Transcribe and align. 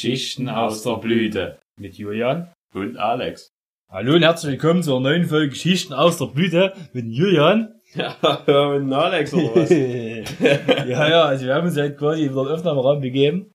Geschichten 0.00 0.48
aus 0.48 0.82
der 0.82 0.96
Blüte. 0.96 1.58
Mit 1.78 1.94
Julian. 1.98 2.50
Und 2.74 2.96
Alex. 2.96 3.50
Hallo 3.90 4.14
und 4.14 4.22
herzlich 4.22 4.52
willkommen 4.52 4.82
zur 4.82 4.98
neuen 4.98 5.26
Folge 5.26 5.50
Geschichten 5.50 5.92
aus 5.92 6.16
der 6.16 6.24
Blüte 6.24 6.72
mit 6.94 7.04
Julian. 7.08 7.74
Ja, 7.94 8.16
und 8.46 8.90
Alex 8.94 9.34
oder 9.34 9.56
was? 9.56 9.68
ja, 10.88 11.08
ja, 11.08 11.22
also 11.24 11.44
wir 11.44 11.54
haben 11.54 11.66
uns 11.66 11.76
halt 11.76 11.98
quasi 11.98 12.22
in 12.22 12.28
den 12.28 12.38
Aufnahmeraum 12.38 13.02
begeben. 13.02 13.52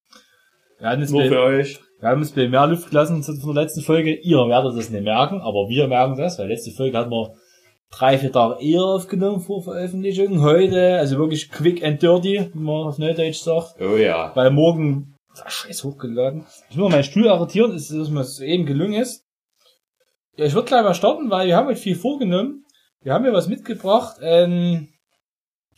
Wir 0.77 0.89
haben 0.89 1.02
uns, 1.02 1.09
Nur 1.09 1.21
bei, 1.21 1.30
für 1.30 1.41
euch. 1.41 1.80
wir 2.00 2.09
haben 2.09 2.21
uns 2.21 2.31
bei 2.31 2.48
mehr 2.48 2.68
Luft 2.68 2.89
gelassen 2.89 3.23
von 3.23 3.55
der 3.55 3.64
letzten 3.64 3.82
Folge. 3.82 4.14
Ihr 4.14 4.38
werdet 4.38 4.77
das 4.77 4.91
nicht 4.91 5.04
merken, 5.04 5.41
aber 5.41 5.68
wir 5.68 5.88
merken 5.88 6.16
das, 6.16 6.38
weil 6.38 6.50
letzte 6.50 6.71
Folge 6.71 6.96
hatten 6.96 7.09
wir 7.09 7.34
drei, 7.89 8.20
vier 8.20 8.32
Tage 8.32 8.64
eher 8.64 8.84
aufgenommen 8.84 9.39
vor 9.39 9.64
Veröffentlichung. 9.64 10.41
Heute, 10.41 11.00
also 11.00 11.18
wirklich 11.18 11.50
quick 11.50 11.84
and 11.84 12.04
dirty, 12.04 12.50
wie 12.54 12.59
man 12.59 12.88
auf 12.88 13.00
Neudeutsch 13.00 13.39
sagt. 13.39 13.82
Oh 13.82 13.98
ja. 13.98 14.32
Weil 14.36 14.52
morgen, 14.52 15.14
ach, 15.43 15.49
scheiß 15.49 15.84
hochgeladen. 15.84 16.45
Ich 16.70 16.75
muss 16.75 16.89
mal 16.89 16.98
meinen 16.98 17.03
Stuhl 17.03 17.27
arretieren, 17.27 17.71
dass 17.71 17.89
mir 17.89 18.20
das 18.20 18.39
eben 18.39 18.66
gelungen 18.66 19.02
ist. 19.02 19.26
Ja, 20.38 20.45
ich 20.45 20.53
würde 20.53 20.67
gleich 20.67 20.84
mal 20.84 20.93
starten, 20.93 21.30
weil 21.30 21.48
wir 21.48 21.55
haben 21.55 21.67
heute 21.67 21.80
viel 21.80 21.95
vorgenommen. 21.95 22.66
Wir 23.02 23.13
haben 23.13 23.23
hier 23.23 23.34
was 23.34 23.48
mitgebracht, 23.48 24.17
ähm, 24.21 24.90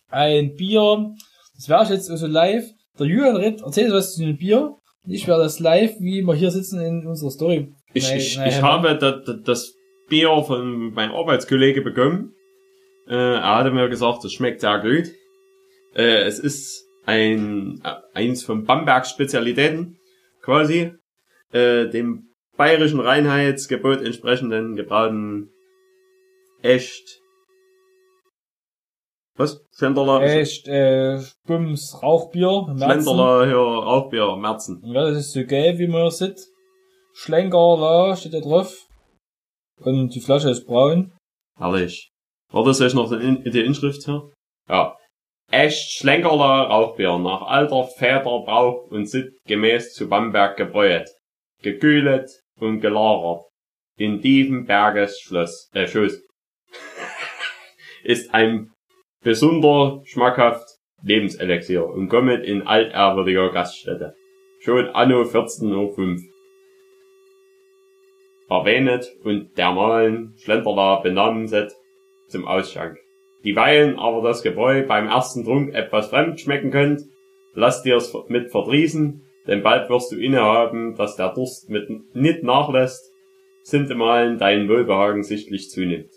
ein 0.09 0.55
Bier. 0.55 1.13
Das 1.55 1.69
wäre 1.69 1.83
ich 1.83 1.89
jetzt 1.89 2.09
also 2.09 2.27
live. 2.27 2.65
Der 2.97 3.05
Julian 3.05 3.35
redet, 3.35 3.61
erzählt 3.61 3.91
was 3.91 4.15
zu 4.15 4.23
dem 4.23 4.37
Bier. 4.37 4.75
Ich 5.05 5.27
werde 5.27 5.43
das 5.43 5.59
live, 5.59 5.99
wie 5.99 6.21
wir 6.21 6.33
hier 6.33 6.51
sitzen 6.51 6.81
in 6.81 7.05
unserer 7.05 7.31
Story. 7.31 7.73
Ich, 7.93 8.09
Nein, 8.09 8.17
ich, 8.17 8.37
nein, 8.37 8.47
ich 8.49 8.55
nein. 8.55 8.63
habe 8.63 8.97
da, 8.97 9.11
da, 9.11 9.33
das 9.33 9.73
Bier 10.09 10.43
von 10.43 10.93
meinem 10.93 11.13
Arbeitskollege 11.13 11.81
bekommen. 11.81 12.33
Äh, 13.07 13.15
er 13.15 13.57
hatte 13.57 13.71
mir 13.71 13.87
gesagt, 13.89 14.25
es 14.25 14.33
schmeckt 14.33 14.61
sehr 14.61 14.79
gut. 14.79 15.11
Äh, 15.95 16.23
es 16.23 16.39
ist 16.39 16.85
ein 17.05 17.81
äh, 17.83 17.95
eins 18.17 18.43
von 18.43 18.65
Bambergs 18.65 19.09
Spezialitäten, 19.11 19.97
quasi. 20.41 20.93
Äh, 21.53 21.87
dem 21.89 22.33
bayerischen 22.57 22.99
Reinheitsgebot 22.99 24.01
entsprechenden 24.01 24.75
gebrauten 24.75 25.49
echt 26.61 27.21
was? 29.35 29.63
Schlenderler? 29.77 30.21
Echt, 30.23 30.67
äh, 30.67 31.21
Bums 31.45 32.01
Rauchbier. 32.01 32.65
Merzen. 32.69 33.03
Schlenderler 33.03 33.45
hier 33.45 33.55
Rauchbier, 33.57 34.35
Merzen. 34.35 34.81
Ja, 34.83 35.03
das 35.09 35.17
ist 35.17 35.33
so 35.33 35.45
gelb, 35.45 35.77
wie 35.77 35.87
man 35.87 36.01
hier 36.01 36.11
sieht. 36.11 36.39
Schlenker, 37.13 37.77
da 37.79 38.15
steht 38.15 38.33
da 38.33 38.39
drauf. 38.39 38.87
Und 39.79 40.09
die 40.15 40.21
Flasche 40.21 40.49
ist 40.49 40.65
braun. 40.65 41.13
Herrlich. 41.55 42.09
War 42.51 42.63
das 42.65 42.81
euch 42.81 42.95
noch 42.95 43.09
die, 43.11 43.23
In- 43.23 43.43
die 43.43 43.61
Inschrift 43.63 44.03
hier? 44.05 44.31
Ja. 44.69 44.97
Echt 45.49 45.91
Schlenkerler 45.93 46.67
Rauchbier 46.67 47.17
nach 47.19 47.43
alter 47.43 47.85
Väter 47.85 48.41
Brauch 48.45 48.91
und 48.91 49.05
Sitt 49.05 49.33
gemäß 49.45 49.93
zu 49.93 50.09
Bamberg 50.09 50.57
gebräut. 50.57 51.09
Gekühlet 51.61 52.29
und 52.59 52.81
gelagert. 52.81 53.45
In 53.97 54.21
tiefen 54.21 54.65
Bergesschloss, 54.65 55.69
äh, 55.73 55.87
Schoß. 55.87 56.21
Ist 58.03 58.33
ein 58.33 58.71
besonder 59.23 60.01
schmackhaft 60.05 60.67
Lebenselixier 61.01 61.85
und 61.85 62.09
kommt 62.09 62.43
in 62.43 62.67
altehrwürdiger 62.67 63.51
Gaststätte. 63.51 64.15
Schon 64.59 64.89
anno 64.89 65.21
14.05 65.21 66.23
erwähnet 68.49 69.07
und 69.23 69.57
dermalen 69.57 70.35
Schlenderla 70.37 70.99
benahmen 70.99 71.47
set 71.47 71.73
zum 72.27 72.45
Ausschank. 72.45 72.97
Dieweil 73.43 73.95
aber 73.97 74.21
das 74.21 74.41
Gebräu 74.41 74.85
beim 74.85 75.07
ersten 75.07 75.45
Trunk 75.45 75.73
etwas 75.73 76.09
fremd 76.09 76.39
schmecken 76.39 76.71
könnt, 76.71 77.03
lass 77.53 77.83
dir's 77.83 78.13
mit 78.27 78.51
verdrießen, 78.51 79.21
denn 79.47 79.63
bald 79.63 79.89
wirst 79.89 80.11
du 80.11 80.17
innehaben, 80.17 80.95
dass 80.95 81.15
der 81.15 81.33
Durst 81.33 81.69
mit 81.69 81.89
nicht 82.13 82.43
nachlässt, 82.43 83.11
sintemalen 83.63 84.37
dein 84.37 84.67
Wohlbehagen 84.69 85.23
sichtlich 85.23 85.69
zunimmt. 85.69 86.09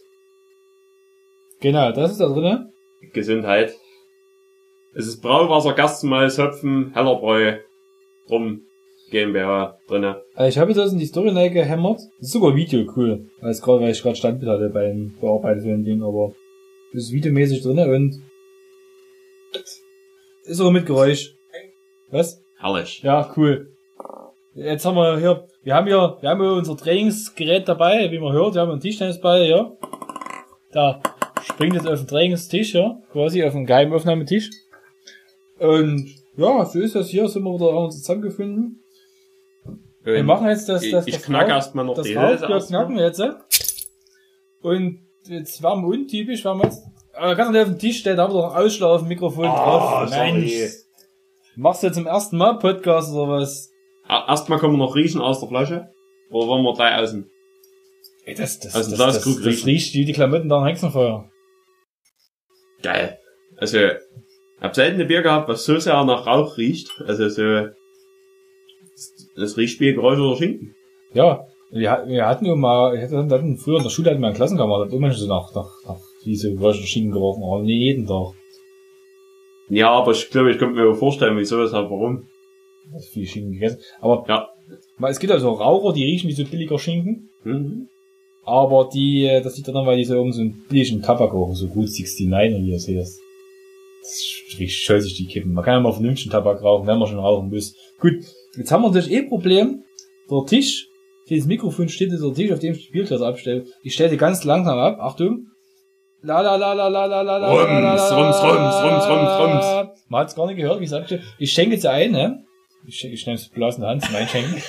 Genau, 1.60 1.92
das 1.92 2.12
ist 2.12 2.20
da 2.20 2.28
drinne. 2.28 2.72
Gesundheit. 3.12 3.74
Es 4.94 5.06
ist 5.06 5.20
Brauwasser, 5.20 5.74
Gerstenmalz, 5.74 6.38
Hopfen, 6.38 6.92
Hellerbräu, 6.94 7.58
drum 8.28 8.62
GmbH 9.10 9.78
drinne. 9.88 10.22
Also 10.34 10.48
ich 10.48 10.58
habe 10.58 10.74
das 10.74 10.92
in 10.92 10.98
die 10.98 11.06
Story 11.06 11.32
gehämmert. 11.50 12.00
Das 12.18 12.28
ist 12.28 12.32
sogar 12.32 12.54
Video 12.56 12.90
cool. 12.96 13.26
Weil, 13.40 13.52
ich 13.52 14.02
gerade 14.02 14.16
Standbild 14.16 14.50
hatte 14.50 14.70
beim 14.70 15.14
Bearbeiten 15.20 15.60
von 15.60 15.70
dem 15.70 15.84
Ding, 15.84 16.02
aber 16.02 16.32
das 16.92 17.04
ist 17.04 17.12
videomäßig 17.12 17.62
drinne 17.62 17.86
und 17.94 18.22
ist 20.44 20.56
sogar 20.56 20.72
mit 20.72 20.86
Geräusch. 20.86 21.34
Was? 22.10 22.42
Herrlich. 22.58 23.02
Ja, 23.02 23.32
cool. 23.36 23.72
Jetzt 24.54 24.84
haben 24.84 24.96
wir 24.96 25.18
hier, 25.18 25.46
wir 25.62 25.74
haben 25.74 25.86
hier, 25.86 26.18
wir 26.20 26.28
haben 26.28 26.40
hier 26.40 26.52
unser 26.52 26.76
Trainingsgerät 26.76 27.68
dabei, 27.68 28.10
wie 28.10 28.18
man 28.18 28.32
hört, 28.32 28.54
wir 28.54 28.62
haben 28.62 28.72
einen 28.72 28.80
Tischtennisball 28.80 29.44
hier. 29.44 29.76
Da 30.72 31.00
springt 31.42 31.74
jetzt 31.74 31.86
auf 31.86 31.98
den 31.98 32.08
Trainingstisch, 32.08 32.74
ja, 32.74 33.00
quasi 33.12 33.44
auf 33.44 33.52
den 33.52 33.66
geheimen 33.66 33.92
Aufnahmetisch. 33.92 34.50
Und 35.58 36.14
ja, 36.36 36.64
so 36.64 36.80
ist 36.80 36.94
das 36.94 37.08
hier, 37.08 37.28
sind 37.28 37.44
wir 37.44 37.54
wieder 37.54 37.66
haben 37.72 37.84
uns 37.84 37.98
zusammengefunden. 37.98 38.82
Wir 40.02 40.24
machen 40.24 40.48
jetzt 40.48 40.68
das, 40.68 40.88
das, 40.90 41.06
ich 41.06 41.14
das 41.14 41.24
knack 41.24 41.46
Rauch- 41.46 41.50
erstmal 41.50 41.84
noch 41.84 41.94
das 41.94 42.06
die 42.06 42.18
Hälse 42.18 42.46
knacken 42.46 42.96
wir 42.96 43.04
jetzt. 43.04 43.22
Und 44.62 45.00
jetzt 45.28 45.62
wir 45.82 45.88
untypisch, 45.88 46.44
jetzt, 46.64 46.82
aber 47.14 47.34
ganz 47.34 47.50
nicht 47.50 47.60
auf 47.62 47.68
dem 47.68 47.78
Tisch 47.78 47.98
steht, 48.00 48.18
da 48.18 48.22
haben 48.24 48.34
wir 48.34 48.40
doch 48.42 48.54
einen 48.54 48.64
Ausschlag 48.66 48.88
auf 48.90 49.00
dem 49.02 49.08
Mikrofon 49.08 49.46
Ah, 49.46 50.04
drauf. 50.04 50.08
sorry. 50.08 50.32
Mensch. 50.32 50.52
Machst 51.56 51.82
du 51.82 51.86
jetzt 51.88 51.96
zum 51.96 52.06
ersten 52.06 52.36
Mal 52.36 52.58
Podcast 52.58 53.12
oder 53.14 53.32
was? 53.32 53.70
Er- 54.08 54.24
Erstmal 54.28 54.58
können 54.58 54.74
wir 54.74 54.78
noch 54.78 54.94
riechen 54.94 55.20
aus 55.20 55.40
der 55.40 55.48
Flasche. 55.48 55.88
Oder 56.30 56.46
wollen 56.46 56.62
wir 56.64 56.74
gleich 56.74 56.98
außen? 57.02 57.28
Ey, 58.24 58.34
das, 58.34 58.60
das, 58.60 58.74
Also 58.74 58.90
das, 58.90 58.98
das 58.98 59.24
das, 59.24 59.34
das, 59.36 59.44
riechen. 59.46 59.64
riecht 59.66 59.94
wie 59.94 60.04
die 60.04 60.12
Klamotten 60.12 60.48
da 60.48 60.58
am 60.58 60.66
Hexenfeuer. 60.66 61.28
Geil. 62.82 63.18
Also, 63.56 63.78
ich 63.78 63.92
hab 64.60 64.74
selten 64.74 65.00
ein 65.00 65.08
Bier 65.08 65.22
gehabt, 65.22 65.48
was 65.48 65.64
so 65.64 65.78
sehr 65.78 66.02
nach 66.04 66.26
Rauch 66.26 66.56
riecht. 66.56 66.90
Also 67.06 67.28
so, 67.28 67.42
das, 68.92 69.12
das 69.36 69.56
riecht 69.56 69.80
wie 69.80 69.92
geräucherter 69.92 70.36
Schinken. 70.36 70.74
Ja, 71.12 71.44
wir, 71.72 71.90
hat- 71.90 72.08
wir 72.08 72.26
hatten 72.26 72.46
ja 72.46 72.54
mal, 72.54 72.92
wir 72.94 73.02
hatten, 73.02 73.56
früher 73.56 73.78
in 73.78 73.82
der 73.84 73.90
Schule 73.90 74.10
hatten 74.10 74.20
wir 74.20 74.26
einen 74.28 74.36
Klassenkamerad, 74.36 74.86
hat 74.88 74.92
immer 74.94 75.12
so 75.12 75.26
nach, 75.26 75.54
nach, 75.54 75.70
nach 75.86 76.00
diese 76.24 76.52
Geräusche 76.54 76.82
Schienen 76.86 77.12
gerochen, 77.12 77.42
aber 77.44 77.62
nicht 77.62 77.78
jeden 77.80 78.06
Tag. 78.06 78.34
Ja, 79.68 79.90
aber 79.90 80.12
ich 80.12 80.28
glaube, 80.30 80.50
ich 80.50 80.58
könnte 80.58 80.74
mir 80.74 80.94
vorstellen, 80.94 81.36
wieso 81.38 81.58
das 81.62 81.72
halt, 81.72 81.90
warum. 81.90 82.26
Das 82.92 83.06
viel 83.06 83.26
Schinken 83.26 83.52
gegessen. 83.52 83.78
Aber 84.00 84.24
Ja. 84.28 84.48
mal, 84.98 85.10
es 85.10 85.20
gibt 85.20 85.32
also 85.32 85.50
Raucher, 85.52 85.92
die 85.94 86.04
riechen 86.04 86.28
wie 86.28 86.32
so 86.32 86.44
billiger 86.44 86.78
Schinken. 86.78 87.30
Mhm. 87.44 87.88
Aber 88.44 88.88
die, 88.92 89.26
äh, 89.26 89.40
das 89.42 89.56
liegt 89.56 89.68
daran, 89.68 89.86
weil 89.86 89.96
die 89.98 90.04
so 90.04 90.14
irgend 90.14 90.34
so 90.34 90.40
einen 90.40 90.64
billigen 90.68 91.02
Tabak 91.02 91.32
rauchen, 91.32 91.54
so 91.54 91.68
gut 91.68 91.86
69 91.88 92.56
und 92.56 92.66
wie 92.66 92.70
ihr 92.70 92.80
seht. 92.80 92.98
Das 92.98 93.20
das 94.02 94.58
riecht 94.58 94.82
scheußlich 94.82 95.14
die 95.14 95.26
Kippen. 95.26 95.52
Man 95.52 95.62
kann 95.62 95.74
ja 95.74 95.80
mal 95.80 95.92
vernünftigen 95.92 96.30
Tabak 96.30 96.62
rauchen, 96.62 96.86
wenn 96.86 96.98
man 96.98 97.06
schon 97.06 97.18
rauchen 97.18 97.50
muss. 97.50 97.76
Gut, 98.00 98.14
jetzt 98.56 98.72
haben 98.72 98.82
wir 98.82 98.88
natürlich 98.88 99.12
eh 99.12 99.18
ein 99.18 99.28
Problem. 99.28 99.84
Der 100.30 100.46
Tisch, 100.46 100.88
dieses 101.30 101.46
Mikrofon 101.46 101.88
steht 101.88 102.10
jetzt 102.12 102.22
auf 102.22 102.34
dem 102.34 102.52
auf 102.52 102.58
dem 102.58 102.74
ich 102.74 102.84
Spielklasse 102.84 103.24
abstelle. 103.26 103.64
Ich 103.82 103.94
stelle 103.94 104.10
sie 104.10 104.18
ganz 104.18 104.44
langsam 104.44 104.78
ab. 104.78 104.98
Achtung. 105.00 105.46
La 106.22 106.40
la 106.42 106.56
la 106.56 106.74
la 106.74 106.88
la 106.88 107.06
la 107.06 107.22
la 107.22 107.38
la 107.38 107.48
Rums, 107.48 108.12
rums, 108.12 108.42
rums, 108.42 108.74
rums, 108.82 109.06
rums, 109.06 109.30
rums. 109.38 109.64
Man 110.08 110.20
hat's 110.20 110.34
gar 110.34 110.46
nicht 110.48 110.56
gehört, 110.56 110.80
wie 110.80 110.84
ich 110.84 110.90
es 110.90 110.96
sagte. 110.96 111.22
Ich 111.38 111.52
schenke 111.52 111.76
jetzt 111.76 111.86
ein, 111.86 112.10
ne? 112.10 112.44
Ich, 112.86 113.02
ich 113.04 113.26
nehme 113.26 113.36
es 113.36 113.48
bloß 113.48 113.76
in 113.76 113.82
der 113.82 113.90
Hand 113.90 114.04
zum 114.04 114.14
Einschenken. 114.16 114.54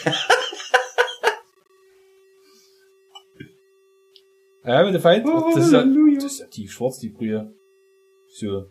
ja, 4.66 4.84
mit 4.84 4.94
der 4.94 5.02
Feind. 5.02 5.26
Oh, 5.26 5.52
das 5.54 5.66
ist 5.66 5.74
ja, 5.74 5.84
das 5.84 6.24
ist 6.26 6.40
ja 6.40 6.46
die 6.56 6.68
schwarz, 6.68 7.00
die 7.00 7.10
Brühe. 7.10 7.52
So. 8.34 8.68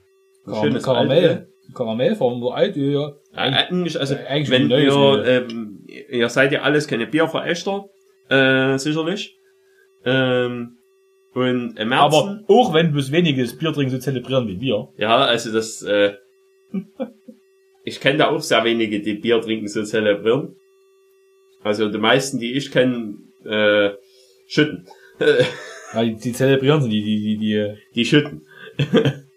Karam 0.46 0.80
Karamell. 0.80 1.48
Karamell. 1.74 2.08
Karamellform, 2.16 2.40
nur 2.40 2.54
Altöl, 2.56 2.92
ja. 2.92 3.12
Ja, 3.32 3.42
eigentlich, 3.68 3.98
also, 3.98 4.14
Äh, 4.14 4.26
eigentlich 4.26 4.50
wenn 4.50 4.70
ihr, 4.70 4.78
Bier. 4.78 5.24
ähm, 5.26 5.86
ihr 5.88 6.28
seid 6.28 6.52
ja 6.52 6.62
alles 6.62 6.86
keine 6.88 7.06
Bierverächter, 7.06 7.86
äh, 8.28 8.76
sicherlich. 8.78 9.36
Ähm, 10.04 10.76
und 11.34 11.78
im 11.78 11.88
Märzen, 11.88 11.94
Aber 11.94 12.40
auch 12.48 12.74
wenn 12.74 12.92
bloß 12.92 13.12
wenige 13.12 13.42
das 13.42 13.56
Bier 13.56 13.72
trinken, 13.72 13.92
so 13.92 13.98
zelebrieren 13.98 14.48
wie 14.48 14.60
wir. 14.60 14.88
ja, 14.96 15.16
also 15.18 15.52
das, 15.52 15.82
äh, 15.82 16.14
ich 17.84 18.00
kenne 18.00 18.18
da 18.18 18.28
auch 18.30 18.40
sehr 18.40 18.64
wenige, 18.64 19.00
die 19.00 19.14
Bier 19.14 19.40
trinken 19.40 19.68
so 19.68 19.82
zelebrieren. 19.84 20.56
Also 21.62 21.88
die 21.90 21.98
meisten, 21.98 22.38
die 22.38 22.54
ich 22.54 22.70
kenne, 22.72 23.14
äh, 23.44 23.90
schütten. 24.46 24.86
Ja, 25.92 26.04
die, 26.04 26.14
die 26.14 26.32
zelebrieren 26.32 26.80
sie, 26.82 26.88
die, 26.88 27.02
die, 27.02 27.20
die, 27.20 27.36
die, 27.38 27.74
die 27.96 28.04
schütten. 28.04 28.46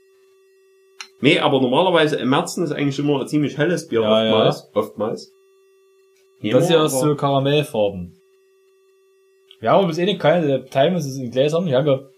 nee, 1.23 1.39
aber 1.39 1.61
normalerweise 1.61 2.17
im 2.17 2.29
Märzen 2.29 2.63
ist 2.63 2.71
eigentlich 2.71 2.99
immer 2.99 3.21
ein 3.21 3.27
ziemlich 3.27 3.57
helles 3.57 3.87
Bier, 3.87 4.01
Ja, 4.01 4.23
ja. 4.25 4.47
oftmals. 4.47 4.69
Oftmals. 4.73 5.31
das 6.41 6.67
hier 6.67 6.83
ist 6.83 6.99
so 6.99 7.15
Karamellfarben. 7.15 8.15
Wir 9.59 9.71
haben 9.71 9.87
bis 9.87 9.97
eh 9.97 10.05
nicht 10.05 10.19
keine, 10.19 10.45
der 10.45 10.65
Time 10.65 10.97
ist 10.97 11.05
es 11.05 11.17
in 11.17 11.31
Gläsern, 11.31 11.65
wir 11.65 11.71
ja, 11.71 11.85
wir, 11.85 12.09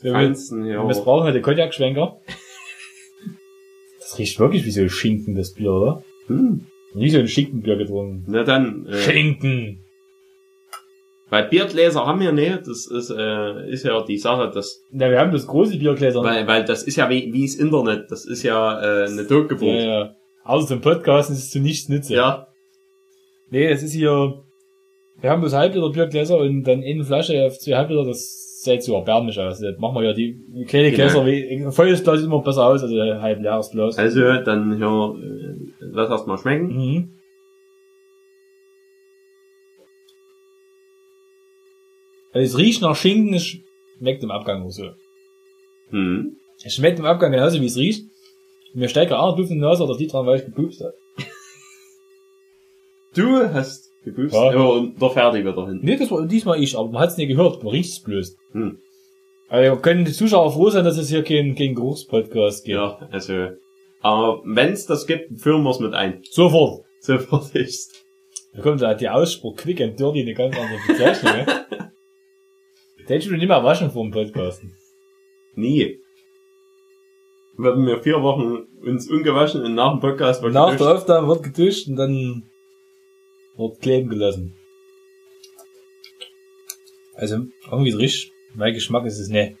wir 0.00 0.12
Feinsten, 0.12 0.66
ja. 0.66 0.82
missbrauchen 0.82 1.26
ja 1.26 1.32
den 1.32 1.42
Cognac-Schwenker. 1.42 2.20
Das 4.00 4.18
riecht 4.18 4.40
wirklich 4.40 4.64
wie 4.64 4.70
so 4.70 4.88
Schinken, 4.88 5.36
das 5.36 5.54
Bier, 5.54 5.70
oder? 5.70 6.02
Hm. 6.26 6.66
Nie 6.94 7.10
so 7.10 7.18
ein 7.18 7.28
Schinkenbier 7.28 7.76
getrunken. 7.76 8.24
Na 8.26 8.42
dann, 8.42 8.86
äh, 8.86 8.98
Schinken! 8.98 9.84
Weil 11.30 11.44
Biergläser 11.48 12.06
haben 12.06 12.20
wir 12.20 12.32
nicht, 12.32 12.66
das 12.66 12.86
ist, 12.86 13.10
äh, 13.10 13.70
ist 13.70 13.84
ja 13.84 14.02
die 14.02 14.18
Sache, 14.18 14.50
dass, 14.52 14.82
Na, 14.90 15.10
wir 15.10 15.18
haben 15.18 15.32
das 15.32 15.46
große 15.46 15.78
Biergläser. 15.78 16.22
weil, 16.22 16.46
weil 16.46 16.64
das 16.64 16.82
ist 16.84 16.96
ja 16.96 17.08
wie, 17.10 17.32
wie 17.32 17.46
das 17.46 17.56
Internet, 17.56 18.10
das 18.10 18.24
ist 18.24 18.42
ja, 18.42 18.80
äh, 18.80 19.06
eine 19.08 19.22
ja, 19.22 19.28
Totgeburt. 19.28 19.80
ja. 19.82 20.14
Außer 20.44 20.66
zum 20.68 20.80
Podcasten 20.80 21.34
ist 21.34 21.42
es 21.44 21.50
zu 21.50 21.60
nichts 21.60 21.88
nütze. 21.88 22.14
Ja, 22.14 22.46
Nee, 23.50 23.66
es 23.66 23.82
ist 23.82 23.92
hier, 23.92 24.42
wir 25.20 25.30
haben 25.30 25.40
bloß 25.40 25.54
Halbliter 25.54 25.88
Biergläser 25.90 26.36
und 26.38 26.64
dann 26.64 26.82
eine 26.82 27.02
Flasche 27.04 27.44
auf 27.46 27.58
zwei 27.58 27.76
Halbliter, 27.76 28.04
das 28.04 28.60
sieht 28.62 28.82
so 28.82 28.94
erbärmlich 28.94 29.38
aus. 29.40 29.58
Das 29.60 29.78
machen 29.78 29.94
wir 29.96 30.02
ja 30.08 30.12
die 30.12 30.36
kleine 30.66 30.90
Genau. 30.90 30.96
Gläser, 31.04 31.26
wie, 31.26 31.64
ein 31.64 31.72
volles 31.72 32.02
Glas 32.02 32.18
sieht 32.18 32.26
immer 32.26 32.42
besser 32.42 32.66
aus, 32.66 32.82
also 32.82 32.98
ein 33.00 33.22
halb 33.22 33.40
leeres 33.40 33.70
Glas. 33.70 33.96
also 33.98 34.20
dann 34.44 34.76
hier, 34.76 35.14
äh, 35.22 35.54
lass 35.92 36.10
erst 36.10 36.26
mal 36.26 36.36
schmecken. 36.38 36.66
Mhm. 36.76 37.10
Also 42.32 42.44
es 42.44 42.58
riecht 42.58 42.82
nach 42.82 42.96
Schinken, 42.96 43.34
es 43.34 43.56
schmeckt 43.98 44.22
im 44.22 44.30
Abgang 44.30 44.64
auch 44.64 44.70
so. 44.70 44.90
Hm. 45.90 46.36
Es 46.64 46.74
schmeckt 46.74 46.98
im 46.98 47.04
Abgang 47.06 47.32
genauso, 47.32 47.60
wie 47.60 47.66
es 47.66 47.76
riecht. 47.76 48.02
Und 48.74 48.80
mir 48.80 48.88
steigt 48.88 49.12
auch 49.12 49.36
Duft 49.36 49.50
in 49.50 49.56
die 49.56 49.62
Nase 49.62 49.84
oder 49.84 49.96
die 49.96 50.06
dran, 50.06 50.26
weil 50.26 50.40
ich 50.40 50.44
gepupst 50.44 50.80
habe. 50.82 50.94
Du 53.14 53.38
hast 53.52 53.90
gebüßt, 54.04 54.34
Ja. 54.34 54.52
ja. 54.52 54.60
und 54.62 55.00
der 55.00 55.10
Ferdi 55.10 55.40
wieder 55.44 55.66
hin. 55.66 55.80
Nee, 55.82 55.96
das 55.96 56.10
war 56.10 56.24
diesmal 56.26 56.62
ich, 56.62 56.76
aber 56.76 56.88
man 56.90 57.02
hat 57.02 57.10
es 57.10 57.16
nicht 57.16 57.28
gehört, 57.28 57.62
man 57.62 57.72
riecht 57.72 57.90
es 57.90 58.02
bloß. 58.02 58.36
Hm. 58.52 58.78
Also 59.48 59.76
können 59.80 60.04
die 60.04 60.12
Zuschauer 60.12 60.52
froh 60.52 60.68
sein, 60.70 60.84
dass 60.84 60.98
es 60.98 61.08
hier 61.08 61.24
kein, 61.24 61.54
kein 61.54 61.74
Geruchspodcast 61.74 62.64
gibt. 62.64 62.76
Ja, 62.76 63.08
also, 63.10 63.48
aber 64.02 64.42
wenn's 64.44 64.86
das 64.86 65.06
gibt, 65.06 65.40
führen 65.40 65.62
wir's 65.64 65.80
mit 65.80 65.94
ein. 65.94 66.20
Sofort. 66.30 66.84
Sofort 67.00 67.54
ist. 67.54 68.04
Da 68.52 68.60
kommt 68.62 68.82
da 68.82 68.92
die 68.94 69.08
Ausspruch 69.08 69.56
Quick 69.56 69.80
and 69.80 69.98
Dirty, 69.98 70.20
eine 70.20 70.34
ganz 70.34 70.54
andere 70.56 70.78
Bezeichnung, 70.86 71.46
Den 73.08 73.14
hättest 73.14 73.30
du 73.30 73.36
nicht 73.36 73.48
mehr 73.48 73.64
waschen 73.64 73.90
vor 73.90 74.04
dem 74.04 74.12
Podcasten. 74.12 74.76
Nie. 75.54 75.98
Werden 77.56 77.86
wir 77.86 78.02
vier 78.02 78.22
Wochen 78.22 78.66
uns 78.82 79.08
ungewaschen 79.08 79.64
und 79.64 79.74
nach 79.74 79.92
dem 79.92 80.00
Podcast 80.00 80.42
wird 80.42 80.52
Nach 80.52 80.76
der 80.76 80.94
Aufnahme 80.94 81.28
wird 81.28 81.42
geduscht 81.42 81.88
und 81.88 81.96
dann 81.96 82.50
wird 83.56 83.80
kleben 83.80 84.10
gelassen. 84.10 84.54
Also, 87.14 87.46
irgendwie 87.70 87.92
richtig, 87.92 88.30
mein 88.54 88.74
Geschmack 88.74 89.06
ist 89.06 89.18
es 89.18 89.28
nicht. 89.28 89.56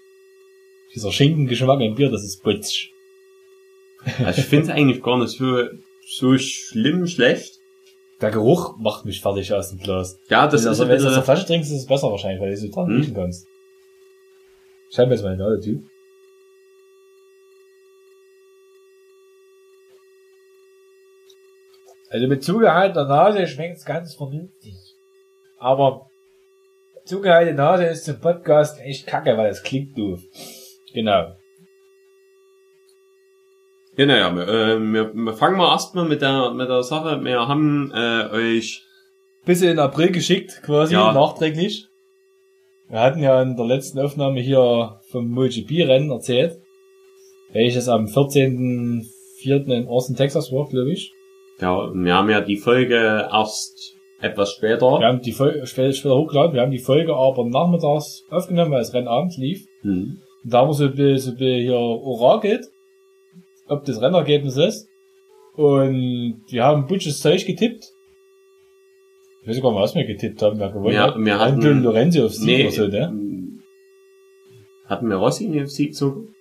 Dieser 0.94 1.10
Schinkengeschmack 1.10 1.80
im 1.80 1.94
Bier, 1.94 2.10
das 2.10 2.24
ist 2.24 2.42
putzig. 2.42 2.92
Also 4.18 4.40
ich 4.40 4.46
finde 4.46 4.74
eigentlich 4.74 5.02
gar 5.02 5.18
nicht 5.18 5.36
so, 5.36 5.64
so 6.06 6.38
schlimm 6.38 7.06
schlecht. 7.06 7.57
Der 8.20 8.30
Geruch 8.30 8.76
macht 8.78 9.04
mich 9.04 9.20
fertig 9.20 9.52
aus 9.54 9.70
dem 9.70 9.78
Glas. 9.78 10.18
Ja, 10.28 10.46
das 10.46 10.66
also, 10.66 10.70
ist 10.70 10.80
ein 10.80 10.88
wenn 10.88 11.00
du 11.02 11.08
aus 11.08 11.14
der 11.14 11.22
Flasche 11.22 11.46
trinkst, 11.46 11.70
ist 11.70 11.78
es 11.78 11.86
besser 11.86 12.10
wahrscheinlich, 12.10 12.40
weil 12.40 12.50
du 12.50 12.56
so 12.56 12.68
dran 12.68 12.86
Hm. 12.88 12.96
riechen 12.96 13.14
kannst. 13.14 13.46
Schau 14.90 15.06
mir 15.06 15.12
jetzt 15.14 15.22
mal 15.22 15.32
eine 15.34 15.60
Typ. 15.60 15.84
Also 22.10 22.26
mit 22.26 22.42
zugehaltener 22.42 23.04
Nase 23.06 23.46
schmeckt's 23.46 23.84
ganz 23.84 24.14
vernünftig. 24.14 24.74
Aber 25.58 26.08
zugehaltene 27.04 27.56
Nase 27.56 27.84
ist 27.84 28.04
zum 28.04 28.18
Podcast 28.20 28.80
echt 28.80 29.06
kacke, 29.06 29.36
weil 29.36 29.50
es 29.50 29.62
klingt 29.62 29.96
doof. 29.96 30.20
Genau. 30.94 31.34
Ja, 33.98 34.06
naja, 34.06 34.34
wir, 34.34 34.48
äh, 34.48 34.78
wir, 34.80 35.12
wir 35.14 35.32
fangen 35.34 35.58
mal 35.58 35.72
erstmal 35.72 36.06
mit 36.06 36.22
der, 36.22 36.52
mit 36.54 36.68
der 36.68 36.82
Sache. 36.82 37.22
Wir 37.22 37.46
haben, 37.48 37.92
äh, 37.94 38.30
euch, 38.32 38.82
Bis 39.44 39.62
in 39.62 39.78
April 39.78 40.10
geschickt, 40.12 40.60
quasi, 40.64 40.94
Ja. 40.94 41.12
nachträglich. 41.12 41.86
Wir 42.88 43.00
hatten 43.00 43.22
ja 43.22 43.40
in 43.42 43.56
der 43.56 43.66
letzten 43.66 43.98
Aufnahme 43.98 44.40
hier 44.40 45.00
vom 45.10 45.28
MotoGP-Rennen 45.30 46.10
erzählt. 46.10 46.58
Welches 47.52 47.88
am 47.88 48.06
14.04. 48.06 49.72
in 49.72 49.88
Austin, 49.88 50.16
Texas 50.16 50.52
war, 50.52 50.68
glaube 50.68 50.92
ich. 50.92 51.12
ja, 51.60 51.90
wir 51.94 52.14
haben 52.14 52.30
ja 52.30 52.40
die 52.40 52.56
Folge 52.56 53.28
erst 53.32 53.94
etwas 54.20 54.52
später. 54.52 54.86
Wir 54.98 55.06
haben 55.06 55.22
die 55.22 55.32
Folge 55.32 55.66
später, 55.66 55.92
später 55.92 56.16
hochgeladen, 56.16 56.52
wir 56.54 56.60
haben 56.62 56.70
die 56.70 56.78
Folge 56.78 57.14
aber 57.14 57.44
nachmittags 57.44 58.24
aufgenommen, 58.30 58.72
weil 58.72 58.80
das 58.80 58.92
Rennen 58.94 59.08
abends 59.08 59.36
lief. 59.38 59.64
Hm. 59.82 60.18
Und 60.44 60.52
da 60.52 60.58
haben 60.60 60.68
wir 60.68 60.74
so 60.74 60.84
ein 60.84 60.90
bisschen, 60.94 61.18
so 61.18 61.30
ein 61.30 61.36
bisschen 61.36 61.62
hier 61.62 61.76
orakelt, 61.78 62.66
ob 63.68 63.84
das 63.84 64.00
Rennergebnis 64.00 64.56
ist. 64.56 64.88
Und 65.54 66.42
wir 66.48 66.64
haben 66.64 66.86
Butches 66.86 67.20
Zeug 67.20 67.44
getippt. 67.46 67.84
Ich 69.42 69.48
weiß 69.48 69.56
sogar 69.56 69.72
mal, 69.72 69.82
was 69.82 69.94
wir 69.94 70.04
getippt 70.04 70.42
haben, 70.42 70.58
wer 70.60 70.68
gewonnen 70.70 70.92
Wir- 70.92 71.02
hat. 71.02 71.16
wir 71.18 71.38
hatten- 71.38 71.54
Anton 71.54 71.82
Lorenzo 71.82 72.26
auf 72.26 72.32
Sieg 72.34 72.46
Nee, 72.46 72.62
oder 72.66 72.72
so, 72.72 72.86
ne? 72.86 72.98
ähm, 73.10 73.62
hatten 74.86 75.08
wir 75.08 75.16
Rossi 75.16 75.46
in 75.46 75.52
den 75.52 75.66
Sieg 75.66 75.90
gezogen? 75.90 76.34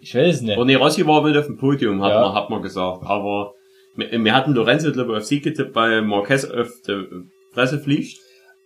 Ich 0.00 0.14
weiß 0.14 0.36
es 0.36 0.42
nicht. 0.42 0.58
Oh 0.58 0.64
nee, 0.64 0.74
Rossi 0.74 1.06
war 1.06 1.22
mit 1.22 1.36
auf 1.36 1.46
dem 1.46 1.56
Podium, 1.56 2.02
hat, 2.02 2.10
Ja. 2.10 2.20
man, 2.20 2.34
hat 2.34 2.50
man 2.50 2.62
gesagt. 2.62 3.02
Aber 3.04 3.54
wir, 3.96 4.10
wir 4.24 4.34
hatten 4.34 4.52
Lorenzo, 4.52 4.90
glaube 4.92 5.12
ich, 5.12 5.18
auf 5.18 5.24
Sieg 5.24 5.44
getippt, 5.44 5.74
weil 5.74 6.02
Marquez 6.02 6.44
auf 6.44 6.70
die 6.86 7.04
Fresse 7.52 7.78
fliegt. 7.78 8.18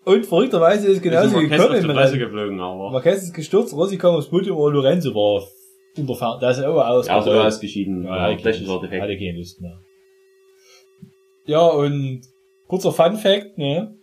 Und 0.05 0.25
verrückterweise 0.25 0.89
ist 0.89 1.03
genauso 1.03 1.27
ist 1.29 1.33
Marquez 1.35 1.51
gekommen 1.63 1.77
auf 1.91 1.97
Fresse 1.97 2.13
Rennen. 2.15 2.21
geflogen, 2.25 2.61
aber. 2.61 2.91
Marquez 2.91 3.23
ist 3.23 3.35
gestürzt, 3.35 3.75
Rossi 3.75 3.99
kam 3.99 4.15
aufs 4.15 4.29
Podium, 4.29 4.57
aber 4.57 4.73
Lorenzo 4.73 5.15
war 5.15 5.43
unterfahren. 5.99 6.41
Da 6.41 6.51
ist 6.51 6.63
auch 6.63 6.85
aus. 6.87 7.07
Ja, 7.07 7.23
so 7.23 7.31
ausgeschieden. 7.33 8.05
Ja, 8.05 8.31
Ja, 8.97 9.03
hatte 9.03 9.17
keine 9.17 9.39
Lust 9.39 9.61
mehr. 9.61 9.81
Ja, 11.47 11.67
und 11.67 12.23
kurzer 12.67 12.93
Fun 12.93 13.17
Fact, 13.17 13.57
ne? 13.59 13.95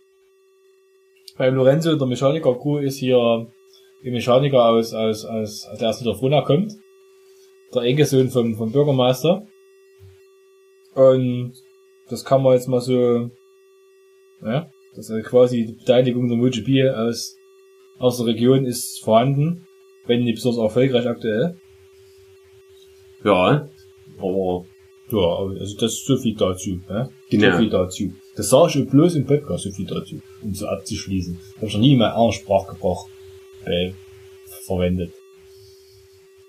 Beim 1.36 1.54
Lorenzo, 1.54 1.96
der 1.96 2.06
Mechaniker-Crew, 2.06 2.78
ist 2.78 2.98
hier 2.98 3.18
ein 3.18 4.12
Mechaniker 4.12 4.64
aus, 4.64 4.94
aus, 4.94 5.24
aus, 5.24 5.68
der 5.80 5.88
aus 5.90 6.00
der 6.00 6.14
Frona 6.14 6.42
kommt. 6.42 6.72
Der 7.74 7.82
Enkelsohn 7.82 8.30
vom, 8.30 8.54
vom 8.54 8.70
Bürgermeister. 8.72 9.46
Und 10.94 11.54
das 12.08 12.24
kann 12.24 12.42
man 12.42 12.54
jetzt 12.54 12.68
mal 12.68 12.80
so, 12.80 13.30
ja, 14.42 14.70
das 14.94 15.10
ist 15.10 15.26
quasi 15.26 15.66
die 15.66 15.72
Beteiligung 15.72 16.28
der 16.28 16.38
MotoGP 16.38 16.94
aus, 16.94 17.36
aus 17.98 18.18
der 18.18 18.26
Region 18.26 18.64
ist 18.64 19.02
vorhanden, 19.02 19.66
wenn 20.06 20.22
nicht 20.22 20.36
besonders 20.36 20.62
erfolgreich 20.62 21.06
aktuell. 21.06 21.56
Ja, 23.24 23.68
aber 24.18 24.64
Ja, 25.10 25.36
also 25.60 25.76
das 25.76 25.92
ist 25.92 26.06
so 26.06 26.16
viel 26.16 26.34
dazu. 26.34 26.80
Ne? 26.88 27.08
Genau. 27.30 27.52
So 27.52 27.58
viel 27.58 27.70
dazu. 27.70 28.12
Das 28.36 28.50
sage 28.50 28.80
ich 28.80 28.90
bloß 28.90 29.14
im 29.16 29.26
Podcast, 29.26 29.64
so 29.64 29.70
viel 29.70 29.86
dazu, 29.86 30.20
um 30.42 30.54
so 30.54 30.66
abzuschließen. 30.66 31.38
Habe 31.56 31.66
ich 31.66 31.74
noch 31.74 31.80
nie 31.80 31.92
in 31.92 31.98
meinem 31.98 32.12
anderen 32.12 32.32
Sprachgebrauch 32.32 33.08
äh, 33.64 33.92
verwendet. 34.66 35.12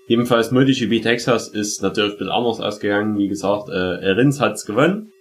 jedenfalls 0.08 0.50
MotoGP 0.50 1.02
Texas 1.02 1.48
ist 1.48 1.82
natürlich 1.82 2.12
ein 2.12 2.18
bisschen 2.18 2.32
anders 2.32 2.60
ausgegangen. 2.60 3.18
Wie 3.18 3.28
gesagt, 3.28 3.68
äh, 3.68 3.72
Rins 3.72 4.40
hat's 4.40 4.64
gewonnen. 4.66 5.12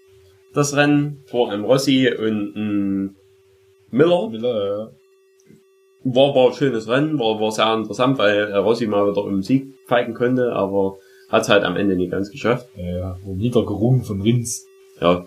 Das 0.54 0.76
Rennen 0.76 1.22
vor 1.26 1.52
einem 1.52 1.66
Rossi 1.66 2.10
und 2.10 2.56
einem 2.56 3.16
Miller. 3.92 4.30
Miller, 4.30 4.92
War, 6.04 6.36
war 6.36 6.48
ein 6.48 6.54
schönes 6.54 6.88
Rennen, 6.88 7.20
war, 7.20 7.40
war 7.40 7.52
sehr 7.52 7.74
interessant, 7.74 8.18
weil 8.18 8.54
Rossi 8.54 8.88
mal 8.88 9.10
wieder 9.10 9.24
um 9.24 9.44
Sieg 9.44 9.74
feigen 9.86 10.14
konnte, 10.14 10.54
aber 10.54 10.98
hat's 11.30 11.50
halt 11.50 11.64
am 11.64 11.76
Ende 11.76 11.96
nicht 11.96 12.12
ganz 12.12 12.30
geschafft. 12.32 12.68
ja, 12.78 12.98
ja, 12.98 13.18
wurde 13.24 13.40
niedergerungen 13.40 14.04
vom 14.04 14.22
Rins. 14.22 14.66
Ja. 15.02 15.26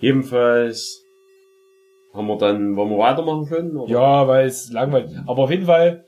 Jedenfalls 0.00 1.04
haben 2.12 2.26
wir 2.26 2.36
dann, 2.36 2.76
wollen 2.76 2.90
wir 2.90 2.98
weitermachen 2.98 3.46
können? 3.46 3.76
Oder? 3.76 3.90
Ja, 3.90 4.28
weil 4.28 4.46
es 4.46 4.70
langweilig. 4.72 5.10
Aber 5.26 5.44
auf 5.44 5.50
jeden 5.50 5.64
Fall, 5.66 6.04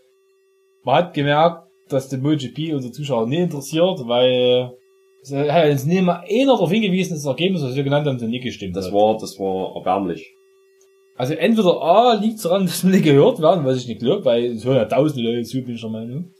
man 0.82 0.96
hat 0.96 1.14
gemerkt, 1.14 1.68
dass 1.88 2.08
der 2.08 2.18
MotoGP 2.18 2.72
unsere 2.74 2.92
Zuschauer 2.92 3.26
nicht 3.26 3.38
interessiert, 3.40 4.00
weil 4.06 4.72
es 5.22 5.32
hat 5.32 5.66
jetzt 5.66 5.86
nicht 5.86 6.02
mal 6.02 6.22
einer 6.28 6.52
darauf 6.52 6.70
hingewiesen, 6.70 7.14
dass 7.14 7.22
das 7.22 7.30
Ergebnis, 7.30 7.62
was 7.62 7.74
wir 7.76 7.84
genannt 7.84 8.06
haben, 8.06 8.18
so 8.18 8.26
nicht 8.26 8.44
gestimmt 8.44 8.76
Das 8.76 8.86
hat. 8.86 8.92
war, 8.92 9.16
das 9.18 9.38
war 9.38 9.74
erbärmlich. 9.76 10.34
Also 11.16 11.34
entweder 11.34 11.80
A, 11.80 12.14
liegt 12.14 12.44
daran, 12.44 12.66
dass 12.66 12.84
wir 12.84 12.90
nicht 12.90 13.04
gehört 13.04 13.40
werden, 13.40 13.64
was 13.64 13.78
ich 13.78 13.86
nicht 13.86 14.00
glaube, 14.00 14.24
weil 14.24 14.44
es 14.46 14.64
hören 14.64 14.76
ja 14.76 14.84
tausende 14.86 15.22
Leute 15.30 15.44
zu, 15.44 15.62
bin 15.62 15.76
ich 15.76 15.80
der 15.80 15.90
Meinung. 15.90 16.33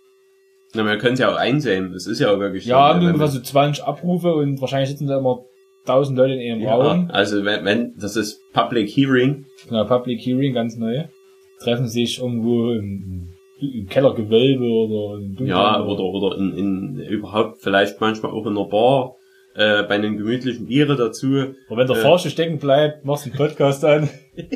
Na, 0.74 0.84
wir 0.84 0.98
können 0.98 1.14
es 1.14 1.20
ja 1.20 1.32
auch 1.32 1.36
einsehen. 1.36 1.92
Es 1.94 2.06
ist 2.06 2.20
ja 2.20 2.32
auch 2.32 2.38
wirklich 2.38 2.66
Ja, 2.66 2.94
haben 2.94 3.06
ungefähr 3.06 3.28
so 3.28 3.40
20 3.40 3.84
Abrufe 3.84 4.34
und 4.34 4.60
wahrscheinlich 4.60 4.90
sitzen 4.90 5.06
da 5.06 5.18
immer 5.18 5.44
1000 5.86 6.18
Leute 6.18 6.34
in 6.34 6.52
einem 6.52 6.62
ja, 6.62 6.74
Raum. 6.74 7.10
also 7.12 7.44
wenn, 7.44 7.64
wenn, 7.64 7.94
das 7.98 8.16
ist 8.16 8.40
Public 8.52 8.88
Hearing. 8.88 9.46
Genau, 9.68 9.84
Public 9.84 10.20
Hearing, 10.20 10.54
ganz 10.54 10.76
neu. 10.76 11.04
Treffen 11.60 11.86
sich 11.86 12.18
irgendwo 12.18 12.72
im, 12.72 13.28
im 13.60 13.86
Kellergewölbe 13.88 14.64
oder 14.64 15.18
im 15.18 15.28
Dunkeln 15.28 15.48
Ja, 15.48 15.82
oder, 15.82 16.02
oder 16.02 16.36
in, 16.38 16.56
in, 16.56 16.98
überhaupt 17.00 17.58
vielleicht 17.60 18.00
manchmal 18.00 18.32
auch 18.32 18.46
in 18.46 18.56
einer 18.56 18.66
Bar, 18.66 19.16
äh, 19.54 19.82
bei 19.84 19.94
einem 19.94 20.16
gemütlichen 20.16 20.66
Biere 20.66 20.96
dazu. 20.96 21.28
oder 21.68 21.80
wenn 21.80 21.86
der 21.86 21.96
äh, 21.96 22.00
Fahrstuhl 22.00 22.30
stecken 22.30 22.58
bleibt, 22.58 23.04
machst 23.04 23.26
du 23.26 23.30
einen 23.30 23.38
Podcast 23.38 23.84
an. 23.84 24.08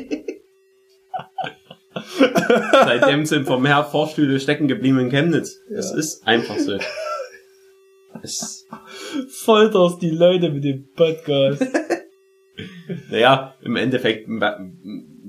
Seitdem 2.71 3.25
sind 3.25 3.45
vom 3.47 3.63
mehr 3.63 3.83
Fahrstühle 3.83 4.39
stecken 4.39 4.67
geblieben 4.67 4.99
in 4.99 5.09
Chemnitz. 5.09 5.59
Es 5.73 5.91
Ja. 5.91 5.97
ist 5.97 6.27
einfach 6.27 6.57
so. 6.57 6.77
Es, 8.23 8.65
Folterst 9.29 10.01
die 10.01 10.09
Leute 10.09 10.49
mit 10.49 10.63
dem 10.63 10.89
Podcast. 10.95 11.63
naja, 13.11 13.53
im 13.61 13.75
Endeffekt, 13.75 14.27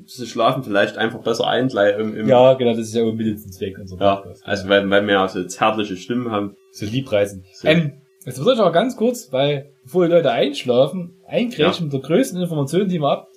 sie 0.06 0.26
schlafen 0.26 0.64
vielleicht 0.64 0.96
einfach 0.96 1.20
besser 1.20 1.46
ein, 1.46 1.68
im, 1.68 2.16
im 2.16 2.28
Ja, 2.28 2.54
genau, 2.54 2.70
das 2.70 2.88
ist 2.88 2.94
ja 2.94 3.02
zum 3.04 3.52
Zweck 3.52 3.78
und 3.78 3.86
so. 3.86 3.96
ja, 3.98 4.24
also 4.44 4.68
weil, 4.68 4.88
weil 4.90 5.06
wir 5.06 5.12
ja 5.14 5.28
so 5.28 5.44
zärtliche 5.44 5.96
Stimmen 5.96 6.30
haben. 6.30 6.56
so 6.72 6.86
liebreisen. 6.86 7.44
So. 7.54 7.68
Ähm, 7.68 8.00
jetzt 8.24 8.38
muss 8.42 8.54
ich 8.54 8.58
aber 8.58 8.72
ganz 8.72 8.96
kurz, 8.96 9.30
weil 9.30 9.72
bevor 9.84 10.06
die 10.06 10.12
Leute 10.12 10.32
einschlafen, 10.32 11.16
eingrätschen 11.28 11.86
mit 11.86 11.92
der 11.92 12.00
größten 12.00 12.40
Information, 12.40 12.88
die 12.88 12.98
wir 12.98 13.08
ab 13.10 13.28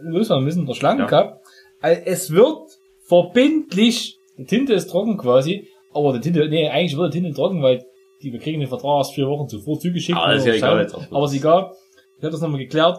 loswerden 0.00 0.44
müssen, 0.44 0.64
der 0.64 0.74
Schlangencup. 0.74 1.40
Also 1.80 2.02
es 2.06 2.30
wird 2.30 2.78
verbindlich, 3.12 4.16
die 4.38 4.44
Tinte 4.46 4.72
ist 4.72 4.88
trocken 4.88 5.18
quasi, 5.18 5.68
aber 5.92 6.14
die 6.14 6.20
Tinte, 6.20 6.48
nee, 6.48 6.66
eigentlich 6.68 6.96
wird 6.96 7.12
die 7.12 7.20
Tinte 7.20 7.34
trocken, 7.34 7.62
weil 7.62 7.84
die, 8.22 8.32
wir 8.32 8.40
kriegen 8.40 8.60
den 8.60 8.68
Vertrag 8.70 9.00
erst 9.00 9.14
vier 9.14 9.26
Wochen 9.26 9.48
zuvor 9.48 9.78
zugeschickt. 9.78 10.16
Aber 10.16 10.34
ist 10.34 10.46
ja 10.46 10.54
egal 10.54 10.80
jetzt 10.80 10.94
auch. 10.94 11.04
Aber 11.10 11.26
ist 11.26 11.34
egal. 11.34 11.72
Ich 12.16 12.22
habe 12.24 12.30
das 12.32 12.40
nochmal 12.40 12.60
geklärt. 12.60 12.98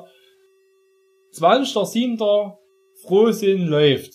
20.07. 1.36 2.52
Frohsinn 3.08 3.66
läuft. 3.68 4.12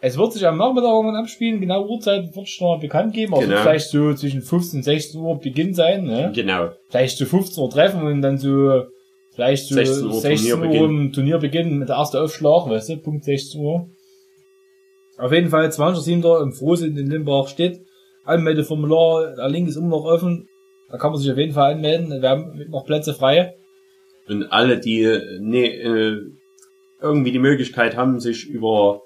Es 0.00 0.18
wird 0.18 0.32
sich 0.32 0.46
am 0.46 0.58
Nachmittag 0.58 0.88
irgendwann 0.90 1.16
abspielen, 1.22 1.60
genau 1.60 1.86
Uhrzeit 1.86 2.34
wird 2.34 2.46
es 2.46 2.60
noch 2.60 2.78
bekannt 2.78 3.14
geben, 3.14 3.32
also 3.32 3.46
Genau. 3.48 3.62
vielleicht 3.62 3.88
so 3.88 4.12
zwischen 4.12 4.42
15 4.42 4.78
und 4.80 4.82
16 4.82 5.20
Uhr 5.20 5.38
Beginn 5.38 5.72
sein, 5.72 6.04
ne? 6.04 6.32
Genau. 6.34 6.70
Vielleicht 6.90 7.16
so 7.16 7.24
15 7.24 7.62
Uhr 7.62 7.70
treffen 7.70 8.02
und 8.02 8.20
dann 8.20 8.36
so, 8.36 8.82
vielleicht 9.34 9.66
so 9.66 9.76
16 9.76 10.10
16 10.12 10.52
Uhr 10.52 10.58
Uhr, 10.58 10.62
Turnierbeginn. 10.64 10.84
im 11.06 11.12
Turnierbeginn 11.12 11.78
mit 11.78 11.88
der 11.88 11.96
ersten 11.96 12.18
Aufschlag, 12.18 12.68
weißt 12.68 12.90
du, 12.90 12.96
Punkt 12.98 13.24
16 13.24 13.60
Uhr. 13.60 13.88
Auf 15.18 15.32
jeden 15.32 15.48
Fall 15.50 15.66
20.07. 15.66 16.42
im 16.42 16.52
Frohsinn 16.52 16.96
in 16.96 17.10
Limbach 17.10 17.48
steht. 17.48 17.80
Anmeldeformular, 18.24 19.34
der 19.36 19.48
Link 19.48 19.68
ist 19.68 19.76
immer 19.76 19.88
noch 19.88 20.04
offen. 20.04 20.48
Da 20.90 20.98
kann 20.98 21.12
man 21.12 21.20
sich 21.20 21.30
auf 21.30 21.38
jeden 21.38 21.52
Fall 21.52 21.74
anmelden. 21.74 22.20
Wir 22.22 22.28
haben 22.28 22.64
noch 22.70 22.84
Plätze 22.84 23.14
frei. 23.14 23.54
Und 24.28 24.44
alle, 24.50 24.78
die 24.80 25.02
äh, 25.02 25.38
nee, 25.40 25.66
äh, 25.66 26.20
irgendwie 27.00 27.32
die 27.32 27.38
Möglichkeit 27.38 27.96
haben, 27.96 28.20
sich 28.20 28.46
über 28.46 29.02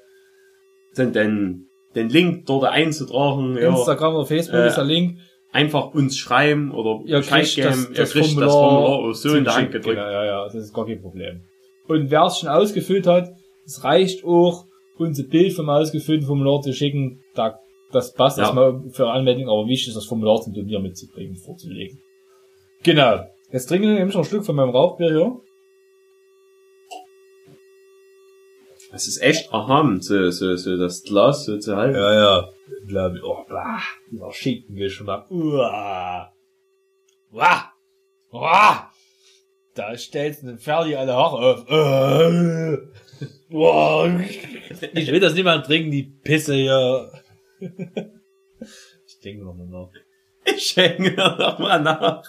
den, 0.97 1.13
den, 1.13 1.67
den 1.95 2.09
Link 2.09 2.47
dort 2.47 2.65
einzutragen, 2.65 3.57
ja, 3.57 3.69
Instagram 3.69 4.15
oder 4.15 4.27
Facebook 4.27 4.61
Äh, 4.61 4.69
ist 4.69 4.77
der 4.77 4.85
Link. 4.85 5.19
einfach 5.53 5.95
uns 5.95 6.17
schreiben 6.17 6.71
oder 6.71 7.01
Ihr 7.05 7.21
kriegt 7.23 7.59
das, 7.59 7.89
das, 7.89 7.99
ihr 7.99 8.05
kriegt 8.05 8.27
Formular, 8.27 8.47
das 8.47 8.55
Formular 8.55 9.15
so 9.15 9.35
in 9.35 9.45
der 9.45 9.57
Hand 9.57 9.73
gedrückt. 9.73 9.97
Genau, 9.97 10.11
ja, 10.11 10.25
ja, 10.25 10.45
das 10.45 10.55
ist 10.55 10.73
gar 10.75 10.87
kein 10.87 11.01
Problem. 11.01 11.41
Und 11.89 12.11
wer 12.11 12.25
es 12.25 12.39
schon 12.39 12.49
ausgefüllt 12.51 13.07
hat, 13.07 13.31
es 13.67 13.83
reicht 13.83 14.25
auch, 14.25 14.67
uns 15.01 15.19
ein 15.19 15.29
Bild 15.29 15.53
vom 15.55 15.69
ausgefüllten 15.69 16.27
Formular 16.27 16.61
zu 16.63 16.73
schicken. 16.73 17.23
Da, 17.35 17.59
das 17.93 18.13
passt 18.15 18.39
Ja. 18.39 18.45
erstmal 18.45 18.83
für 18.91 19.11
Anmeldung, 19.11 19.49
aber 19.49 19.67
wichtig 19.67 19.89
ist, 19.89 19.97
das 19.97 20.07
Formular 20.07 20.41
zum 20.41 20.55
Turnier 20.55 20.81
mitzubringen, 20.81 21.37
vorzulegen. 21.37 22.01
Genau. 22.83 23.25
Jetzt 23.51 23.67
trinke 23.67 23.87
ich 23.91 23.99
nämlich 23.99 24.15
noch 24.15 24.23
ein 24.23 24.27
Stück 24.27 24.45
von 24.45 24.57
meinem 24.57 24.71
Rauchbier 24.71 25.09
hier. 25.09 25.41
Es 28.91 29.07
ist 29.07 29.21
echt 29.23 29.53
erhaben, 29.53 30.01
so, 30.01 30.31
so, 30.31 30.57
so 30.57 30.77
das 30.79 31.03
Glas 31.03 31.45
so 31.45 31.59
zu 31.59 31.77
halten. 31.77 31.97
Ja, 31.97 32.15
ja. 32.15 32.49
Glaube 32.87 33.19
ich. 33.19 33.23
Oh, 33.23 33.45
blah. 33.47 33.79
Dieser 34.11 34.33
Schinkengeschmack. 34.33 35.31
Uah. 35.31 36.33
Uah. 37.33 37.73
Uah. 38.33 38.91
Da 39.75 39.97
stellst 39.97 40.43
du 40.43 40.47
den 40.47 40.59
Ferdi 40.59 40.95
alle 40.97 41.13
Haare 41.15 41.37
auf. 41.37 41.69
Äh. 41.71 42.79
Uah. 43.51 44.21
Ich 44.95 45.11
will 45.13 45.21
das 45.21 45.35
niemand 45.35 45.67
trinken, 45.67 45.91
die 45.91 46.03
Pisse 46.03 46.55
hier. 46.55 47.11
Ich 49.07 49.19
denke 49.25 49.45
noch 49.45 49.55
mal 49.55 49.67
nach. 49.67 49.89
Ich 50.45 50.77
hänge 50.77 51.13
noch 51.15 51.59
mal 51.59 51.81
nach. 51.81 52.23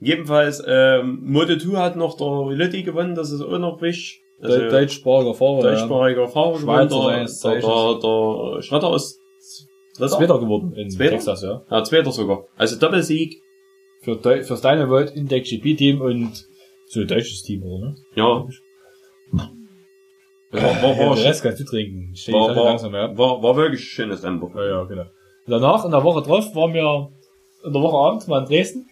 Jedenfalls, 0.00 0.62
ähm, 0.66 1.20
Moto 1.24 1.56
2 1.56 1.76
hat 1.78 1.96
noch 1.96 2.16
der 2.16 2.56
Lütti 2.56 2.82
gewonnen, 2.82 3.14
das 3.14 3.30
ist 3.30 3.42
auch 3.42 3.58
noch 3.58 3.80
wichtig. 3.82 4.22
Also, 4.40 4.58
Deu- 4.58 4.70
Deutschsprachiger 4.70 5.34
Fahrer. 5.34 5.60
deutschsprachiger 5.62 6.28
Fahrer 6.28 6.58
gewonnen, 6.58 6.88
der, 6.88 7.52
der, 7.52 7.60
der, 7.60 8.54
der 8.56 8.62
Schrotter 8.62 8.94
ist 8.96 9.18
Dritter? 9.98 10.16
Zweiter 10.16 10.38
geworden 10.38 10.72
in 10.74 10.90
Zweiter? 10.90 11.10
Texas, 11.10 11.42
ja. 11.42 11.62
Ja, 11.70 11.84
Zweiter 11.84 12.10
sogar. 12.10 12.44
Also 12.56 12.78
Doppelsieg, 12.78 13.34
Für, 14.02 14.12
Deu- 14.12 14.42
fürs 14.42 14.62
Dynavolt 14.62 15.10
Index 15.14 15.50
GP 15.50 15.76
Team 15.76 16.00
und 16.00 16.46
so 16.86 17.00
ein 17.00 17.06
deutsches 17.06 17.42
Team, 17.42 17.62
oder? 17.64 17.88
ne? 17.90 17.94
ja. 18.14 18.46
War, 19.32 19.50
war, 20.52 20.60
Ja, 20.62 20.82
war, 21.08 21.14
der 21.16 21.24
Rest 21.26 21.42
kannst 21.42 21.60
du 21.60 21.64
trinken. 21.64 22.12
War, 22.32 22.56
war, 22.56 22.64
langsam, 22.64 22.92
ja. 22.94 23.16
war, 23.16 23.42
war 23.42 23.56
wirklich 23.56 23.80
ein 23.80 23.84
schönes 23.84 24.20
Tempo. 24.22 24.50
Ja, 24.56 24.64
ja, 24.66 24.84
genau. 24.84 25.02
Und 25.02 25.08
danach, 25.52 25.84
in 25.84 25.90
der 25.92 26.02
Woche 26.02 26.22
drauf, 26.22 26.54
waren 26.54 26.74
wir 26.74 27.10
in 27.64 27.72
der 27.72 27.82
Woche 27.82 27.96
abends 27.96 28.26
mal 28.26 28.40
in 28.40 28.46
Dresden. 28.46 28.90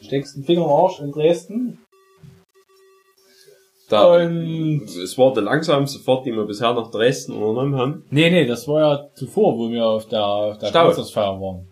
Steckst 0.00 0.36
den 0.36 0.44
Finger 0.44 0.64
im 0.64 0.70
Arsch 0.70 0.98
in 1.00 1.12
Dresden. 1.12 1.78
Da, 3.88 4.16
Und, 4.16 4.84
es 4.84 5.18
war 5.18 5.34
der 5.34 5.42
langsamste 5.42 5.98
Fahrt, 5.98 6.24
die 6.24 6.32
wir 6.32 6.44
bisher 6.46 6.72
nach 6.72 6.90
Dresden 6.90 7.32
unternommen 7.34 7.76
haben. 7.78 8.04
nee, 8.10 8.30
nee, 8.30 8.46
das 8.46 8.66
war 8.66 8.80
ja 8.80 9.08
zuvor, 9.14 9.58
wo 9.58 9.68
wir 9.70 9.84
auf 9.84 10.08
der, 10.08 10.24
auf 10.24 10.58
der 10.58 10.68
Stau. 10.68 10.80
Geburtstagsfeier 10.80 11.38
waren. 11.40 11.68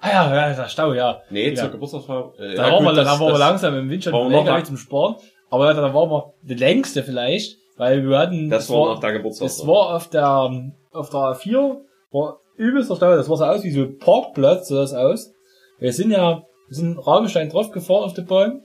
Ah 0.00 0.08
ja, 0.10 0.34
ja, 0.50 0.54
der 0.56 0.68
Stau, 0.68 0.94
ja. 0.94 1.20
Nee, 1.30 1.50
Ja. 1.50 1.54
zur 1.56 1.68
Geburtstagsfeier. 1.68 2.32
Äh, 2.38 2.54
Da 2.56 2.66
ja, 2.66 2.72
waren 2.72 2.84
gut, 2.84 2.92
wir, 2.92 2.96
da 2.96 3.04
das- 3.04 3.20
waren 3.20 3.32
wir 3.34 3.38
langsam 3.38 3.74
im 3.76 3.90
Windschatten 3.90 4.30
lang- 4.30 4.64
zum 4.64 4.76
Sparen. 4.78 5.16
Aber 5.52 5.74
da 5.74 5.92
waren 5.92 6.10
wir 6.10 6.32
die 6.42 6.54
längste 6.54 7.02
vielleicht, 7.02 7.58
weil 7.76 8.08
wir 8.08 8.18
hatten, 8.18 8.48
Das 8.48 8.70
war 8.70 8.94
nach 8.94 9.00
der 9.00 9.12
Geburtstagsfeier. 9.12 9.58
Das 9.58 9.66
war 9.66 9.94
auf 9.96 10.08
der, 10.08 10.72
auf 10.92 11.10
der 11.10 11.20
A4, 11.20 11.76
war 12.10 12.40
übelster 12.56 12.96
Stau, 12.96 13.14
das 13.14 13.28
war 13.28 13.36
so 13.36 13.44
aus 13.44 13.62
wie 13.62 13.70
so 13.70 13.82
ein 13.82 13.98
Parkplatz, 13.98 14.68
so 14.68 14.76
das 14.76 14.94
aus. 14.94 15.34
Wir 15.78 15.92
sind 15.92 16.10
ja, 16.10 16.42
wir 16.68 16.74
sind 16.74 16.96
Rabenstein 17.06 17.50
drauf 17.50 17.70
gefahren 17.70 18.04
auf 18.04 18.14
der 18.14 18.22
Bahn, 18.22 18.62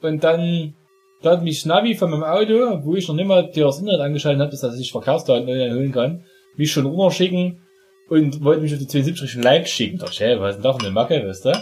und 0.00 0.24
dann, 0.24 0.74
da 1.20 1.32
hat 1.32 1.42
mich 1.42 1.66
Navi 1.66 1.94
von 1.94 2.10
meinem 2.10 2.24
Auto, 2.24 2.80
wo 2.84 2.94
ich 2.94 3.06
noch 3.08 3.14
nicht 3.14 3.26
mal 3.26 3.50
das 3.54 3.78
Internet 3.78 4.00
angeschaltet 4.00 4.40
habe, 4.40 4.56
dass 4.56 4.80
ich 4.80 4.92
Verkehrsdaten 4.92 5.46
online 5.46 5.74
holen 5.74 5.92
kann, 5.92 6.24
mich 6.56 6.72
schon 6.72 6.86
runterschicken 6.86 7.60
und 8.08 8.42
wollte 8.42 8.62
mich 8.62 8.72
auf 8.72 8.78
die 8.78 8.86
72 8.86 9.22
Richtung 9.22 9.42
Leipzig 9.42 9.74
schicken. 9.74 9.98
Da, 9.98 10.06
hey, 10.16 10.40
was 10.40 10.50
ist 10.50 10.56
denn 10.56 10.62
da 10.62 10.72
für 10.72 10.80
eine 10.80 10.92
Macke, 10.92 11.28
weißt 11.28 11.44
du? 11.44 11.52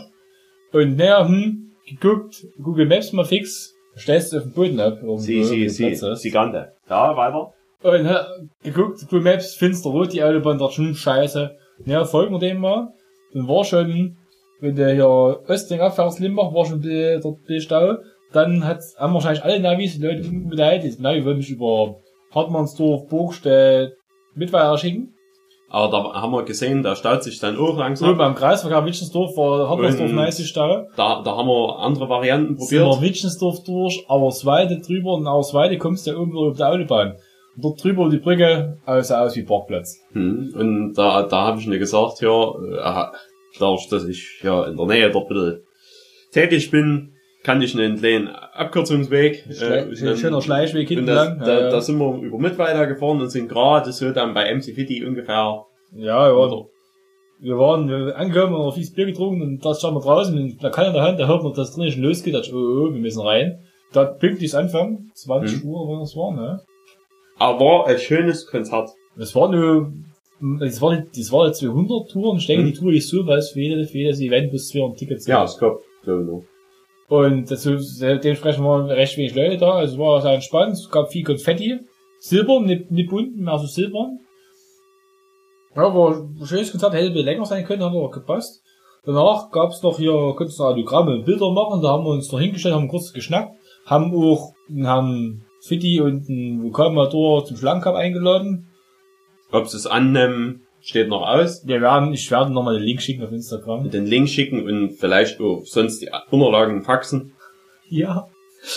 Und 0.73 0.97
naja, 0.97 1.27
hm, 1.27 1.73
geguckt, 1.89 2.47
Google 2.63 2.87
Maps 2.87 3.13
mal 3.13 3.25
fix, 3.25 3.74
stellst 3.97 4.33
du 4.33 4.39
auf 4.39 4.43
den 4.45 4.53
Boden 4.53 4.81
ab. 4.81 4.99
Sie, 5.17 5.45
sie, 5.45 5.61
der 5.61 5.71
sie, 5.71 6.17
sie 6.17 6.31
Gante. 6.31 6.73
Ja, 6.89 7.17
weiter. 7.17 7.53
Und 7.83 8.09
hä, 8.09 8.17
geguckt, 8.63 9.01
Google 9.11 9.21
Maps, 9.21 9.55
finsterrot, 9.55 10.13
die 10.13 10.23
Autobahn, 10.23 10.59
da 10.59 10.71
schon 10.71 10.95
scheiße. 10.95 11.55
Ja, 11.85 12.05
folgen 12.05 12.33
wir 12.33 12.39
dem 12.39 12.59
mal. 12.59 12.89
Dann 13.33 13.47
war 13.47 13.65
schon, 13.65 14.17
wenn 14.61 14.75
du 14.75 14.93
hier 14.93 15.41
Östling 15.49 15.81
abfährst, 15.81 16.21
Limbach, 16.21 16.55
war 16.55 16.65
schon 16.65 16.81
dort 16.81 17.39
die 17.49 17.61
Stau. 17.61 17.97
Dann 18.33 18.65
hat, 18.65 18.81
haben 18.97 19.15
wahrscheinlich 19.15 19.45
alle 19.45 19.61
Navis 19.61 19.99
die 19.99 20.07
Leute 20.07 20.29
umgeleitet. 20.29 20.99
Die 20.99 21.03
Navi 21.03 21.25
wollte 21.25 21.39
mich 21.39 21.51
über 21.51 21.97
Hartmannsdorf, 22.35 23.07
Burgstedt, 23.09 23.93
Mittweida 24.35 24.77
schicken. 24.79 25.14
Aber 25.75 25.91
da 25.91 26.23
haben 26.23 26.33
wir 26.33 26.45
gesehen, 26.45 26.85
da 26.85 26.95
staut 26.95 27.25
sich 27.25 27.41
dann 27.41 27.57
auch 27.59 27.73
So, 27.73 27.79
langsam. 27.81 28.17
beim 28.17 28.37
Kreisverkehr 28.37 28.77
war 28.85 29.69
Hartmannsdorf 29.69 30.09
Und- 30.11 30.15
nice 30.15 30.47
Stau. 30.47 30.87
Da, 30.97 31.21
da 31.23 31.37
haben 31.37 31.49
wir 31.49 31.79
andere 31.81 32.09
Varianten 32.09 32.57
Sind 32.59 32.79
wir 32.79 32.85
probiert. 32.85 33.03
Wittchensdorf 33.11 33.65
durch, 33.65 34.05
Auersweide 34.09 34.81
drüber 34.81 35.15
und 35.15 35.27
Auersweide 35.27 35.77
kommst 35.79 36.07
du 36.07 36.13
ja 36.13 36.17
irgendwo 36.17 36.49
auf 36.49 36.57
der 36.57 36.69
Autobahn. 36.71 37.17
Und 37.57 37.65
dort 37.65 37.83
drüber 37.83 38.09
die 38.09 38.19
Brücke, 38.19 38.79
aus, 38.87 39.11
aus 39.11 39.35
wie 39.35 39.43
Parkplatz. 39.43 39.99
Hm. 40.13 40.55
Und 40.57 40.95
da, 40.95 41.23
da 41.25 41.41
habe 41.49 41.59
ich 41.61 41.67
mir 41.67 41.79
gesagt, 41.81 42.21
ja, 42.21 42.51
äh, 42.51 43.07
dadurch, 43.59 43.89
dass 43.89 44.05
ich 44.05 44.41
ja 44.45 44.67
in 44.67 44.77
der 44.77 44.87
Nähe 44.87 45.11
dort 45.11 45.29
ein 45.31 45.35
bisschen 45.35 45.61
tätig 46.33 46.71
bin, 46.71 47.14
kann 47.45 47.63
ich 47.63 47.79
einen 47.79 47.99
kleinen 47.99 48.29
Abkürzungsweg. 48.29 49.45
Schle 49.53 49.87
und 49.87 50.03
dann- 50.03 50.17
schöner 50.17 50.43
Schleichweg 50.43 50.89
hinten 50.89 51.07
das, 51.07 51.29
lang. 51.29 51.39
da, 51.39 51.61
ja, 51.61 51.71
da 51.71 51.81
sind 51.81 51.99
wir 51.99 52.21
über 52.23 52.39
Mittweida 52.39 52.85
gefahren 52.87 53.21
und 53.21 53.29
sind 53.29 53.49
gerade 53.49 53.93
so 53.93 54.11
dann 54.11 54.35
bei 54.35 54.53
MC 54.53 54.73
Fitty 54.75 55.05
ungefähr. 55.05 55.65
ja, 55.97 56.27
ja, 56.29 56.33
oder- 56.33 56.67
wir 57.41 57.59
waren 57.59 57.89
wir 57.89 58.17
angekommen 58.17 58.55
und 58.55 58.63
haben 58.63 58.73
viel 58.73 58.91
Bier 58.95 59.07
getrunken 59.07 59.43
und 59.43 59.65
da 59.65 59.75
standen 59.75 59.97
wir 59.99 60.03
draußen 60.03 60.37
und 60.39 60.65
da 60.65 60.71
kann 60.71 60.87
in 60.87 60.93
der 60.95 61.03
Hand, 61.03 61.21
da 61.21 61.27
hört 61.29 61.43
man, 61.43 61.53
dass 61.53 61.75
drinnen 61.75 61.91
schon 61.93 62.03
losgeht, 62.03 62.33
da 62.33 62.39
dachte 62.39 62.51
ich, 62.51 62.55
oh, 62.55 62.59
oh, 62.89 62.93
wir 62.95 63.01
müssen 63.01 63.21
rein. 63.21 63.59
Da 63.93 64.05
pünktlich 64.07 64.55
anfangen, 64.57 65.11
20 65.15 65.63
Mhm. 65.63 65.71
Uhr, 65.71 65.89
wann 65.89 66.01
das 66.01 66.17
war, 66.17 66.33
ne? 66.33 66.61
Aber 67.39 67.61
war 67.61 67.87
ein 67.87 67.99
schönes 67.99 68.47
Konzert. 68.47 68.91
Das 69.17 69.35
war 69.35 69.51
nur, 69.51 69.93
das 70.61 70.81
war, 70.81 70.95
nicht- 70.95 71.09
das 71.19 71.31
war 71.33 71.45
eine 71.45 71.53
200 71.53 72.11
Tour 72.11 72.31
und 72.31 72.39
ich 72.39 72.47
denke, 72.47 72.63
Mhm. 72.65 72.73
die 72.73 72.79
Tour 72.79 72.93
ist 72.93 73.09
so, 73.09 73.27
weil 73.27 73.39
es 73.39 73.51
für 73.51 73.61
jedes, 73.61 73.91
für 73.91 73.99
jedes 73.99 74.21
Event 74.21 74.51
bis 74.51 74.69
200 74.69 74.99
Tickets 74.99 75.27
Ja, 75.27 75.41
gibt. 75.41 75.51
es 75.51 75.59
gab 75.59 75.79
so 76.05 76.13
noch. 76.13 76.45
Und 77.09 77.51
das, 77.51 77.65
dementsprechend 77.65 78.65
waren 78.65 78.87
recht 78.87 79.17
wenig 79.17 79.35
Leute 79.35 79.59
da, 79.59 79.73
also 79.73 79.95
es 79.95 79.99
war 79.99 80.23
sehr 80.23 80.33
entspannt, 80.33 80.73
es 80.73 80.91
gab 80.91 81.13
viel 81.13 81.25
Konfetti, 81.25 81.81
Silber, 82.19 82.61
nicht, 82.61 82.91
nicht 82.91 83.11
bunt, 83.11 83.37
mehr 83.37 83.59
so 83.59 83.67
Silber. 83.67 84.11
Ja, 85.77 85.95
war 85.95 86.17
ein 86.17 86.47
schönes 86.47 86.71
Konzert, 86.71 86.95
hätte 86.95 87.09
ein 87.09 87.25
länger 87.25 87.45
sein 87.45 87.65
können, 87.65 87.83
hat 87.85 87.91
aber 87.91 88.11
gepasst. 88.11 88.63
Danach 89.05 89.51
gab's 89.51 89.83
noch 89.83 89.99
hier, 89.99 90.35
konntest 90.35 90.59
du 90.59 90.65
Autogramme 90.65 91.17
und 91.17 91.27
Bilder 91.27 91.51
machen, 91.53 91.83
da 91.83 91.89
haben 91.89 92.05
wir 92.05 92.11
uns 92.11 92.33
noch 92.33 92.41
hingestellt, 92.41 92.75
haben 92.75 92.89
kurz 92.89 93.13
geschnackt, 93.13 93.55
haben 93.85 94.15
auch 94.15 94.55
Herrn 94.75 95.45
Fitti 95.61 96.01
und 96.01 96.29
einen 96.29 96.63
Vulkanmotor 96.63 97.45
zum 97.45 97.59
Schlangencup 97.59 97.97
eingeladen. 97.97 98.69
Ob 99.53 99.69
sie 99.69 99.77
es 99.77 99.87
annehmen, 99.87 100.64
steht 100.85 101.09
noch 101.09 101.27
aus. 101.27 101.67
Wir 101.67 101.81
werden, 101.81 102.13
ich 102.13 102.31
werde 102.31 102.53
nochmal 102.53 102.75
den 102.75 102.85
Link 102.85 103.01
schicken 103.01 103.25
auf 103.25 103.33
Instagram. 103.33 103.91
Den 103.91 104.07
Link 104.07 104.29
schicken 104.29 104.67
und 104.67 104.93
vielleicht 104.93 105.41
auch 105.41 105.63
sonst 105.65 106.03
die 106.03 106.11
Unterlagen 106.31 106.83
faxen. 106.83 107.33
Ja, 107.89 108.29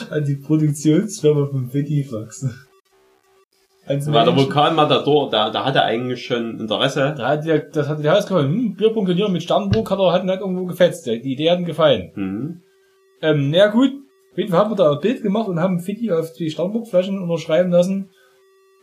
an 0.10 0.24
die 0.24 0.36
Produktionsfirma 0.36 1.48
vom 1.48 1.70
Fedifax. 1.70 2.48
Als 3.86 4.12
Weil 4.12 4.26
der 4.26 4.36
Vulkanmatador, 4.36 5.30
da, 5.30 5.50
da 5.50 5.64
hat 5.64 5.76
er 5.76 5.86
eigentlich 5.86 6.26
schon 6.26 6.60
Interesse. 6.60 7.14
Da 7.18 7.30
hat 7.30 7.46
der, 7.46 7.60
das 7.60 7.88
hat 7.88 8.04
der 8.04 8.14
rausgekommen, 8.14 8.52
hm, 8.52 8.76
Bierpunkt 8.76 9.10
mit 9.32 9.44
Sternburg 9.44 9.90
hat 9.90 10.00
er 10.00 10.12
hat 10.12 10.26
nicht 10.26 10.42
irgendwo 10.42 10.66
gefetzt. 10.66 11.06
Die 11.06 11.32
Idee 11.32 11.52
hat 11.52 11.60
ihm 11.60 11.66
gefallen. 11.66 12.12
Mhm. 12.16 12.62
Ähm, 13.22 13.50
naja 13.50 13.68
gut, 13.68 13.92
auf 14.32 14.38
jeden 14.38 14.52
Fall 14.52 14.60
haben 14.60 14.72
wir 14.72 14.76
da 14.76 14.92
ein 14.92 15.00
Bild 15.00 15.24
gemacht 15.24 15.48
und 15.48 15.60
haben 15.60 15.80
Fitti 15.80 16.12
auf 16.12 16.34
die 16.34 16.50
Sternburg-Flaschen 16.50 17.22
unterschreiben 17.22 17.72
lassen, 17.72 18.10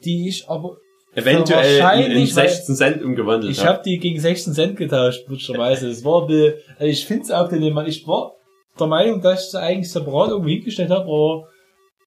die 0.05 0.27
ich 0.27 0.49
aber 0.49 0.79
eventuell 1.15 2.05
in, 2.05 2.13
in 2.13 2.27
16 2.27 2.75
Cent 2.75 3.03
umgewandelt 3.03 3.53
Ich 3.53 3.61
habe 3.61 3.77
hab 3.77 3.83
die 3.83 3.99
gegen 3.99 4.21
16 4.21 4.53
Cent 4.55 4.77
getauscht, 4.77 5.27
blödscherweise. 5.27 5.89
Es 5.89 6.05
war, 6.05 6.23
also 6.23 6.57
ich 6.79 7.07
finde 7.07 7.25
es 7.25 7.31
auch 7.31 7.49
den, 7.49 7.63
ich 7.87 8.07
war 8.07 8.33
der 8.79 8.87
Meinung, 8.87 9.21
dass 9.21 9.45
ich 9.45 9.51
sie 9.53 9.61
eigentlich 9.61 9.91
separat 9.91 10.31
irgendwo 10.31 10.49
hingestellt 10.51 10.91
habe, 10.91 11.05
aber 11.05 11.49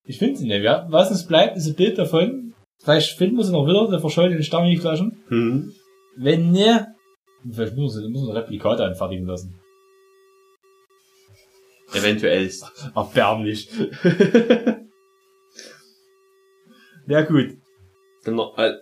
ich 0.06 0.18
finde 0.18 0.38
sie 0.38 0.48
nicht. 0.48 0.64
Ja. 0.64 0.86
Was 0.90 1.12
uns 1.12 1.26
bleibt, 1.26 1.58
ist 1.58 1.68
ein 1.68 1.76
Bild 1.76 1.98
davon. 1.98 2.54
Vielleicht 2.80 3.18
finden 3.18 3.38
wir 3.38 3.44
sie 3.44 3.52
noch 3.52 3.68
wieder, 3.68 3.90
der 3.90 4.00
verschollenen 4.00 4.44
Stammigflaschen. 4.44 5.24
Mhm. 5.30 5.74
Wenn 6.18 6.52
ne, 6.52 6.88
vielleicht 7.50 7.76
müssen 7.76 8.02
wir, 8.02 8.10
müssen 8.10 8.28
wir 8.28 8.34
ein 8.34 8.38
Replikat 8.38 8.80
anfertigen 8.80 9.26
lassen. 9.26 9.60
Eventuell. 11.94 12.50
Erbärmlich. 12.96 13.70
ja 17.08 17.22
gut. 17.22 17.58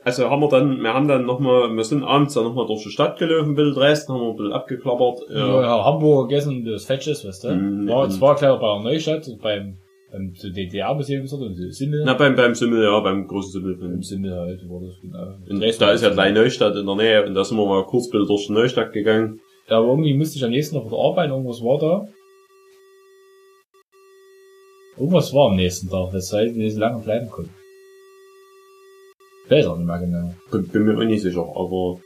Also 0.03 0.29
haben 0.29 0.41
wir 0.41 0.49
dann, 0.49 0.81
wir 0.81 0.93
haben 0.93 1.07
dann 1.07 1.25
nochmal, 1.25 1.75
wir 1.75 1.83
sind 1.83 2.03
abends 2.03 2.33
dann 2.33 2.43
nochmal 2.43 2.65
durch 2.65 2.83
die 2.83 2.89
Stadt 2.89 3.17
gelaufen, 3.19 3.51
ein 3.51 3.55
bisschen 3.55 3.73
Dresden, 3.73 4.13
haben 4.13 4.21
wir 4.21 4.29
ein 4.29 4.35
bisschen 4.35 4.53
abgeklappert. 4.53 5.19
Ja, 5.29 5.61
ja 5.61 5.85
Hamburg 5.85 6.29
gegessen, 6.29 6.65
das 6.65 6.85
Fetches, 6.85 7.25
weißt 7.25 7.43
du? 7.43 7.55
Mm, 7.55 7.87
war, 7.87 8.07
es 8.07 8.19
war 8.19 8.35
klar 8.35 8.59
bei 8.59 8.81
Neustadt, 8.81 9.29
beim, 9.41 9.77
beim 10.11 10.33
DDR-Museum 10.33 11.27
Simmel. 11.27 12.03
Na, 12.05 12.13
beim, 12.13 12.35
beim 12.35 12.55
Simmel, 12.55 12.83
ja, 12.83 12.99
beim 12.99 13.27
großen 13.27 13.51
Simmel. 13.51 13.75
Beim 13.75 14.01
Simmel 14.01 14.33
halt, 14.33 14.69
war 14.69 14.81
das 14.81 14.99
genau. 15.01 15.35
In 15.47 15.59
Dresden 15.59 15.83
da 15.83 15.91
ist 15.91 16.03
ja 16.03 16.09
gleich 16.09 16.33
Neustadt 16.33 16.75
in 16.75 16.85
der 16.85 16.95
Nähe, 16.95 17.25
und 17.25 17.35
da 17.35 17.43
sind 17.43 17.57
wir 17.57 17.65
mal 17.65 17.85
kurz 17.85 18.11
wieder 18.11 18.25
durch 18.25 18.47
die 18.47 18.53
Neustadt 18.53 18.93
gegangen. 18.93 19.39
Ja, 19.69 19.77
aber 19.77 19.87
irgendwie 19.87 20.13
musste 20.13 20.37
ich 20.37 20.43
am 20.43 20.51
nächsten 20.51 20.75
noch 20.75 20.85
wieder 20.85 20.97
arbeiten, 20.97 21.31
irgendwas 21.31 21.61
war 21.61 21.79
da. 21.79 22.07
Irgendwas 24.97 25.33
war 25.33 25.49
am 25.49 25.55
nächsten 25.55 25.89
Tag, 25.89 26.13
weshalb 26.13 26.55
wir 26.55 26.71
so 26.71 26.79
lange 26.79 27.03
bleiben 27.03 27.29
konnten. 27.29 27.51
Weiß 29.49 29.67
auch 29.67 29.77
nicht 29.77 29.85
mehr 29.87 29.99
genau. 29.99 30.33
Bin, 30.51 30.67
bin 30.67 30.83
mir 30.85 30.97
auch 30.97 31.03
nicht 31.03 31.21
sicher, 31.21 31.41
aber 31.41 31.99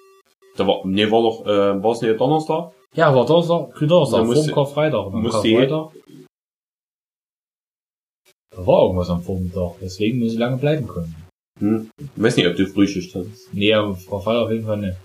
da 0.57 0.67
war, 0.67 0.85
nee, 0.85 1.09
war 1.09 1.21
doch, 1.21 1.45
äh, 1.45 1.83
war 1.83 1.91
es 1.91 2.01
nicht 2.01 2.19
Donnerstag? 2.19 2.71
Ja, 2.93 3.13
war 3.15 3.25
Donnerstag, 3.25 3.73
Donnerstag, 3.79 4.25
vor 4.25 4.35
dem 4.35 4.53
Karfreitag. 4.53 5.13
Am 5.13 5.29
Karfreitag. 5.29 5.91
Da 8.51 8.67
war 8.67 8.83
irgendwas 8.83 9.09
am 9.09 9.21
Vormittag, 9.21 9.75
deswegen 9.81 10.19
wir 10.19 10.29
so 10.29 10.39
lange 10.39 10.57
bleiben 10.57 10.87
konnten. 10.87 11.15
Hm. 11.59 11.89
Ich 11.97 12.23
weiß 12.23 12.37
nicht, 12.37 12.47
ob 12.47 12.55
du 12.55 12.65
Frühschicht 12.65 13.15
hast. 13.15 13.53
Nee, 13.53 13.73
aber 13.73 13.97
Karfreitag 14.09 14.43
auf 14.43 14.51
jeden 14.51 14.65
Fall 14.65 14.77
nicht. 14.77 14.97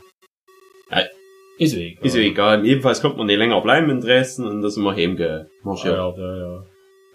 Ja. 0.91 1.05
Ist 1.59 1.75
egal. 1.75 2.05
Ist 2.05 2.17
egal. 2.17 2.67
Jedenfalls 2.67 3.01
kommt 3.01 3.17
man 3.17 3.27
nicht 3.27 3.39
länger 3.39 3.61
bleiben 3.61 3.91
in 3.91 4.01
Dresden 4.01 4.45
und 4.45 4.63
da 4.63 4.71
sind 4.71 4.83
wir 4.83 4.95
heimgemarschiert. 4.95 5.95
Ja, 5.95 6.15
ja, 6.17 6.65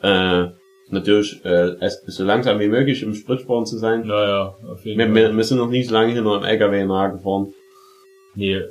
ja. 0.02 0.44
Äh, 0.44 0.52
natürlich 0.92 1.44
äh, 1.46 1.76
so 2.08 2.24
langsam 2.24 2.60
wie 2.60 2.68
möglich 2.68 3.04
im 3.04 3.14
Spritsparen 3.14 3.66
zu 3.66 3.78
sein. 3.78 4.06
Naja, 4.06 4.56
auf 4.72 4.86
jeden 4.86 4.98
wir, 4.98 5.06
Fall. 5.06 5.16
Wir, 5.16 5.38
wir 5.38 5.44
sind 5.44 5.58
noch 5.58 5.70
nicht 5.70 5.88
so 5.88 5.94
lange 5.94 6.14
hinter 6.14 6.36
einem 6.36 6.44
LKW 6.44 6.86
nachgefahren. 6.86 7.54
Nee. 8.36 8.62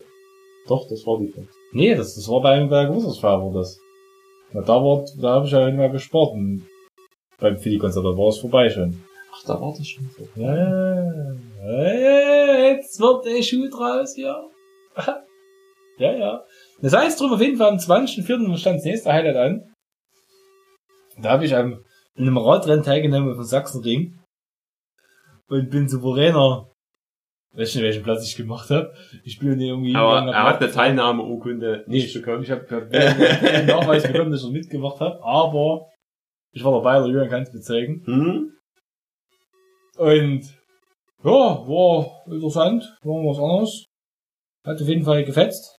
Doch, 0.68 0.88
das 0.88 1.06
war 1.06 1.18
die 1.18 1.28
Fahrt. 1.28 1.48
Nee, 1.72 1.94
das, 1.94 2.14
das 2.14 2.28
war 2.28 2.40
bei, 2.40 2.64
bei 2.64 2.86
Großausfahrer 2.86 3.52
das. 3.54 3.78
Na, 4.52 4.62
da 4.62 4.74
war, 4.74 5.04
da 5.20 5.28
habe 5.34 5.46
ich 5.46 5.52
ja 5.52 5.70
mehr 5.70 5.90
gespart 5.90 6.32
beim 7.38 7.58
Fili-Konzert, 7.58 8.04
da 8.04 8.16
war 8.16 8.28
es 8.28 8.38
vorbei 8.38 8.68
schon. 8.70 9.02
Ach, 9.32 9.44
da 9.44 9.60
war 9.60 9.74
das 9.76 9.86
schon 9.86 10.06
vorbei. 10.06 10.32
Ja, 10.36 11.92
ja, 11.92 12.70
jetzt 12.70 12.98
wird 13.00 13.26
der 13.26 13.42
Schuh 13.42 13.68
draus, 13.68 14.16
ja. 14.16 14.42
ja, 15.98 16.12
ja. 16.12 16.44
Das 16.80 16.94
heißt 16.94 17.20
drum 17.20 17.32
auf 17.32 17.40
jeden 17.40 17.56
Fall 17.56 17.68
am 17.68 17.76
20.04. 17.76 18.56
stand 18.56 18.78
das 18.78 18.84
nächste 18.84 19.12
Highlight 19.12 19.36
an. 19.36 19.74
Da 21.20 21.30
habe 21.30 21.44
ich 21.44 21.54
am 21.54 21.84
in 22.18 22.26
einem 22.26 22.38
Radrennen 22.38 22.84
teilgenommen 22.84 23.34
von 23.34 23.44
Sachsenring 23.44 24.18
und 25.48 25.70
bin 25.70 25.88
souveräner. 25.88 26.70
Weiß 27.54 27.74
nicht, 27.74 27.84
welchen 27.84 28.02
Platz 28.02 28.28
ich 28.28 28.36
gemacht 28.36 28.68
habe. 28.70 28.92
Ich 29.24 29.38
bin 29.38 29.58
irgendwie. 29.58 29.94
Aber 29.94 30.30
er 30.30 30.44
hat 30.44 30.60
eine 30.60 30.70
Teilnahmeurkunde 30.70 31.84
nicht 31.86 32.12
bekommen. 32.12 32.42
Ich 32.42 32.50
habe 32.50 32.66
hab, 32.70 32.92
hab 32.92 32.92
Nachweis 33.66 34.06
bekommen, 34.06 34.30
dass 34.30 34.40
ich 34.40 34.46
noch 34.46 34.52
mitgemacht 34.52 35.00
habe, 35.00 35.22
aber 35.22 35.88
ich 36.52 36.62
war 36.62 36.72
dabei, 36.72 36.98
der 36.98 37.08
Jürgen 37.08 37.30
kann 37.30 37.42
es 37.42 37.52
bezeugen. 37.52 38.02
Hm? 38.04 38.52
Und 39.96 40.42
ja, 41.24 41.30
war 41.30 42.24
interessant, 42.26 42.84
war 43.02 43.16
was 43.24 43.38
anderes. 43.38 43.84
Hat 44.64 44.80
auf 44.80 44.88
jeden 44.88 45.04
Fall 45.04 45.24
gefetzt. 45.24 45.76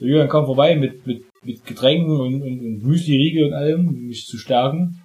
Der 0.00 0.08
Jürgen 0.08 0.28
kam 0.28 0.46
vorbei 0.46 0.74
mit, 0.74 1.06
mit, 1.06 1.24
mit 1.42 1.64
Getränken 1.64 2.18
und, 2.18 2.42
und, 2.42 2.60
und 2.60 2.82
Müsli-Riegel 2.82 3.44
und 3.44 3.52
allem, 3.52 3.88
um 3.88 3.94
mich 4.06 4.26
zu 4.26 4.38
stärken. 4.38 5.01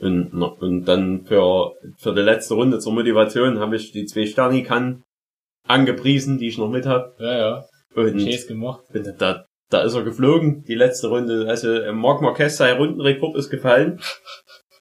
Und, 0.00 0.32
und 0.32 0.84
dann 0.86 1.26
für, 1.26 1.74
für 1.98 2.14
die 2.14 2.22
letzte 2.22 2.54
Runde 2.54 2.78
zur 2.78 2.94
Motivation 2.94 3.58
habe 3.58 3.76
ich 3.76 3.92
die 3.92 4.06
zwei 4.06 4.26
Sterni-Kann 4.26 5.02
angepriesen, 5.66 6.38
die 6.38 6.48
ich 6.48 6.58
noch 6.58 6.70
mit 6.70 6.86
hab. 6.86 7.20
Ja, 7.20 7.38
ja. 7.38 7.64
Und 7.94 8.24
Chase 8.24 8.46
gemacht. 8.46 8.84
Da, 9.18 9.44
da 9.68 9.82
ist 9.82 9.94
er 9.94 10.02
geflogen, 10.02 10.64
die 10.64 10.74
letzte 10.74 11.08
Runde. 11.08 11.46
Also 11.48 11.72
äh, 11.72 11.92
Marc 11.92 12.22
Marquez, 12.22 12.56
sein 12.56 12.76
Rundenrekord 12.76 13.36
ist 13.36 13.50
gefallen. 13.50 14.00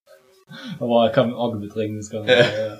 Aber 0.80 1.06
er 1.06 1.12
kam 1.12 1.34
auch 1.34 1.56
Bedrängnis. 1.56 2.10
Kann 2.10 2.26
ja. 2.26 2.40
ja. 2.40 2.80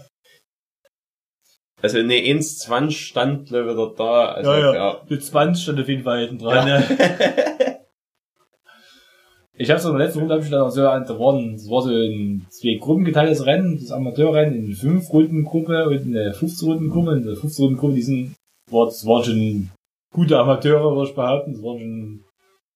Also 1.82 2.00
eine 2.00 2.16
1,20 2.16 2.92
stand 2.92 3.52
wieder 3.52 3.94
da. 3.96 4.34
Also, 4.34 4.52
ja, 4.52 4.60
ja. 4.60 4.74
ja. 4.74 5.02
Die 5.10 5.20
20 5.20 5.64
stand 5.64 5.80
auf 5.80 5.88
jeden 5.88 6.04
Fall 6.04 6.28
hinten 6.28 6.40
dran. 6.40 6.68
Ja. 6.68 6.84
Ich 9.62 9.70
habe 9.70 9.80
so 9.82 9.90
in 9.90 9.98
der 9.98 10.06
letzten 10.06 10.20
Runde 10.20 10.36
hab 10.36 10.42
ich 10.42 10.50
dann 10.50 10.62
auch 10.62 10.70
so, 10.70 10.82
da 10.82 11.20
waren, 11.20 11.56
es 11.56 11.70
war 11.70 11.82
so 11.82 11.92
in 11.92 12.46
zwei 12.50 12.78
Gruppen 12.80 13.04
geteiltes 13.04 13.46
Rennen, 13.46 13.78
das 13.78 13.92
Amateurrennen 13.92 14.68
in 14.68 14.74
fünf 14.74 15.12
Runden 15.12 15.44
Gruppe 15.44 15.86
und 15.86 16.02
eine 16.02 16.34
15 16.34 16.70
Runden 16.70 16.90
Gruppe. 16.90 17.12
In 17.18 17.24
der 17.24 17.36
15 17.36 17.66
Runden 17.66 17.78
Gruppe, 17.78 17.96
die 17.96 18.02
sind, 18.02 18.36
war, 18.72 18.86
das 18.86 19.06
waren 19.06 19.24
schon 19.26 19.70
gute 20.14 20.40
Amateure, 20.40 20.96
würde 20.96 21.10
ich 21.10 21.16
behaupten, 21.16 21.54
das 21.54 21.62
waren 21.62 21.78
schon 21.78 22.24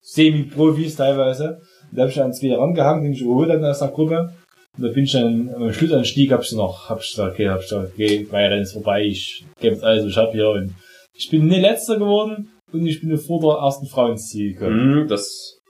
Semi-Profis 0.02 0.98
teilweise. 0.98 1.62
Und 1.90 1.98
da 1.98 2.02
habe 2.02 2.10
ich 2.10 2.18
dann 2.18 2.34
zwei 2.34 2.54
rangehangen, 2.54 3.04
den 3.06 3.14
ich 3.14 3.22
überholt 3.22 3.50
dann 3.50 3.64
aus 3.64 3.80
der 3.80 3.88
Gruppe. 3.88 4.34
Und 4.78 4.84
da 4.84 4.90
bin 4.90 5.06
ich 5.06 5.14
dann 5.14 5.52
am 5.56 5.72
Schlussanstieg, 5.72 6.34
hab 6.34 6.42
ich 6.42 6.52
noch, 6.52 6.90
hab 6.90 7.00
ich 7.00 7.12
gesagt, 7.12 7.36
okay, 7.36 7.48
hab 7.48 7.62
ich 7.62 7.70
gesagt, 7.70 7.94
okay, 7.94 8.28
mein 8.30 8.48
Rennen 8.48 8.64
ist 8.64 8.74
vorbei, 8.74 9.04
ich 9.04 9.46
gebe 9.62 9.76
jetzt 9.76 9.86
alles, 9.86 10.04
was 10.04 10.12
ich 10.12 10.18
hab 10.18 10.34
hier. 10.34 10.50
Und 10.50 10.74
ich 11.16 11.30
bin 11.30 11.48
nicht 11.48 11.62
letzter 11.62 11.98
geworden 11.98 12.50
und 12.74 12.86
ich 12.86 13.00
bin 13.00 13.18
vor 13.18 13.40
der 13.40 13.64
ersten 13.64 13.86
Frau 13.86 14.12
ins 14.12 14.28
Ziel 14.28 14.54
gekommen. 14.54 15.06
Mm, 15.06 15.08
das 15.08 15.62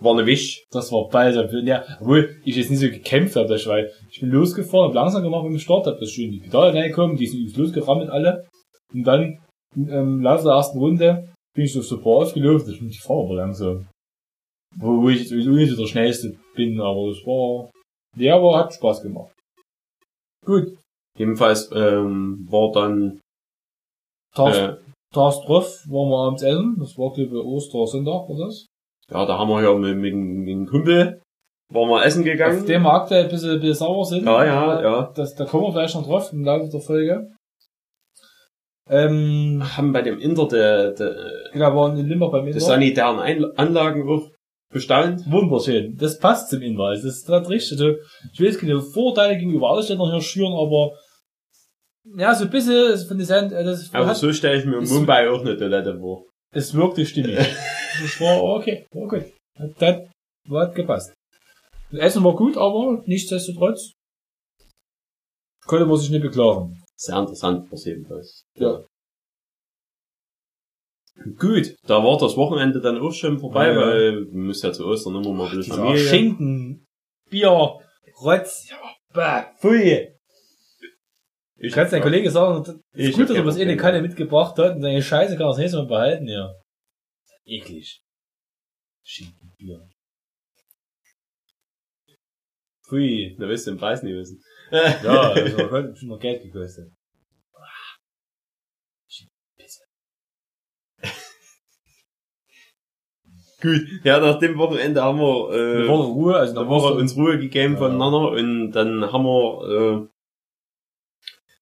war 0.00 0.12
eine 0.12 0.26
Wisch. 0.26 0.64
Das 0.70 0.90
war 0.92 1.08
bald. 1.08 1.36
Ja, 1.66 1.84
obwohl 2.00 2.40
ich 2.44 2.56
jetzt 2.56 2.70
nicht 2.70 2.80
so 2.80 2.88
gekämpft 2.88 3.36
habe, 3.36 3.48
weil 3.48 3.92
ich 4.10 4.20
bin 4.20 4.30
losgefahren, 4.30 4.88
hab 4.88 4.94
langsam 4.94 5.22
gemacht 5.22 5.44
mit 5.44 5.52
dem 5.52 5.58
Start, 5.58 5.86
hab 5.86 5.98
das 6.00 6.10
schön 6.10 6.32
die 6.32 6.40
Pedale 6.40 6.74
reingekommen, 6.74 7.16
die 7.16 7.26
sind 7.26 7.56
losgerammt 7.56 8.10
alle. 8.10 8.48
Und 8.92 9.04
dann, 9.04 9.38
im 9.76 9.88
ähm, 9.88 10.22
Laufe 10.22 10.44
der 10.44 10.54
ersten 10.54 10.78
Runde, 10.78 11.32
bin 11.54 11.64
ich 11.64 11.72
so 11.72 11.82
super 11.82 12.10
ausgelaufen, 12.10 12.72
ich 12.72 12.78
bin 12.78 12.88
die 12.88 12.98
Fahrer 12.98 13.24
aber 13.24 13.34
langsam. 13.34 13.88
Wo, 14.76 15.02
wo 15.02 15.08
ich 15.08 15.28
sowieso 15.28 15.50
nicht 15.50 15.70
so 15.70 15.76
der 15.76 15.88
Schnellste 15.88 16.36
bin, 16.54 16.80
aber 16.80 17.08
es 17.08 17.24
war, 17.26 17.70
ja, 18.16 18.36
aber 18.36 18.56
hat 18.56 18.74
Spaß 18.74 19.02
gemacht. 19.02 19.32
Gut. 20.44 20.76
Jedenfalls, 21.18 21.70
ähm, 21.72 22.46
war 22.48 22.70
dann, 22.72 23.20
Tags, 24.34 24.56
äh, 24.56 24.76
Tags 25.12 25.40
drauf, 25.42 25.66
waren 25.88 26.08
wir 26.08 26.26
abends 26.26 26.42
essen, 26.42 26.76
das 26.78 26.96
war, 26.96 27.12
glaube 27.12 27.36
ich, 27.36 27.44
Ostersonntag, 27.44 28.28
oder 28.28 28.46
das? 28.46 28.66
Ja, 29.10 29.26
da 29.26 29.38
haben 29.38 29.48
wir 29.48 29.62
ja 29.62 29.74
mit, 29.74 29.96
mit, 29.96 30.14
mit 30.14 30.48
dem 30.48 30.66
Kumpel, 30.66 31.20
waren 31.70 31.88
wir 31.88 32.04
essen 32.04 32.24
gegangen. 32.24 32.60
Auf 32.60 32.66
dem 32.66 32.82
Markt, 32.82 33.10
der 33.10 33.24
ein 33.24 33.28
bisschen, 33.28 33.50
ein 33.50 33.60
bisschen 33.60 33.74
sauer 33.74 34.04
sind. 34.04 34.24
Ja, 34.24 34.44
ja, 34.44 34.82
ja. 34.82 35.12
Das, 35.14 35.34
da 35.34 35.44
kommen 35.44 35.64
wir 35.64 35.72
vielleicht 35.72 35.94
noch 35.94 36.06
drauf 36.06 36.32
im 36.32 36.44
Laufe 36.44 36.70
der 36.70 36.80
Folge. 36.80 37.28
Ähm, 38.88 39.62
haben 39.76 39.92
bei 39.92 40.02
dem 40.02 40.18
Inter 40.18 40.48
der, 40.48 40.92
der 40.92 41.14
genau, 41.52 41.76
waren 41.76 41.96
in 41.96 42.06
Limmer 42.06 42.30
beim 42.30 42.46
Inter. 42.46 42.58
Die 42.58 42.64
sanitären 42.64 43.20
Ein 43.20 43.44
Anlagen 43.56 44.08
auch 44.08 44.28
bestaunt. 44.72 45.30
Wunderschön. 45.30 45.96
Das 45.96 46.18
passt 46.18 46.50
zum 46.50 46.60
Inter. 46.60 46.90
Das 46.90 47.04
ist 47.04 47.28
das 47.28 47.48
richtig. 47.48 47.78
Also, 47.78 47.94
ich 48.32 48.40
will 48.40 48.48
jetzt 48.48 48.60
keine 48.60 48.80
Vorteile 48.80 49.38
gegenüber 49.38 49.70
Ausländern 49.70 50.10
hier 50.10 50.20
schüren, 50.20 50.54
aber 50.54 50.92
ja, 52.16 52.34
so 52.34 52.44
ein 52.44 52.50
bisschen 52.50 52.96
von 53.06 53.18
den 53.18 53.28
äh, 53.28 53.64
das 53.64 53.94
Aber 53.94 54.14
so 54.14 54.32
stelle 54.32 54.58
ich 54.58 54.64
mir 54.64 54.78
in 54.78 54.88
Mumbai 54.88 55.30
auch 55.30 55.42
eine 55.42 55.56
Toilette 55.56 55.98
vor. 55.98 56.24
Es 56.52 56.74
wirkte 56.74 57.06
stimmig. 57.06 57.36
das 57.36 58.20
war 58.20 58.42
okay, 58.42 58.86
war 58.92 59.08
gut. 59.08 59.32
Das 59.78 60.08
hat 60.50 60.74
gepasst. 60.74 61.14
Das 61.90 62.00
Essen 62.00 62.24
war 62.24 62.34
gut, 62.34 62.56
aber 62.56 63.02
nichtsdestotrotz 63.06 63.92
konnte 65.66 65.86
man 65.86 65.96
sich 65.96 66.10
nicht 66.10 66.22
beklagen. 66.22 66.82
Sehr 66.96 67.18
interessant, 67.18 67.70
was 67.70 67.84
jedenfalls. 67.84 68.42
Ja. 68.56 68.84
Gut, 71.38 71.76
da 71.86 72.02
war 72.02 72.18
das 72.18 72.36
Wochenende 72.36 72.80
dann 72.80 72.98
auch 72.98 73.12
schon 73.12 73.38
vorbei, 73.38 73.68
ja, 73.68 73.76
weil 73.76 74.26
wir 74.26 74.32
müssen 74.32 74.66
ja 74.66 74.72
zu 74.72 74.86
Ostern 74.86 75.16
immer 75.16 75.32
mal 75.32 75.48
ein 75.50 75.56
bisschen 75.56 75.76
Familie. 75.76 76.08
Schinken 76.08 76.86
Bier, 77.28 77.78
Rotz, 78.22 78.68
ja, 78.70 78.76
bah, 79.12 79.52
pfui. 79.60 80.19
Ich 81.62 81.74
Kannst 81.74 81.92
deinem 81.92 82.02
Kollege 82.02 82.30
sagen, 82.30 82.64
das 82.64 82.74
Ich 82.94 83.10
ist 83.10 83.14
gut, 83.16 83.24
dass 83.24 83.30
er 83.30 83.36
kein 83.36 83.46
was 83.46 83.58
eh 83.58 83.62
eine. 83.62 83.76
Kanne 83.76 84.00
mitgebracht 84.00 84.56
hat 84.58 84.76
und 84.76 84.82
seine 84.82 85.02
Scheiße 85.02 85.36
kann 85.36 85.46
das 85.48 85.58
nächste 85.58 85.76
Mal 85.78 85.86
behalten, 85.86 86.26
ja. 86.26 86.54
Eklig. 87.44 88.00
Schinkenbier. 89.04 89.86
Pfui. 92.86 93.36
Da 93.38 93.46
willst 93.46 93.66
du 93.66 93.72
den 93.72 93.78
Preis 93.78 94.02
nicht 94.02 94.14
wissen. 94.14 94.42
Ja, 94.70 94.80
also 95.32 95.70
hat 95.70 95.90
bestimmt 95.90 96.12
noch 96.12 96.18
Geld 96.20 96.42
gekostet. 96.42 96.90
Gut. 103.62 103.82
Ja, 104.04 104.20
nach 104.20 104.38
dem 104.38 104.56
Wochenende 104.56 105.02
haben 105.02 105.18
wir, 105.18 105.50
äh, 105.52 105.76
Eine 105.82 105.88
Woche 105.88 106.08
Ruhe, 106.08 106.36
also 106.36 106.58
eine 106.58 106.68
Woche 106.68 106.86
Ostern- 106.86 106.98
uns 107.00 107.14
Ruhe 107.16 107.38
gegeben 107.38 107.74
Ja. 107.74 107.78
voneinander 107.80 108.30
und 108.30 108.72
dann 108.72 109.12
haben 109.12 109.24
wir, 109.24 110.06
äh, 110.06 110.08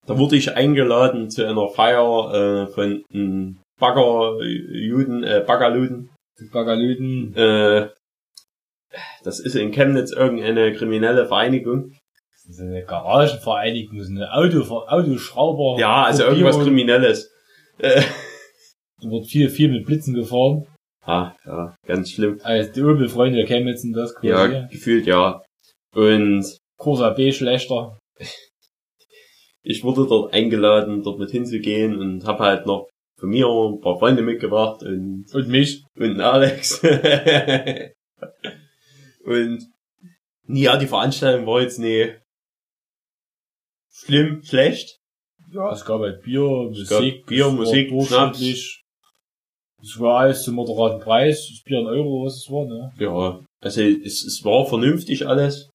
da 0.08 0.18
wurde 0.18 0.36
ich 0.36 0.56
eingeladen 0.56 1.30
zu 1.30 1.46
einer 1.46 1.68
Feier 1.68 2.34
äh, 2.34 2.66
von 2.72 3.04
einem 3.12 3.58
Baggerjuden, 3.78 5.22
äh, 5.22 5.44
Baggerluden. 5.46 6.10
Bagalüten. 6.52 7.34
Äh, 7.36 7.88
das 9.22 9.38
ist 9.40 9.54
in 9.54 9.70
Chemnitz 9.72 10.12
irgendeine 10.12 10.72
kriminelle 10.72 11.26
Vereinigung. 11.26 11.92
Das 12.32 12.56
ist 12.56 12.60
eine 12.60 12.82
Garagenvereinigung, 12.84 13.98
das 13.98 14.08
ist 14.08 14.16
eine 14.16 14.32
Auto, 14.32 14.62
Autoschrauber. 14.62 15.78
Ja, 15.78 16.04
also 16.04 16.22
Gruppierung. 16.24 16.46
irgendwas 16.46 16.64
Kriminelles. 16.64 17.30
Äh, 17.78 18.02
Da 19.00 19.08
wird 19.10 19.26
viel, 19.26 19.48
viel 19.48 19.70
mit 19.70 19.86
Blitzen 19.86 20.14
gefahren. 20.14 20.66
ah, 21.04 21.32
ja, 21.44 21.76
ganz 21.86 22.10
schlimm. 22.10 22.40
Also 22.42 22.72
die 22.72 22.82
Opel-Freunde 22.82 23.36
der 23.38 23.46
Chemnitzen, 23.46 23.92
das 23.92 24.12
quasi. 24.14 24.28
Ja, 24.54 24.66
gefühlt 24.66 25.06
ja. 25.06 25.42
Und 25.94 26.56
Corsa 26.78 27.10
B 27.10 27.30
schlechter. 27.30 27.96
Ich 29.62 29.84
wurde 29.84 30.06
dort 30.06 30.32
eingeladen, 30.32 31.02
dort 31.02 31.18
mit 31.18 31.30
hinzugehen 31.30 31.98
und 31.98 32.24
habe 32.24 32.44
halt 32.44 32.66
noch 32.66 32.88
von 33.18 33.30
mir 33.30 33.46
ein 33.48 33.80
paar 33.80 33.98
Freunde 33.98 34.22
mitgebracht 34.22 34.82
und, 34.82 35.26
Und 35.32 35.48
mich. 35.48 35.84
und 35.96 36.20
Alex. 36.20 36.82
und 39.24 39.68
ja, 40.46 40.76
die 40.76 40.86
Veranstaltung 40.86 41.46
war 41.46 41.60
jetzt 41.60 41.78
nie 41.78 42.12
schlimm, 43.90 44.42
schlecht. 44.42 44.98
Ja, 45.52 45.72
es 45.72 45.84
gab 45.84 46.00
halt 46.00 46.22
Bier, 46.22 46.42
Musik. 46.42 47.26
Bier, 47.26 47.50
Musik, 47.50 47.90
durchschnittlich. 47.90 48.82
Es 49.80 49.98
war 50.00 50.20
alles 50.20 50.42
zum 50.42 50.54
moderaten 50.54 51.00
Preis. 51.00 51.48
Das 51.50 51.62
Bier 51.64 51.78
ein 51.78 51.86
Euro, 51.86 52.24
was 52.24 52.36
es 52.36 52.50
war, 52.50 52.66
ne? 52.66 52.92
Ja, 52.98 53.44
also 53.60 53.82
es, 53.82 54.24
es 54.24 54.44
war 54.44 54.66
vernünftig 54.66 55.26
alles, 55.26 55.70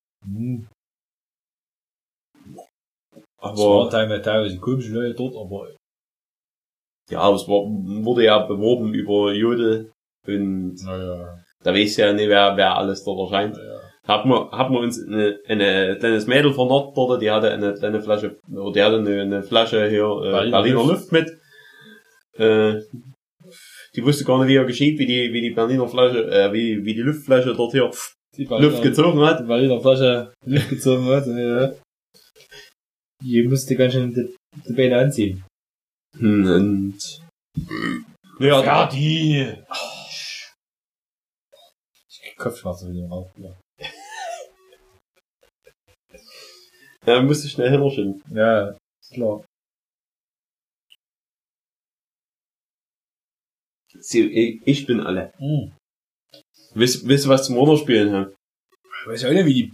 Hm. 3.44 3.54
Es 3.54 3.60
waren 3.60 3.82
aber 3.82 3.90
teilweise, 3.90 4.22
teilweise 4.22 4.58
komische 4.60 4.94
Leute 4.94 5.16
dort, 5.16 5.36
aber 5.36 5.70
ja, 7.10 7.20
aber 7.20 7.36
es 7.36 7.48
war, 7.48 7.66
wurde 8.06 8.24
ja 8.24 8.40
beworben 8.40 8.94
über 8.94 9.34
Jodel 9.34 9.92
und 10.26 10.76
naja, 10.86 11.38
da 11.64 11.74
weiß 11.74 11.98
ja 11.98 12.14
nicht, 12.14 12.30
wer, 12.30 12.56
wer 12.56 12.78
alles 12.78 13.04
dort 13.04 13.32
erscheint. 13.32 13.58
naja. 13.58 13.80
Haben 14.06 14.30
wir, 14.32 14.52
haben 14.52 14.74
wir 14.74 14.82
uns 14.82 15.02
eine, 15.02 15.40
eine 15.48 15.98
kleines 15.98 16.28
Mädel 16.28 16.54
von 16.54 16.68
dort, 16.68 16.98
dort, 16.98 17.22
die 17.22 17.32
hatte 17.32 17.52
eine 17.52 17.74
kleine 17.74 18.02
Flasche, 18.02 18.38
oder 18.52 18.72
die 18.74 18.84
hatte 18.84 18.98
eine, 18.98 19.22
eine 19.22 19.44
Flasche 19.44 19.88
hier, 19.90 20.04
äh, 20.04 20.32
Berliner 20.32 20.62
Berliner, 20.62 20.84
Luft. 20.84 20.90
Luft. 20.90 21.12
mit. 21.14 21.30
Äh, 22.38 22.82
die 23.96 24.04
wusste 24.04 24.26
gar 24.26 24.40
nicht, 24.40 24.50
wie 24.50 24.58
er 24.58 24.66
geschieht, 24.66 25.00
wie 25.00 25.06
die, 25.06 25.32
wie 25.32 25.42
die 25.42 25.52
Berliner 25.52 25.88
Flasche, 25.88 26.30
äh, 26.30 26.52
wie, 26.52 26.84
wie 26.84 26.96
die 26.96 27.02
Luftflasche 27.02 27.54
dort 27.56 27.72
hier 27.72 27.90
Die 28.36 28.44
Luft 28.46 28.82
gezogen 28.82 29.22
hat. 29.22 29.40
Die 29.40 29.46
Berliner 29.46 29.80
Flasche 29.80 30.34
Luft 30.46 30.70
gezogen 30.70 31.06
hat, 31.06 31.26
ja. 31.28 31.72
Die 33.24 33.48
musste 33.48 33.76
ganz 33.78 33.94
schön 33.94 34.14
die, 34.14 34.36
die 34.68 34.74
Beine 34.74 35.00
anziehen. 35.00 35.46
Hm, 36.18 36.46
Und, 36.46 37.22
ja, 38.40 38.62
da! 38.62 38.90
Ich 42.10 42.22
krieg 42.22 42.38
Kopfschmerzen 42.38 42.90
mit 42.90 42.98
dem 42.98 43.12
Rauch, 43.12 43.32
ja. 43.38 43.56
ja, 47.06 47.22
musste 47.22 47.48
schnell 47.48 47.72
hinterstehen. 47.72 48.22
Ja, 48.30 48.78
ist 49.02 49.14
klar. 49.14 49.46
Sie, 54.00 54.28
ich, 54.28 54.62
ich 54.68 54.86
bin 54.86 55.00
alle. 55.00 55.32
Hm. 55.38 55.72
Wisst, 56.74 57.08
wisst 57.08 57.26
ihr, 57.26 57.30
was 57.30 57.46
zum 57.46 57.56
Runterspielen 57.58 58.12
haben? 58.12 58.36
Ich 59.02 59.08
weiß 59.08 59.22
ja 59.22 59.30
auch 59.30 59.34
nicht, 59.34 59.46
wie 59.46 59.54
die 59.54 59.74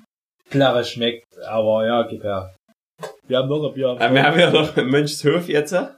Plärre 0.50 0.84
schmeckt, 0.86 1.36
aber 1.40 1.88
ja, 1.88 2.04
gib 2.04 2.24
her. 2.24 2.56
Wir 3.30 3.38
haben 3.38 3.48
noch 3.48 3.64
ein 3.64 3.74
Bier. 3.76 3.96
Äh, 4.00 4.12
wir 4.12 4.24
haben 4.24 4.40
ja 4.40 4.50
noch 4.52 4.76
Mönchshof 4.76 5.48
jetzt. 5.48 5.74
Ein 5.74 5.98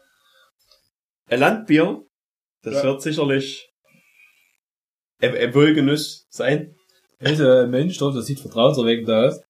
Landbier. 1.30 2.04
Das 2.62 2.76
Ja. 2.76 2.84
wird 2.84 3.02
sicherlich 3.02 3.70
ein, 5.22 5.36
ein 5.36 5.56
Wohlgenuss 5.56 6.28
sein. 6.30 6.76
Also, 7.20 7.50
ein 7.50 7.70
Mensch 7.70 7.98
dort, 7.98 8.18
das 8.18 8.26
sieht 8.26 8.42
vertrauenserweckend 8.42 9.10
aus, 9.10 9.42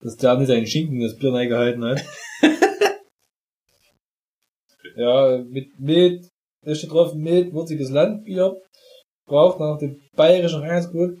dass 0.00 0.16
der 0.16 0.36
nicht 0.36 0.48
seinen 0.48 0.66
Schinken 0.66 0.96
in 0.96 1.02
das 1.02 1.16
Bier 1.16 1.32
reingehalten 1.32 1.84
hat. 1.84 2.02
ja, 4.96 5.38
mit, 5.38 5.78
mit, 5.78 6.28
da 6.64 6.74
steht 6.74 6.90
drauf, 6.90 7.14
mit 7.14 7.52
würziges 7.52 7.90
Landbier, 7.90 8.56
braucht 9.26 9.60
nach 9.60 9.78
dem 9.78 10.00
bayerischen 10.16 10.60
Reinheitsgut 10.60 11.18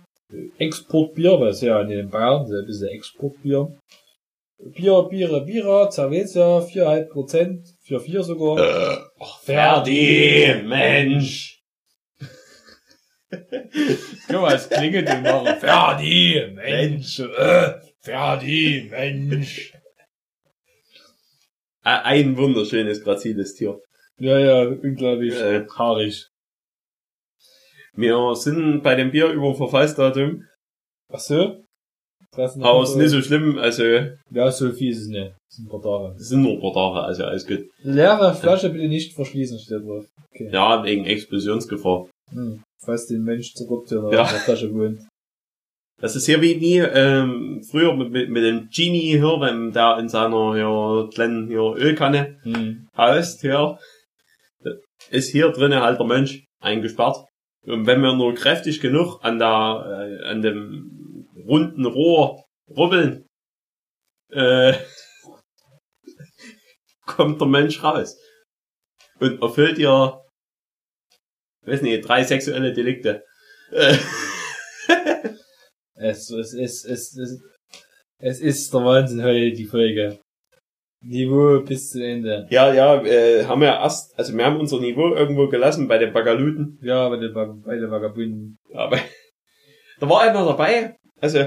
Exportbier, 0.58 1.38
weil 1.38 1.50
es 1.50 1.60
ja 1.60 1.80
in 1.82 1.88
den 1.90 2.10
Bayern, 2.10 2.50
ist 2.66 2.82
ein 2.82 2.88
Exportbier. 2.88 3.78
Bier, 4.64 5.02
Biere, 5.10 5.44
Bierer, 5.44 5.90
Cerveza, 5.90 6.60
4,5 6.60 7.08
Prozent, 7.08 7.66
4,4 7.88 8.22
sogar. 8.22 8.58
Äh, 8.58 8.98
ach, 9.20 9.40
Ferdi, 9.40 10.62
Mensch. 10.64 11.60
Guck 14.28 14.40
mal, 14.40 14.54
es 14.54 14.68
klingelt 14.68 15.08
im 15.08 15.22
machen. 15.22 15.56
Ferdi, 15.58 16.52
Mensch, 16.54 17.18
äh, 17.18 17.72
Ferdi, 18.00 18.88
Mensch. 18.90 19.72
Ein 21.82 22.36
wunderschönes, 22.36 23.02
graziles 23.02 23.54
Tier. 23.54 23.80
Ja, 24.18 24.38
ja, 24.38 24.62
unglaublich 24.68 25.34
Äh, 25.34 25.66
haarig. 25.76 26.28
wir 27.94 28.36
sind 28.36 28.82
bei 28.82 28.94
dem 28.94 29.10
Bier 29.10 29.30
über 29.30 29.54
Verfallsdatum, 29.54 30.44
Ach 31.08 31.18
so? 31.18 31.61
Sind 32.34 32.62
aber 32.64 32.82
es 32.82 32.90
ist 32.90 32.96
nicht 32.96 33.10
so 33.10 33.20
schlimm, 33.20 33.58
also 33.58 33.82
Ja, 34.30 34.50
so 34.50 34.72
viel 34.72 34.90
ist 34.92 35.02
es 35.02 35.08
nicht. 35.08 35.32
Das 35.48 35.56
sind 35.56 35.66
ein 35.66 35.70
paar 35.70 35.82
Tage. 35.82 36.14
es 36.16 36.28
sind 36.28 36.42
nur 36.42 36.52
ein 36.54 36.60
paar 36.60 36.72
Tage, 36.72 37.06
also 37.06 37.24
alles 37.24 37.46
gut. 37.46 37.66
Leere 37.82 38.34
Flasche 38.34 38.70
bitte 38.70 38.88
nicht 38.88 39.12
verschließen, 39.14 39.58
steht 39.58 39.82
drauf. 39.86 40.06
Okay. 40.34 40.48
Ja, 40.50 40.82
wegen 40.82 41.04
Explosionsgefahr. 41.04 42.08
Hm. 42.30 42.62
Falls 42.82 43.06
den 43.06 43.22
Mensch 43.22 43.52
zurück, 43.54 43.86
der 43.88 43.98
Ja. 43.98 44.08
in 44.08 44.14
der 44.14 44.26
Flasche 44.46 44.72
wohnt. 44.72 45.00
Das 46.00 46.16
ist 46.16 46.24
hier 46.26 46.40
wie, 46.40 46.58
wie 46.60 46.78
ähm, 46.78 47.62
früher 47.70 47.94
mit, 47.94 48.10
mit, 48.10 48.30
mit 48.30 48.42
dem 48.42 48.68
Genie 48.74 49.18
hier, 49.18 49.36
wenn 49.40 49.70
der 49.72 49.98
in 49.98 50.08
seiner 50.08 50.54
hier, 50.54 51.10
kleinen 51.12 51.48
hier 51.48 51.60
Ölkanne 51.76 52.38
Hm. 52.44 52.88
haust, 52.96 53.42
hier, 53.42 53.78
ist 55.10 55.30
hier 55.30 55.50
drinnen 55.50 55.80
halt 55.82 55.98
der 55.98 56.06
Mensch 56.06 56.44
eingesperrt. 56.62 57.18
Und 57.66 57.86
wenn 57.86 58.00
wir 58.00 58.14
nur 58.16 58.34
kräftig 58.34 58.80
genug 58.80 59.18
an 59.22 59.38
der, 59.38 60.18
äh, 60.24 60.24
an 60.28 60.40
dem 60.42 61.01
runden 61.46 61.86
Rohr 61.86 62.44
rubbeln, 62.68 63.26
äh, 64.30 64.74
kommt 67.06 67.40
der 67.40 67.48
Mensch 67.48 67.82
raus. 67.82 68.16
Und 69.20 69.40
erfüllt 69.42 69.78
ihr, 69.78 70.20
weiß 71.66 71.82
nicht, 71.82 72.06
drei 72.08 72.24
sexuelle 72.24 72.72
Delikte. 72.72 73.24
Äh, 73.70 73.96
Es, 75.94 76.28
es, 76.30 76.52
es, 76.54 76.84
es, 76.84 77.16
es, 77.16 77.40
es 78.18 78.40
ist 78.40 78.74
der 78.74 78.84
Wahnsinn 78.84 79.22
heute, 79.22 79.52
die 79.52 79.66
Folge. 79.66 80.18
Niveau 81.04 81.60
bis 81.60 81.90
zu 81.90 82.04
Ende. 82.04 82.46
Ja, 82.50 82.72
ja, 82.74 83.00
äh, 83.04 83.44
haben 83.44 83.60
wir 83.60 83.68
erst, 83.68 84.18
also 84.18 84.36
wir 84.36 84.44
haben 84.44 84.58
unser 84.58 84.80
Niveau 84.80 85.14
irgendwo 85.14 85.46
gelassen 85.48 85.86
bei 85.86 85.98
den 85.98 86.12
Bagaluten. 86.12 86.78
Ja, 86.82 87.08
bei 87.08 87.18
den, 87.18 87.32
Vag- 87.34 87.62
bei 87.62 87.76
den 87.76 87.88
Vagabunden. 87.90 88.56
Aber 88.74 88.98
da 90.00 90.08
war 90.08 90.22
einer 90.22 90.44
dabei, 90.44 90.96
also 91.22 91.38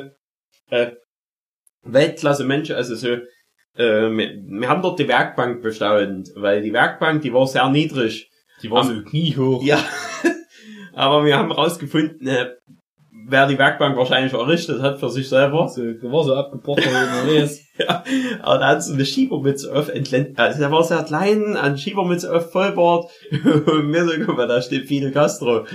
äh, 0.72 0.92
Weltklasse 1.84 2.46
Mensch, 2.46 2.72
also 2.72 2.96
so, 2.96 3.10
äh, 3.10 3.20
wir, 3.78 4.42
wir 4.48 4.70
haben 4.70 4.82
dort 4.82 4.98
die 4.98 5.08
Werkbank 5.08 5.62
bestaunt, 5.62 6.30
weil 6.36 6.64
die 6.64 6.74
Werkbank, 6.74 7.22
die 7.22 7.34
war 7.34 7.46
sehr 7.46 7.70
niedrig. 7.70 8.32
Die 8.64 8.72
war 8.72 8.84
so 8.84 9.04
kniehoch. 9.04 9.62
Ja, 9.62 9.78
aber 10.94 11.26
wir 11.26 11.38
haben 11.38 11.52
rausgefunden, 11.52 12.26
äh, 12.26 12.52
wer 13.28 13.48
die 13.48 13.60
Werkbank 13.60 13.98
wahrscheinlich 13.98 14.34
errichtet 14.34 14.82
hat 14.82 15.00
für 15.00 15.10
sich 15.10 15.28
selber. 15.28 15.68
So, 15.68 15.84
der 15.84 16.12
war 16.12 16.24
so 16.24 16.34
abgebrochen, 16.36 16.86
wie 16.86 16.92
man 16.92 17.28
weiß. 17.42 17.62
Ja, 17.78 18.04
aber 18.42 18.60
da 18.60 18.68
hat 18.70 18.84
so 18.84 18.94
eine 18.94 19.06
Schiebermütze 19.06 19.76
auf 19.76 19.90
entlennt, 19.90 20.40
also 20.40 20.60
der 20.60 20.72
war 20.72 20.84
sehr 20.84 21.04
klein, 21.04 21.58
an 21.58 21.78
Schiebermütze 21.78 22.34
auf 22.34 22.52
Vollbart, 22.52 23.12
und 23.32 23.88
mir 23.88 24.06
so, 24.06 24.14
guck 24.26 24.38
mal, 24.38 24.48
da 24.48 24.62
steht 24.62 24.88
Fidel 24.88 25.12
Castro. 25.12 25.66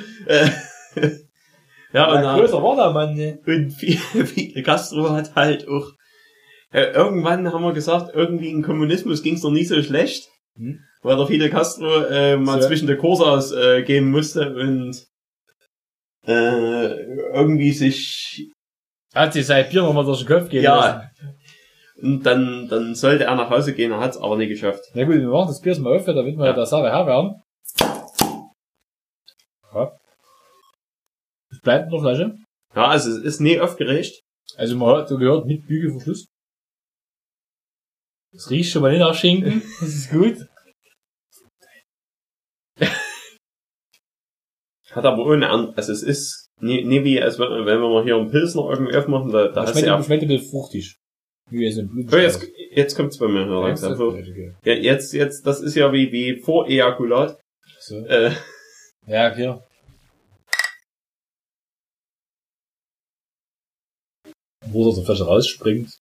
Ja, 1.92 2.12
und, 2.12 2.22
Ja, 2.22 2.36
größer 2.38 2.62
war 2.62 2.76
der 2.76 2.90
Mann, 2.90 3.14
ne? 3.14 3.40
und 3.46 3.70
Fidel 3.72 4.62
Castro 4.64 5.10
hat 5.10 5.34
halt 5.34 5.66
auch, 5.68 5.90
äh, 6.72 6.92
irgendwann 6.92 7.52
haben 7.52 7.64
wir 7.64 7.72
gesagt, 7.72 8.14
irgendwie 8.14 8.50
im 8.50 8.62
Kommunismus 8.62 9.22
ging's 9.22 9.42
noch 9.42 9.50
nie 9.50 9.64
so 9.64 9.82
schlecht, 9.82 10.28
Hm. 10.56 10.78
weil 11.02 11.16
der 11.16 11.26
Fidel 11.26 11.50
Castro 11.50 12.02
äh, 12.04 12.36
mal 12.36 12.60
So. 12.62 12.68
zwischen 12.68 12.86
der 12.86 12.96
Kursaus 12.98 13.52
äh, 13.52 13.82
gehen 13.82 14.10
musste 14.10 14.54
und 14.54 15.04
äh, 16.26 16.94
irgendwie 17.34 17.72
sich 17.72 18.52
Hat 19.14 19.32
sich 19.32 19.46
sein 19.46 19.68
Bier 19.68 19.82
nochmal 19.82 20.04
durch 20.04 20.18
den 20.24 20.28
Kopf 20.28 20.48
gehen 20.48 20.64
lassen. 20.64 21.00
ja 21.00 21.10
und 22.02 22.22
dann 22.24 22.66
dann 22.68 22.94
sollte 22.94 23.24
er 23.24 23.34
nach 23.34 23.50
Hause 23.50 23.74
gehen, 23.74 23.90
er 23.92 24.00
hat's 24.00 24.16
aber 24.16 24.36
nie 24.38 24.46
geschafft. 24.48 24.82
Na 24.94 25.04
gut, 25.04 25.16
wir 25.16 25.28
machen 25.28 25.48
das 25.48 25.60
Bier 25.60 25.78
mal 25.80 25.96
auf, 25.98 26.04
damit 26.06 26.38
wir 26.38 26.46
Ja. 26.46 26.52
der 26.54 26.64
Sache 26.66 26.88
Herr 26.90 27.06
werden. 27.06 27.42
Ja. 29.74 29.92
Es 31.49 31.49
bleibt 31.62 31.86
in 31.86 31.90
der 31.90 32.00
Flasche. 32.00 32.36
Ja, 32.74 32.88
also 32.88 33.10
es 33.10 33.24
ist 33.24 33.40
nie 33.40 33.58
aufgeregt. 33.60 34.22
Also 34.56 34.76
man 34.76 34.96
hat 34.96 35.08
so 35.08 35.18
gehört, 35.18 35.46
mit 35.46 35.66
Bügelverschluss. 35.66 36.26
Es 38.32 38.50
riecht 38.50 38.70
schon 38.70 38.82
mal 38.82 38.90
nicht 38.90 39.00
nach 39.00 39.14
Schinken. 39.14 39.62
Das 39.80 39.88
ist 39.88 40.10
gut. 40.10 40.46
Hat 44.92 45.04
aber 45.04 45.24
ohne 45.24 45.48
An 45.48 45.72
also 45.76 45.92
es 45.92 46.02
ist 46.02 46.48
nie, 46.60 46.84
nie 46.84 47.04
wie, 47.04 47.22
als 47.22 47.38
wenn, 47.38 47.48
wenn 47.48 47.80
wir 47.80 47.88
mal 47.88 48.02
hier 48.02 48.16
einen 48.16 48.30
Pilsner 48.30 48.68
irgendwie 48.70 48.96
aufmachen, 48.96 49.30
da, 49.30 49.48
da 49.48 49.62
Das 49.62 49.70
schmeckt, 49.72 49.86
ja. 49.86 50.02
schmeckt 50.02 50.22
ein 50.22 50.28
bisschen 50.28 50.50
fruchtig. 50.50 50.96
Wie 51.48 51.66
es 51.66 51.76
im 51.76 51.88
Blut 51.88 52.12
Oh, 52.12 52.16
jetzt, 52.16 52.44
jetzt 52.72 52.96
kommt's 52.96 53.18
bei 53.18 53.28
mir 53.28 53.44
hier 53.44 53.60
langsam. 53.60 53.96
So. 53.96 54.16
Ja, 54.16 54.72
jetzt, 54.74 55.12
jetzt, 55.12 55.46
das 55.46 55.60
ist 55.60 55.74
ja 55.76 55.92
wie, 55.92 56.10
wie 56.12 56.40
vor 56.40 56.68
Ejakulat. 56.68 57.38
So. 57.78 58.04
Äh, 58.06 58.32
Ja, 59.06 59.30
okay. 59.30 59.58
Wo 64.72 64.82
er 64.84 64.88
aus 64.88 64.96
der 64.96 65.04
Flasche 65.04 65.26
rausspringt. 65.26 65.98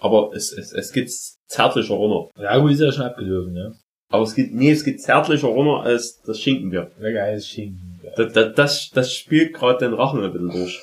aber 0.00 0.30
es, 0.34 0.52
es, 0.52 0.72
es 0.72 0.92
geht 0.92 1.10
zärtlicher 1.46 1.94
runter. 1.94 2.30
Ja, 2.40 2.58
gut, 2.58 2.72
ist 2.72 2.80
ja 2.80 2.92
schon 2.92 3.04
abgelaufen, 3.04 3.52
ne? 3.52 3.74
Aber 4.10 4.24
es 4.24 4.34
geht, 4.34 4.52
nee, 4.52 4.70
es 4.70 4.84
geht 4.84 5.00
zärtlicher 5.00 5.48
runter 5.48 5.84
als 5.84 6.20
das 6.22 6.38
Schinkenbier. 6.38 6.90
Sehr 6.98 7.12
geiles 7.12 7.46
Schinken. 7.48 8.00
Ja. 8.02 8.10
Das, 8.16 8.32
das, 8.32 8.54
das, 8.54 8.90
das 8.90 9.12
spielt 9.14 9.54
gerade 9.54 9.78
den 9.78 9.94
Rachen 9.94 10.22
ein 10.22 10.32
bisschen 10.32 10.50
durch. 10.50 10.80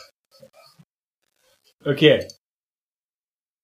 Okay. 1.85 2.27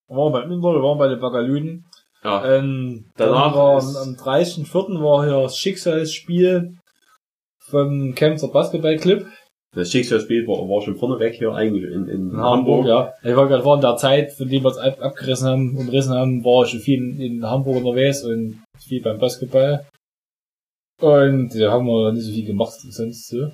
Wir 0.08 0.18
waren 0.18 0.32
beim 0.34 0.52
Inter, 0.52 0.74
wir 0.74 0.84
waren 0.84 0.98
bei 1.00 1.08
den 1.08 1.20
Bagaluden. 1.20 1.86
Ja. 2.24 2.58
Ähm, 2.58 3.12
Danach 3.18 3.56
war 3.56 3.80
am, 3.80 3.96
am 3.96 4.16
30.04. 4.16 5.02
war 5.02 5.24
hier 5.26 5.42
das 5.42 5.58
Schicksalsspiel 5.58 6.78
vom 7.60 8.14
Chemser 8.14 8.50
Basketballclub 8.50 9.26
Das 9.76 9.92
Schicksalsspiel 9.92 10.48
war, 10.48 10.70
war 10.70 10.82
schon 10.82 10.96
vorneweg 10.96 11.36
hier 11.36 11.54
eigentlich 11.54 11.84
in, 11.84 12.08
in, 12.08 12.32
in 12.32 12.38
Hamburg, 12.38 12.88
ja. 12.88 13.14
Ich 13.24 13.36
war 13.36 13.48
gerade 13.48 13.66
war 13.66 13.76
in 13.76 13.82
der 13.82 13.98
Zeit, 13.98 14.32
von 14.32 14.48
dem 14.48 14.64
wir 14.64 14.72
es 14.72 14.78
ab, 14.78 15.02
abgerissen 15.02 15.50
haben, 15.50 15.78
umrissen 15.78 16.14
haben, 16.14 16.46
war 16.46 16.64
ich 16.64 16.72
schon 16.72 16.80
viel 16.80 17.00
in, 17.00 17.20
in 17.20 17.46
Hamburg 17.46 17.78
unterwegs 17.78 18.24
und 18.24 18.64
viel 18.80 19.02
beim 19.02 19.20
Basketball. 19.20 19.86
Und 21.02 21.50
da 21.60 21.72
haben 21.72 21.86
wir 21.88 22.14
nicht 22.14 22.24
so 22.24 22.32
viel 22.32 22.46
gemacht 22.46 22.74
sonst 22.74 23.28
so. 23.28 23.52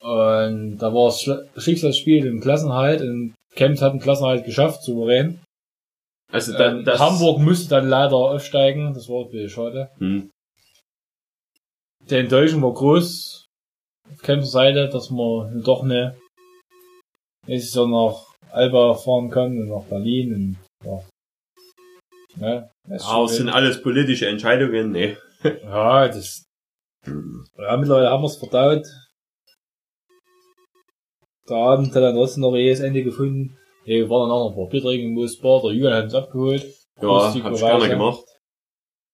Und 0.00 0.78
da 0.78 0.94
war 0.94 1.06
das 1.06 1.64
Schicksalsspiel 1.64 2.26
im 2.26 2.40
Klassenhalt 2.40 3.00
und 3.00 3.34
Chemnitz 3.56 3.82
hat 3.82 3.92
den 3.92 4.00
Klassenhalt 4.00 4.44
geschafft, 4.44 4.84
souverän. 4.84 5.40
Also 6.32 6.52
da, 6.52 6.70
Ähm, 6.70 6.84
das, 6.84 7.00
Hamburg 7.00 7.40
musste 7.40 7.70
dann 7.70 7.88
leider 7.88 8.14
aufsteigen, 8.14 8.94
das 8.94 9.08
war 9.08 9.24
ein 9.24 9.30
bisschen 9.30 9.50
schade. 9.50 9.90
Hm. 9.98 10.30
Der 12.08 12.20
Enttäuschung 12.20 12.62
war 12.62 12.72
groß 12.72 13.45
auf 14.12 14.22
Chemnitzer 14.22 14.50
Seite, 14.50 14.88
dass 14.88 15.10
man 15.10 15.62
doch 15.62 15.82
eine 15.82 16.16
nächstes 17.46 17.74
Jahr 17.74 17.88
nach 17.88 18.24
Alba 18.50 18.94
fahren 18.94 19.30
kann 19.30 19.58
und 19.58 19.68
nach 19.68 19.84
Berlin 19.84 20.34
und 20.34 20.56
ja. 20.84 21.02
Ne, 22.38 22.70
Aber 23.04 23.24
es 23.24 23.36
sind 23.36 23.48
alles 23.48 23.82
politische 23.82 24.28
Entscheidungen, 24.28 24.92
nee. 24.92 25.16
ja, 25.62 26.06
das 26.08 26.44
ja, 27.06 27.76
mittlerweile 27.76 28.10
haben 28.10 28.22
wir 28.22 28.26
es 28.26 28.36
verdaut. 28.36 28.84
Der 31.48 31.56
Abend 31.56 31.94
hat 31.94 32.02
dann 32.02 32.14
trotzdem 32.14 32.42
noch 32.42 32.52
das 32.52 32.80
Ende 32.80 33.04
gefunden. 33.04 33.56
Ja, 33.84 33.94
wir 33.94 34.10
waren 34.10 34.28
dann 34.28 34.36
auch 34.36 34.44
noch 34.44 34.50
ein 34.50 34.56
paar 34.56 34.68
Bier 34.68 34.82
trinken 34.82 35.06
im 35.08 35.14
Moosbar, 35.14 35.62
der 35.62 35.70
Julian 35.72 35.94
hat 35.94 36.04
uns 36.04 36.14
abgeholt. 36.14 36.66
Ja, 37.00 37.32
hab 37.32 37.52
ich 37.52 37.60
gerne 37.60 37.88
gemacht. 37.88 38.24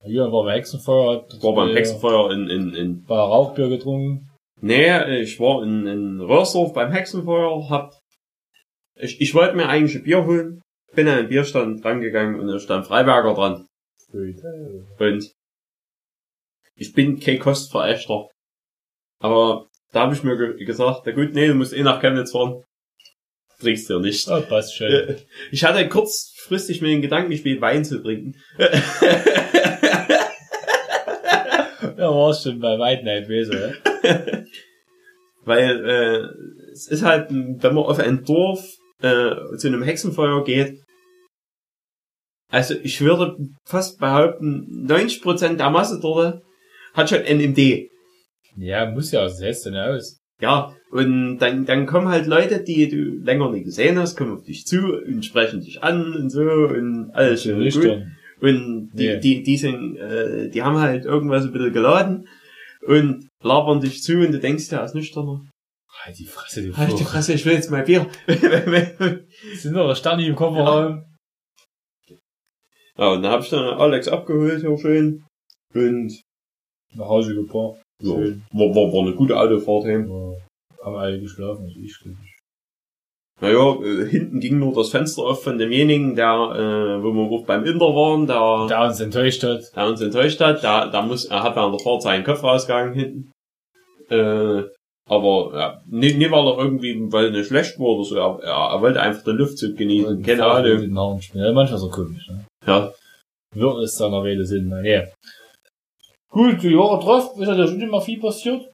Der 0.02 0.10
Julian 0.10 0.32
war 0.32 0.44
beim 0.44 0.54
Hexenfeuer, 0.54 1.16
hat 1.16 1.42
War 1.42 1.54
beim 1.54 1.68
äh, 1.68 1.74
Hexenfeuer 1.74 2.32
in, 2.32 2.48
in, 2.48 2.74
in 2.74 3.08
war 3.08 3.28
Rauchbier 3.28 3.68
getrunken. 3.68 4.30
Nee, 4.64 5.20
ich 5.20 5.40
war 5.40 5.64
in, 5.64 5.88
in 5.88 6.20
Röhrsdorf 6.20 6.72
beim 6.72 6.92
Hexenfeuer, 6.92 7.68
hab, 7.68 7.94
ich, 8.94 9.20
ich 9.20 9.34
wollte 9.34 9.56
mir 9.56 9.68
eigentlich 9.68 9.96
ein 9.96 10.04
Bier 10.04 10.24
holen, 10.24 10.62
bin 10.94 11.08
an 11.08 11.16
den 11.16 11.28
Bierstand 11.28 11.84
rangegangen 11.84 12.38
und 12.38 12.46
da 12.46 12.60
stand 12.60 12.86
Freiberger 12.86 13.34
dran. 13.34 13.66
Und 14.12 15.32
ich 16.76 16.92
bin 16.92 17.18
kein 17.18 17.40
Kostverächter. 17.40 18.28
Aber 19.18 19.66
da 19.90 20.02
habe 20.02 20.14
ich 20.14 20.22
mir 20.22 20.36
ge 20.36 20.64
gesagt, 20.64 21.02
na 21.06 21.12
gut, 21.12 21.34
nee, 21.34 21.48
du 21.48 21.54
musst 21.54 21.72
eh 21.72 21.82
nach 21.82 22.00
Chemnitz 22.00 22.30
fahren. 22.30 22.62
Trinkst 23.58 23.90
du 23.90 23.94
ja 23.94 24.00
nicht. 24.00 24.28
Oh, 24.28 24.42
passt 24.42 24.76
schön. 24.76 25.16
Ich 25.50 25.64
hatte 25.64 25.88
kurzfristig 25.88 26.82
mir 26.82 26.88
den 26.88 27.02
Gedanken 27.02 27.30
gespielt, 27.30 27.60
Wein 27.60 27.84
zu 27.84 28.00
trinken. 28.00 28.40
Ja, 31.98 32.08
war 32.08 32.34
schon 32.34 32.58
bei 32.58 33.22
böse. 33.26 33.80
ja. 33.84 33.91
Weil 35.44 35.84
äh, 35.84 36.70
es 36.72 36.86
ist 36.88 37.02
halt, 37.02 37.30
wenn 37.30 37.74
man 37.74 37.84
auf 37.84 37.98
ein 37.98 38.24
Dorf 38.24 38.64
äh, 39.00 39.56
zu 39.56 39.66
einem 39.68 39.82
Hexenfeuer 39.82 40.44
geht, 40.44 40.80
also 42.48 42.74
ich 42.82 43.00
würde 43.00 43.36
fast 43.64 43.98
behaupten, 43.98 44.86
90% 44.86 45.56
der 45.56 45.70
Masse 45.70 45.98
dort 46.00 46.42
hat 46.94 47.08
schon 47.08 47.22
NMD. 47.22 47.88
Ja, 48.56 48.90
muss 48.90 49.10
ja, 49.10 49.22
das 49.24 49.38
setzt 49.38 49.66
dann 49.66 49.76
aus. 49.76 50.18
Ja, 50.40 50.74
und 50.90 51.38
dann, 51.38 51.64
dann 51.64 51.86
kommen 51.86 52.08
halt 52.08 52.26
Leute, 52.26 52.62
die 52.62 52.88
du 52.88 53.24
länger 53.24 53.50
nicht 53.50 53.64
gesehen 53.64 53.98
hast, 53.98 54.16
kommen 54.16 54.34
auf 54.34 54.44
dich 54.44 54.66
zu 54.66 54.78
und 55.06 55.24
sprechen 55.24 55.60
dich 55.60 55.82
an 55.82 56.14
und 56.14 56.30
so 56.30 56.42
und 56.42 57.10
alles 57.14 57.42
schön 57.44 57.62
und 57.62 57.72
gut. 57.72 58.02
Und 58.40 58.90
die, 58.92 59.06
Nee. 59.06 59.20
die, 59.20 59.42
die 59.44 59.56
sind, 59.56 59.96
äh, 59.96 60.50
die 60.50 60.62
haben 60.62 60.78
halt 60.78 61.04
irgendwas 61.04 61.44
ein 61.44 61.52
bisschen 61.52 61.72
geladen 61.72 62.28
und 62.84 63.28
labern 63.42 63.80
dich 63.80 64.02
zu 64.02 64.14
und 64.18 64.32
du 64.32 64.38
denkst, 64.40 64.68
der 64.68 64.84
ist 64.84 64.94
nüchterner. 64.94 65.44
Halt 66.04 66.18
die 66.18 66.24
Fresse, 66.24 66.62
du 66.66 66.76
Halt 66.76 66.98
die. 66.98 67.04
Fresse, 67.04 67.34
ich 67.34 67.44
will 67.44 67.52
jetzt 67.54 67.70
mal 67.70 67.82
Bier. 67.84 68.08
Sind 69.54 69.74
noch 69.74 69.94
Sterni 69.94 70.26
im 70.26 70.34
Kofferraum. 70.36 71.04
ja, 72.96 73.08
und 73.12 73.22
dann 73.22 73.32
hab 73.32 73.42
ich 73.42 73.50
dann 73.50 73.78
Alex 73.78 74.08
abgeholt, 74.08 74.60
hier 74.62 74.78
schön. 74.78 75.24
Und 75.74 76.20
Nach 76.94 77.06
Hause 77.08 77.34
gebracht. 77.34 77.80
ja, 78.02 78.10
war, 78.10 78.74
war, 78.74 78.92
war 78.92 79.06
eine 79.06 79.14
gute 79.14 79.38
Autofahrt 79.38 79.84
heim. 79.84 80.08
Ja, 80.08 80.84
haben 80.84 80.96
alle 80.96 81.20
geschlafen, 81.20 81.64
also 81.64 81.78
ich 81.78 81.96
glaub 82.00 82.16
ich. 82.24 82.31
Naja, 83.42 83.74
äh, 83.82 84.08
hinten 84.08 84.38
ging 84.38 84.60
nur 84.60 84.72
das 84.72 84.90
Fenster 84.90 85.22
auf 85.22 85.42
von 85.42 85.58
demjenigen, 85.58 86.14
der, 86.14 86.26
äh, 86.30 87.02
wo 87.02 87.12
wir 87.12 87.22
auch 87.22 87.44
beim 87.44 87.64
Inter 87.64 87.86
waren, 87.86 88.28
der, 88.28 88.68
Da 88.68 88.86
uns 88.86 89.00
enttäuscht 89.00 89.42
hat. 89.42 89.74
der 89.74 89.86
uns 89.88 90.00
enttäuscht 90.00 90.40
hat. 90.40 90.62
Der, 90.62 90.86
der 90.86 91.02
muss, 91.02 91.24
er 91.24 91.42
hat 91.42 91.56
während 91.56 91.74
der 91.74 91.84
Fahrt 91.84 92.02
seinen 92.02 92.22
Kopf 92.24 92.44
rausgegangen 92.44 92.94
hinten. 92.94 93.32
Äh, 94.10 94.62
aber 95.10 95.50
ja, 95.54 95.82
nie, 95.88 96.14
nie 96.14 96.30
weil 96.30 96.46
er 96.46 96.58
irgendwie, 96.58 97.12
weil 97.12 97.24
er 97.26 97.30
nicht 97.32 97.48
schlecht 97.48 97.80
war 97.80 97.86
oder 97.86 98.04
so. 98.04 98.14
Er, 98.14 98.38
er, 98.44 98.74
er 98.74 98.80
wollte 98.80 99.00
einfach 99.02 99.24
den 99.24 99.36
Luftzug 99.36 99.76
genießen. 99.76 100.22
Keine 100.22 100.46
Ahnung. 100.46 101.20
Ja, 101.34 101.52
manchmal 101.52 101.80
so 101.80 101.90
komisch, 101.90 102.28
ne? 102.28 102.44
Ja, 102.64 102.92
Wird 103.56 103.78
es 103.82 103.96
seiner 103.96 104.22
Rede 104.22 104.46
Sinn, 104.46 104.68
na 104.68 104.80
ja. 104.82 105.02
Gut, 106.30 106.62
die 106.62 106.70
Jahre 106.70 107.02
drauf, 107.02 107.36
ist 107.36 107.48
ja 107.48 107.56
da 107.56 107.66
schon 107.66 107.80
immer 107.80 108.00
viel 108.00 108.20
passiert. 108.20 108.70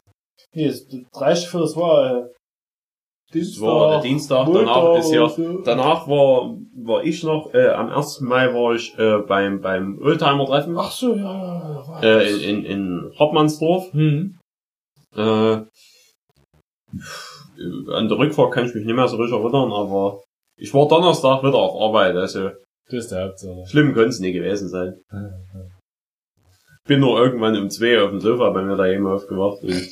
Nee, 0.54 0.66
das 0.66 0.86
30 1.14 1.48
für 1.48 1.60
das 1.60 1.74
war, 1.74 2.26
äh, 2.26 2.28
das 3.32 3.60
war 3.60 3.90
der 3.92 4.00
Dienstag, 4.00 4.48
danach 4.52 4.98
ist 4.98 5.12
ja, 5.12 5.28
danach 5.64 6.08
war, 6.08 6.56
war 6.76 7.04
ich 7.04 7.22
noch, 7.22 7.52
äh, 7.52 7.68
am 7.68 7.90
1. 7.90 8.20
Mai 8.22 8.54
war 8.54 8.74
ich 8.74 8.98
äh, 8.98 9.18
beim, 9.18 9.60
beim 9.60 9.98
Oldtimer-Treffen 10.00 10.76
Ach 10.78 10.90
so, 10.90 11.14
ja, 11.14 11.22
ja, 11.22 12.00
ja. 12.02 12.18
äh, 12.20 12.30
in, 12.30 12.40
in, 12.40 12.64
in 12.64 13.12
Hoppmannsdorf. 13.18 13.92
Hm. 13.92 14.38
Äh, 15.16 15.20
an 17.92 18.08
der 18.08 18.18
Rückfahrt 18.18 18.52
kann 18.52 18.66
ich 18.66 18.74
mich 18.74 18.84
nicht 18.84 18.94
mehr 18.94 19.08
so 19.08 19.16
richtig 19.16 19.38
erinnern, 19.38 19.72
aber 19.72 20.22
ich 20.56 20.72
war 20.72 20.88
Donnerstag 20.88 21.42
wieder 21.42 21.56
auf 21.58 21.80
Arbeit, 21.80 22.16
also 22.16 22.50
Das 22.90 23.04
ist 23.04 23.12
der 23.12 23.26
Hauptsache. 23.26 23.66
schlimm 23.66 23.92
könnte 23.94 24.10
es 24.10 24.20
nie 24.20 24.32
gewesen 24.32 24.68
sein. 24.68 24.94
Bin 26.86 27.00
nur 27.00 27.20
irgendwann 27.20 27.56
um 27.56 27.68
zwei 27.68 28.00
auf 28.02 28.10
dem 28.10 28.20
Sofa 28.20 28.50
bei 28.50 28.62
mir 28.62 28.76
daheim 28.76 29.06
aufgewacht 29.06 29.62
und 29.62 29.88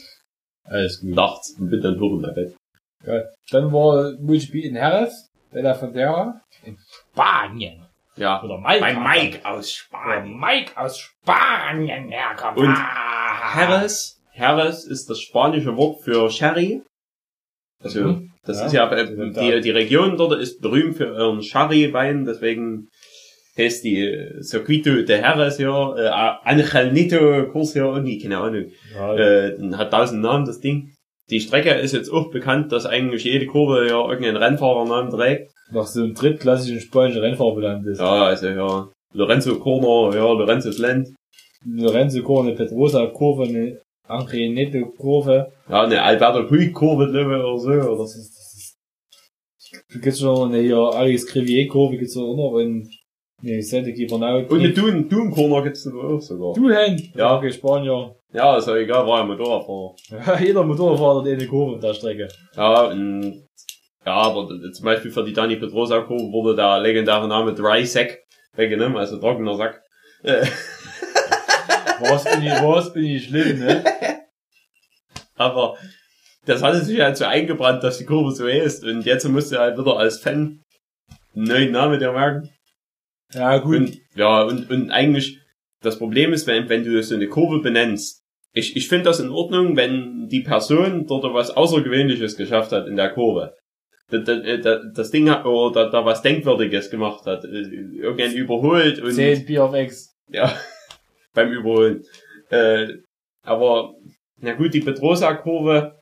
Alles 0.64 1.00
gut. 1.00 1.14
nachts 1.14 1.54
und 1.58 1.68
bin 1.68 1.82
dann 1.82 2.00
hoch 2.00 2.14
in 2.14 2.20
mein 2.22 2.34
Bett. 2.34 2.56
Dann 3.04 3.72
war 3.72 4.12
Multispiel 4.20 4.64
in 4.64 4.74
Jerez, 4.74 5.28
Bella 5.52 5.74
Frontera. 5.74 6.40
In 6.64 6.76
Spanien. 7.12 7.86
Ja, 8.16 8.42
Oder 8.42 8.58
Mike. 8.58 8.80
bei 8.80 8.94
Mike 8.94 9.40
aus 9.48 9.70
Spanien. 9.72 10.38
Mike 10.40 10.72
aus 10.76 10.98
Spanien 10.98 12.08
herkommt. 12.10 12.58
Und 12.58 12.68
Ah. 12.68 13.54
Jerez, 13.58 14.18
Jerez 14.34 14.84
ist 14.84 15.08
das 15.10 15.20
spanische 15.20 15.76
Wort 15.76 16.02
für 16.02 16.30
Sherry. 16.30 16.82
Also, 17.82 18.04
Mhm. 18.04 18.32
das 18.44 18.60
Ja. 18.60 18.66
ist 18.66 18.72
ja, 18.72 18.90
äh, 18.90 19.06
die, 19.32 19.60
die 19.60 19.70
Region 19.70 20.16
dort 20.16 20.40
ist 20.40 20.60
berühmt 20.62 20.96
für 20.96 21.04
ihren 21.14 21.42
Sherry-Wein, 21.42 22.24
deswegen 22.24 22.88
heißt 23.58 23.84
die 23.84 24.00
äh, 24.00 24.42
Circuito 24.42 25.02
de 25.02 25.20
Jerez 25.20 25.58
ja, 25.58 25.94
äh, 25.96 26.08
Angelito 26.44 27.50
Kurs 27.52 27.74
ja 27.74 27.84
irgendwie, 27.84 28.18
keine 28.18 28.38
Ahnung, 28.38 28.72
Ja, 28.94 29.14
äh, 29.14 29.72
hat 29.74 29.90
tausend 29.90 30.22
Namen, 30.22 30.46
das 30.46 30.60
Ding. 30.60 30.94
Die 31.30 31.40
Strecke 31.40 31.70
ist 31.70 31.92
jetzt 31.92 32.10
auch 32.10 32.30
bekannt, 32.30 32.70
dass 32.70 32.86
eigentlich 32.86 33.24
jede 33.24 33.46
Kurve 33.46 33.88
ja 33.88 34.00
irgendeinen 34.08 34.36
Rennfahrernamen 34.36 35.10
trägt. 35.10 35.50
nach 35.72 35.86
so 35.86 36.02
einem 36.02 36.14
drittklassischen 36.14 36.80
spanischen 36.80 37.20
Rennfahrer 37.20 37.54
benannt 37.54 37.86
ist. 37.86 37.98
Ja, 37.98 38.26
also 38.26 38.48
ja, 38.48 38.88
Lorenzo 39.12 39.58
Corner, 39.58 40.16
ja, 40.16 40.24
Lorenzo's 40.24 40.78
Land, 40.78 41.08
Lorenzo 41.64 42.22
Kurve, 42.22 42.48
eine 42.48 42.56
Pedrosa 42.56 43.06
Kurve, 43.06 43.44
eine 43.44 43.80
Angrenette 44.06 44.82
Kurve. 44.82 45.50
ja, 45.68 45.82
eine 45.82 46.02
Alberto 46.02 46.46
Puig 46.46 46.72
Kurve, 46.72 47.10
glaube 47.10 47.36
ich, 47.36 47.42
oder 47.42 47.58
so, 47.58 47.70
oder 47.70 47.98
Das 47.98 48.14
ist, 48.14 48.36
das 48.36 48.54
ist, 48.54 50.00
gibt's 50.00 50.20
schon 50.20 50.52
eine 50.52 50.62
hier 50.62 50.78
Alex 50.78 51.26
Crivier 51.26 51.66
Kurve 51.66 51.96
gibt's 51.96 52.16
auch 52.16 52.36
noch 52.36 52.52
und 52.52 52.88
nee, 53.42 53.60
Sente 53.60 53.92
Gibernaut. 53.92 54.48
Und 54.48 54.60
eine 54.60 54.72
Dune, 54.72 55.02
Dune 55.04 55.30
Corner 55.30 55.62
gibt's 55.62 55.82
da 55.82 55.90
auch 55.90 56.20
sogar. 56.20 56.54
Du 56.54 56.70
Hen? 56.70 57.10
Ja. 57.16 57.36
okay, 57.36 57.50
Spanier. 57.50 58.15
Ja, 58.32 58.56
ist 58.56 58.68
ja 58.68 58.76
egal, 58.76 59.06
war 59.06 59.20
ja 59.20 59.24
Motorradfahrer. 59.26 60.40
Jeder 60.40 60.64
Motorradfahrer 60.64 61.20
hat 61.20 61.28
eine 61.28 61.46
Kurve 61.46 61.76
auf 61.76 61.80
der 61.80 61.94
Strecke. 61.94 62.28
Ja, 62.56 62.82
und, 62.86 63.46
ja, 64.04 64.12
aber 64.12 64.48
zum 64.72 64.84
Beispiel 64.84 65.10
für 65.10 65.24
die 65.24 65.32
Dani 65.32 65.56
Pedrosa 65.56 66.00
Kurve 66.00 66.32
wurde 66.32 66.56
der 66.56 66.80
legendäre 66.80 67.28
Name 67.28 67.54
Dry 67.54 67.84
Sack 67.86 68.18
weggenommen, 68.54 68.96
also 68.96 69.18
trockener 69.18 69.56
Sack. 69.56 69.82
Was 72.00 72.24
bin 72.24 72.42
ich, 72.42 72.52
was 72.52 72.92
bin 72.92 73.04
ich 73.04 73.24
schlimm, 73.24 73.58
ne? 73.58 73.82
aber 75.36 75.78
das 76.44 76.62
hatte 76.62 76.84
sich 76.84 77.00
halt 77.00 77.16
so 77.16 77.24
eingebrannt, 77.24 77.82
dass 77.82 77.98
die 77.98 78.04
Kurve 78.04 78.32
so 78.32 78.46
ist 78.46 78.84
und 78.84 79.06
jetzt 79.06 79.26
musst 79.28 79.52
du 79.52 79.58
halt 79.58 79.78
wieder 79.78 79.96
als 79.96 80.18
Fan 80.18 80.62
einen 81.34 81.44
neuen 81.44 81.72
Namen 81.72 81.98
dir 81.98 82.12
merken. 82.12 82.50
Ja, 83.32 83.58
gut. 83.58 83.76
Und, 83.76 83.98
ja, 84.14 84.42
und, 84.42 84.70
und 84.70 84.90
eigentlich, 84.90 85.40
das 85.86 85.98
Problem 85.98 86.32
ist, 86.32 86.46
wenn, 86.46 86.68
wenn 86.68 86.84
du 86.84 87.00
so 87.02 87.14
eine 87.14 87.28
Kurve 87.28 87.60
benennst, 87.60 88.22
ich, 88.52 88.76
ich 88.76 88.88
finde 88.88 89.04
das 89.04 89.20
in 89.20 89.30
Ordnung, 89.30 89.76
wenn 89.76 90.28
die 90.28 90.40
Person 90.40 91.06
dort 91.06 91.24
was 91.32 91.50
Außergewöhnliches 91.50 92.36
geschafft 92.36 92.72
hat 92.72 92.88
in 92.88 92.96
der 92.96 93.10
Kurve. 93.10 93.54
Das, 94.08 94.24
das, 94.24 94.80
das 94.94 95.10
Ding 95.10 95.28
hat, 95.30 95.44
oder 95.44 95.90
da, 95.90 96.04
was 96.04 96.22
Denkwürdiges 96.22 96.90
gemacht 96.90 97.26
hat, 97.26 97.44
äh, 97.44 97.48
irgendwann 97.48 98.32
überholt 98.32 99.00
und, 99.00 99.12
10 99.12 99.46
Bier 99.46 99.64
auf 99.64 99.74
Ex. 99.74 100.14
ja, 100.28 100.52
beim 101.34 101.52
Überholen. 101.52 102.04
Äh, 102.50 102.88
aber, 103.42 103.94
na 104.40 104.54
gut, 104.54 104.74
die 104.74 104.80
Petrosa-Kurve, 104.80 106.00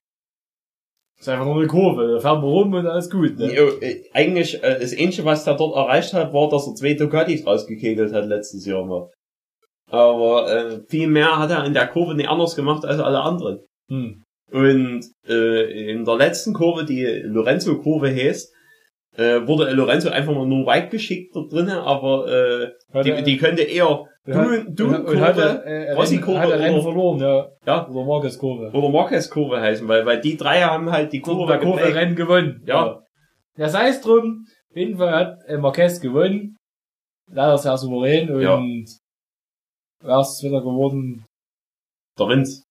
Ist 1.18 1.28
einfach 1.28 1.46
nur 1.46 1.56
eine 1.56 1.66
Kurve, 1.66 2.12
da 2.14 2.20
fährt 2.20 2.42
man 2.42 2.50
rum 2.50 2.74
und 2.74 2.86
alles 2.86 3.10
gut, 3.10 3.38
ne? 3.38 3.54
jo, 3.54 3.68
äh, 3.80 4.02
eigentlich, 4.12 4.62
äh, 4.62 4.78
das 4.80 4.96
Einzige, 4.96 5.24
was 5.24 5.44
der 5.44 5.54
dort 5.54 5.76
erreicht 5.76 6.12
hat, 6.12 6.32
war, 6.32 6.48
dass 6.50 6.66
er 6.66 6.74
zwei 6.74 6.94
Ducatis 6.94 7.46
rausgekegelt 7.46 8.12
hat 8.12 8.26
letztes 8.26 8.66
Jahr 8.66 8.84
mal. 8.84 9.10
Aber 9.90 10.50
äh, 10.50 10.80
viel 10.88 11.06
mehr 11.08 11.38
hat 11.38 11.50
er 11.50 11.64
in 11.64 11.74
der 11.74 11.86
Kurve 11.88 12.14
nicht 12.14 12.28
anders 12.28 12.56
gemacht 12.56 12.84
als 12.84 13.00
alle 13.00 13.20
anderen. 13.20 13.60
Hm. 13.88 14.22
Und 14.50 15.04
äh, 15.28 15.90
in 15.92 16.04
der 16.04 16.16
letzten 16.16 16.52
Kurve, 16.54 16.84
die 16.84 17.04
Lorenzo-Kurve 17.04 18.08
heißt, 18.14 18.52
äh, 19.16 19.46
wurde 19.46 19.70
Lorenzo 19.72 20.10
einfach 20.10 20.34
mal 20.34 20.46
nur 20.46 20.66
weit 20.66 20.90
geschickt 20.90 21.34
dort 21.36 21.52
drinnen, 21.52 21.70
aber 21.78 22.26
äh, 22.28 22.68
Hat 22.92 23.04
die, 23.06 23.10
er- 23.10 23.22
die 23.22 23.36
könnte 23.36 23.62
eher 23.62 24.04
er, 24.26 25.64
äh, 25.66 25.92
Rossi-Kurve 25.92 26.58
Rennen 26.58 26.80
verloren, 26.82 27.20
ja. 27.20 27.48
Ja. 27.66 27.88
Oder 27.88 28.04
Marcus 28.06 28.38
Kurve. 28.38 28.70
oder 28.72 28.88
Marquez-Kurve 28.88 29.60
heißen, 29.60 29.86
weil, 29.86 30.06
weil 30.06 30.20
die 30.20 30.36
drei 30.36 30.62
haben 30.62 30.90
halt 30.90 31.12
die 31.12 31.20
Kurve, 31.20 31.58
Kurve, 31.58 31.82
Kurve. 31.82 31.94
Rennen 31.94 32.16
gewonnen. 32.16 32.62
Ja. 32.66 33.02
Ja, 33.56 33.68
sei 33.68 33.88
es 33.88 34.00
drum. 34.00 34.46
Auf 34.70 34.76
jeden 34.76 34.96
Fall 34.96 35.12
hat 35.14 35.38
äh, 35.46 35.58
Marquez 35.58 36.00
gewonnen. 36.00 36.56
Leider 37.30 37.56
sehr 37.58 37.76
souverän 37.76 38.30
und 38.30 38.40
Ja. 38.40 38.62
Wer 40.04 40.20
ist 40.20 40.42
wieder 40.42 40.60
geworden? 40.60 41.24
Der 42.18 42.28
Rins. 42.28 42.62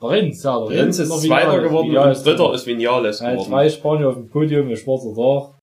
Der 0.00 0.10
Rins, 0.10 0.42
ja, 0.42 0.66
Der 0.66 0.82
Rins 0.84 0.98
ist 0.98 1.08
noch 1.08 1.20
Zweiter 1.20 1.60
geworden 1.60 1.90
Vinales 1.90 2.18
und 2.18 2.26
Dritter 2.26 2.54
ist 2.54 2.66
Vinales 2.66 3.18
geworden. 3.20 3.50
drei 3.50 3.68
Spanier 3.68 4.08
auf 4.08 4.14
dem 4.14 4.28
Podium, 4.28 4.68
ein 4.68 4.76
schwarzer 4.76 5.14
Tag. 5.14 5.58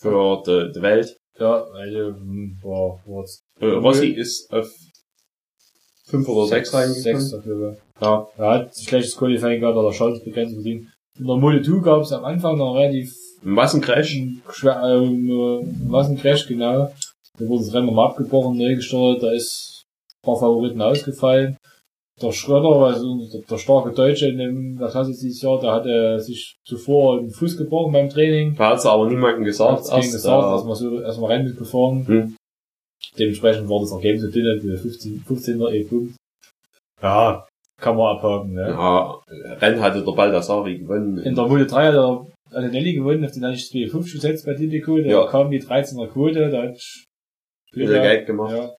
Für 0.00 0.42
die, 0.46 0.72
die 0.72 0.82
Welt. 0.82 1.16
Ja, 1.38 1.66
hm, 1.74 2.58
war, 2.62 3.00
war 3.06 3.24
Äh, 3.60 3.66
Rossi 3.66 4.08
ist 4.08 4.52
auf 4.52 4.70
fünf 6.06 6.28
oder 6.28 6.46
sechs 6.46 6.72
reingekommen. 6.72 7.42
Glaube 7.42 7.76
ich. 7.76 8.02
Ja. 8.02 8.28
Er 8.36 8.50
hat 8.50 8.76
ein 8.76 8.82
schlechtes 8.82 9.16
Qualifying 9.16 9.60
gehabt, 9.60 9.76
hat 9.76 9.84
er 9.84 9.92
Schadensbegrenzung 9.92 10.58
bedient. 10.58 10.88
In 11.18 11.26
der 11.26 11.36
Mode 11.36 11.62
2 11.62 11.80
gab 11.80 12.02
es 12.02 12.12
am 12.12 12.24
Anfang 12.24 12.58
noch 12.58 12.74
relativ 12.74 13.14
Ein 13.44 13.50
Massencrash. 13.50 14.14
ähm, 14.16 14.40
äh, 14.44 15.90
was 15.90 16.08
ein 16.08 16.16
Crash, 16.18 16.46
genau. 16.46 16.92
Da 17.38 17.46
wurde 17.48 17.64
das 17.64 17.74
Rennen 17.74 17.86
nochmal 17.86 18.10
abgebrochen, 18.10 18.56
neu 18.58 18.76
gestartet, 18.76 19.22
da 19.22 19.32
ist 19.32 19.82
ein 20.22 20.26
paar 20.26 20.36
Favoriten 20.38 20.80
ausgefallen. 20.80 21.56
Der 22.22 22.30
Schröder, 22.30 22.68
also 22.86 23.26
der, 23.26 23.40
der 23.40 23.58
starke 23.58 23.90
Deutsche 23.90 24.28
in 24.28 24.38
dem, 24.38 24.78
das 24.78 24.94
heißt 24.94 25.08
dieses 25.10 25.42
Jahr, 25.42 25.60
der 25.60 25.72
hatte 25.72 26.20
sich 26.20 26.54
zuvor 26.64 27.18
den 27.20 27.30
Fuß 27.30 27.56
gebrochen 27.56 27.92
beim 27.92 28.08
Training. 28.08 28.54
Da 28.54 28.70
hat's 28.70 28.86
aber 28.86 29.08
niemandem 29.08 29.44
gesagt. 29.44 29.88
Erst, 29.90 30.12
gesagt, 30.12 30.44
äh, 30.44 30.46
erstmal 30.52 30.76
so, 30.76 31.00
erstmal 31.00 31.32
Rennen 31.32 31.56
gefahren. 31.56 32.06
Hm. 32.06 32.36
Dementsprechend 33.18 33.68
war 33.68 33.80
das 33.80 33.90
Ergebnis 33.90 34.22
so 34.22 34.30
dünn, 34.30 34.60
wie 34.62 34.76
15, 34.76 35.24
15er 35.28 35.72
E-Punkt. 35.72 36.14
Ja, 37.02 37.46
kann 37.80 37.96
man 37.96 38.16
abhaken, 38.16 38.52
ne? 38.54 38.68
Ja, 38.68 39.18
Rennen 39.60 39.80
hatte 39.80 40.04
der 40.04 40.12
Baldassari 40.12 40.78
gewonnen. 40.78 41.18
In 41.18 41.34
der 41.34 41.48
Mode 41.48 41.66
3 41.66 41.86
hat 41.88 41.94
er 41.94 42.26
Antonelli 42.52 42.94
gewonnen, 42.94 43.24
auf 43.24 43.32
den 43.32 43.44
hatte 43.44 43.54
ich 43.56 43.64
2,5 43.64 44.12
gesetzt 44.12 44.46
bei 44.46 44.54
Tipico, 44.54 44.96
da 44.98 45.08
Ja. 45.08 45.26
kam 45.26 45.50
die 45.50 45.60
13er 45.60 46.06
Quote, 46.06 46.48
da 46.50 46.62
hat 46.62 46.76
ich 46.76 47.04
Wieder 47.74 48.00
Geld 48.00 48.26
gemacht. 48.26 48.52
Ja. 48.52 48.74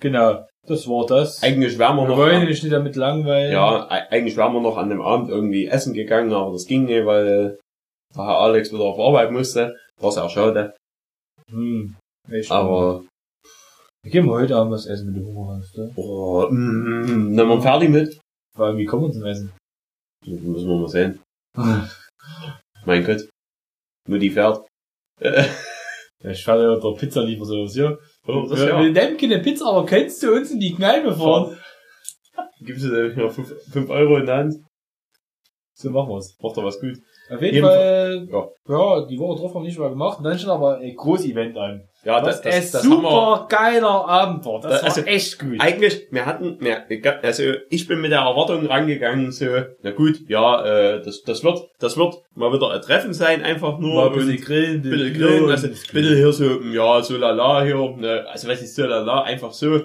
Genau, 0.00 0.46
das 0.66 0.88
war 0.88 1.06
das. 1.06 1.42
Eigentlich 1.42 1.78
wären 1.78 1.96
wir 1.96 2.02
wir 2.02 2.08
noch, 2.08 2.16
wollen 2.16 2.46
nicht 2.46 2.70
damit 2.70 2.96
langweilen. 2.96 3.52
ja, 3.52 3.86
eigentlich 3.88 4.36
wären 4.36 4.52
wir 4.52 4.60
noch 4.60 4.76
an 4.76 4.90
dem 4.90 5.00
Abend 5.00 5.28
irgendwie 5.28 5.66
essen 5.66 5.94
gegangen, 5.94 6.32
aber 6.32 6.52
das 6.52 6.66
ging 6.66 6.84
nicht, 6.84 7.06
weil 7.06 7.24
der 7.24 7.58
Herr 8.14 8.38
Alex 8.38 8.72
wieder 8.72 8.84
auf 8.84 8.98
Arbeit 8.98 9.30
musste. 9.30 9.76
War 10.00 10.12
sehr 10.12 10.28
schade. 10.28 10.74
Hm. 11.50 11.96
Echt. 12.30 12.50
Aber, 12.50 13.04
Wir 14.02 14.10
gehen 14.10 14.26
wir 14.26 14.32
heute 14.32 14.56
Abend 14.56 14.72
was 14.72 14.86
essen 14.86 15.12
mit 15.12 15.16
dem 15.16 15.34
Hunger 15.34 15.58
hast, 15.58 15.76
ne? 15.76 15.92
oh, 15.96 16.46
mm, 16.50 17.32
nehmen 17.32 17.48
wir 17.48 17.62
fertig 17.62 17.90
mit? 17.90 18.18
Weil 18.56 18.76
wie 18.76 18.84
kommen 18.84 19.04
wir 19.04 19.12
zum 19.12 19.24
Essen? 19.24 19.52
Das 20.20 20.40
müssen 20.40 20.68
wir 20.68 20.76
mal 20.76 20.88
sehen. 20.88 21.20
Mein 22.86 23.04
Gott. 23.04 23.28
Mutti 24.08 24.30
fährt. 24.30 24.66
Ja, 26.24 26.30
ich 26.30 26.42
fahre 26.42 26.62
ja 26.62 26.80
der 26.80 26.96
Pizza 26.96 27.22
lieber 27.22 27.44
sowas, 27.44 27.76
ja. 27.76 27.96
oh, 28.26 28.46
das 28.48 28.58
Wir, 28.58 28.68
ja. 28.68 28.80
wir 28.82 28.90
nehmen 28.90 29.16
keine 29.18 29.38
Pizza, 29.40 29.66
aber 29.66 29.84
kennst 29.84 30.22
du 30.22 30.32
uns 30.32 30.50
in 30.50 30.58
die 30.58 30.74
Kneipe 30.74 31.14
fahren? 31.14 31.58
Gibst 32.60 32.84
du 32.84 33.10
dir 33.10 33.30
5 33.30 33.90
Euro 33.90 34.16
in 34.16 34.26
der 34.26 34.36
Hand? 34.38 34.54
So 35.74 35.90
machen 35.90 36.08
wir's. 36.08 36.36
Macht 36.40 36.56
doch 36.56 36.64
was 36.64 36.80
gut. 36.80 36.96
Auf 37.28 37.42
jeden 37.42 37.56
Jeden 37.56 37.66
Fall, 37.66 38.28
Ja. 38.30 38.48
ja, 38.68 39.06
die 39.06 39.18
Woche 39.18 39.38
drauf 39.40 39.54
haben 39.54 39.62
wir 39.62 39.68
nicht 39.68 39.78
mal 39.78 39.90
gemacht. 39.90 40.18
Und 40.18 40.24
dann 40.24 40.38
steht 40.38 40.48
aber 40.48 40.78
ein 40.78 40.94
Groß-Event 40.96 41.58
an. 41.58 41.86
Ja, 42.04 42.20
das, 42.20 42.42
das, 42.42 42.70
das 42.70 42.84
wir, 42.84 42.90
super 42.90 43.46
geiler 43.48 44.06
Abend 44.08 44.44
war. 44.44 44.60
Das 44.60 44.72
Das- 44.72 44.82
war 44.82 44.88
also, 44.88 45.00
echt 45.02 45.38
gut. 45.38 45.58
eigentlich, 45.58 46.06
wir 46.10 46.26
hatten, 46.26 46.58
wir, 46.60 46.84
also 47.24 47.42
ich 47.70 47.86
bin 47.86 48.00
mit 48.00 48.12
der 48.12 48.20
Erwartung 48.20 48.66
rangegangen, 48.66 49.32
so, 49.32 49.46
na 49.82 49.90
gut, 49.92 50.20
ja, 50.28 50.64
äh, 50.64 51.02
das, 51.02 51.22
das 51.22 51.42
wird, 51.42 51.62
das 51.78 51.96
wird 51.96 52.16
mal 52.34 52.52
wieder 52.52 52.70
ein 52.70 52.82
Treffen 52.82 53.14
sein, 53.14 53.42
einfach 53.42 53.78
nur. 53.78 53.94
Mal 53.94 54.06
ein 54.08 54.12
bisschen 54.26 54.44
grillen, 54.44 54.82
bitte 54.82 54.96
bisschen 54.96 55.14
grillen, 55.18 55.50
also 55.50 55.68
bitte 55.92 56.14
hier 56.14 56.32
so, 56.32 56.60
ja, 56.60 57.02
so 57.02 57.16
lala 57.16 57.62
hier, 57.64 57.94
ne, 57.96 58.26
also 58.30 58.48
was 58.48 58.60
ist 58.60 58.74
so 58.76 58.84
lala, 58.84 59.22
einfach 59.22 59.52
so 59.52 59.80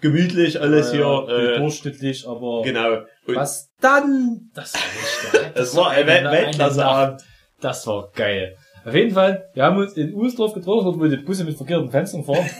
gemütlich 0.00 0.60
alles 0.60 0.92
Ja, 0.92 1.24
hier, 1.26 1.26
ja, 1.28 1.38
äh, 1.54 1.58
durchschnittlich, 1.58 2.28
aber 2.28 2.62
genau. 2.62 2.98
Und 3.26 3.36
was 3.36 3.70
dann? 3.80 4.50
Das 4.54 4.74
war 4.74 4.80
nicht 4.82 5.32
geil. 5.32 5.52
es 5.62 5.76
war 5.76 5.90
ein 5.90 6.06
Weltklasse-Abend. 6.06 7.22
Das 7.60 7.86
war 7.86 8.10
geil. 8.14 8.56
Auf 8.84 8.94
jeden 8.94 9.12
Fall, 9.14 9.48
wir 9.54 9.62
haben 9.64 9.78
uns 9.78 9.94
in 9.94 10.12
Uhlsdorf 10.14 10.52
getroffen, 10.54 10.84
dort 10.84 10.98
wo 11.00 11.06
die 11.06 11.16
Busse 11.22 11.44
mit 11.44 11.56
verkehrten 11.56 11.90
Fenstern 11.90 12.24
fahren. 12.24 12.48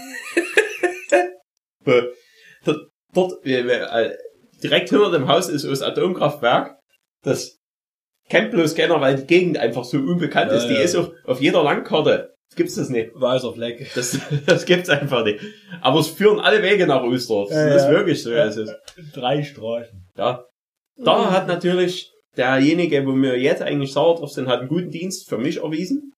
Äh, 1.87 2.03
Dort, 2.65 2.79
dort 3.13 3.47
äh, 3.47 4.17
direkt 4.63 4.89
hinter 4.89 5.11
dem 5.11 5.29
Haus 5.29 5.51
ist 5.51 5.65
das 5.67 5.83
Atomkraftwerk. 5.83 6.79
Das 7.23 7.59
kennt 8.31 8.53
bloß 8.53 8.75
keiner, 8.75 9.03
weil 9.03 9.17
die 9.17 9.27
Gegend 9.27 9.59
einfach 9.59 9.85
so 9.85 9.99
unbekannt 9.99 10.51
Ja, 10.51 10.57
ist. 10.57 10.69
Die 10.69 10.73
ja. 10.73 10.81
ist 10.81 10.97
auf, 10.97 11.11
auf 11.27 11.43
jeder 11.43 11.63
Landkarte. 11.63 12.33
Gibt's 12.57 12.77
das 12.77 12.89
nicht. 12.89 13.11
Weißer 13.15 13.53
Fleck. 13.53 13.91
Das, 13.95 14.19
das 14.47 14.65
gibt's 14.65 14.89
einfach 14.89 15.25
nicht. 15.25 15.41
Aber 15.83 16.01
es 16.01 16.09
führen 16.09 16.41
alle 16.41 16.63
Wege 16.63 16.87
nach 16.87 17.03
Ösdorf. 17.05 17.51
Ja, 17.51 17.69
das 17.69 17.83
ist 17.83 17.91
wirklich 17.91 18.23
so. 18.23 18.31
Ja. 18.31 18.47
Es 18.47 18.57
ist, 18.57 18.75
Drei 19.13 19.43
Straßen. 19.43 20.09
ja. 20.17 20.43
Da 20.97 21.33
hat 21.33 21.49
natürlich 21.49 22.14
derjenige, 22.37 23.07
wo 23.07 23.15
wir 23.15 23.39
jetzt 23.39 23.63
eigentlich 23.63 23.93
sauer 23.93 24.17
drauf 24.17 24.31
sind, 24.31 24.49
hat 24.49 24.61
einen 24.61 24.69
guten 24.69 24.91
Dienst 24.91 25.29
für 25.29 25.39
mich 25.39 25.63
erwiesen. 25.63 26.13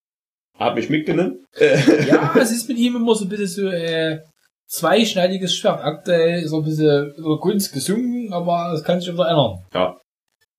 Hat 0.59 0.75
mich 0.75 0.89
mitgenommen. 0.91 1.45
Ja, 2.09 2.35
es 2.41 2.51
ist 2.51 2.69
mit 2.69 2.79
ihm 2.79 2.97
immer 2.97 3.15
so 3.15 3.25
ein 3.25 3.29
bisschen 3.29 3.47
so, 3.47 3.69
äh, 3.69 4.21
zweischneidiges 4.69 5.57
Schwert. 5.57 5.81
Aktuell 5.83 6.43
ist 6.43 6.53
er 6.53 6.59
ein 6.59 6.65
bisschen 6.65 7.15
über 7.17 7.39
Gunst 7.39 7.73
gesungen, 7.73 8.33
aber 8.33 8.73
es 8.75 8.83
kann 8.83 9.01
sich 9.01 9.13
wieder 9.13 9.29
ändern. 9.29 9.97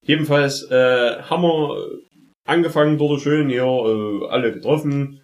jedenfalls 0.05 0.63
äh, 0.71 1.21
haben 1.21 1.43
wir 1.43 1.87
angefangen 2.45 2.97
dort 2.97 3.21
schön 3.21 3.49
hier 3.49 3.63
äh, 3.63 4.27
alle 4.29 4.53
getroffen. 4.53 5.23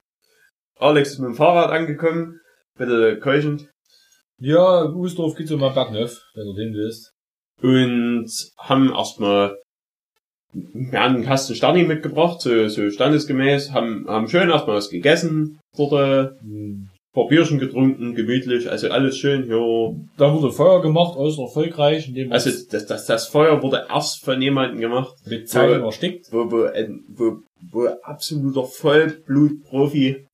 Alex 0.80 1.12
ist 1.12 1.20
mit 1.20 1.30
dem 1.30 1.36
Fahrrad 1.36 1.72
angekommen, 1.72 2.40
bitte 2.78 3.20
keuchend. 3.20 3.70
Ja, 4.40 4.84
Usdorf 4.86 5.36
geht 5.36 5.48
so 5.48 5.58
mal 5.58 5.70
Backneuf, 5.70 6.20
wenn 6.34 6.46
du 6.46 6.56
hin 6.56 6.74
willst. 6.74 7.14
Und 7.62 8.30
haben 8.58 8.92
erstmal 8.92 9.56
wir 10.54 11.00
haben 11.00 11.16
einen 11.16 11.26
Kasten 11.26 11.56
Sterni 11.56 11.84
mitgebracht, 11.84 12.42
so, 12.42 12.68
so 12.68 12.90
standesgemäß, 12.90 13.72
haben, 13.72 14.06
haben 14.08 14.28
schön 14.30 14.50
erstmal 14.50 14.76
was 14.78 14.90
gegessen, 14.90 15.60
dort 15.76 15.94
äh, 15.94 16.30
Hm. 16.42 16.90
paar 17.14 17.28
Bierchen 17.28 17.60
getrunken, 17.60 18.16
gemütlich, 18.16 18.70
also 18.72 18.90
alles 18.90 19.18
schön 19.18 19.44
hier. 19.44 19.96
Da 20.18 20.34
wurde 20.34 20.52
Feuer 20.52 20.82
gemacht, 20.82 21.16
äußerst 21.18 21.40
erfolgreich, 21.40 22.08
indem 22.08 22.32
Also 22.32 22.50
das, 22.72 22.86
das, 22.88 23.06
das 23.06 23.28
Feuer 23.28 23.62
wurde 23.62 23.86
erst 23.90 24.24
von 24.26 24.42
jemandem 24.42 24.80
gemacht, 24.80 25.14
mit 25.28 25.48
Zeilen 25.50 25.84
erstickt. 25.84 26.28
wo, 26.32 26.50
wo, 26.52 26.64
ein- 26.66 27.04
wo, 27.10 27.38
wo 27.72 27.88
absoluter 28.04 28.64
Vollblutprofi 28.66 30.26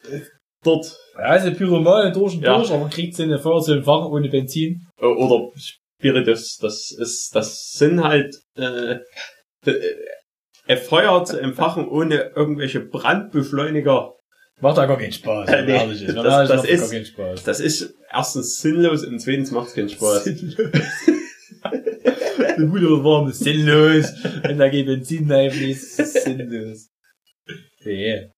dort 0.63 0.95
Ja, 1.17 1.23
also 1.25 1.51
Pyromal 1.51 2.11
durch 2.11 2.35
und 2.35 2.43
Ja. 2.43 2.57
durch, 2.57 2.71
aber 2.71 2.89
kriegt 2.89 3.15
sie 3.15 3.23
eine 3.23 3.39
Feuer 3.39 3.61
zu 3.61 3.73
entfachen 3.73 4.11
ohne 4.11 4.29
Benzin. 4.29 4.81
oder 5.01 5.49
Spiritus, 5.55 6.57
das 6.61 6.91
ist, 6.97 7.31
das 7.35 7.71
sind 7.73 8.03
halt 8.03 8.35
äh, 8.57 8.63
ein 8.63 8.99
Feuer 10.87 11.23
zu 11.25 11.39
entfachen 11.39 11.87
ohne 11.87 12.31
irgendwelche 12.35 12.79
Brandbeschleuniger. 12.79 14.13
Macht 14.61 14.77
da 14.77 14.85
gar 14.85 14.97
keinen 14.97 15.11
Spaß. 15.13 15.49
Äh, 15.49 15.61
nee, 15.63 15.71
ehrlich 15.71 16.01
ist. 16.03 16.15
das- 16.17 16.49
das 16.49 16.65
ist- 16.65 16.81
gar 16.81 16.89
keinen 16.89 17.05
Spaß. 17.05 17.43
Das 17.43 17.59
ist 17.59 17.93
erstens 18.11 18.57
sinnlos 18.57 19.05
und 19.05 19.19
zweitens 19.19 19.51
macht 19.51 19.69
es 19.69 19.73
keinen 19.75 19.89
Spaß. 19.89 20.27
Eine 22.39 22.67
gute 22.67 23.03
warm 23.03 23.29
ist 23.29 23.39
sinnlos. 23.39 24.11
Wenn 24.43 24.57
da 24.57 24.69
kein 24.69 24.85
Benzin 24.85 25.31
reinfließt, 25.31 25.99
ist 25.99 26.15
es 26.15 26.23
sinnlos. 26.23 26.89
Nee. 27.85 28.29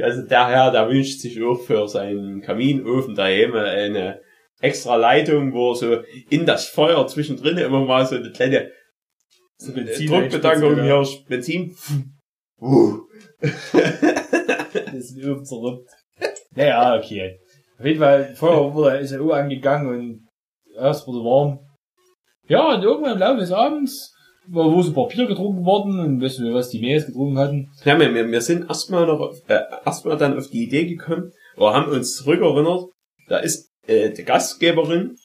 Also 0.00 0.22
der 0.22 0.48
Herr, 0.48 0.70
der 0.70 0.88
wünscht 0.88 1.20
sich 1.20 1.42
auch 1.42 1.60
für 1.60 1.88
seinen 1.88 2.42
Kaminofen 2.42 3.16
daheim 3.16 3.54
eine 3.54 4.20
extra 4.60 4.94
Leitung, 4.96 5.52
wo 5.52 5.72
er 5.72 5.74
so 5.74 5.98
in 6.28 6.46
das 6.46 6.66
Feuer 6.68 7.04
zwischendrin 7.08 7.58
immer 7.58 7.84
mal 7.84 8.06
so 8.06 8.14
eine 8.16 8.30
kleine 8.30 8.70
So 9.60 9.72
Druckbetankung 9.72 10.80
einspritzt, 10.80 11.46
hier, 11.46 11.66
Benzin. 11.66 11.76
Uh. 12.62 13.00
Das 13.40 14.94
ist 14.94 15.16
ein 15.16 15.22
Öfen 15.22 15.46
zerrüppt. 15.46 15.88
Naja, 16.54 16.98
okay. 16.98 17.38
Auf 17.78 17.86
jeden 17.86 17.98
Fall, 17.98 18.34
Feuer 18.34 18.74
wurde, 18.74 18.98
ist 18.98 19.16
auch 19.16 19.30
angegangen 19.30 19.88
und 19.88 20.28
erst 20.76 21.06
wurde 21.06 21.24
warm. 21.24 21.58
Ja, 22.48 22.74
und 22.74 22.82
irgendwann 22.82 23.14
im 23.14 23.18
Laufe 23.18 23.40
des 23.40 23.50
Abends, 23.50 24.14
wo, 24.46 24.70
wo 24.70 24.82
so 24.82 24.92
Papier 24.92 25.26
getrunken 25.26 25.64
worden 25.64 25.98
und 26.00 26.22
weißt 26.22 26.40
du, 26.40 26.52
was 26.52 26.68
die 26.68 26.80
Mädels 26.80 27.06
getrunken 27.06 27.38
hatten. 27.38 27.70
Ja, 27.84 27.98
wir, 27.98 28.12
wir, 28.14 28.30
wir 28.30 28.40
sind 28.42 28.68
erstmal 28.68 29.06
noch, 29.06 29.20
auf, 29.20 29.38
äh, 29.48 29.60
erstmal 29.86 30.18
dann 30.18 30.36
auf 30.36 30.48
die 30.48 30.64
Idee 30.64 30.84
gekommen, 30.84 31.32
oder 31.56 31.72
haben 31.72 31.90
uns 31.90 32.16
zurückerinnert, 32.16 32.90
da 33.28 33.38
ist 33.38 33.70
äh, 33.86 34.10
die 34.10 34.24
Gastgeberin, 34.24 35.16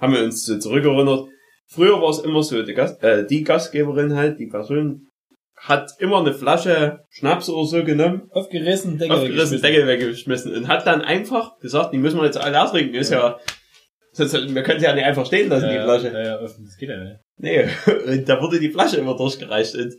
haben 0.00 0.14
wir 0.14 0.24
uns 0.24 0.44
zurückerinnert, 0.44 1.28
früher 1.72 2.00
war 2.00 2.10
es 2.10 2.18
immer 2.20 2.42
so, 2.42 2.62
die, 2.62 2.74
Gast, 2.74 3.02
äh, 3.02 3.26
die 3.26 3.42
Gastgeberin 3.44 4.14
halt, 4.16 4.38
die 4.38 4.46
Person, 4.46 5.08
hat 5.56 5.92
immer 6.00 6.18
eine 6.18 6.34
Flasche 6.34 7.04
Schnaps 7.10 7.48
oder 7.48 7.66
so 7.66 7.84
genommen, 7.84 8.28
Aufgerissen, 8.30 8.98
Deckel 8.98 9.16
aufgerissen, 9.16 9.62
weggeschmissen. 9.62 9.62
Deckel 9.62 9.86
weggeschmissen 9.86 10.54
und 10.56 10.68
hat 10.68 10.86
dann 10.86 11.02
einfach 11.02 11.58
gesagt, 11.60 11.92
die 11.94 11.98
müssen 11.98 12.18
wir 12.18 12.24
jetzt 12.24 12.38
alle 12.38 12.56
ertrinken, 12.56 12.94
ist 12.96 13.10
ja, 13.12 13.38
sonst, 14.12 14.32
wir 14.32 14.62
können 14.64 14.80
sie 14.80 14.86
ja 14.86 14.94
nicht 14.94 15.04
einfach 15.04 15.24
stehen 15.26 15.48
lassen, 15.48 15.68
die 15.68 15.74
Ja, 15.76 15.84
Flasche. 15.84 16.08
ja, 16.08 16.22
ja, 16.24 16.38
das 16.38 16.76
geht 16.78 16.88
ja 16.88 16.96
nicht. 17.04 17.16
Nee, 17.38 17.64
und 18.06 18.28
da 18.28 18.42
wurde 18.42 18.58
die 18.58 18.70
Flasche 18.70 18.96
immer 18.96 19.16
durchgereicht. 19.16 19.76
Und 19.76 19.94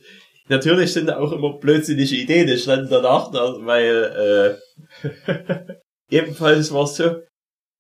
natürlich 0.50 0.92
sind 0.92 1.08
da 1.08 1.18
auch 1.20 1.32
immer 1.32 1.58
blödsinnige 1.58 2.16
Ideen 2.18 2.50
entstanden 2.50 2.88
danach, 2.90 3.32
da- 3.32 3.56
weil 3.62 4.58
äh, 5.04 5.08
ebenfalls 6.10 6.74
war 6.74 6.84
es 6.84 6.96
so, 6.98 7.22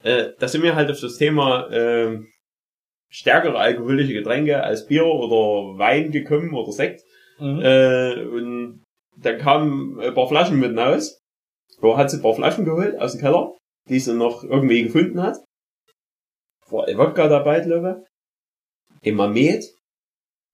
äh, 0.03 0.29
da 0.39 0.47
sind 0.47 0.63
wir 0.63 0.75
halt 0.75 0.89
auf 0.89 0.99
das 1.01 1.17
Thema 1.17 1.69
äh, 1.71 2.17
stärkere 3.13 3.57
alkoholische 3.57 4.13
Getränke 4.13 4.63
als 4.63 4.87
Bier 4.87 5.05
oder 5.05 5.77
Wein 5.77 6.11
gekommen 6.11 6.53
oder 6.53 6.71
Sekt. 6.71 7.01
Mhm. 7.39 7.61
Äh, 7.61 8.23
und 8.25 8.83
dann 9.17 9.37
kamen 9.37 9.99
ein 9.99 10.13
paar 10.13 10.27
Flaschen 10.27 10.59
mit 10.59 10.75
raus. 10.77 11.19
Wo 11.79 11.95
hat 11.97 12.09
sie 12.09 12.17
ein 12.17 12.23
paar 12.23 12.33
Flaschen 12.33 12.65
geholt 12.65 12.99
aus 12.99 13.11
dem 13.13 13.21
Keller, 13.21 13.53
die 13.89 13.99
sie 13.99 14.13
noch 14.13 14.43
irgendwie 14.43 14.83
gefunden 14.83 15.21
hat. 15.21 15.37
War 16.69 16.87
ein 16.87 16.97
Wodka 16.97 17.27
dabei, 17.27 17.59
glaube 17.59 18.03
ich. 19.03 19.09
Ein 19.11 19.15
Mamet, 19.15 19.63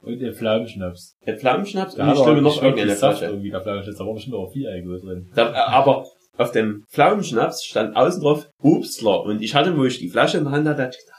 Und 0.01 0.19
der 0.19 0.33
Pflaumenschnaps. 0.33 1.15
ein 1.25 1.37
Pflaumenschnaps 1.37 1.95
Da 1.95 2.07
und 2.11 2.17
ich 2.17 2.23
glaube 2.23 2.41
noch 2.41 2.61
irgendeine 2.61 2.95
Flasche. 2.95 3.25
irgendwie, 3.25 3.51
der 3.51 3.61
Pflaumenschnaps. 3.61 3.97
Da 3.99 4.05
war 4.05 4.13
bestimmt 4.15 4.35
auch 4.35 4.51
viel 4.51 4.67
Alkohol 4.67 4.99
drin. 5.01 5.31
Da, 5.35 5.51
äh, 5.51 5.55
aber 5.55 6.07
auf 6.37 6.51
dem 6.51 6.83
Pflaumenschnaps 6.89 7.63
stand 7.63 7.95
außen 7.95 8.21
drauf 8.21 8.49
Obstler. 8.61 9.23
Und 9.23 9.41
ich 9.41 9.53
hatte, 9.55 9.77
wo 9.77 9.85
ich 9.85 9.99
die 9.99 10.09
Flasche 10.09 10.39
in 10.39 10.45
der 10.45 10.53
Hand 10.53 10.67
hatte, 10.67 10.89
ich 10.91 11.05
gedacht? 11.05 11.18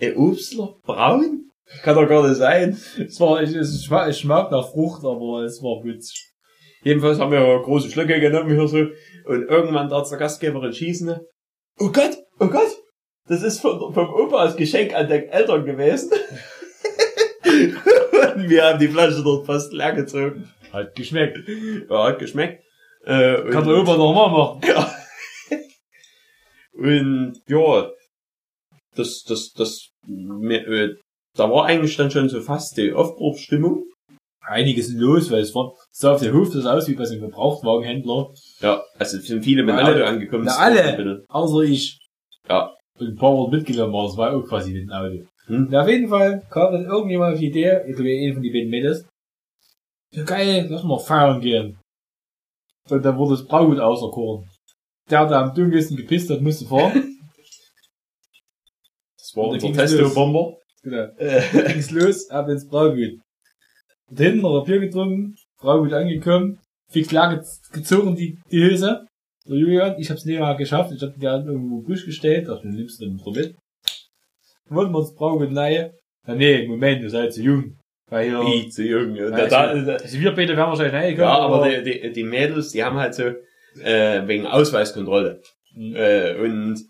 Ein 0.00 0.16
Obstler? 0.16 0.76
Braun? 0.82 1.50
Kann 1.82 1.94
doch 1.94 2.08
gar 2.08 2.26
nicht 2.26 2.38
sein. 2.38 2.76
Es 2.98 3.20
war, 3.20 3.40
es, 3.40 3.54
es, 3.54 3.86
schmeckt 4.18 4.50
nach 4.50 4.70
Frucht, 4.70 5.04
aber 5.04 5.44
es 5.44 5.62
war 5.62 5.82
gut. 5.82 6.02
Jedenfalls 6.82 7.18
haben 7.18 7.32
wir 7.32 7.62
große 7.62 7.90
Schlücke 7.90 8.18
genommen 8.20 8.50
hier 8.50 8.66
so. 8.66 8.78
Und 9.26 9.48
irgendwann 9.48 9.88
darf 9.88 10.08
der 10.08 10.18
Gastgeberin 10.18 10.72
schießen. 10.72 11.16
Oh 11.78 11.90
Gott, 11.92 12.16
oh 12.38 12.48
Gott. 12.48 12.76
Das 13.26 13.42
ist 13.42 13.60
von, 13.60 13.92
vom 13.94 14.08
Opa 14.12 14.38
als 14.38 14.56
Geschenk 14.56 14.94
an 14.94 15.08
den 15.08 15.28
Eltern 15.28 15.64
gewesen. 15.64 16.10
und 17.44 18.48
wir 18.48 18.64
haben 18.64 18.78
die 18.78 18.88
Flasche 18.88 19.22
dort 19.22 19.46
fast 19.46 19.72
leer 19.72 19.92
gezogen. 19.92 20.52
Hat 20.72 20.94
geschmeckt. 20.94 21.38
Ja, 21.88 22.04
hat 22.04 22.18
geschmeckt. 22.18 22.64
Äh, 23.04 23.50
Kann 23.50 23.66
der 23.66 23.76
Opa 23.76 23.96
noch 23.96 24.14
mal 24.14 24.30
machen. 24.30 24.60
Ja. 24.66 24.90
Und 26.72 27.42
ja, 27.46 27.90
das, 28.94 29.22
das, 29.24 29.52
das, 29.52 29.89
mir, 30.06 30.66
äh, 30.66 30.96
da 31.36 31.50
war 31.50 31.66
eigentlich 31.66 31.96
dann 31.96 32.10
schon 32.10 32.28
so 32.28 32.40
fast 32.40 32.76
die 32.76 32.92
Aufbruchsstimmung. 32.92 33.84
Einiges 34.42 34.92
los, 34.94 35.30
weil 35.30 35.42
es 35.42 35.54
war, 35.54 35.74
sah 35.92 36.14
auf 36.14 36.20
der 36.20 36.32
Hof 36.34 36.50
das 36.52 36.66
aus 36.66 36.88
wie 36.88 36.94
bei 36.94 37.04
so 37.04 37.12
einem 37.14 37.22
Gebrauchtwagenhändler. 37.22 38.32
Ja, 38.60 38.82
also 38.98 39.18
es 39.18 39.26
sind 39.26 39.44
viele 39.44 39.62
mit 39.62 39.74
dem 39.74 39.78
Alle. 39.84 39.94
Auto 39.96 40.04
angekommen. 40.04 40.44
Na, 40.46 40.56
alle. 40.56 40.96
bisschen- 40.96 41.24
Außer 41.28 41.60
ich. 41.62 41.98
Ja. 42.48 42.74
Und 42.98 43.08
ein 43.08 43.16
paar 43.16 43.32
Worte 43.36 43.56
mitgenommen 43.56 43.92
war, 43.92 44.06
das 44.06 44.16
war 44.16 44.34
auch 44.34 44.42
quasi 44.48 44.72
mit 44.72 44.82
dem 44.82 44.90
Auto. 44.90 45.24
Hm. 45.46 45.66
Und 45.66 45.74
auf 45.74 45.88
jeden 45.88 46.08
Fall 46.08 46.42
kam 46.50 46.72
dann 46.72 46.84
irgendjemand 46.86 47.34
auf 47.34 47.38
die 47.38 47.46
Idee, 47.46 47.80
ich 47.86 47.94
glaube, 47.94 48.10
einer 48.10 48.34
von 48.34 48.42
die 48.42 48.50
beiden 48.50 48.70
Mädels. 48.70 49.06
Ja, 50.12 50.24
geil, 50.24 50.66
lass 50.68 50.82
mal 50.82 50.98
feiern 50.98 51.40
gehen. 51.40 51.78
Und 52.88 53.04
dann 53.04 53.16
wurde 53.16 53.36
das 53.36 53.46
Braugut 53.46 53.78
auserkoren. 53.78 54.48
Der, 55.08 55.26
der 55.28 55.38
am 55.38 55.54
dunkelsten 55.54 55.96
gepisst 55.96 56.30
hat, 56.30 56.40
musste 56.40 56.64
fahren. 56.66 57.09
Das 59.30 59.36
war 59.36 59.44
unser 59.48 59.72
Testo-Bomber. 59.72 60.56
genau. 60.82 61.06
Äh, 61.18 61.42
ging's 61.72 61.90
los, 61.90 62.28
ab 62.30 62.48
ins 62.48 62.66
Braugut. 62.68 63.18
Und 64.08 64.18
hinten 64.20 64.40
noch 64.40 64.60
ein 64.60 64.66
Bier 64.66 64.80
getrunken, 64.80 65.34
Braugut 65.58 65.92
angekommen, 65.92 66.58
lang 67.10 67.38
gez- 67.38 67.72
gezogen 67.72 68.16
die, 68.16 68.38
die 68.50 68.62
Hülse. 68.62 69.06
Der 69.46 69.56
Julian, 69.56 69.94
ich 69.98 70.10
hab's 70.10 70.24
nicht 70.24 70.38
mal 70.40 70.54
geschafft, 70.56 70.92
ich 70.94 71.02
hab 71.02 71.14
die 71.14 71.20
dann 71.20 71.46
irgendwo 71.46 71.78
im 71.80 71.84
Busch 71.84 72.04
gestellt, 72.04 72.48
dachte, 72.48 72.68
du 72.68 72.74
nimmst 72.74 73.00
den 73.00 73.18
so 73.18 73.30
mit. 73.30 73.54
Wollten 74.68 74.92
wir 74.92 75.00
ins 75.00 75.14
Braugut 75.14 75.50
nahe. 75.50 75.92
Ja, 76.26 76.34
nee, 76.34 76.66
Moment, 76.66 77.02
ihr 77.02 77.10
seid 77.10 77.32
zu 77.32 77.42
jung. 77.42 77.76
Weil 78.08 78.28
hier, 78.28 78.40
wie 78.40 78.68
zu 78.68 78.82
jung. 78.84 79.14
Ja, 79.16 79.30
da, 79.30 79.46
da, 79.46 79.92
also 79.94 80.18
wir 80.18 80.34
beide 80.34 80.56
wären 80.56 80.68
wahrscheinlich 80.68 80.94
reingekommen. 80.94 81.28
ja, 81.30 81.38
aber 81.38 81.68
die, 81.68 82.00
die, 82.00 82.12
die 82.12 82.24
Mädels, 82.24 82.70
die 82.72 82.82
haben 82.84 82.96
halt 82.98 83.14
so, 83.14 83.24
äh, 83.82 84.26
wegen 84.26 84.46
Ausweiskontrolle. 84.46 85.40
Mhm. 85.74 85.94
Äh, 85.96 86.34
und 86.34 86.84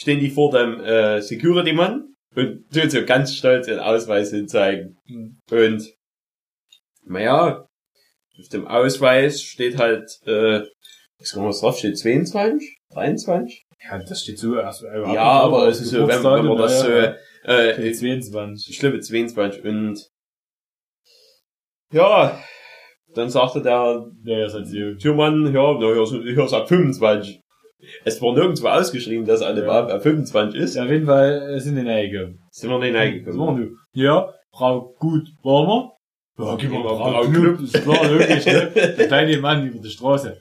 stehen 0.00 0.20
die 0.20 0.30
vor 0.30 0.50
dem 0.50 0.80
äh, 0.80 1.20
Security-Mann 1.20 2.14
und 2.34 2.70
tun 2.72 2.90
so 2.90 3.04
ganz 3.04 3.34
stolz 3.34 3.68
ihren 3.68 3.80
Ausweis 3.80 4.30
hinzeigen. 4.30 4.96
Mhm. 5.06 5.38
Und 5.50 5.92
naja, 7.04 7.66
auf 8.38 8.48
dem 8.48 8.66
Ausweis 8.66 9.42
steht 9.42 9.78
halt, 9.78 10.08
äh, 10.26 10.62
was 11.18 11.32
kann 11.32 11.42
man 11.42 11.52
drauf 11.52 11.76
steht, 11.78 11.98
22? 11.98 12.78
23? 12.92 13.64
Ja, 13.82 13.98
das 13.98 14.22
steht 14.22 14.38
so 14.38 14.56
erst. 14.56 14.82
Äh, 14.84 15.00
Ja, 15.12 15.22
aber 15.22 15.68
es 15.68 15.80
ist 15.80 15.90
so, 15.90 16.06
wenn, 16.08 16.22
wenn 16.24 16.44
man 16.46 16.56
das 16.58 16.80
so, 16.80 16.90
ja, 16.90 17.14
äh, 17.44 17.92
22. 17.92 18.70
ich 18.70 18.78
glaube 18.78 19.00
22 19.00 19.64
und 19.64 20.06
ja, 21.92 22.40
dann 23.14 23.28
sagte 23.28 23.60
der 23.62 24.06
Ja, 24.24 24.38
ja. 24.46 24.94
Türmann, 24.94 25.46
ja, 25.52 25.72
na, 25.78 25.92
hier, 25.92 26.02
ist- 26.02 26.12
hier 26.12 26.52
ab 26.52 26.68
25. 26.68 27.40
Es 28.04 28.20
war 28.22 28.32
nirgendwo 28.34 28.68
ausgeschrieben, 28.68 29.24
dass 29.26 29.42
alle 29.42 29.64
Ja. 29.64 29.86
ab 29.86 30.02
25 30.02 30.60
ist. 30.60 30.74
Ja, 30.76 30.84
auf 30.84 30.90
jeden 30.90 31.06
Fall 31.06 31.54
äh, 31.54 31.60
sind 31.60 31.76
die 31.76 31.88
reingekommen. 31.88 32.38
Sind 32.50 32.70
wir 32.70 32.78
nicht 32.78 32.94
reingekommen. 32.94 33.76
Ja, 33.94 34.32
Frau 34.52 34.94
Gut, 34.98 35.28
waren 35.42 35.66
wir? 35.66 35.92
Ja, 36.44 36.56
gib 36.56 36.70
mal 36.70 36.82
Frau, 36.82 37.22
Knüpp, 37.24 37.58
Knüpp. 37.58 37.60
ist 37.60 37.82
klar, 37.82 38.10
wirklich, 38.10 38.46
ne? 38.46 38.70
Der 38.74 39.06
kleine 39.08 39.36
Mann 39.38 39.66
über 39.66 39.78
die 39.80 39.90
Straße. 39.90 40.36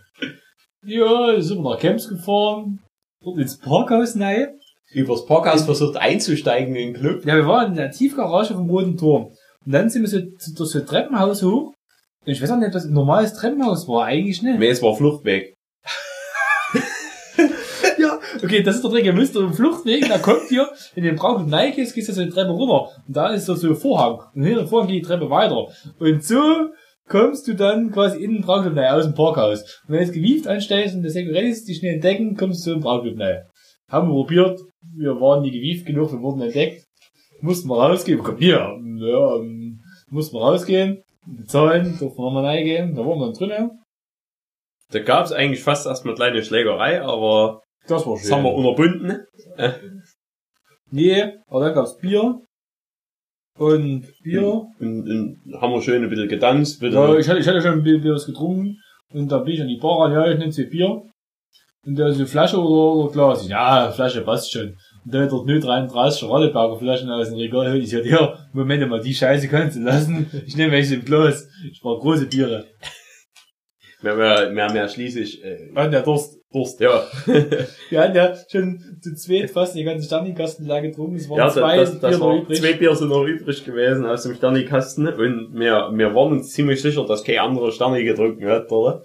Ja, 0.85 1.39
sind 1.41 1.61
wir 1.61 1.71
nach 1.71 1.79
Camps 1.79 2.07
gefahren. 2.07 2.79
Dort 3.23 3.37
ins 3.37 3.57
Parkhaus 3.59 4.17
rein. 4.19 4.47
Übers 4.93 5.25
Parkhaus 5.25 5.63
versucht 5.65 5.97
einzusteigen 5.97 6.75
in 6.75 6.93
den 6.93 7.01
Club. 7.01 7.25
Ja, 7.25 7.35
wir 7.35 7.47
waren 7.47 7.71
in 7.71 7.77
der 7.77 7.91
Tiefgarage 7.91 8.53
vom 8.53 8.69
Roten 8.69 8.97
Turm. 8.97 9.25
Und 9.65 9.71
dann 9.73 9.89
sind 9.89 10.01
wir 10.03 10.09
so 10.09 10.19
durch 10.19 10.69
so 10.71 10.79
ein 10.79 10.85
Treppenhaus 10.85 11.43
hoch. 11.43 11.73
Und 12.25 12.31
ich 12.31 12.41
weiß 12.41 12.51
auch 12.51 12.57
nicht, 12.57 12.67
ob 12.67 12.73
das 12.73 12.85
ein 12.85 12.93
normales 12.93 13.33
Treppenhaus 13.33 13.87
war, 13.87 14.05
eigentlich 14.05 14.41
nicht. 14.41 14.57
Nee, 14.57 14.69
es 14.69 14.81
war 14.81 14.95
Fluchtweg. 14.95 15.53
Okay, 18.41 18.63
das 18.63 18.75
ist 18.75 18.83
der 18.83 18.91
Trick. 18.91 19.05
Ihr 19.05 19.13
müsst 19.13 19.35
auf 19.35 19.43
dem 19.43 19.53
Fluchtweg, 19.53 20.07
da 20.07 20.17
kommt 20.17 20.49
ihr 20.51 20.67
in 20.95 21.03
den 21.03 21.15
Brauch 21.15 21.39
und 21.39 21.49
Nike, 21.49 21.75
gehst 21.75 22.09
du 22.09 22.13
so 22.13 22.23
die 22.23 22.29
Treppe 22.29 22.51
runter. 22.51 22.89
Und 23.05 23.15
da 23.15 23.29
ist 23.29 23.45
so 23.45 23.53
ein 23.53 23.75
Vorhang. 23.75 24.21
Und 24.33 24.43
hinter 24.43 24.61
dem 24.61 24.67
Vorhang 24.67 24.87
geht 24.87 25.03
die 25.03 25.07
Treppe 25.07 25.29
weiter. 25.29 25.67
Und 25.99 26.23
so 26.23 26.69
kommst 27.07 27.47
du 27.47 27.55
dann 27.55 27.91
quasi 27.91 28.23
in 28.23 28.35
den 28.35 28.43
rein, 28.43 28.93
aus 28.93 29.05
dem 29.05 29.15
Parkhaus. 29.15 29.61
Und 29.87 29.93
wenn 29.93 29.99
du 29.99 30.05
das 30.05 30.15
Gewieft 30.15 30.47
anstellst 30.47 30.95
und 30.95 31.03
das 31.03 31.13
Securities 31.13 31.65
dich 31.65 31.79
schnell 31.79 31.95
entdecken, 31.95 32.37
kommst 32.37 32.65
du 32.65 32.73
zum 32.73 32.85
rein. 32.85 33.43
Haben 33.89 34.07
wir 34.09 34.13
probiert. 34.13 34.59
Wir 34.95 35.19
waren 35.19 35.41
nie 35.41 35.51
gewieft 35.51 35.85
genug, 35.85 36.11
wir 36.11 36.21
wurden 36.21 36.41
entdeckt. 36.41 36.85
Mussten 37.41 37.67
wir 37.67 37.77
rausgehen. 37.77 38.21
Komm 38.23 38.37
hier. 38.37 38.77
Ja, 38.99 39.35
ähm, 39.35 39.81
mussten 40.09 40.35
wir 40.35 40.41
rausgehen. 40.41 41.01
Bezahlen, 41.25 41.97
durften 41.99 42.17
wir 42.17 42.25
nochmal 42.25 42.45
reingehen. 42.45 42.95
Da 42.95 43.05
waren 43.05 43.19
wir 43.19 43.25
dann 43.25 43.33
drinnen. 43.33 43.71
Da 44.91 44.99
gab's 44.99 45.31
eigentlich 45.31 45.61
fast 45.61 45.85
erstmal 45.85 46.15
kleine 46.15 46.43
Schlägerei, 46.43 47.01
aber 47.01 47.61
Das 47.89 48.05
war 48.05 48.15
das 48.15 48.31
haben 48.31 48.43
wir 48.43 48.53
unterbunden. 48.53 49.25
Nee, 50.91 51.33
aber 51.47 51.65
dann 51.65 51.73
gab's 51.73 51.97
Bier. 51.97 52.41
Und 53.57 54.07
Bier. 54.23 54.67
Und, 54.79 55.09
und 55.09 55.61
haben 55.61 55.73
wir 55.73 55.81
schön 55.81 56.03
ein 56.03 56.09
bisschen 56.09 56.29
getanzt. 56.29 56.79
Bitte. 56.79 56.95
Ja, 56.95 57.17
ich 57.17 57.27
hatte, 57.27 57.39
ich 57.39 57.47
hatte 57.47 57.61
schon 57.61 57.73
ein 57.73 57.83
Bier 57.83 58.13
was 58.13 58.25
getrunken. 58.25 58.77
Und 59.11 59.31
dann 59.31 59.43
bin 59.43 59.53
ich 59.53 59.61
an 59.61 59.67
die 59.67 59.77
Bar 59.77 60.01
ran, 60.01 60.13
ja, 60.13 60.31
ich 60.31 60.37
nehme 60.37 60.51
zwei 60.51 60.63
Bier. 60.63 61.03
Und 61.85 61.97
da 61.97 62.07
ist 62.07 62.17
eine 62.17 62.27
Flasche 62.27 62.57
oder, 62.57 62.95
oder 62.95 63.11
Glas. 63.11 63.47
Ja, 63.47 63.91
Flasche 63.91 64.21
passt 64.21 64.51
schon. 64.51 64.75
Und 65.05 65.13
dann 65.13 65.23
hat 65.23 65.31
dort 65.31 65.47
0,33 65.47 66.29
Radeberger 66.29 66.77
Flaschen 66.77 67.09
aus 67.09 67.29
dem 67.29 67.37
Regal. 67.37 67.75
Ich 67.77 67.89
sagte, 67.89 68.09
ja, 68.09 68.37
Moment 68.53 68.87
mal, 68.89 69.01
die 69.01 69.13
Scheiße 69.13 69.47
kannst 69.47 69.77
du 69.77 69.81
lassen. 69.81 70.29
Ich 70.45 70.55
nehme 70.55 70.73
welche 70.73 70.95
im 70.95 71.05
Glas. 71.05 71.47
Ich 71.71 71.83
war 71.83 71.97
große 71.97 72.27
Biere. 72.27 72.65
Wir 74.02 74.12
haben 74.12 74.20
ja, 74.20 74.56
wir 74.56 74.64
haben 74.64 74.76
ja 74.76 74.88
schließlich, 74.88 75.43
äh, 75.43 75.70
Und 75.76 75.91
der 75.91 76.04
Durst, 76.04 76.39
Durst. 76.54 76.80
ja, 76.80 77.04
Wir 77.89 78.00
hatten 78.00 78.16
ja 78.16 78.34
schon 78.50 78.80
zu 79.02 79.14
zweit 79.16 79.52
fast 79.52 79.76
die 79.76 79.84
ganze 79.84 80.06
Sternikasten 80.06 80.66
leer 80.66 80.82
getrunken. 80.82 81.16
Es 81.16 81.30
waren 81.30 81.39
ja 81.39 81.50
zwei 81.50 81.78
das, 81.78 82.00
das 82.00 82.12
Bier 82.12 82.18
noch 82.20 82.28
war, 82.28 82.38
übrig. 82.38 82.60
zwei 82.60 82.74
Bier 82.74 82.95
sind 82.95 83.10
noch 83.10 83.26
übrig 83.26 83.66
gewesen 83.66 84.06
aus 84.06 84.24
dem 84.24 84.36
Sternikasten 84.36 85.08
und 85.08 85.54
wir, 85.54 85.91
wir 85.93 86.16
waren 86.16 86.32
uns 86.32 86.54
ziemlich 86.54 86.82
sicher, 86.82 87.06
dass 87.06 87.24
kein 87.26 87.39
anderer 87.39 87.72
Sterne 87.72 88.04
getrunken 88.04 88.47
hat, 88.47 88.72
oder? 88.72 89.04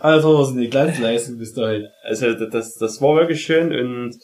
Also, 0.00 0.38
das 0.38 0.50
ist 0.50 0.56
eine 0.56 0.68
Glanzleistung 0.68 1.38
bis 1.38 1.54
dahin. 1.54 1.88
Also 2.04 2.34
das, 2.34 2.74
das 2.74 3.00
war 3.02 3.16
wirklich 3.16 3.40
schön 3.42 3.72
und 3.74 4.16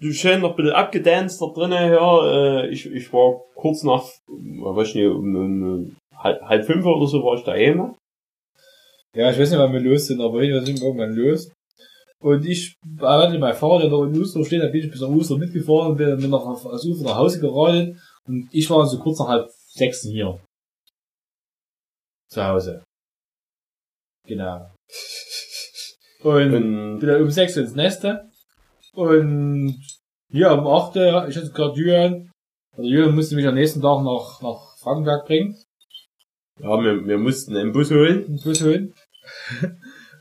du 0.00 0.12
schön 0.12 0.40
noch 0.40 0.50
ein 0.50 0.56
bisschen 0.56 0.72
abgedanced 0.72 1.40
da 1.42 1.46
drinnen, 1.52 1.92
ja. 1.92 2.62
Äh, 2.62 2.68
ich, 2.68 2.86
ich 2.86 3.12
war 3.12 3.40
kurz 3.56 3.82
nach, 3.82 4.04
weiß 4.26 4.88
ich 4.88 4.94
nicht, 4.94 5.06
um, 5.06 5.34
um 5.36 5.96
halb, 6.22 6.40
halb 6.42 6.64
fünf 6.64 6.84
oder 6.84 7.06
so 7.06 7.22
war 7.22 7.36
ich 7.36 7.44
daheim. 7.44 7.96
Ja, 9.14 9.30
ich 9.30 9.38
weiß 9.38 9.50
nicht, 9.50 9.58
wann 9.58 9.72
wir 9.72 9.80
los 9.80 10.06
sind, 10.06 10.20
aber 10.20 10.40
wir 10.40 10.64
sind 10.64 10.80
irgendwann 10.80 11.14
los. 11.14 11.50
Und 12.22 12.44
ich 12.44 12.76
hatte 13.00 13.38
mein 13.38 13.54
Fahrrad, 13.54 13.90
der 13.90 13.98
in 14.04 14.20
Uster 14.20 14.44
steht, 14.44 14.62
da 14.62 14.68
bin 14.68 14.84
ich 14.84 14.90
bis 14.90 15.00
nach 15.00 15.08
Uster 15.08 15.38
mitgefahren 15.38 15.92
und 15.92 15.96
bin 15.96 16.08
dann 16.08 16.30
noch 16.30 16.46
auf, 16.46 16.66
aus 16.66 16.84
Ufer 16.84 17.04
nach 17.04 17.16
Hause 17.16 17.40
geradelt. 17.40 17.98
Und 18.26 18.48
ich 18.52 18.68
war 18.68 18.86
so 18.86 18.98
kurz 18.98 19.18
nach 19.18 19.28
halb 19.28 19.50
sechs 19.50 20.02
hier. 20.02 20.38
Zu 22.28 22.44
Hause. 22.46 22.84
Genau. 24.26 24.70
Und, 26.22 26.54
Und 26.54 26.98
bin 27.00 27.08
dann 27.08 27.22
um 27.22 27.30
sechs 27.30 27.56
ins 27.56 27.74
Neste. 27.74 28.30
Und 28.92 29.82
hier 30.30 30.52
um 30.52 30.66
acht, 30.66 30.94
ich 30.96 31.36
hatte 31.36 31.52
gerade 31.52 31.78
Julian. 31.78 32.30
Also 32.76 32.88
Julian 32.88 33.14
musste 33.14 33.34
mich 33.34 33.46
am 33.46 33.54
nächsten 33.54 33.80
Tag 33.80 34.04
nach, 34.04 34.42
nach 34.42 34.76
Frankenberg 34.78 35.26
bringen. 35.26 35.56
Ja, 36.62 36.82
wir, 36.82 37.06
wir 37.06 37.18
mussten 37.18 37.56
einen 37.56 37.72
Bus 37.72 37.90
holen. 37.90 38.24
einen 38.26 38.40
Bus 38.42 38.62
holen. 38.62 38.92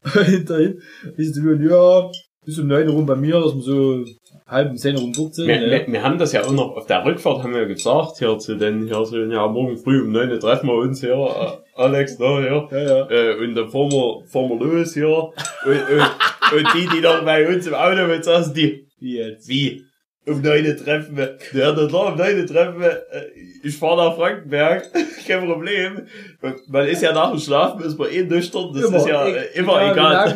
und 0.04 0.50
dann 0.50 0.78
ist 1.18 1.36
du 1.36 1.54
ja, 1.54 2.12
bis 2.46 2.60
um 2.60 2.68
neun 2.68 2.90
rum 2.90 3.06
bei 3.06 3.16
mir, 3.16 3.40
dass 3.40 3.56
wir 3.56 3.62
so 3.62 4.06
halb 4.48 4.72
um 4.72 4.78
zehn 4.78 4.98
rum 4.98 5.14
dort 5.16 5.36
sind. 5.36 5.48
Wir, 5.48 5.62
ja. 5.62 5.86
wir, 5.86 5.92
wir 5.92 6.04
haben 6.04 6.18
das 6.18 6.34
ja 6.34 6.44
auch 6.44 6.52
noch 6.52 6.76
auf 6.76 6.86
der 6.88 7.06
Rückfahrt 7.06 7.44
haben 7.44 7.54
wir 7.54 7.66
gesagt, 7.66 8.18
hier 8.18 8.38
zu 8.40 8.56
den, 8.56 8.88
hier 8.88 9.06
so, 9.06 9.18
ja, 9.18 9.48
morgen 9.48 9.78
früh 9.78 10.02
um 10.02 10.12
neun 10.12 10.32
Uhr 10.32 10.40
treffen 10.40 10.68
wir 10.68 10.76
uns 10.76 11.02
hier, 11.02 11.14
äh, 11.14 11.80
Alex, 11.80 12.18
da, 12.18 12.40
hier. 12.40 12.68
ja, 12.72 12.80
ja. 12.80 13.10
Äh, 13.10 13.36
und 13.44 13.56
dann 13.56 13.70
fahren 13.70 13.92
wir, 13.92 14.26
fahren 14.26 14.50
wir 14.50 14.66
los 14.66 14.94
hier. 14.94 15.08
Und, 15.08 15.34
und, 15.66 16.58
und 16.58 16.68
die, 16.76 16.88
die 16.96 17.02
noch 17.02 17.24
bei 17.24 17.48
uns 17.48 17.68
im 17.68 17.74
Auto 17.74 18.08
mit 18.08 18.24
saßen, 18.24 18.54
die, 18.54 18.88
Wie 19.00 19.18
jetzt? 19.18 19.48
wie? 19.48 19.84
Um 20.26 20.42
neun 20.42 20.66
treffen 20.78 21.18
wir. 21.18 21.38
Ja, 21.54 21.74
na 21.76 21.88
klar, 21.88 22.12
um 22.12 22.18
neun 22.18 22.46
treffen 22.46 22.80
wir. 22.80 23.04
Äh, 23.12 23.49
Ich 23.64 23.78
fahre 23.78 24.10
nach 24.10 24.16
Frankenberg. 24.16 24.92
Kein 25.28 25.46
Problem. 25.46 26.08
Man 26.68 26.88
ist 26.88 27.02
ja 27.02 27.14
nach 27.14 27.32
dem 27.32 27.40
Schlafen, 27.40 27.84
ist 27.84 27.98
man 27.98 28.10
eh 28.10 28.24
nüchtern. 28.24 28.72
Das 28.74 28.92
ist 28.92 29.08
ja 29.08 29.26
äh, 29.26 29.48
immer 29.56 29.80
Wie 29.80 29.92
egal. 29.92 30.36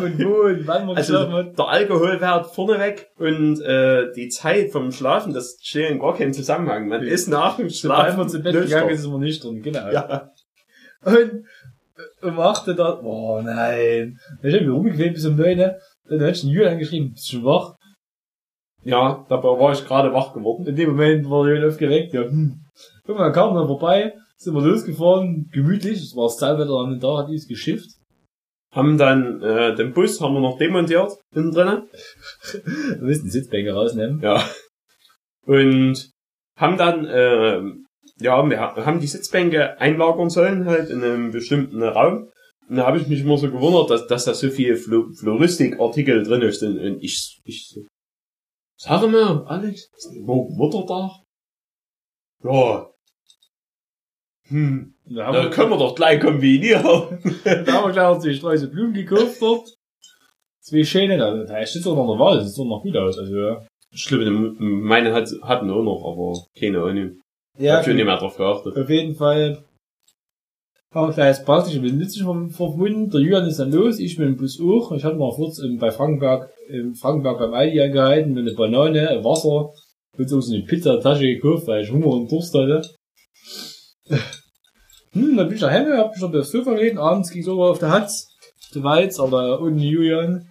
man 0.86 0.98
Also 0.98 1.44
der 1.44 1.68
Alkoholwert 1.68 2.54
vorneweg 2.54 3.08
und 3.18 3.62
äh, 3.62 4.12
die 4.14 4.30
Zeit 4.30 4.72
vom 4.72 4.92
Schlafen, 4.92 5.34
das 5.34 5.58
steht 5.62 5.90
in 5.90 6.00
gar 6.00 6.16
keinen 6.16 6.34
Zusammenhang. 6.34 6.88
Man 6.88 7.04
ist 7.04 7.28
nach 7.28 7.58
dem 7.58 7.70
Schlafen 7.70 8.18
man 8.18 8.30
zu 8.30 8.42
Bett 8.42 8.54
nüchtern. 8.54 8.70
gegangen 8.70 8.90
ist, 8.90 9.02
ist 9.02 9.08
man 9.08 9.22
nicht 9.22 9.44
drin, 9.44 9.62
genau. 9.62 9.90
Ja. 9.92 10.30
Und 11.06 11.46
um 12.22 12.40
achte 12.40 12.76
da, 12.76 13.00
oh 13.02 13.42
nein. 13.42 14.20
Ich 14.42 14.54
mich 14.54 14.70
rumgequält 14.70 15.14
bis 15.14 15.26
um 15.26 15.36
neun. 15.36 15.58
Dann 15.58 16.22
hat 16.22 16.36
ich 16.36 16.44
einen 16.44 16.52
Julian 16.52 16.74
angeschrieben, 16.74 17.14
bist 17.14 17.32
du 17.32 17.38
schon 17.38 17.46
wach? 17.46 17.76
ja, 18.84 19.26
dabei 19.30 19.60
war 19.60 19.72
ich 19.72 19.86
gerade 19.86 20.14
wach 20.14 20.34
geworden. 20.34 20.68
In 20.68 20.76
dem 20.76 20.92
Moment 20.92 21.30
war 21.30 21.48
Julian 21.48 21.70
aufgeweckt, 21.70 22.14
ja, 22.14 22.22
hm. 22.22 22.60
Irgendwann 23.08 23.34
kam 23.34 23.56
dann 23.56 23.68
vorbei, 23.68 24.14
sind 24.38 24.54
wir 24.56 24.62
losgefahren, 24.62 25.50
gemütlich, 25.52 26.02
es 26.02 26.16
war 26.16 26.26
das 26.26 26.38
Zahlwetter 26.38 26.74
an 26.74 26.92
den 26.92 27.00
Tag, 27.00 27.24
hat 27.24 27.30
dies 27.30 27.48
geschifft. 27.48 27.90
Haben 28.74 28.98
dann 28.98 29.42
äh, 29.42 29.76
den 29.76 29.94
Bus 29.94 30.20
haben 30.20 30.34
wir 30.34 30.40
noch 30.42 30.58
demontiert 30.58 31.12
innen 31.36 31.52
drinnen. 31.52 31.90
Wir 32.64 33.02
müssen 33.02 33.26
die 33.26 33.30
Sitzbänke 33.30 33.72
rausnehmen. 33.74 34.20
Ja. 34.22 34.44
Und 35.46 36.10
haben 36.58 36.78
dann, 36.78 37.06
äh, 37.06 37.62
ja, 38.20 38.50
wir 38.50 38.60
ha- 38.60 38.86
haben 38.86 39.00
die 39.00 39.08
Sitzbänke 39.08 39.80
einlagern 39.80 40.30
sollen 40.32 40.66
halt 40.66 40.90
in 40.90 41.04
einem 41.04 41.32
bestimmten 41.32 41.84
Raum. 41.84 42.30
Und 42.68 42.78
da 42.78 42.88
habe 42.88 42.98
ich 42.98 43.08
mich 43.08 43.22
immer 43.22 43.38
so 43.38 43.52
gewundert, 43.52 43.90
dass, 43.92 44.08
dass 44.08 44.26
da 44.26 44.34
so 44.34 44.50
viele 44.50 44.76
Flo 44.78 45.12
Floristikartikel 45.20 46.24
drin 46.24 46.42
ist. 46.42 46.64
Und, 46.64 46.80
ich, 47.04 47.42
ich 47.44 47.68
so, 47.68 47.82
sag 48.78 49.08
mal, 49.12 49.46
Alex, 49.46 49.88
ist 49.96 50.14
morgen 50.16 50.56
Muttertag? 50.56 51.12
Ja. 52.44 52.90
Hm, 54.54 54.94
Da 55.06 55.26
haben, 55.26 55.34
da 55.34 55.44
wir, 55.44 55.50
können 55.50 55.72
wir 55.72 55.78
doch 55.78 55.96
gleich 55.96 56.20
kombinieren. 56.22 56.84
da 56.84 57.74
haben 57.74 57.88
wir 57.88 57.92
gleich 57.92 58.10
noch 58.14 58.20
zwei 58.20 58.34
Streuse 58.34 58.68
Blumen 58.70 58.94
gekauft 58.94 59.38
dort. 59.42 59.68
Zwei 60.62 60.84
schöne, 60.84 61.18
da, 61.18 61.44
da 61.44 61.66
steht 61.66 61.86
doch 61.86 61.96
noch 61.96 62.08
der 62.14 62.20
Wahl, 62.20 62.38
das 62.38 62.50
sieht 62.50 62.60
doch 62.60 62.70
noch 62.70 62.84
gut 62.84 62.96
aus, 62.96 63.18
also, 63.18 63.36
ja. 63.36 63.66
Schlimm, 63.96 64.56
meine 64.60 65.14
hat, 65.14 65.30
hatten 65.42 65.70
auch 65.70 65.84
noch, 65.84 66.04
aber 66.06 66.40
keine 66.60 66.82
Ahnung. 66.82 67.20
Ich 67.58 67.66
Ja, 67.66 67.78
hab 67.78 67.86
schon 67.86 67.96
nicht 67.96 68.06
mehr 68.06 68.18
drauf 68.18 68.38
geachtet. 68.38 68.78
auf 68.78 68.90
jeden 68.90 69.16
Fall. 69.16 69.64
Haben 70.94 71.08
wir 71.10 71.14
gleich 71.14 71.44
praktisch 71.44 71.76
ein 71.76 71.98
bisschen 71.98 72.50
verbunden. 72.52 73.10
Der 73.10 73.20
Julian 73.22 73.48
ist 73.48 73.58
dann 73.60 73.72
los, 73.72 74.00
ich 74.00 74.16
bin 74.18 74.28
im 74.30 74.38
Bus 74.38 74.60
auch. 74.62 74.92
Ich 74.92 75.04
hatte 75.04 75.18
noch 75.18 75.36
kurz 75.36 75.60
ähm, 75.60 75.78
bei 75.80 75.92
Frankenberg, 75.92 76.50
im 76.70 76.94
Frankenberg 76.96 77.40
beim 77.40 77.54
Aldi 77.54 77.82
angehalten, 77.82 78.34
mit 78.34 78.46
eine 78.48 78.56
Banane, 78.56 79.10
ein 79.10 79.24
Wasser, 79.24 79.74
und 80.18 80.28
so 80.30 80.40
eine 80.54 80.64
Pizzatasche 80.64 81.26
gekauft, 81.26 81.66
weil 81.68 81.84
ich 81.84 81.92
Hunger 81.92 82.08
und 82.08 82.32
Durst 82.32 82.54
hatte. 82.54 82.82
Hm, 85.14 85.38
dann 85.38 85.48
bin 85.48 85.58
ich 85.58 85.64
Hause, 85.64 85.98
hab 85.98 86.12
mich 86.12 86.22
noch 86.22 86.34
aufs 86.34 86.52
Sofa 86.52 86.74
gelegt, 86.74 86.98
abends 86.98 87.32
ging's 87.32 87.48
over 87.48 87.70
auf 87.72 87.80
der 87.80 87.92
Hatz, 87.92 88.28
zu 88.72 88.84
Walz, 88.84 89.20
aber 89.20 89.62
ohne 89.62 89.82
Julian. 89.84 90.50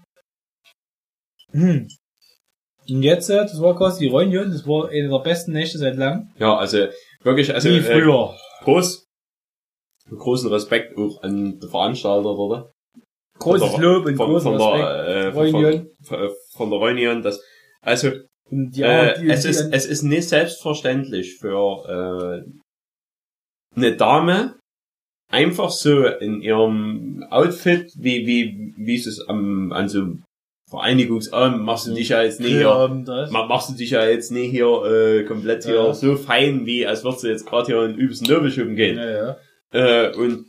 Hm. 1.51 1.89
Und 2.89 3.03
jetzt, 3.03 3.29
äh, 3.31 3.37
das 3.37 3.61
war 3.61 3.77
quasi 3.77 4.01
die 4.07 4.11
Reunion, 4.11 4.51
das 4.51 4.67
war 4.67 4.89
eine 4.89 5.09
der 5.09 5.19
besten 5.19 5.53
Nächte 5.53 5.79
seit 5.79 5.97
langem. 5.97 6.31
Ja, 6.39 6.57
also 6.57 6.87
wirklich, 7.23 7.53
also 7.55 7.69
Wie 7.69 7.79
äh, 7.79 7.83
früher. 7.83 8.35
groß, 8.65 9.07
großen 10.11 10.51
Respekt 10.51 10.97
auch 10.99 11.23
an 11.23 11.59
die 11.61 11.69
Veranstalter 11.69 12.31
oder? 12.31 12.73
Großes 13.39 13.73
der- 13.73 13.81
Lob 13.81 14.07
und 14.07 14.17
Von, 14.17 14.31
großen 14.31 14.53
von 14.59 14.61
Respekt. 14.61 15.09
der, 15.09 15.17
äh, 15.17 15.33
von, 15.33 15.43
Reunion. 15.43 15.91
von, 16.55 16.71
der 16.71 16.79
Reunion, 16.79 17.23
das, 17.23 17.41
also, 17.81 18.11
Und 18.51 18.71
die, 18.77 18.83
äh, 18.83 19.21
die, 19.21 19.29
es 19.31 19.43
die, 19.43 19.49
ist, 19.49 19.61
es 19.73 19.87
ist 19.87 20.03
nicht 20.03 20.29
selbstverständlich 20.29 21.39
für, 21.39 22.43
äh, 22.45 22.51
eine 23.77 23.97
Dame, 23.97 24.57
einfach 25.31 25.71
so 25.71 26.05
in 26.07 26.43
ihrem 26.43 27.25
Outfit, 27.31 27.93
wie, 27.97 28.27
wie, 28.27 28.75
wie 28.77 28.97
es 28.97 29.07
ist 29.07 29.29
am, 29.29 29.73
an 29.73 29.89
so 29.89 30.17
Vereinigungsabend, 30.71 31.63
machst 31.65 31.87
du 31.87 31.93
dich 31.95 32.09
ja 32.11 32.23
jetzt 32.23 32.41
nicht 32.41 32.53
hier, 32.53 33.05
machst 33.31 33.69
du 33.71 33.75
dich 33.75 33.91
ja 33.91 34.07
jetzt 34.07 34.31
nicht 34.33 34.51
hier, 34.51 34.67
äh, 34.85 35.25
komplett 35.25 35.65
hier 35.65 35.75
Ja. 35.75 35.93
so 35.95 36.17
fein, 36.17 36.65
wie 36.65 36.87
als 36.87 37.05
würdest 37.05 37.25
du 37.25 37.29
jetzt 37.29 37.47
gerade 37.47 37.67
hier 37.67 37.83
in 37.85 37.97
übelsten 37.97 38.27
Nobelschuppen 38.33 38.75
gehen. 38.75 38.97
Ja, 38.97 39.11
ja. 39.11 39.37
Äh, 40.09 40.15
und 40.17 40.47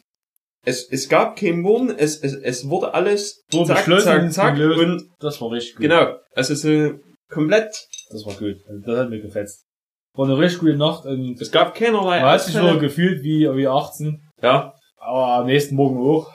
es, 0.66 0.88
es 0.90 1.10
gab 1.10 1.38
kein 1.38 1.66
Wurden, 1.66 1.90
es, 1.98 2.24
es, 2.24 2.34
es 2.36 2.70
wurde 2.70 2.94
alles 2.94 3.44
Wurde 3.52 3.74
zack, 3.74 3.86
zack, 4.02 4.32
zack 4.32 4.56
gelöst. 4.56 4.80
und 4.80 5.10
Das 5.20 5.42
war 5.42 5.52
richtig 5.52 5.76
gut. 5.76 5.82
genau, 5.82 6.16
also 6.36 6.56
so 6.56 7.00
komplett, 7.30 7.74
Das 8.10 8.26
war 8.26 8.34
gut. 8.36 8.56
Also 8.68 8.82
das 8.86 8.98
hat 9.00 9.10
mir 9.10 9.20
gefetzt. 9.22 9.66
War 10.16 10.26
eine 10.26 10.38
richtig 10.38 10.60
gute 10.60 10.76
Nacht 10.78 11.06
und 11.06 11.42
Es 11.42 11.52
gab 11.52 11.74
keinerlei 11.76 12.20
man 12.22 12.30
hat 12.32 12.42
sich 12.42 12.56
Ausfälle. 12.56 12.72
wieder 12.74 12.82
gefühlt 12.82 13.24
wie, 13.24 13.50
wie 13.56 13.68
18. 13.68 14.22
Ja, 14.42 14.76
Aber 14.98 15.28
am 15.40 15.48
nächsten 15.48 15.76
Morgen 15.76 15.98
auch. 15.98 16.32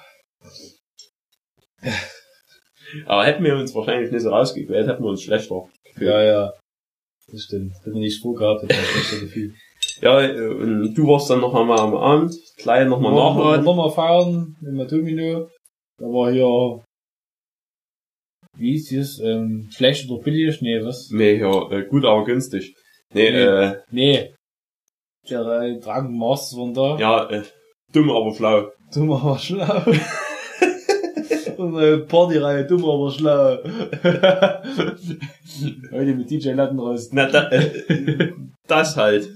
aber 3.06 3.24
hätten 3.24 3.44
wir 3.44 3.56
uns 3.56 3.74
wahrscheinlich 3.74 4.10
nicht 4.10 4.22
so 4.22 4.30
rausgequält, 4.30 4.88
hätten 4.88 5.02
wir 5.04 5.10
uns 5.10 5.22
schlechter 5.22 5.68
gefühlt. 5.84 6.10
Ja, 6.10 6.22
ja. 6.22 6.52
Das 7.30 7.42
stimmt. 7.42 7.74
Hätte 7.80 7.90
ich 7.90 7.96
nicht 7.96 8.22
vorgehabt, 8.22 8.62
hätte 8.62 8.74
ich 8.74 8.78
ein 8.80 8.84
schlechter 8.86 9.20
Gefühl. 9.26 9.54
Ja, 10.00 10.16
und 10.18 10.94
du 10.94 11.06
warst 11.08 11.28
dann 11.30 11.40
noch 11.40 11.54
einmal 11.54 11.78
am 11.80 11.94
Abend, 11.94 12.34
klein 12.56 12.88
nochmal 12.88 13.12
Wir 13.12 13.20
nachladen. 13.20 13.64
nochmal 13.64 13.90
feiern 13.90 14.56
in 14.62 14.76
der 14.76 14.86
Domino. 14.86 15.50
Da 15.98 16.04
war 16.06 16.30
hier, 16.32 16.82
wie 18.56 18.74
ist 18.74 18.90
es, 18.92 19.18
ähm, 19.20 19.68
schlecht 19.72 20.08
oder 20.10 20.22
billig? 20.22 20.60
Nee, 20.62 20.82
was? 20.84 21.10
Nee, 21.10 21.34
ja, 21.38 21.70
äh, 21.70 21.84
gut, 21.84 22.04
aber 22.04 22.24
günstig. 22.24 22.74
Nee, 23.14 23.30
Nee. 23.30 23.38
äh, 23.38 23.76
Nee. 23.90 24.34
Der 25.28 25.40
äh, 25.62 25.78
Dragon 25.80 26.18
waren 26.20 26.74
da. 26.74 26.96
ja, 26.98 27.28
äh, 27.30 27.42
dumm, 27.92 28.10
aber 28.10 28.34
schlau. 28.34 28.70
Dumm, 28.92 29.12
aber 29.12 29.38
schlau. 29.38 29.82
Unsere 31.58 31.98
Partyreihe 32.06 32.66
dumm, 32.66 32.84
aber 32.84 33.10
schlau. 33.10 33.58
Heute 35.92 36.14
mit 36.14 36.30
DJ 36.30 36.50
Lattenrost. 36.52 37.12
Na, 37.12 37.26
da, 37.28 37.48
äh, 37.50 38.32
das 38.66 38.96
halt. 38.96 39.28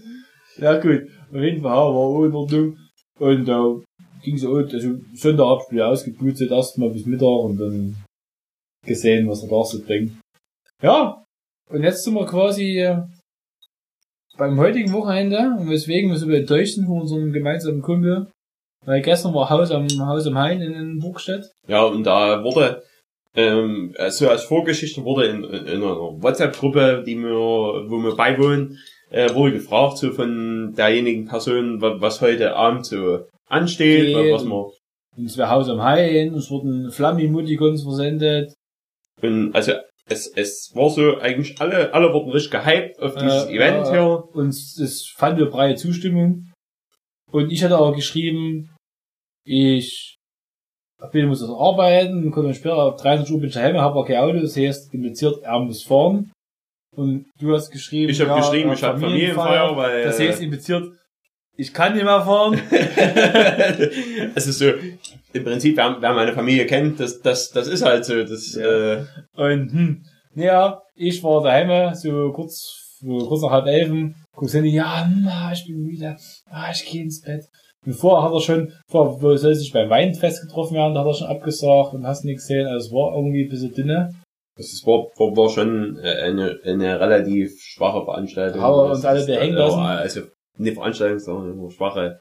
Ja 0.59 0.79
gut, 0.79 1.03
auf 1.31 1.41
jeden 1.41 1.63
Fall 1.63 1.73
war 1.73 1.85
auch 1.85 2.25
in 2.25 2.35
Ordnung. 2.35 2.79
Und 3.19 3.45
da 3.47 3.75
ging 4.23 4.37
es 4.37 4.45
auch, 4.45 4.57
also 4.57 4.99
Sonntagabend 5.15 5.71
wieder 5.73 5.89
ausgeputzelt, 5.89 6.51
erstmal 6.53 6.91
bis 6.91 7.07
Mittag 7.07 7.27
und 7.27 7.59
dann 7.59 7.97
gesehen, 8.87 9.29
was 9.29 9.43
er 9.43 9.49
da 9.51 9.65
so 9.65 9.83
bringt. 9.83 10.13
Ja, 10.83 11.23
und 11.71 11.83
jetzt 11.83 12.05
sind 12.05 12.15
wir 12.15 12.27
quasi 12.27 12.79
äh, 12.79 13.03
beim 14.39 14.59
heutigen 14.59 14.93
Wochenende, 14.93 15.39
und 15.59 15.69
weswegen 15.71 16.11
wir 16.11 16.17
so 16.19 16.29
enttäuscht 16.31 16.75
sind 16.75 16.87
von 16.87 17.01
unserem 17.03 17.33
gemeinsamen 17.33 17.83
Kumpel. 17.83 18.29
Weil 18.85 19.01
gestern 19.03 19.33
war 19.35 19.49
Haus 19.49 19.71
am 19.71 19.87
Haus 20.07 20.27
am 20.27 20.37
Hain 20.39 20.61
in, 20.61 20.73
in 20.73 20.99
Burgstedt. 20.99 21.45
Ja, 21.69 21.85
und 21.85 22.05
da 22.05 22.43
wurde, 22.43 22.83
ähm, 23.37 23.95
so 24.09 24.29
als 24.29 24.43
Vorgeschichte 24.45 25.05
wurde 25.05 25.27
in, 25.27 25.45
in, 25.45 25.67
in 25.67 25.83
einer 25.83 25.97
WhatsApp-Gruppe, 26.23 27.05
die 27.07 27.17
wir, 27.17 27.31
wo 27.31 27.99
wir 28.03 28.17
beiwohnen, 28.17 28.79
äh, 29.11 29.33
wurde 29.35 29.53
gefragt, 29.53 29.99
so 29.99 30.11
von 30.11 30.75
derjenigen 30.77 31.27
Person, 31.27 31.81
wa- 31.81 31.97
was 32.01 32.21
heute 32.21 32.57
Abend 32.57 32.85
so 32.87 33.21
ansteht, 33.49 34.15
Geht. 34.17 34.33
was 34.33 34.45
man, 34.45 34.65
Und 35.17 35.27
es 35.27 35.39
war 35.39 35.51
Haus 35.51 35.69
am 35.69 35.81
Hain, 35.83 36.35
es 36.35 36.51
wurden 36.51 36.91
Flammi-Mutikons 36.91 37.85
versendet. 37.85 38.53
und 39.23 39.55
also, 39.55 39.73
es, 40.09 40.27
es 40.27 40.73
war 40.75 40.91
so, 40.91 41.19
eigentlich 41.19 41.61
alle, 41.61 41.93
alle 41.95 42.13
wurden 42.13 42.31
richtig 42.31 42.53
gehypt 42.53 42.99
auf 43.01 43.15
dieses 43.15 43.47
Äh, 43.47 43.57
Event 43.57 43.87
ja. 43.87 43.93
hier. 43.93 44.25
Und 44.35 44.49
es 44.49 45.13
fand 45.17 45.39
eine 45.39 45.47
breite 45.47 45.81
Zustimmung. 45.81 46.51
Und 47.31 47.51
ich 47.51 47.63
hatte 47.65 47.79
auch 47.79 47.95
geschrieben, 47.95 48.75
ich 49.45 50.19
bin, 51.11 51.27
muss 51.27 51.41
das 51.41 51.51
arbeiten, 51.51 52.31
konnte 52.31 52.49
dann 52.49 52.55
später 52.55 52.77
ab 52.77 52.99
23 52.99 53.35
Uhr 53.35 53.41
bin 53.41 53.49
ich 53.49 53.55
daheim, 53.55 53.77
habe 53.77 53.97
auch 53.97 54.07
kein 54.07 54.19
Auto, 54.19 54.41
das 54.41 54.57
heißt, 54.57 54.93
impliziert, 54.95 55.43
er 55.43 55.59
muss 55.59 55.83
fahren. 55.83 56.31
Und 56.95 57.27
du 57.41 57.55
hast 57.55 57.71
geschrieben, 57.71 58.11
Ich 58.11 58.21
habe 58.21 58.31
ja, 58.31 58.37
geschrieben, 58.37 58.73
ich 58.73 58.83
habe 58.83 59.01
Familienfeier, 59.01 59.77
weil, 59.77 60.05
Das 60.05 60.21
heißt, 60.21 60.43
impliziert, 60.43 60.93
ich 61.57 61.73
kann 61.75 61.95
nicht 61.95 62.05
mehr 62.05 62.23
fahren. 62.23 62.59
es 64.35 64.47
ist 64.47 64.59
so, 64.59 64.67
im 65.33 65.45
Prinzip, 65.45 65.77
wer, 65.77 65.97
wer 66.01 66.13
meine 66.15 66.33
Familie 66.33 66.67
kennt, 66.67 67.01
das, 67.01 67.21
das, 67.21 67.51
das 67.51 67.69
ist 67.69 67.85
halt 67.85 68.05
so, 68.05 68.23
das, 68.23 68.55
Ja. 68.55 68.95
äh, 68.95 69.05
Und, 69.35 69.73
hm, 69.73 70.03
naja, 70.35 70.81
ich 70.95 71.23
war 71.23 71.43
daheim, 71.43 71.95
so 71.95 72.33
kurz, 72.33 72.99
so 73.01 73.19
kurz 73.27 73.43
nach 73.43 73.51
halb 73.51 73.67
elfen, 73.67 74.15
guckst 74.35 74.55
Handy, 74.55 74.71
ja, 74.75 75.07
ah, 75.29 75.51
ich 75.53 75.67
bin 75.67 75.83
müde, 75.83 76.17
ah, 76.51 76.71
ich 76.73 76.85
gehe 76.91 77.03
ins 77.03 77.23
Bett. 77.23 77.45
Und 77.85 77.95
vorher 77.95 78.25
hat 78.29 78.33
er 78.35 78.41
schon, 78.41 78.73
vorher 78.89 79.21
wo 79.23 79.37
soll 79.37 79.55
sich 79.55 79.73
beim 79.73 79.91
Weinfest 79.91 80.43
getroffen 80.43 80.77
werden, 80.77 80.95
da 80.95 81.01
hat 81.01 81.09
er 81.09 81.15
schon 81.15 81.27
abgesagt 81.29 81.95
und 81.95 82.07
hast 82.07 82.25
nichts 82.25 82.47
gesehen, 82.47 82.67
also 82.67 82.87
es 82.87 82.93
war 82.93 83.15
irgendwie 83.17 83.45
ein 83.45 83.49
bisschen 83.51 83.75
dünne. 83.75 84.11
das 84.57 84.83
war, 84.87 85.07
war, 85.17 85.37
war 85.37 85.49
schon 85.49 85.99
äh, 85.99 86.23
eine, 86.23 86.59
eine 86.65 87.01
relativ 87.01 87.59
schwache 87.61 88.05
Veranstaltung. 88.05 88.61
Haben 88.61 88.77
wir 88.77 88.89
Das 88.89 88.99
uns 88.99 89.05
alle 89.07 89.21
ist, 89.21 89.27
behängen 89.27 89.57
äh, 89.57 89.59
lassen? 89.59 89.81
Also, 89.81 90.21
nicht 90.59 90.75
Veranstaltung, 90.75 91.19
sondern 91.19 91.57
nur 91.57 91.71
schwache. 91.71 92.21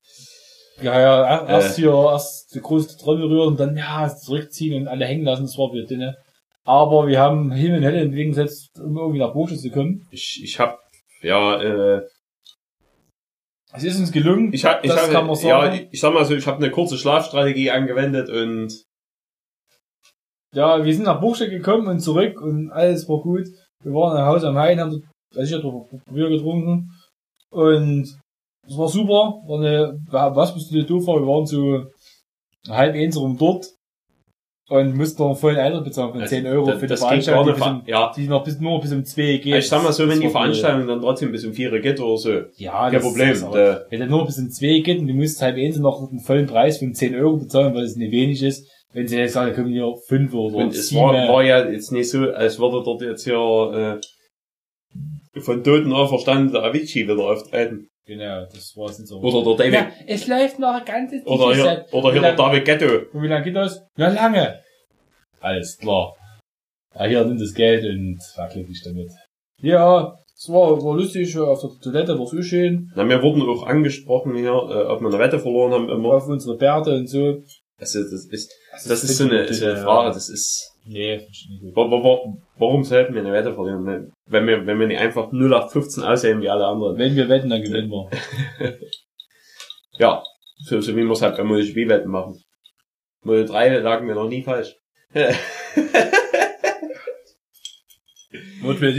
Ja, 0.81 0.99
ja, 0.99 1.23
er- 1.23 1.47
erst 1.49 1.77
Äh. 1.77 1.81
hier, 1.81 1.91
erst 1.91 2.55
die 2.55 2.61
große 2.61 2.97
Trommel 2.97 3.25
rühren 3.27 3.47
und 3.49 3.59
dann, 3.59 3.77
ja, 3.77 4.07
zurückziehen 4.15 4.81
und 4.81 4.87
alle 4.87 5.05
hängen 5.05 5.25
lassen, 5.25 5.43
das 5.43 5.57
war 5.57 5.71
wieder 5.73 5.85
dünne. 5.85 6.17
Aber 6.63 7.07
wir 7.07 7.19
haben 7.19 7.51
Himmel 7.51 7.79
und 7.79 7.85
Hölle 7.85 8.01
entgegengesetzt, 8.01 8.79
um 8.79 8.97
irgendwie 8.97 9.19
nach 9.19 9.33
Bursche 9.33 9.57
zu 9.57 9.69
kommen. 9.69 10.07
Ich, 10.11 10.41
ich 10.43 10.59
hab, 10.59 10.79
ja, 11.21 11.61
äh, 11.61 12.01
Es 13.73 13.83
ist 13.83 13.99
uns 13.99 14.11
gelungen, 14.11 14.53
ich 14.53 14.65
hab, 14.65 14.83
ich 14.83 14.91
das 14.91 15.03
hab, 15.03 15.11
kann 15.11 15.27
man 15.27 15.35
ja, 15.35 15.41
sagen. 15.61 15.75
ich, 15.75 15.87
ich 15.93 15.99
sag 15.99 16.13
mal 16.13 16.25
so, 16.25 16.35
ich 16.35 16.45
habe 16.47 16.57
eine 16.57 16.71
kurze 16.71 16.97
Schlafstrategie 16.97 17.71
angewendet 17.71 18.29
und 18.29 18.83
Ja, 20.53 20.83
wir 20.83 20.93
sind 20.93 21.05
nach 21.05 21.21
Buchstadt 21.21 21.49
gekommen 21.49 21.87
und 21.87 21.99
zurück 22.01 22.41
und 22.41 22.71
alles 22.71 23.07
war 23.07 23.21
gut. 23.21 23.47
Wir 23.83 23.93
waren 23.93 24.15
nach 24.15 24.25
Hause 24.27 24.49
am 24.49 24.57
Hain, 24.57 24.79
haben 24.79 25.03
also 25.35 25.41
ich 25.41 25.53
hatte 25.63 26.11
Bier 26.11 26.29
getrunken 26.29 26.91
und 27.51 28.07
es 28.67 28.77
war 28.77 28.87
super. 28.87 29.41
War 29.47 29.59
eine, 29.59 29.99
was 30.35 30.53
bist 30.53 30.71
du 30.73 30.83
doof 30.83 31.05
war, 31.07 31.19
wir 31.19 31.27
waren 31.27 31.45
so 31.45 31.83
halb 32.69 32.95
eins 32.95 33.17
rum 33.17 33.37
dort 33.37 33.67
und 34.69 34.95
mussten 34.95 35.21
noch 35.21 35.29
einen 35.31 35.37
vollen 35.37 35.57
Eintritt 35.57 35.83
bezahlen 35.83 36.13
von 36.13 36.25
10 36.25 36.45
Euro 36.47 36.65
das, 36.67 36.75
für 36.75 36.81
die 36.85 36.87
das 36.87 36.99
Veranstaltung, 37.01 37.45
die, 37.47 37.51
bis 37.53 37.67
um, 37.67 37.81
ja. 37.87 38.11
die 38.15 38.27
noch 38.27 38.43
bis, 38.43 38.59
nur 38.59 38.79
bis 38.79 38.93
um 38.93 39.03
2 39.03 39.21
geht. 39.37 39.45
Ich 39.55 39.67
sag 39.67 39.83
mal 39.83 39.91
so, 39.91 40.05
Das 40.05 40.13
wenn 40.13 40.21
die. 40.21 40.29
Veranstaltung 40.29 40.87
dann 40.87 41.01
trotzdem 41.01 41.31
bis 41.31 41.43
um 41.43 41.53
vier 41.53 41.77
geht 41.81 41.99
oder 41.99 42.17
so, 42.17 42.31
ja, 42.55 42.83
kein 42.83 42.93
das 42.93 43.03
Problem. 43.03 43.31
Ist, 43.31 43.43
aber 43.43 43.57
Da- 43.57 43.81
wenn 43.89 43.99
der 43.99 44.07
nur 44.07 44.25
bis 44.25 44.37
um 44.37 44.49
2 44.49 44.79
geht 44.79 44.99
und 44.99 45.07
du 45.07 45.13
musst 45.13 45.41
halb 45.41 45.57
eins 45.57 45.77
noch 45.77 46.09
einen 46.09 46.19
vollen 46.21 46.45
Preis 46.45 46.77
von 46.77 46.93
10 46.93 47.15
Euro 47.15 47.37
bezahlen, 47.37 47.73
weil 47.75 47.83
es 47.83 47.95
nicht 47.97 48.11
wenig 48.11 48.41
ist, 48.43 48.65
wenn 48.93 49.07
sie 49.07 49.17
jetzt 49.17 49.33
sagen, 49.33 49.53
kommen 49.55 49.71
hier 49.71 49.91
5 50.07 50.33
oder 50.33 50.55
Und 50.57 50.73
es 50.73 50.89
7. 50.89 51.01
war, 51.01 51.13
war 51.13 51.43
ja 51.43 51.67
jetzt 51.69 51.91
nicht 51.91 52.09
so, 52.09 52.29
als 52.29 52.59
würde 52.59 52.81
dort 52.85 53.01
jetzt 53.01 53.23
hier 53.23 53.33
äh, 53.99 54.01
von 55.39 55.63
Toten 55.63 55.93
auferstanden 55.93 56.51
der 56.51 56.63
Avicii 56.63 57.07
wieder 57.07 57.19
auftreten. 57.23 57.87
Genau, 58.05 58.45
das 58.51 58.75
war 58.75 58.89
es 58.89 58.99
nicht 58.99 59.07
so. 59.07 59.19
Oder 59.19 59.55
der 59.55 59.71
David, 59.71 59.73
Ja, 59.73 59.91
es 60.07 60.27
läuft 60.27 60.59
noch 60.59 60.73
ein 60.73 60.85
ganzes 60.85 61.25
oder 61.25 61.53
hier, 61.55 61.85
oder 61.91 62.11
hier 62.11 62.21
Wie 62.21 62.25
der 62.25 62.35
David 62.35 62.65
Ghetto. 62.65 62.85
Und 63.13 63.21
wie 63.23 63.27
lange 63.27 63.43
geht 63.45 63.55
das? 63.55 63.81
Na, 63.95 64.09
lange. 64.09 64.59
Alles 65.39 65.77
klar. 65.77 66.13
Ja, 66.95 67.05
hier 67.05 67.23
nimmt 67.25 67.39
das 67.41 67.53
Geld 67.53 67.85
und 67.85 68.19
war 68.35 68.49
glücklich 68.49 68.81
damit. 68.83 69.09
Ja, 69.61 70.15
es 70.35 70.49
war, 70.49 70.83
war 70.83 70.95
lustig, 70.95 71.37
auf 71.37 71.61
der 71.61 71.69
Toilette 71.81 72.17
war 72.19 72.25
so 72.25 72.41
schön, 72.41 72.91
Na, 72.95 73.07
wir 73.07 73.21
wurden 73.21 73.43
auch 73.43 73.63
angesprochen 73.65 74.35
hier, 74.35 74.49
äh, 74.49 74.85
ob 74.87 75.01
wir 75.01 75.07
eine 75.07 75.19
Wette 75.19 75.39
verloren 75.39 75.71
haben 75.71 75.89
immer. 75.89 76.15
auf 76.15 76.27
unsere 76.27 76.57
Bärte 76.57 76.95
und 76.95 77.07
so. 77.07 77.43
Also 77.77 78.01
das 78.03 78.25
ist, 78.25 78.51
das 78.87 79.03
ist 79.03 79.17
so 79.17 79.23
eine, 79.25 79.41
ist 79.43 79.63
eine 79.63 79.77
Frage, 79.77 80.09
das 80.13 80.29
ist, 80.29 80.70
Nee, 80.85 81.19
find 81.19 81.29
ich 81.31 81.47
nicht 81.61 81.75
warum 81.75 82.83
sollten 82.83 83.13
wir 83.13 83.21
eine 83.21 83.31
Wette 83.33 83.53
verlieren, 83.53 83.85
wenn- 83.85 84.47
wir, 84.47 84.65
wenn 84.65 84.79
wir 84.79 84.87
nicht 84.87 84.99
einfach 84.99 85.31
0815 85.31 86.03
aussehen 86.03 86.41
wie 86.41 86.49
alle 86.49 86.65
anderen? 86.65 86.97
Wenn 86.97 87.15
wir 87.15 87.29
wetten, 87.29 87.49
dann 87.49 87.61
gewinnen 87.63 87.89
wir. 87.89 88.09
Ja, 89.97 90.23
so, 90.63 90.79
so 90.81 90.95
wie 90.95 91.03
wir 91.03 91.11
es 91.11 91.21
halt 91.21 91.37
bei 91.37 91.43
MotoGP-Wetten 91.43 92.09
machen. 92.09 92.41
Moto 93.23 93.43
3 93.43 93.77
lagen 93.79 94.07
wir 94.07 94.15
noch 94.15 94.29
nie 94.29 94.41
falsch. 94.41 94.73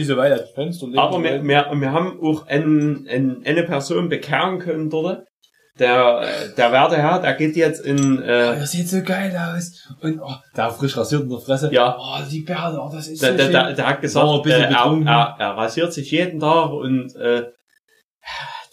So 0.05 0.17
weit 0.17 0.33
das 0.33 0.51
Fenster. 0.53 0.87
Aber 0.97 1.23
wir, 1.23 1.43
wir, 1.43 1.71
wir 1.81 1.93
haben 1.93 2.21
auch 2.21 2.47
einen, 2.47 3.09
einen, 3.09 3.45
eine 3.47 3.63
Person 3.65 4.09
bekehren 4.09 4.59
können 4.59 4.91
dort. 4.91 5.27
Der, 5.79 6.21
äh, 6.21 6.55
der 6.55 6.71
werte 6.71 6.99
Herr, 6.99 7.21
der 7.21 7.33
geht 7.35 7.57
jetzt 7.57 7.85
in, 7.85 8.19
Oh, 8.19 8.23
äh, 8.23 8.59
das 8.59 8.73
sieht 8.73 8.89
so 8.91 9.03
geil 9.03 9.35
aus. 9.35 9.89
Und, 10.03 10.21
oh, 10.21 10.35
da 10.55 10.69
frisch 10.71 10.97
rasiert 10.97 11.23
in 11.23 11.31
der 11.31 11.39
Fresse. 11.39 11.73
Ja. 11.73 11.97
Oh, 11.99 12.19
die 12.31 12.43
Bärte, 12.43 12.79
oh, 12.79 12.91
das 12.93 13.09
ist 13.09 13.23
der, 13.23 13.31
so 13.31 13.37
der, 13.39 13.45
schön. 13.45 13.53
der, 13.53 13.73
der 13.73 13.87
hat 13.89 14.01
gesagt, 14.03 14.43
bisschen 14.43 14.65
äh, 14.65 14.75
er, 14.75 15.05
er, 15.07 15.37
er 15.39 15.57
rasiert 15.57 15.93
sich 15.95 16.11
jeden 16.11 16.41
Tag 16.41 16.71
und 16.73 17.17
äh, 17.17 17.51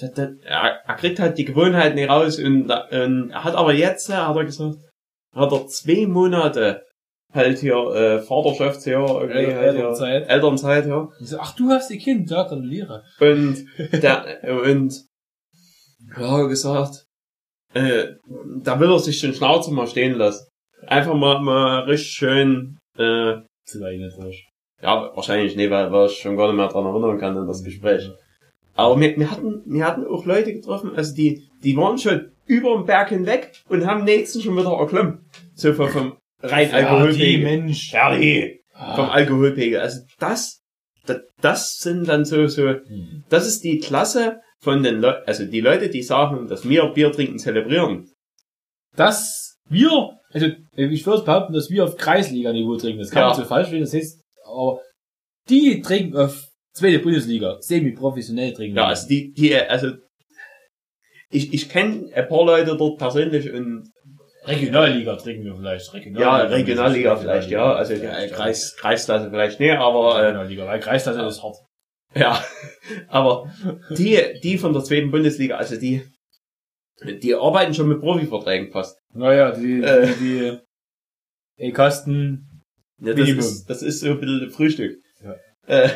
der, 0.02 0.10
der, 0.10 0.32
er, 0.44 0.80
er 0.86 0.96
kriegt 0.96 1.20
halt 1.20 1.38
die 1.38 1.46
Gewohnheit 1.46 1.96
nicht 1.96 2.10
raus 2.10 2.38
und, 2.38 2.70
äh, 2.70 3.04
und 3.06 3.32
er 3.32 3.44
hat 3.46 3.56
aber 3.56 3.74
jetzt, 3.74 4.10
äh, 4.10 4.14
hat 4.14 4.36
er 4.36 4.44
gesagt, 4.46 4.76
hat 5.34 5.52
er 5.54 5.68
zwei 5.68 6.06
Monate 6.06 6.82
halt 7.34 7.60
hier 7.60 7.76
äh, 7.96 8.20
Vaterschaft 8.22 8.84
hier, 8.84 9.00
irgendwie 9.00 9.38
El- 9.40 9.56
halt 9.56 9.72
hier, 9.72 9.80
Elternzeit. 9.80 10.30
Elternzeit 10.30 10.86
ja. 10.86 11.08
So, 11.22 11.40
ach, 11.40 11.56
du 11.56 11.70
hast 11.70 11.92
ein 11.92 12.00
Kind, 12.00 12.30
ja, 12.30 12.44
gratuliere. 12.44 13.04
Und 13.20 13.66
der 13.94 14.26
und 14.66 14.94
ja 16.18 16.44
gesagt, 16.44 17.06
äh, 17.74 18.14
da 18.64 18.80
will 18.80 18.92
er 18.92 19.00
sich 19.00 19.20
den 19.22 19.34
Schnauzer 19.34 19.72
mal 19.72 19.88
stehen 19.88 20.14
lassen. 20.16 20.48
Einfach 20.88 21.14
mal 21.14 21.40
mal 21.42 21.82
richtig 21.82 22.12
schön, 22.12 22.78
äh, 22.98 23.36
ja 24.82 25.12
wahrscheinlich 25.16 25.56
nicht, 25.56 25.70
weil, 25.70 25.92
weil 25.92 26.08
ich 26.08 26.18
schon 26.18 26.38
gar 26.38 26.48
nicht 26.48 26.56
mehr 26.56 26.68
dran 26.70 26.86
erinnern 26.86 27.20
kann 27.20 27.38
an 27.38 27.48
das 27.48 27.64
Gespräch. 27.64 28.10
Aber 28.76 29.00
wir, 29.00 29.16
wir 29.18 29.30
hatten 29.30 29.62
wir 29.66 29.86
hatten 29.86 30.08
auch 30.08 30.26
Leute 30.26 30.54
getroffen, 30.54 30.96
also 30.96 31.14
die 31.14 31.44
die 31.64 31.76
waren 31.76 31.98
schon 31.98 32.32
über 32.46 32.76
den 32.76 32.86
Berg 32.86 33.10
hinweg 33.10 33.52
und 33.68 33.86
haben 33.86 34.06
nächsten 34.06 34.42
schon 34.42 34.58
wieder 34.58 34.72
erklommen. 34.72 35.30
So 35.54 35.74
vom, 35.74 35.90
vom 35.90 36.18
rein 36.42 36.72
Alkoholpegel. 36.74 37.44
Mensch. 37.44 37.92
Die 37.92 38.62
vom 38.96 39.06
Ah, 39.06 39.10
Alkoholpegel. 39.10 39.80
Also 39.82 40.00
das 40.20 40.62
das, 41.06 41.22
das 41.42 41.78
sind 41.80 42.08
dann 42.08 42.24
so, 42.24 42.48
so, 42.48 42.70
Hm. 42.70 43.24
das 43.30 43.48
ist 43.48 43.64
die 43.64 43.80
Klasse 43.80 44.40
von 44.62 44.84
den 44.84 45.00
Leuten, 45.02 45.24
also 45.26 45.46
die 45.46 45.62
Leute, 45.62 45.90
die 45.90 46.04
sagen, 46.04 46.48
dass 46.48 46.68
wir 46.68 46.86
Bier 46.88 47.12
trinken 47.12 47.40
zelebrieren. 47.40 48.12
Dass 48.96 49.58
wir, 49.70 50.20
also 50.32 50.48
ich 50.76 51.06
würde 51.06 51.24
behaupten, 51.24 51.54
dass 51.54 51.70
wir 51.70 51.84
auf 51.84 51.96
Kreisliga-Niveau 51.96 52.76
trinken. 52.78 53.00
Das 53.00 53.12
kann 53.12 53.30
Ja. 53.30 53.34
so 53.34 53.46
falsch 53.46 53.70
sehen, 53.70 53.82
das 53.82 53.94
heißt, 53.94 54.22
aber 54.46 54.82
die 55.50 55.82
trinken 55.82 56.18
auf 56.18 56.48
zweite 56.74 57.00
Bundesliga, 57.00 57.58
semi-professionell 57.62 58.54
trinken. 58.54 58.78
Ja, 58.78 58.88
also 58.88 59.08
die, 59.08 59.32
die, 59.34 59.56
also, 59.56 59.94
ich, 61.32 61.54
ich 61.54 61.70
kenne 61.70 62.12
ein 62.14 62.28
paar 62.28 62.46
Leute 62.46 62.76
dort 62.76 62.98
persönlich 62.98 63.52
und 63.52 63.90
Regionalliga 64.46 65.16
trinken 65.16 65.44
wir 65.46 65.56
vielleicht. 65.56 65.94
ja, 66.18 66.38
Regionalliga 66.38 67.16
vielleicht, 67.18 67.50
ja, 67.52 67.74
also 67.74 67.94
Vielleicht, 67.94 68.32
ja. 68.32 68.36
Kreis, 68.38 68.76
Kreisklasse 68.78 69.30
vielleicht 69.30 69.60
nicht, 69.60 69.74
aber 69.78 70.16
äh, 70.16 70.26
Regionalliga, 70.26 70.66
weil 70.66 70.80
Kreisklasse 70.80 71.22
ist 71.22 71.44
hart. 71.44 71.58
Ja, 72.16 72.44
aber 73.08 73.52
die, 73.98 74.18
die 74.44 74.58
von 74.58 74.74
der 74.74 74.84
zweiten 74.84 75.12
Bundesliga, 75.12 75.58
also 75.58 75.76
die, 75.80 76.02
die 77.22 77.36
arbeiten 77.36 77.74
schon 77.74 77.88
mit 77.88 78.00
Profiverträgen 78.02 78.72
fast. 78.72 78.98
Naja, 79.14 79.52
die, 79.52 79.82
Äh. 79.82 80.08
die, 80.20 80.58
die 81.58 81.64
E-Kasten, 81.66 82.64
Ja, 83.00 83.14
das, 83.14 83.16
Minimum. 83.18 83.40
ist, 83.40 83.70
das 83.70 83.82
ist 83.84 84.00
so 84.02 84.10
ein 84.12 84.20
bisschen 84.20 84.50
Frühstück. 84.52 84.98
Ja. 85.24 85.36
Äh, 85.68 85.90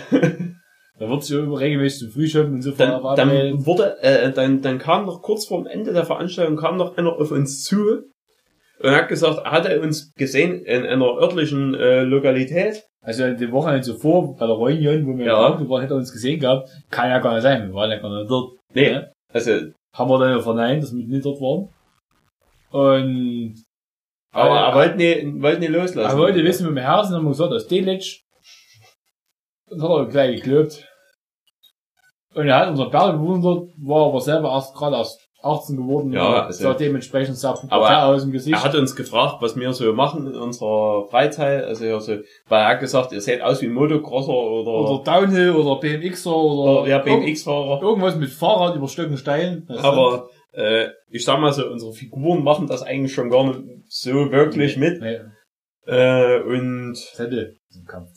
da 0.99 1.09
wird 1.09 1.23
sich 1.23 1.35
immer 1.37 1.59
regelmäßig 1.59 1.99
zum 1.99 2.11
Frühschoppen 2.11 2.53
und 2.53 2.61
so 2.61 2.71
dann, 2.71 3.01
dann 3.15 3.65
wurde, 3.65 3.97
äh, 4.01 4.31
dann, 4.31 4.61
dann 4.61 4.77
kam 4.77 5.05
noch 5.07 5.21
kurz 5.21 5.45
vor 5.47 5.57
dem 5.63 5.67
Ende 5.67 5.93
der 5.93 6.05
Veranstaltung 6.05 6.57
kam 6.57 6.77
noch 6.77 6.95
einer 6.97 7.13
auf 7.13 7.31
uns 7.31 7.63
zu 7.63 8.03
und 8.79 8.91
hat 8.91 9.07
gesagt, 9.07 9.39
er 9.45 9.51
hatte 9.51 9.81
uns 9.81 10.13
gesehen 10.15 10.63
in 10.65 10.85
einer 10.85 11.05
örtlichen 11.05 11.73
äh, 11.75 12.01
Lokalität. 12.03 12.83
Also 13.01 13.33
die 13.33 13.51
Woche 13.51 13.81
zuvor 13.81 14.35
bei 14.37 14.45
der 14.45 14.55
Reunion, 14.55 15.05
wo 15.05 15.17
wir 15.17 15.25
Ja. 15.25 15.49
ja. 15.59 15.69
waren, 15.69 15.81
hätte 15.81 15.93
er 15.93 15.97
uns 15.97 16.11
gesehen 16.11 16.39
gehabt. 16.39 16.69
Kann 16.89 17.09
ja 17.09 17.19
gar 17.19 17.33
nicht 17.33 17.43
sein, 17.43 17.67
wir 17.67 17.73
waren 17.73 17.91
ja 17.91 17.97
gar 17.99 18.17
nicht 18.17 18.29
dort. 18.29 18.57
Nee, 18.73 18.91
Ja. 18.91 19.07
also, 19.31 19.51
Haben 19.95 20.09
wir 20.09 20.19
dann 20.19 20.31
ja 20.31 20.39
verneint, 20.39 20.81
dass 20.83 20.93
wir 20.95 21.05
nicht 21.05 21.25
dort 21.25 21.39
waren. 21.41 21.69
Und 22.71 23.63
aber 24.31 24.59
er 24.61 24.73
wollte 24.75 24.95
nie, 24.97 25.41
wollte 25.43 25.59
nie 25.59 25.67
loslassen. 25.67 26.09
er 26.09 26.17
wollte 26.17 26.43
wissen, 26.43 26.65
mit 26.67 26.75
dem 26.77 26.83
Herzen 26.83 27.15
haben 27.15 27.23
wir 27.25 27.29
gesagt, 27.29 27.51
aus 27.53 27.67
Delitzsch. 27.67 28.21
Und 29.69 29.81
hat 29.83 29.89
er 29.91 30.05
gleich 30.07 30.41
gekloppt. 30.41 30.87
Und 32.33 32.47
er 32.47 32.55
hat 32.59 32.69
unser 32.69 32.89
Berg 32.89 33.11
bewundert, 33.19 33.69
war 33.77 34.07
aber 34.07 34.19
selber 34.21 34.49
erst 34.53 34.73
gerade 34.73 34.95
erst 34.95 35.22
18 35.43 35.77
geworden. 35.77 36.13
Ja, 36.13 36.27
und 36.27 36.35
also- 36.45 36.63
sah 36.63 36.73
dementsprechend 36.73 37.37
sehr 37.37 37.53
Aber 37.69 38.05
aus 38.05 38.21
dem 38.23 38.31
Gesicht. 38.31 38.55
Er 38.55 38.63
hat 38.63 38.75
uns 38.75 38.95
gefragt, 38.95 39.37
was 39.41 39.55
wir 39.55 39.73
so 39.73 39.91
machen 39.93 40.25
in 40.27 40.35
unserer 40.35 41.07
Freizeit. 41.09 41.63
Also 41.65 41.85
ja, 41.85 41.99
so, 41.99 42.17
weil 42.47 42.61
er 42.61 42.67
hat 42.69 42.79
gesagt, 42.79 43.11
ihr 43.11 43.21
seht 43.21 43.41
aus 43.41 43.61
wie 43.61 43.65
ein 43.67 43.73
Motocrosser 43.73 44.31
oder, 44.33 44.71
oder 44.71 45.03
Downhill 45.03 45.51
oder 45.51 45.79
BMXer 45.79 46.35
oder, 46.35 46.81
oder 46.81 46.89
ja, 46.89 46.97
BMX-Fahrer. 46.99 47.81
irgendwas 47.81 48.15
mit 48.15 48.29
Fahrrad 48.29 48.75
über 48.75 48.87
Stöcken 48.87 49.17
Stein. 49.17 49.67
Aber 49.81 50.29
äh, 50.53 50.87
ich 51.09 51.25
sag 51.25 51.39
mal 51.39 51.51
so, 51.53 51.67
unsere 51.67 51.93
Figuren 51.93 52.43
machen 52.43 52.67
das 52.67 52.83
eigentlich 52.83 53.13
schon 53.13 53.29
gar 53.29 53.45
nicht 53.45 53.59
so 53.89 54.31
wirklich 54.31 54.77
mit. 54.77 55.01
Nee, 55.01 55.19
Äh, 55.85 56.39
und 56.41 56.95
hätte 57.17 57.55
im 57.75 57.85
Kampf 57.85 58.11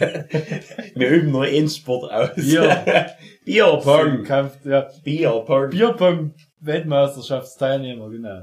wir 0.94 1.08
üben 1.10 1.30
nur 1.30 1.42
einen 1.44 1.68
Sport 1.68 2.10
aus. 2.10 2.34
Bier. 2.34 3.06
Bierpong. 3.50 4.24
Kampf, 4.24 4.64
ja. 4.64 4.88
Bierpong. 5.04 5.70
Bierpong 5.70 6.34
Weltmeisterschaftsteilnehmer, 6.60 8.08
genau. 8.10 8.42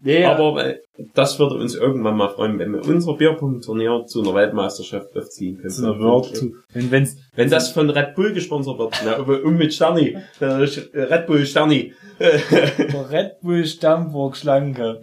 Nee, 0.00 0.24
Aber 0.24 0.66
äh, 0.66 0.78
das 1.14 1.38
würde 1.38 1.54
uns 1.54 1.74
irgendwann 1.74 2.16
mal 2.16 2.28
freuen, 2.28 2.58
wenn 2.58 2.72
wir 2.72 2.84
unser 2.86 3.14
Bierpong-Turnier 3.14 4.04
zu 4.06 4.20
einer 4.20 4.34
Weltmeisterschaft 4.34 5.16
aufziehen 5.16 5.56
können. 5.56 5.70
zu 5.70 5.82
einer 5.82 5.98
World. 5.98 6.44
Wenn, 6.74 6.90
wenn's, 6.90 7.16
Wenn 7.34 7.48
das 7.48 7.70
von 7.70 7.88
Red 7.88 8.14
Bull 8.14 8.34
gesponsert 8.34 8.78
wird, 8.78 8.94
na, 9.04 9.16
und 9.16 9.56
mit 9.56 9.72
Sterni, 9.72 10.16
Red 10.40 11.26
Bull 11.26 11.46
Sterni. 11.46 11.94
der 12.20 13.10
Red 13.10 13.40
Bull 13.40 13.64
Stammburg 13.64 14.36
Schlanke. 14.36 15.00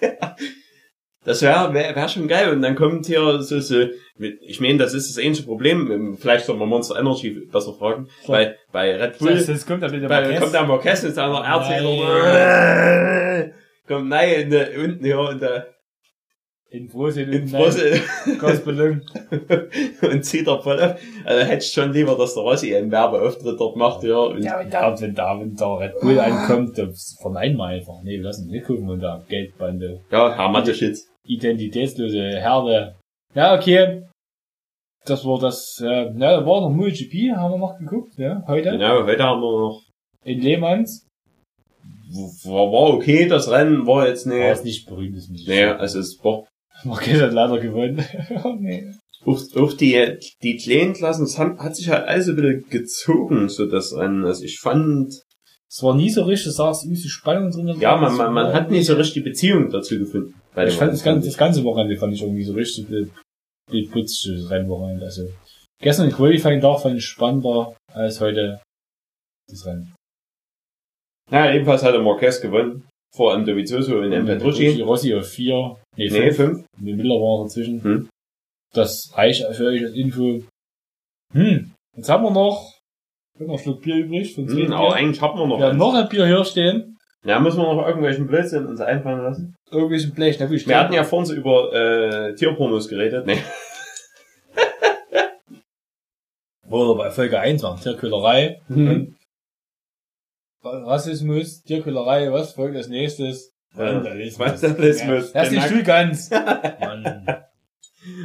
Das 1.28 1.42
wäre 1.42 1.74
wär, 1.74 1.94
wär 1.94 2.08
schon 2.08 2.26
geil. 2.26 2.50
Und 2.52 2.62
dann 2.62 2.74
kommt 2.74 3.04
hier 3.04 3.42
so, 3.42 3.60
so 3.60 3.84
ich 4.40 4.60
meine, 4.60 4.78
das 4.78 4.94
ist 4.94 5.10
das 5.10 5.22
ähnliche 5.22 5.42
Problem. 5.44 6.16
Vielleicht 6.18 6.46
soll 6.46 6.56
man 6.56 6.70
Monster 6.70 6.98
Energy 6.98 7.30
besser 7.52 7.74
fragen. 7.74 8.08
So. 8.24 8.32
Bei, 8.32 8.56
bei 8.72 8.96
Red 8.96 9.18
Bull, 9.18 9.34
Das, 9.34 9.46
das 9.46 9.66
kommt 9.66 9.82
dann 9.82 9.90
mit 9.90 10.02
dem 10.02 10.08
bei, 10.08 10.20
Orchester. 10.22 10.40
kommt 10.40 10.54
der 10.54 10.62
Marquez 10.64 11.02
mit 11.02 11.14
seiner 11.14 11.44
Erzählung. 11.44 11.98
Kommt 13.86 14.08
nein, 14.08 14.40
in 14.40 14.50
der, 14.50 14.68
unten 14.82 15.04
hier 15.04 15.30
in 15.30 15.38
der, 15.38 15.66
in 16.70 16.88
Frohsinn 16.88 17.32
in 17.32 17.42
und 17.42 17.52
Brüssel 17.52 18.00
Gospelung. 18.38 19.00
und 20.02 20.24
zieht 20.24 20.46
er 20.46 20.60
voll 20.60 20.80
auf. 20.80 20.96
Also 21.24 21.46
hättest 21.46 21.74
schon 21.74 21.92
lieber, 21.92 22.16
dass 22.16 22.34
der 22.34 22.42
Rossi 22.42 22.74
einen 22.74 22.90
Werbeauftritt 22.90 23.58
dort 23.58 23.76
macht, 23.76 24.02
ja. 24.02 24.18
Und, 24.18 24.42
Ja, 24.42 24.60
wenn 24.60 24.70
da, 24.70 25.00
wenn 25.00 25.14
da, 25.14 25.40
wenn 25.40 25.54
da 25.56 25.74
Red 25.76 26.00
Bull 26.00 26.18
ankommt, 26.20 26.76
dann 26.76 26.92
verneinen 27.22 27.56
wir 27.56 27.64
einfach. 27.66 28.02
Nee, 28.02 28.18
wir 28.18 28.24
lassen 28.24 28.50
nicht 28.50 28.66
gucken 28.66 28.88
und 28.88 29.00
da 29.00 29.22
Geldbande. 29.28 30.00
ja, 30.10 30.36
Herr 30.36 30.48
Mateschitz. 30.50 31.06
Identitätslose 31.28 32.18
Herde. 32.40 32.96
Ja, 33.34 33.54
okay. 33.54 34.02
Das 35.04 35.24
war 35.24 35.38
das, 35.38 35.80
äh, 35.82 36.04
ja, 36.06 36.12
da 36.40 36.46
war 36.46 36.60
noch 36.60 36.70
MotoGP, 36.70 37.34
haben 37.36 37.52
wir 37.52 37.58
noch 37.58 37.78
geguckt, 37.78 38.18
ja, 38.18 38.42
heute. 38.46 38.70
Genau, 38.72 39.04
heute 39.04 39.22
haben 39.22 39.40
wir 39.40 39.58
noch, 39.60 39.82
In 40.24 40.40
Lehmanns. 40.40 41.06
war, 42.44 42.72
war 42.72 42.94
okay, 42.94 43.26
das 43.26 43.50
Rennen 43.50 43.86
war 43.86 44.06
jetzt 44.08 44.26
War 44.26 44.34
nicht, 44.34 44.44
es 44.46 44.64
nicht 44.64 44.86
berühmt, 44.86 45.16
ist 45.16 45.30
nicht. 45.30 45.48
nee, 45.48 45.64
also 45.64 45.98
es 46.00 46.18
war, 46.22 46.44
Marquez 46.84 47.20
hat 47.20 47.32
leider 47.32 47.58
gewonnen. 47.58 48.04
oh, 48.44 48.54
nee. 48.58 48.84
auch, 49.24 49.40
auch 49.56 49.72
die, 49.72 50.18
die 50.42 50.56
kleinen 50.56 50.92
Klassen, 50.94 51.24
es 51.24 51.38
hat, 51.38 51.58
hat 51.58 51.76
sich 51.76 51.88
halt 51.88 52.06
alles 52.06 52.28
ein 52.28 52.36
bisschen 52.36 52.68
gezogen, 52.68 53.48
so 53.48 53.66
das 53.66 53.94
Rennen. 53.96 54.24
Also 54.26 54.44
ich 54.44 54.58
fand, 54.60 55.12
Es 55.70 55.82
war 55.82 55.94
nie 55.94 56.10
so 56.10 56.24
richtig, 56.24 56.52
saß 56.52 56.84
irgendwie 56.84 57.00
so 57.00 57.08
Spannung 57.08 57.50
drin. 57.50 57.76
ja, 57.80 57.96
man, 57.96 58.14
man, 58.16 58.32
man 58.34 58.52
hat 58.52 58.70
nicht 58.70 58.86
so 58.86 58.94
richtig 58.94 59.22
die 59.24 59.28
Beziehung 59.30 59.70
dazu 59.70 59.98
gefunden. 59.98 60.34
Ich 60.66 60.74
fand 60.76 60.92
das 60.92 61.02
ganze, 61.04 61.28
das 61.28 61.36
ganze 61.38 61.62
Wochenende 61.64 61.96
fand 61.96 62.14
ich 62.14 62.22
irgendwie 62.22 62.42
so 62.44 62.54
richtig 62.54 62.86
putz 63.90 64.26
Rennwochenende. 64.50 65.04
Also 65.04 65.28
gestern 65.80 66.10
Qualifying 66.10 66.60
Tag 66.60 66.80
fand 66.80 66.96
ich 66.96 67.04
spannender 67.04 67.76
als 67.92 68.20
heute 68.20 68.60
das 69.48 69.66
Rennen. 69.66 69.94
Ja, 71.30 71.52
ebenfalls 71.52 71.82
hat 71.82 71.94
der 71.94 72.02
Marquez 72.02 72.40
gewonnen. 72.40 72.86
Vor 73.14 73.34
M. 73.34 73.44
Dovizioso 73.46 73.98
und 73.98 74.12
M. 74.12 74.26
Petrucci. 74.26 74.80
Rossi 74.82 75.14
auf 75.14 75.26
vier. 75.28 75.76
Nee, 75.96 76.08
Nee, 76.10 76.30
fünf. 76.32 76.36
fünf. 76.36 76.66
Mit 76.78 76.96
Miller 76.96 77.14
war 77.16 77.44
dazwischen. 77.44 77.82
Hm. 77.82 78.08
Das 78.74 79.10
reicht 79.14 79.44
für 79.54 79.66
euch 79.66 79.82
als 79.82 79.94
Info. 79.94 80.42
Hm, 81.32 81.72
jetzt 81.96 82.08
haben 82.08 82.22
wir 82.24 82.30
noch, 82.30 82.78
noch 83.38 83.52
ein 83.54 83.58
Schluck 83.58 83.82
Bier 83.82 83.96
übrig 83.96 84.34
von 84.34 84.46
Hm, 84.46 84.54
Bier. 84.56 84.72
aber 84.72 84.94
eigentlich 84.94 85.20
haben 85.22 85.38
wir 85.38 85.46
noch. 85.46 85.58
Wir 85.58 85.66
haben 85.68 85.78
noch 85.78 85.94
ein 85.94 86.08
Bier 86.08 86.26
hier 86.26 86.44
stehen. 86.44 86.96
Ja, 87.24 87.40
müssen 87.40 87.58
wir 87.58 87.74
noch 87.74 87.86
irgendwelchen 87.86 88.26
Blödsinn 88.26 88.66
uns 88.66 88.80
einfallen 88.80 89.22
lassen. 89.22 89.54
Irgendwelchen 89.70 90.14
Blech. 90.14 90.38
Na 90.40 90.46
gut, 90.46 90.66
Wir 90.66 90.78
hatten 90.78 90.94
ja 90.94 91.04
vorhin 91.04 91.26
so 91.26 91.34
über 91.34 91.72
äh, 91.72 92.34
Tierpornos 92.34 92.88
geredet. 92.88 93.26
Nee. 93.26 93.38
Oder 96.68 96.94
bei 96.96 97.10
Folge 97.10 97.38
1 97.40 97.62
waren 97.62 97.80
Tierquälerei. 97.80 98.60
Mhm. 98.68 99.16
Rassismus, 100.62 101.62
Tierquälerei, 101.62 102.30
was 102.32 102.52
folgt 102.52 102.76
als 102.76 102.88
nächstes? 102.88 103.52
Vandalismus. 103.72 104.62
Vandalismus. 104.62 105.32
Ja, 105.32 105.40
das 105.40 105.44
ist 105.44 105.50
die 105.52 105.56
Genau. 105.56 105.66
Stuhl 105.66 105.82
ganz. 105.82 106.30
Mann. 106.80 107.26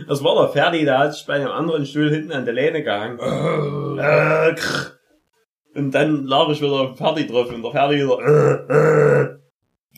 Das 0.07 0.23
war 0.23 0.35
der 0.41 0.49
Ferdi, 0.53 0.85
der 0.85 0.99
hat 0.99 1.13
sich 1.13 1.25
bei 1.25 1.33
einem 1.35 1.51
anderen 1.51 1.85
Stuhl 1.85 2.09
hinten 2.09 2.31
an 2.31 2.45
der 2.45 2.53
Lehne 2.53 2.83
gehangen. 2.83 3.19
Äh, 3.19 4.53
krr. 4.55 4.93
und 5.75 5.91
dann 5.91 6.25
lag 6.25 6.47
ich 6.49 6.61
wieder 6.61 6.71
auf 6.73 6.87
dem 6.89 6.97
Ferdi 6.97 7.27
drauf 7.27 7.49
und 7.49 7.61
der 7.61 7.71
Ferdi 7.71 7.95
wieder. 7.95 8.19
Äh, 8.19 9.21
äh. 9.23 9.37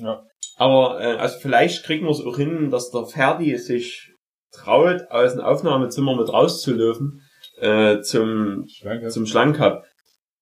Ja. 0.03 0.23
Aber 0.57 1.01
äh, 1.01 1.17
also 1.17 1.37
vielleicht 1.39 1.83
kriegen 1.85 2.05
wir 2.05 2.11
es 2.11 2.21
auch 2.21 2.37
hin, 2.37 2.69
dass 2.71 2.91
der 2.91 3.05
Ferdi 3.05 3.57
sich 3.57 4.11
traut, 4.51 5.01
aus 5.09 5.33
dem 5.33 5.41
Aufnahmezimmer 5.41 6.15
mit 6.15 6.31
rauszulaufen 6.31 7.21
äh, 7.57 8.01
zum 8.01 8.65
Schwanke. 8.67 9.09
zum 9.09 9.25
Schlankhab. 9.25 9.83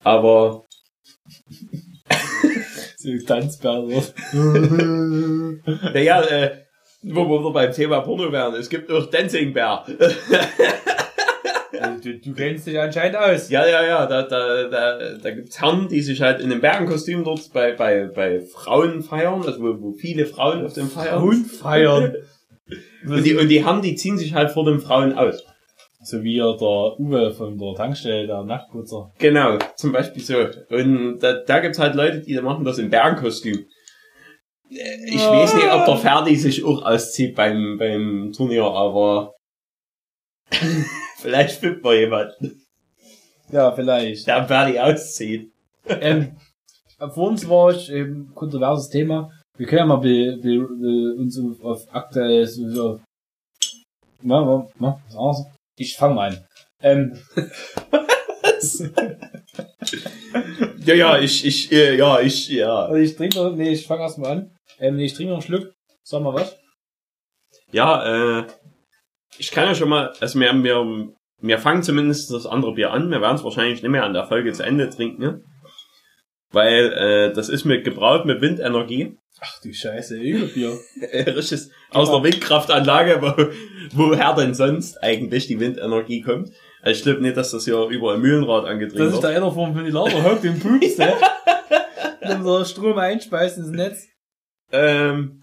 Aber 0.04 0.66
So 3.04 3.10
Tanzbär. 3.28 3.84
naja, 5.94 6.22
äh, 6.22 6.64
wo 7.02 7.28
wir 7.28 7.52
beim 7.52 7.74
Thema 7.74 8.00
Porno 8.00 8.32
wären, 8.32 8.56
es 8.56 8.70
gibt 8.70 8.90
auch 8.90 9.10
Dancing 9.10 9.52
Bear. 9.52 9.86
du, 12.04 12.20
du 12.20 12.34
kennst 12.34 12.68
dich 12.68 12.80
anscheinend 12.80 13.18
aus. 13.18 13.50
Ja, 13.50 13.66
ja, 13.68 13.86
ja, 13.86 14.06
da, 14.06 14.24
da, 14.24 14.64
da, 14.68 15.18
da 15.18 15.32
gibt's 15.32 15.62
Herren, 15.62 15.88
die 15.88 16.02
sich 16.02 16.22
halt 16.22 16.40
in 16.40 16.52
einem 16.52 16.62
Bärenkostüm 16.62 17.24
dort 17.24 17.52
bei, 17.54 17.72
bei, 17.74 18.08
bei 18.08 18.42
Frauen 18.42 19.02
feiern, 19.02 19.44
also 19.46 19.60
wo, 19.62 19.82
wo 19.82 19.94
viele 19.94 20.26
Frauen 20.26 20.66
auf 20.66 20.74
dem 20.74 20.90
feiern. 20.90 21.24
Und 21.24 21.46
feiern. 21.46 22.16
Und 23.06 23.26
die, 23.26 23.36
und 23.36 23.50
die 23.50 23.66
Herren, 23.66 23.82
die 23.82 23.96
ziehen 23.96 24.18
sich 24.18 24.34
halt 24.34 24.50
vor 24.50 24.64
den 24.64 24.80
Frauen 24.80 25.14
aus. 25.18 25.44
So 26.02 26.24
wie 26.24 26.38
der 26.38 26.46
Uwe 27.00 27.34
von 27.34 27.58
der 27.58 27.76
Tankstelle, 27.76 28.26
der 28.26 28.44
Nachtputzer. 28.44 29.12
Genau, 29.20 29.58
zum 29.76 29.92
Beispiel 29.92 30.24
so. 30.24 30.48
Und 30.70 31.20
da, 31.20 31.34
da 31.34 31.60
gibt's 31.60 31.80
halt 31.80 31.96
Leute, 31.96 32.22
die 32.22 32.34
machen 32.40 32.64
das 32.64 32.78
im 32.78 32.90
Bärenkostüm. 32.90 33.66
Äh, 34.70 35.06
Ich 35.06 35.22
weiß 35.22 35.56
nicht, 35.56 35.72
ob 35.72 35.86
der 35.86 35.98
Ferdi 35.98 36.36
sich 36.38 36.64
auch 36.64 36.84
auszieht 36.84 37.36
beim, 37.36 37.78
beim 37.78 38.32
Turnier, 38.36 38.64
aber 38.64 39.34
Vielleicht 41.24 41.60
findet 41.62 41.82
man 41.84 41.96
jemanden, 41.96 42.62
Ja, 43.50 43.72
vielleicht. 43.72 44.28
der 44.28 44.42
Bernie 44.42 44.78
auszieht. 44.78 45.54
ähm, 45.88 46.36
für 47.00 47.22
uns 47.22 47.48
war 47.48 47.72
ich 47.72 47.90
eben 47.90 48.34
kontroverses 48.36 48.90
Thema. 48.90 49.32
Wir 49.58 49.66
können 49.68 49.80
ja 49.80 49.86
mal 49.86 49.98
be, 49.98 50.38
be, 50.42 50.68
be, 50.68 51.16
uns 51.18 51.40
auf, 51.40 51.64
auf 51.64 51.96
aktuell 51.96 52.46
so, 52.46 53.00
na, 54.22 54.42
na, 54.42 54.68
na, 54.80 55.00
was 55.08 55.16
anderes. 55.16 55.46
Ich 55.78 55.96
fange 55.96 56.16
mal 56.16 56.30
an. 56.30 56.46
Ähm, 56.82 57.18
Ja, 60.86 60.94
ja, 60.96 61.18
ich, 61.20 61.46
ich, 61.46 61.72
äh, 61.72 61.96
ja, 61.98 62.20
ich, 62.20 62.50
ja. 62.50 62.86
also 62.88 62.96
ich 62.96 63.16
trinke 63.16 63.38
noch, 63.38 63.56
nee, 63.56 63.70
ich 63.72 63.88
fange 63.88 64.02
erstmal 64.02 64.32
an. 64.32 64.52
Ähm, 64.80 64.98
nee, 64.98 65.06
ich 65.06 65.14
trinke 65.14 65.32
noch 65.32 65.38
einen 65.40 65.46
Schluck. 65.46 65.74
Sag 66.04 66.22
mal 66.22 66.34
was. 66.34 66.58
Ja, 67.72 68.40
äh, 68.42 68.48
ich 69.38 69.52
kann 69.52 69.68
ja 69.68 69.76
schon 69.76 69.90
mal, 69.90 70.14
also 70.20 70.40
wir, 70.40 70.54
wir, 70.64 71.08
wir 71.40 71.60
fangen 71.60 71.84
zumindest 71.84 72.32
das 72.32 72.46
andere 72.46 72.74
Bier 72.74 72.92
an. 72.92 73.10
Wir 73.10 73.22
werden 73.22 73.36
es 73.36 73.44
wahrscheinlich 73.44 73.82
nicht 73.82 73.92
mehr 73.92 74.04
an 74.04 74.14
der 74.14 74.26
Folge 74.28 74.52
zu 74.54 74.64
Ende 74.64 74.90
trinken, 74.90 75.22
ne? 75.22 75.42
Weil, 76.52 76.94
äh, 76.94 77.34
das 77.34 77.50
ist 77.50 77.66
mit 77.66 77.84
gebraut 77.84 78.26
mit 78.26 78.42
Windenergie. 78.42 79.18
Ach 79.42 79.60
du 79.62 79.74
Scheiße, 79.74 80.16
Überbier. 80.18 80.78
Richtiges 81.36 81.72
aus 81.90 82.10
einer 82.10 82.24
Windkraftanlage, 82.24 83.22
wo, 83.22 83.98
woher 83.98 84.36
denn 84.36 84.54
sonst 84.54 85.02
eigentlich 85.04 85.48
die 85.48 85.60
Windenergie 85.60 86.22
kommt. 86.22 86.50
Also 86.82 86.98
ich 86.98 87.04
glaube 87.04 87.22
nicht, 87.22 87.36
dass 87.38 87.52
das 87.52 87.66
hier 87.66 87.88
über 87.88 88.14
ein 88.14 88.22
Mühlenrad 88.22 88.66
angetrieben 88.66 89.06
Das 89.06 89.16
ist 89.16 89.22
wird. 89.24 89.32
der 89.32 89.38
einer 89.42 89.52
vom 89.52 89.76
Ventilator, 89.76 90.24
hockt 90.24 90.44
den 90.44 90.60
Pups, 90.60 90.98
ne? 90.98 91.14
Dann 92.22 92.44
der 92.44 92.66
Strom 92.66 92.98
einspeist 92.98 93.58
ins 93.58 93.70
Netz. 93.70 94.06
Ähm, 94.72 95.40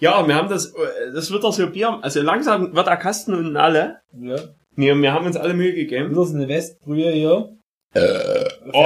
ja, 0.00 0.26
wir 0.26 0.34
haben 0.34 0.48
das, 0.48 0.66
äh, 0.74 1.12
das 1.14 1.30
wird 1.30 1.44
doch 1.44 1.52
so 1.52 1.68
Bier, 1.70 1.98
also 2.02 2.20
langsam 2.22 2.74
wird 2.74 2.86
der 2.86 2.96
Kasten 2.96 3.34
unten 3.34 3.56
alle. 3.56 3.98
Ja. 4.20 4.36
Wir, 4.76 4.94
wir 4.96 5.12
haben 5.12 5.26
uns 5.26 5.36
alle 5.36 5.54
Mühe 5.54 5.74
gegeben. 5.74 6.10
Wieder 6.10 6.24
so 6.24 6.34
eine 6.34 6.48
Westbrühe 6.48 7.10
hier. 7.10 7.50
Oh, 8.72 8.78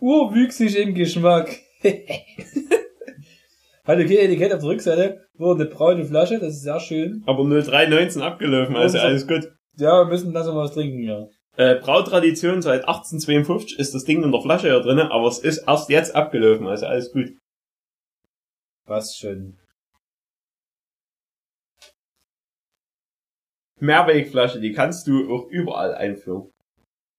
Urwüchsig 0.00 0.76
im 0.78 0.94
Geschmack. 0.94 1.56
Hat 3.84 3.98
okay 3.98 4.18
Etikett 4.18 4.52
auf 4.52 4.60
der 4.60 4.68
Rückseite. 4.70 5.20
Nur 5.38 5.54
eine 5.54 5.66
braune 5.66 6.04
Flasche, 6.04 6.38
das 6.38 6.54
ist 6.54 6.62
sehr 6.62 6.80
schön. 6.80 7.22
Aber 7.26 7.44
0319 7.44 8.22
abgelaufen, 8.22 8.76
also 8.76 8.98
Also- 8.98 9.06
alles 9.06 9.26
gut. 9.26 9.48
Ja, 9.76 10.02
wir 10.02 10.06
müssen 10.06 10.32
langsam 10.32 10.56
was 10.56 10.72
trinken, 10.72 11.02
ja. 11.04 11.26
Äh, 11.56 11.76
Brautradition 11.76 12.62
seit 12.62 12.86
1852 12.88 13.78
ist 13.78 13.94
das 13.94 14.04
Ding 14.04 14.22
in 14.22 14.30
der 14.32 14.40
Flasche 14.40 14.68
hier 14.68 14.80
drinne, 14.80 15.10
aber 15.10 15.28
es 15.28 15.38
ist 15.38 15.58
erst 15.66 15.88
jetzt 15.90 16.14
abgelaufen, 16.14 16.66
also 16.66 16.86
alles 16.86 17.12
gut. 17.12 17.30
Was 18.88 19.14
schön. 19.16 19.58
Mehrwegflasche, 23.80 24.60
die 24.60 24.72
kannst 24.72 25.06
du 25.06 25.32
auch 25.32 25.46
überall 25.50 25.94
einführen. 25.94 26.50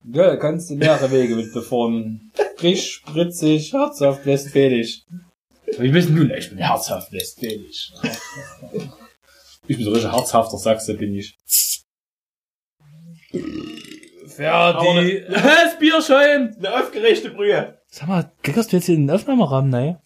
Ja, 0.03 0.27
da 0.27 0.35
kannst 0.37 0.71
du 0.71 0.75
mehrere 0.75 1.11
Wege 1.11 1.35
mit 1.35 1.53
beformen. 1.53 2.31
Frisch, 2.57 2.95
spritzig, 2.95 3.71
herzhaft, 3.71 4.25
westfälisch. 4.25 5.03
Bist 5.77 6.09
denn 6.09 6.15
du? 6.15 6.35
Ich 6.35 6.49
bin 6.49 6.57
herzhaft 6.57 7.13
westfälisch. 7.13 7.93
Ich 9.67 9.77
bin 9.77 9.85
so 9.85 9.91
richtig 9.91 10.11
herzhafter 10.11 10.57
Sachse, 10.57 10.95
bin 10.95 11.13
ich. 11.13 11.37
Fertig. 14.25 15.27
Das 15.29 15.77
Bier 15.77 16.01
schäumt. 16.01 16.57
Eine 16.57 16.81
aufgeregte 16.81 17.29
Brühe. 17.29 17.79
Sag 17.87 18.07
mal, 18.07 18.31
klickerst 18.41 18.71
du 18.71 18.77
jetzt 18.77 18.89
in 18.89 19.05
den 19.05 19.15
Aufnahmerahmen, 19.15 19.69
ne? 19.69 20.01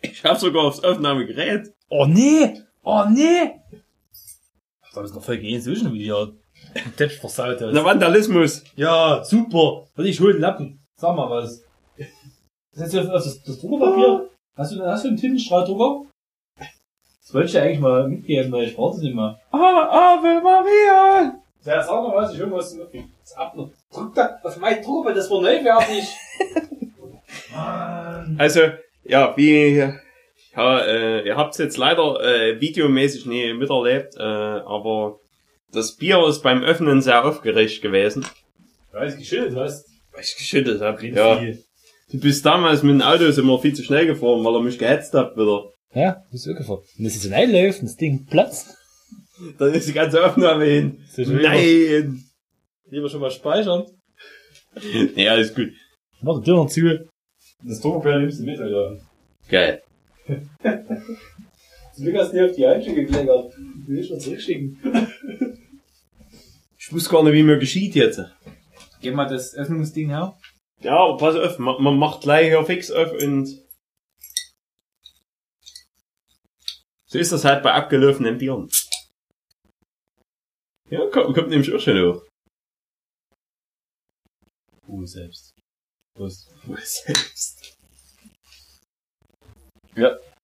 Ich 0.00 0.24
hab 0.24 0.38
sogar 0.38 0.64
aufs 0.64 0.82
Aufnahmegerät. 0.82 1.72
Oh 1.88 2.06
nee! 2.06 2.60
Oh 2.82 3.04
nee! 3.08 3.60
Ach, 4.82 4.92
da 4.94 5.02
ist 5.02 5.14
noch 5.14 5.22
voll 5.22 5.38
gehen 5.38 5.60
zwischen 5.60 5.92
wie 5.92 6.04
hier. 6.04 6.34
Teppich 6.96 7.18
versaut 7.18 7.60
Der 7.60 7.68
hast. 7.72 7.84
Vandalismus. 7.84 8.64
Ja, 8.76 9.22
super. 9.24 9.86
Warte, 9.94 10.08
ich 10.08 10.20
hol 10.20 10.32
den 10.32 10.42
Lappen. 10.42 10.80
Sag 10.96 11.16
mal 11.16 11.30
was. 11.30 11.62
Das 12.72 12.88
ist 12.88 12.94
jetzt 12.94 13.08
das, 13.08 13.24
das, 13.24 13.42
das 13.42 13.60
Druckerpapier. 13.60 14.30
Hast 14.56 14.72
du, 14.72 14.82
hast 14.84 15.04
du 15.04 15.08
einen 15.08 15.16
Tintenstrahldrucker? 15.16 16.08
Das 16.56 17.34
wollte 17.34 17.46
ich 17.46 17.52
dir 17.52 17.62
eigentlich 17.62 17.80
mal 17.80 18.08
mitgeben, 18.08 18.50
weil 18.52 18.68
ich 18.68 18.76
brauche 18.76 18.94
das 18.94 19.02
nicht 19.02 19.14
mehr. 19.14 19.38
Ah, 19.50 20.16
Ave 20.16 20.40
Maria. 20.40 21.34
Ja, 21.64 21.82
sag 21.82 22.02
mal 22.02 22.14
was, 22.16 22.32
ich 22.32 22.38
will 22.40 22.50
was 22.50 22.74
mitgeben. 22.74 23.12
Das 23.20 23.32
ab 23.34 23.54
noch. 23.54 23.70
Drück 23.92 24.14
da 24.14 24.38
auf 24.42 24.56
mein 24.58 24.82
Drucker, 24.82 25.12
das 25.12 25.30
war 25.30 25.42
neu 25.42 25.60
fertig. 25.60 26.08
Mann. 27.52 28.36
Also, 28.38 28.60
ja, 29.08 29.36
wie, 29.36 29.84
ja, 30.56 30.80
äh, 30.80 31.26
ihr 31.26 31.36
habt's 31.36 31.58
jetzt 31.58 31.76
leider 31.76 32.20
äh, 32.22 32.60
videomäßig 32.60 33.26
nie 33.26 33.52
miterlebt, 33.54 34.16
äh, 34.16 34.22
aber 34.22 35.18
das 35.72 35.96
Bier 35.96 36.26
ist 36.26 36.42
beim 36.42 36.62
Öffnen 36.62 37.02
sehr 37.02 37.24
aufgeregt 37.24 37.82
gewesen. 37.82 38.26
Weil 38.92 39.08
es 39.08 39.16
geschüttelt 39.16 39.56
hast. 39.56 39.86
Weil 40.12 40.22
ich 40.22 40.36
geschüttet 40.36 40.80
hab. 40.80 41.02
Ja. 41.02 41.40
Du 42.10 42.18
bist 42.20 42.44
damals 42.46 42.82
mit 42.82 42.94
dem 42.94 43.02
Auto 43.02 43.24
immer 43.24 43.58
viel 43.58 43.74
zu 43.74 43.82
schnell 43.82 44.06
gefahren, 44.06 44.44
weil 44.44 44.54
er 44.54 44.62
mich 44.62 44.78
gehetzt 44.78 45.12
hat 45.14 45.36
wieder. 45.36 45.70
Ja, 45.94 46.22
das 46.30 46.40
ist 46.40 46.46
wirklich 46.46 46.68
Wenn 46.68 47.04
das 47.04 47.14
jetzt 47.14 47.32
reinläuft 47.32 47.80
und 47.80 47.86
das 47.86 47.96
Ding 47.96 48.26
platzt. 48.26 48.76
Dann 49.58 49.72
ist 49.72 49.88
die 49.88 49.92
ganze 49.92 50.24
Aufnahme 50.24 50.64
hin. 50.64 51.04
Ist 51.16 51.30
Nein! 51.30 52.24
Lieber 52.90 53.08
schon 53.08 53.20
mal 53.20 53.30
speichern. 53.30 53.84
Nee, 55.14 55.28
alles 55.28 55.54
gut. 55.54 55.70
Mach 56.22 56.36
den 56.36 56.44
Dürner 56.44 56.66
zu. 56.66 57.08
Das 57.64 57.80
Druckerpapier 57.80 58.20
nimmst 58.20 58.40
du 58.40 58.44
mit, 58.44 58.60
Alter. 58.60 59.00
Geil. 59.48 59.82
Zum 60.26 62.04
Glück 62.04 62.16
hast 62.16 62.32
du 62.32 62.36
nicht 62.36 62.50
auf 62.50 62.56
die 62.56 62.66
Handschuhe 62.66 62.94
gekleckert. 62.94 63.54
Du 63.56 63.88
willst 63.88 64.10
mal 64.10 64.20
zurückschicken. 64.20 64.78
Ich 66.78 66.92
wusste 66.92 67.10
gar 67.10 67.24
nicht, 67.24 67.32
wie 67.32 67.42
mir 67.42 67.58
geschieht 67.58 67.94
jetzt. 67.94 68.20
Gib 69.00 69.14
mal 69.14 69.26
das 69.26 69.54
Öffnungsding 69.54 70.08
her. 70.08 70.38
Ja, 70.80 70.96
aber 70.96 71.16
pass 71.16 71.34
auf, 71.34 71.58
man, 71.58 71.82
man 71.82 71.98
macht 71.98 72.22
gleich 72.22 72.46
hier 72.46 72.64
fix 72.64 72.90
auf 72.90 73.12
und 73.12 73.48
so 77.06 77.18
ist 77.18 77.32
das 77.32 77.44
halt 77.44 77.62
bei 77.62 77.72
abgelaufenen 77.72 78.38
Bieren. 78.38 78.70
Ja, 80.90 81.06
kommt, 81.10 81.34
kommt 81.34 81.48
nämlich 81.48 81.74
auch 81.74 81.80
schon 81.80 82.00
hoch. 82.00 82.22
Ruhe 84.86 85.06
selbst. 85.06 85.57
Prost. 86.18 86.50
Selbst. 86.82 87.76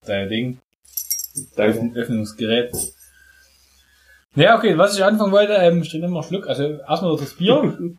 Dein 0.06 0.28
Ding. 0.28 0.60
Öffn 1.56 1.96
Öffnungsgerät. 1.96 2.72
Ja, 4.36 4.56
okay, 4.56 4.76
was 4.78 4.96
ich 4.96 5.04
anfangen 5.04 5.32
wollte, 5.32 5.54
ähm, 5.54 5.82
ich 5.82 5.90
trinke 5.90 6.06
immer 6.06 6.22
Schluck. 6.22 6.46
Also 6.46 6.62
erstmal 6.78 7.16
das 7.16 7.34
Bier. 7.36 7.96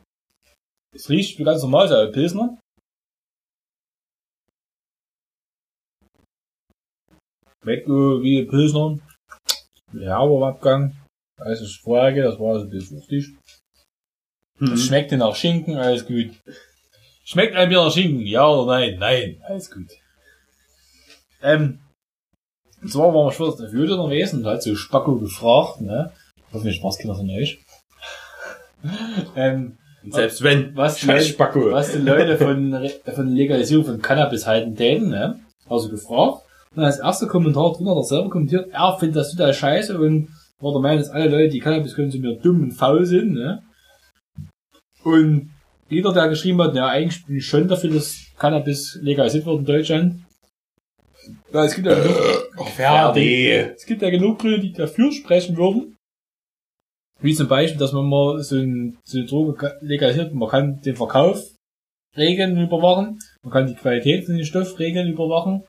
Es 0.94 1.10
riecht 1.10 1.38
wie 1.38 1.44
ganz 1.44 1.60
normal, 1.60 1.88
so 1.88 1.94
ein 1.94 2.10
Pilsner. 2.10 2.58
Schmeckt 7.62 7.86
wie 7.86 8.38
ein 8.40 8.48
Pilsner. 8.48 8.98
Ja, 9.92 10.18
aber 10.20 10.36
im 10.36 10.42
Abgang. 10.44 10.96
Als 11.38 11.60
das 11.60 11.74
vorherige, 11.74 12.22
das 12.22 12.38
war 12.40 12.58
so 12.58 12.64
ein 12.64 12.70
bisschen 12.70 12.98
fruchtig. 12.98 13.36
Es 14.58 14.70
Mhm. 14.70 14.76
schmeckt 14.78 15.12
nach 15.12 15.36
Schinken, 15.36 15.76
alles 15.76 16.06
gut. 16.06 16.30
Schmeckt 17.28 17.56
ein 17.56 17.68
Bier 17.68 17.82
nach 17.82 17.92
Schinken? 17.92 18.20
Ja 18.24 18.48
oder 18.48 18.66
nein? 18.78 18.98
Nein, 19.00 19.42
alles 19.48 19.68
gut. 19.68 19.88
Ähm, 21.42 21.80
und 22.80 22.92
zwar 22.92 23.12
waren 23.12 23.26
wir 23.26 23.32
schon 23.32 23.48
auf 23.48 23.56
der 23.56 23.72
Höhle 23.72 23.96
gewesen 23.96 24.40
und 24.40 24.46
hat 24.46 24.62
so 24.62 24.76
Spacko 24.76 25.16
gefragt, 25.16 25.80
ne? 25.80 26.12
Hoffentlich 26.52 26.80
war's 26.84 26.98
keiner 26.98 27.16
von 27.16 27.28
euch. 27.28 27.58
ähm, 29.34 29.76
Und 30.04 30.14
selbst 30.14 30.40
wenn, 30.44 30.76
was 30.76 30.94
die, 31.00 31.06
scheiß 31.06 31.22
Leute, 31.22 31.32
Spacko. 31.32 31.72
was 31.72 31.90
die 31.90 31.98
Leute 31.98 32.38
von, 32.38 32.88
von 33.12 33.28
Legalisierung 33.34 33.84
von 33.84 34.00
Cannabis 34.00 34.46
halten 34.46 34.76
täten, 34.76 35.08
ne? 35.08 35.40
Also 35.68 35.88
gefragt. 35.88 36.42
Und 36.76 36.84
als 36.84 37.00
erster 37.00 37.26
Kommentar 37.26 37.72
drunter 37.72 37.90
hat 37.90 37.98
er 37.98 38.04
selber 38.04 38.30
kommentiert, 38.30 38.68
er 38.70 38.96
findet 39.00 39.16
das 39.16 39.32
total 39.32 39.52
scheiße 39.52 39.98
und 39.98 40.28
war 40.60 40.70
der 40.72 40.80
Meinung, 40.80 40.98
dass 40.98 41.10
alle 41.10 41.28
Leute, 41.28 41.48
die 41.48 41.58
Cannabis 41.58 41.96
können, 41.96 42.12
zu 42.12 42.18
mir 42.18 42.36
dumm 42.36 42.62
und 42.62 42.72
faul 42.72 43.04
sind, 43.04 43.32
ne? 43.32 43.64
Und 45.02 45.50
jeder, 45.88 46.12
der 46.12 46.28
geschrieben 46.28 46.60
hat, 46.62 46.74
ja, 46.74 46.88
eigentlich 46.88 47.24
bin 47.26 47.36
ich 47.36 47.46
schon 47.46 47.68
dafür, 47.68 47.90
dass 47.90 48.26
Cannabis 48.38 48.98
legalisiert 49.02 49.46
wird 49.46 49.58
in 49.60 49.64
Deutschland. 49.64 50.26
Ja, 51.52 51.64
es 51.64 51.74
gibt 51.74 51.86
ja 51.86 51.94
genug, 51.94 52.68
Fertig. 52.68 53.74
es 53.76 53.86
gibt 53.86 54.02
ja 54.02 54.10
genug 54.10 54.38
Gründe, 54.38 54.60
die 54.60 54.72
dafür 54.72 55.12
sprechen 55.12 55.56
würden. 55.56 55.96
Wie 57.20 57.34
zum 57.34 57.48
Beispiel, 57.48 57.78
dass 57.78 57.92
man 57.92 58.08
mal 58.08 58.42
so, 58.42 58.56
ein, 58.56 58.98
so 59.04 59.18
eine 59.18 59.26
Droge 59.26 59.78
legalisiert, 59.80 60.34
man 60.34 60.48
kann 60.48 60.80
den 60.82 60.96
Verkauf 60.96 61.42
regeln 62.16 62.56
und 62.56 62.64
überwachen, 62.64 63.18
man 63.42 63.52
kann 63.52 63.66
die 63.66 63.74
Qualität 63.74 64.26
von 64.26 64.36
den 64.36 64.44
Stoffregeln 64.44 65.08
überwachen 65.08 65.64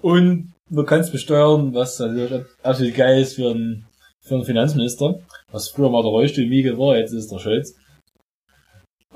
und 0.00 0.52
man 0.70 0.86
kann 0.86 1.00
es 1.00 1.10
besteuern, 1.10 1.74
was 1.74 2.00
also 2.00 2.44
absolut 2.62 2.94
geil 2.94 3.20
ist 3.20 3.34
für 3.34 3.50
einen, 3.50 3.86
für 4.20 4.34
einen 4.34 4.44
Finanzminister, 4.44 5.20
was 5.52 5.68
früher 5.68 5.90
mal 5.90 6.02
der 6.02 6.10
Rollstuhlmiegel 6.10 6.78
war, 6.78 6.96
jetzt 6.96 7.12
ist 7.12 7.30
der 7.30 7.38
Scholz. 7.38 7.76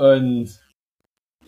Und 0.00 0.48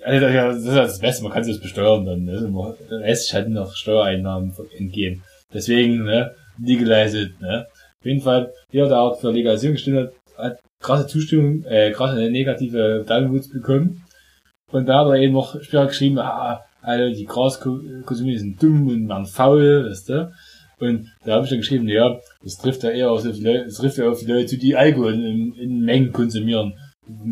also, 0.04 0.26
das 0.26 0.56
ist 0.58 0.76
das 0.76 0.98
Beste, 0.98 1.22
man 1.22 1.32
kann 1.32 1.42
es 1.42 1.58
besteuern, 1.58 2.04
dann, 2.04 2.24
ne? 2.24 2.50
man 2.52 2.74
lässt 2.90 3.24
sich 3.24 3.34
halt 3.34 3.48
noch 3.48 3.74
Steuereinnahmen 3.74 4.52
entgehen. 4.76 5.22
Deswegen, 5.54 6.04
ne, 6.04 6.34
legalized, 6.62 7.40
ne? 7.40 7.66
Auf 7.98 8.06
jeden 8.06 8.20
Fall, 8.20 8.52
jeder, 8.70 8.88
der 8.88 9.00
auch 9.00 9.18
für 9.18 9.30
Legalisierung 9.30 9.76
gestimmt 9.76 9.98
hat, 9.98 10.12
hat 10.36 10.60
krasse 10.80 11.06
Zustimmung, 11.06 11.64
äh, 11.64 11.92
krasse 11.92 12.30
negative 12.30 13.04
Downvotes 13.08 13.48
bekommen. 13.48 14.04
Und 14.70 14.86
da 14.86 15.00
hat 15.00 15.06
er 15.06 15.16
eben 15.16 15.32
noch 15.32 15.58
später 15.62 15.86
geschrieben, 15.86 16.18
ah, 16.18 16.60
alle 16.82 17.12
die 17.12 17.24
Graskonsumenten 17.24 18.38
sind 18.38 18.62
dumm 18.62 18.88
und 18.88 19.06
man 19.06 19.24
faul, 19.24 19.88
weißt 19.88 20.10
du? 20.10 20.32
Und 20.78 21.10
da 21.24 21.36
habe 21.36 21.44
ich 21.44 21.50
dann 21.50 21.60
geschrieben, 21.60 21.88
ja, 21.88 22.18
das 22.42 22.58
trifft 22.58 22.82
ja 22.82 22.90
eher 22.90 23.12
auf 23.12 23.22
die 23.22 23.40
Leute, 23.40 23.64
das 23.64 23.76
trifft 23.76 23.96
ja 23.96 24.10
auf 24.10 24.18
die 24.18 24.26
Leute, 24.30 24.58
die 24.58 24.76
Alkohol 24.76 25.14
in, 25.14 25.54
in 25.54 25.80
Mengen 25.80 26.12
konsumieren. 26.12 26.74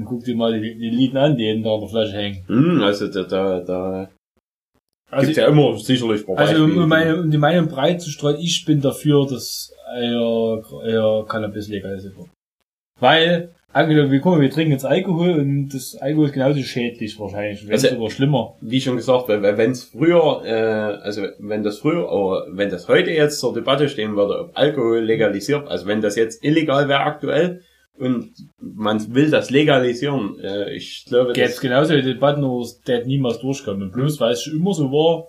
Guck 0.05 0.25
dir 0.25 0.37
mal 0.37 0.53
die, 0.61 0.77
die 0.79 0.91
Lieden 0.91 1.17
an, 1.17 1.37
die 1.37 1.63
da 1.63 1.73
an 1.75 1.81
der 1.81 1.89
Flasche 1.89 2.13
hängen. 2.13 2.45
Hm, 2.47 2.83
also 2.83 3.09
da, 3.09 3.23
da, 3.25 3.61
da 3.61 4.11
Also, 5.11 5.27
gibt's 5.27 5.39
ja 5.39 5.47
immer 5.49 5.77
sicherlich 5.79 6.27
paar 6.27 6.39
also 6.39 6.65
um, 6.65 6.89
meine, 6.89 7.17
um 7.21 7.31
die 7.31 7.39
Meinung 7.39 7.69
breit 7.69 8.01
zu 8.01 8.11
streuen, 8.11 8.37
ich 8.41 8.65
bin 8.67 8.81
dafür, 8.81 9.27
dass 9.27 9.73
eher, 9.97 10.63
eher 10.85 11.25
Cannabis 11.29 11.69
legalisiert 11.69 12.17
wird. 12.17 12.29
Weil, 13.01 13.55
angenommen, 13.73 14.11
wir 14.11 14.21
gucken, 14.21 14.41
wir 14.43 14.51
trinken 14.51 14.73
jetzt 14.73 14.85
Alkohol 14.85 15.31
und 15.31 15.71
das 15.71 15.97
Alkohol 16.01 16.27
ist 16.27 16.33
genauso 16.35 16.61
schädlich 16.63 17.19
wahrscheinlich, 17.19 17.65
wenn 17.65 17.73
Also- 17.73 17.89
sogar 17.89 18.11
schlimmer. 18.11 18.57
wie 18.61 18.81
schon 18.81 18.97
gesagt, 18.97 19.29
wenn 19.29 19.71
es 19.71 19.85
früher, 19.85 20.43
äh, 20.45 21.03
also 21.03 21.23
wenn 21.39 21.63
das 21.63 21.79
früher, 21.79 22.09
aber 22.11 22.47
wenn 22.51 22.69
das 22.71 22.89
heute 22.89 23.11
jetzt 23.11 23.41
zur 23.41 23.55
Debatte 23.55 23.89
stehen 23.89 24.17
würde, 24.17 24.39
ob 24.41 24.51
Alkohol 24.55 25.01
legalisiert, 25.01 25.67
also 25.69 25.87
wenn 25.87 26.01
das 26.03 26.17
jetzt 26.17 26.45
illegal 26.45 26.89
wäre 26.89 27.01
aktuell 27.01 27.63
und 28.01 28.33
man 28.61 29.15
will 29.15 29.31
das 29.31 29.51
legalisieren, 29.51 30.39
äh, 30.41 30.75
ich 30.75 31.05
glaube, 31.07 31.33
Gäbe 31.33 31.47
das, 31.47 31.57
es 31.57 31.61
genauso 31.61 31.95
die 31.95 32.03
Debatten, 32.03 32.43
wo 32.43 32.63
es 32.63 32.81
der 32.81 33.05
niemals 33.05 33.39
durchkommen. 33.41 33.83
Und 33.83 33.93
bloß 33.93 34.19
weil 34.21 34.33
es 34.33 34.47
immer 34.47 34.73
so 34.73 34.91
war, 34.91 35.29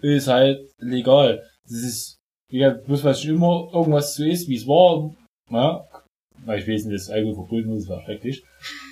ist 0.00 0.28
halt 0.28 0.66
legal. 0.78 1.42
Das 1.64 1.82
ist, 1.82 2.18
wie 2.50 2.58
gesagt, 2.58 2.86
bloß 2.86 3.04
weil 3.04 3.12
es 3.12 3.24
immer 3.24 3.70
irgendwas 3.72 4.14
so 4.14 4.24
ist, 4.24 4.48
wie 4.48 4.56
es 4.56 4.66
war, 4.66 5.14
ja, 5.50 5.86
weil 6.46 6.60
ich 6.60 6.68
weiß 6.68 6.86
nicht, 6.86 6.94
dass 6.94 7.10
Alkohol 7.10 7.34
verboten 7.34 7.76
ist, 7.76 7.88
war 7.88 8.02
schrecklich. 8.02 8.42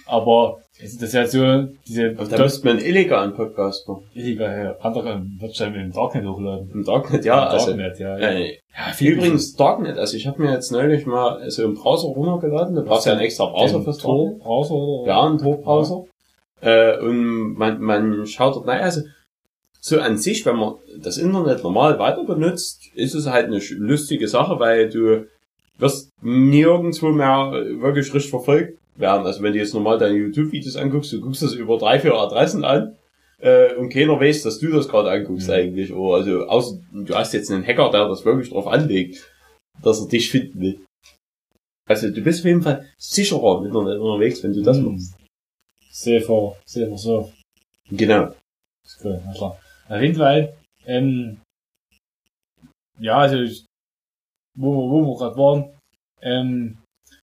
Aber 0.06 0.62
es 0.82 0.94
ist 0.94 1.02
das 1.02 1.12
ja 1.12 1.26
so, 1.26 1.68
diese 1.86 2.10
aber 2.10 2.26
da 2.26 2.42
müsste 2.42 2.66
man 2.66 2.78
einen 2.78 2.86
illegalen 2.86 3.34
Podcast 3.34 3.86
machen. 3.86 4.02
illegal, 4.14 4.76
andere 4.80 5.22
wird 5.38 5.56
schon 5.56 5.74
im 5.76 5.92
Darknet 5.92 6.26
hochladen. 6.26 6.70
Im 6.74 6.84
Darknet, 6.84 7.24
ja, 7.24 7.44
Im 7.44 7.48
also, 7.50 7.66
Darknet, 7.66 7.98
ja. 8.00 8.18
ja. 8.18 8.28
äh, 8.30 8.58
ja 8.76 8.92
viel 8.92 9.12
übrigens 9.12 9.54
Darknet, 9.54 9.96
also 9.96 10.16
ich 10.16 10.26
habe 10.26 10.42
mir 10.42 10.52
jetzt 10.52 10.72
neulich 10.72 11.06
mal 11.06 11.48
so 11.50 11.64
einen 11.64 11.74
Browser 11.74 12.08
runtergeladen, 12.08 12.74
da 12.74 12.82
brauchst 12.82 13.06
du 13.06 13.10
ja 13.10 13.16
einen 13.16 13.24
extra 13.24 13.46
Browser 13.46 13.82
fürs 13.82 13.98
Tor. 13.98 14.38
Browser 14.38 14.74
oder? 14.74 15.08
Ja, 15.08 15.24
ein 15.24 15.38
Tor-Browser. 15.38 16.04
Äh, 16.60 16.98
und 16.98 17.54
man, 17.54 17.80
man 17.80 18.26
schaut 18.26 18.56
dort, 18.56 18.66
naja, 18.66 18.82
also 18.82 19.02
so 19.80 20.00
an 20.00 20.18
sich, 20.18 20.44
wenn 20.46 20.56
man 20.56 20.74
das 20.98 21.16
Internet 21.16 21.62
normal 21.62 21.98
weiter 22.00 22.24
benutzt, 22.24 22.90
ist 22.94 23.14
es 23.14 23.28
halt 23.28 23.46
eine 23.46 23.60
lustige 23.78 24.26
Sache, 24.26 24.58
weil 24.58 24.88
du 24.88 25.26
wirst 25.78 26.10
nirgendwo 26.22 27.10
mehr 27.10 27.52
wirklich 27.80 28.12
richtig 28.14 28.30
verfolgt 28.30 28.78
werden. 28.96 29.26
Also 29.26 29.42
wenn 29.42 29.52
du 29.52 29.58
jetzt 29.58 29.74
normal 29.74 29.98
deine 29.98 30.16
YouTube-Videos 30.16 30.76
anguckst, 30.76 31.12
du 31.12 31.20
guckst 31.20 31.42
das 31.42 31.54
über 31.54 31.78
drei, 31.78 31.98
vier 32.00 32.14
Adressen 32.14 32.64
an 32.64 32.96
äh, 33.38 33.74
und 33.74 33.88
keiner 33.90 34.18
weiß, 34.20 34.42
dass 34.42 34.58
du 34.58 34.70
das 34.70 34.88
gerade 34.88 35.10
anguckst 35.10 35.48
Mhm. 35.48 35.54
eigentlich. 35.54 35.92
Oder 35.92 36.16
also 36.16 36.46
außer 36.46 36.78
du 36.92 37.14
hast 37.14 37.32
jetzt 37.32 37.50
einen 37.50 37.66
Hacker, 37.66 37.90
der 37.90 38.08
das 38.08 38.24
wirklich 38.24 38.50
drauf 38.50 38.66
anlegt, 38.66 39.30
dass 39.82 40.00
er 40.00 40.08
dich 40.08 40.30
finden 40.30 40.60
will. 40.60 40.84
Also 41.88 42.10
du 42.10 42.20
bist 42.22 42.40
auf 42.40 42.46
jeden 42.46 42.62
Fall 42.62 42.86
sicherer 42.98 43.58
im 43.58 43.66
Internet 43.66 43.98
unterwegs, 43.98 44.42
wenn 44.42 44.52
du 44.52 44.62
das 44.62 44.78
Mhm. 44.78 44.92
machst. 44.92 45.14
Safer, 45.90 46.56
safer, 46.66 46.96
so. 46.96 47.32
Genau. 47.90 48.32
Ist 48.84 49.00
cool, 49.04 49.20
na 49.26 49.32
klar. 49.34 49.58
Auf 49.88 50.00
jeden 50.00 50.14
Fall, 50.16 50.54
ähm, 50.86 51.40
ja, 52.98 53.18
also, 53.18 53.36
wo 54.56 54.70
wir, 54.72 54.90
wo 54.90 55.06
wir 55.06 55.18
gerade 55.18 55.36
waren, 55.36 55.70
ähm, 56.22 56.78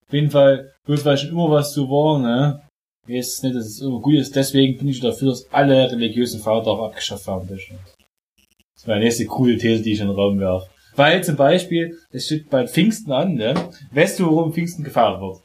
auf 0.10 0.14
jeden 0.14 0.32
Fall, 0.32 0.74
bloß 0.86 1.06
weil 1.06 1.20
schon 1.20 1.30
immer 1.30 1.52
was 1.52 1.72
so 1.72 1.88
war, 1.88 2.18
ne, 2.18 2.64
ist 3.06 3.44
nicht, 3.44 3.56
dass 3.56 3.66
es 3.68 3.80
immer 3.80 4.00
gut 4.00 4.16
ist, 4.16 4.36
deswegen 4.36 4.76
bin 4.76 4.88
ich 4.88 5.00
dafür, 5.00 5.30
dass 5.30 5.54
alle 5.54 5.92
religiösen 5.92 6.42
Feiertage 6.42 6.82
abgeschafft 6.82 7.28
werden 7.28 7.48
Deutschland. 7.48 7.80
Das 7.86 8.84
ist 8.84 8.88
meine 8.88 9.02
nächste 9.02 9.26
coole 9.28 9.56
These, 9.58 9.84
die 9.84 9.94
ich 9.94 10.00
in 10.00 10.08
den 10.08 10.16
Raum 10.16 10.40
werfe. 10.40 10.68
Weil 10.96 11.24
zum 11.24 11.36
Beispiel, 11.36 11.96
es 12.10 12.26
steht 12.26 12.50
bei 12.50 12.68
Pfingsten 12.68 13.12
an, 13.12 13.36
ne, 13.36 13.54
weißt 13.92 14.20
du, 14.20 14.36
warum 14.36 14.52
Pfingsten 14.52 14.84
gefeiert 14.84 15.22
wird? 15.22 15.44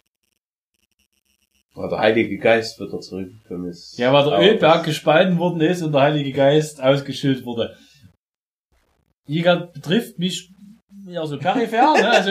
Aber 1.74 1.88
der 1.90 1.98
Heilige 1.98 2.38
Geist 2.38 2.80
wird 2.80 2.90
da 2.90 3.00
zurückgekommen. 3.00 3.68
Ist 3.68 3.98
Ja, 3.98 4.14
weil 4.14 4.24
der 4.24 4.32
Aber 4.32 4.46
Ölberg 4.46 4.84
gespalten 4.84 5.38
worden 5.38 5.60
ist 5.60 5.82
und 5.82 5.92
der 5.92 6.02
Heilige 6.02 6.32
Geist 6.32 6.82
ausgeschüttet 6.82 7.44
wurde. 7.44 7.76
Jäger 9.26 9.66
betrifft 9.66 10.18
mich 10.18 10.53
ja 11.06 11.26
so 11.26 11.38
peripher, 11.38 11.94
ne? 11.94 12.10
Also 12.10 12.30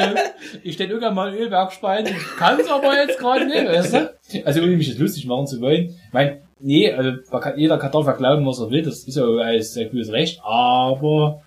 ich 0.63 0.73
stehe 0.73 0.89
irgendwann 0.89 1.15
mal 1.15 1.33
Ölberg 1.33 1.71
spalten, 1.71 2.15
kann 2.37 2.59
es 2.59 2.67
aber 2.67 2.95
jetzt 2.95 3.19
gerade 3.19 3.45
nicht, 3.45 3.65
weißt 3.65 3.93
du? 3.93 4.45
Also 4.45 4.61
ohne 4.61 4.75
mich 4.75 4.87
jetzt 4.87 4.99
lustig 4.99 5.25
machen 5.25 5.47
zu 5.47 5.61
wollen. 5.61 5.89
Ich 5.89 6.13
mein, 6.13 6.41
nee, 6.59 6.91
also 6.91 7.11
jeder 7.55 7.77
kann 7.77 7.91
ja 7.93 8.11
glauben, 8.13 8.45
was 8.45 8.59
er 8.59 8.69
will, 8.69 8.83
das 8.83 9.03
ist 9.03 9.15
ja 9.15 9.23
alles 9.23 9.73
sehr 9.73 9.89
gutes 9.89 10.11
Recht, 10.11 10.39
aber 10.43 11.41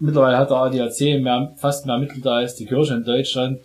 mittlerweile 0.00 0.38
hat 0.38 0.50
der 0.50 0.56
ADAC 0.56 1.20
mehr, 1.20 1.52
fast 1.56 1.86
mehr 1.86 1.98
Mitglieder 1.98 2.32
als 2.32 2.56
die 2.56 2.66
Kirche 2.66 2.94
in 2.94 3.04
Deutschland. 3.04 3.60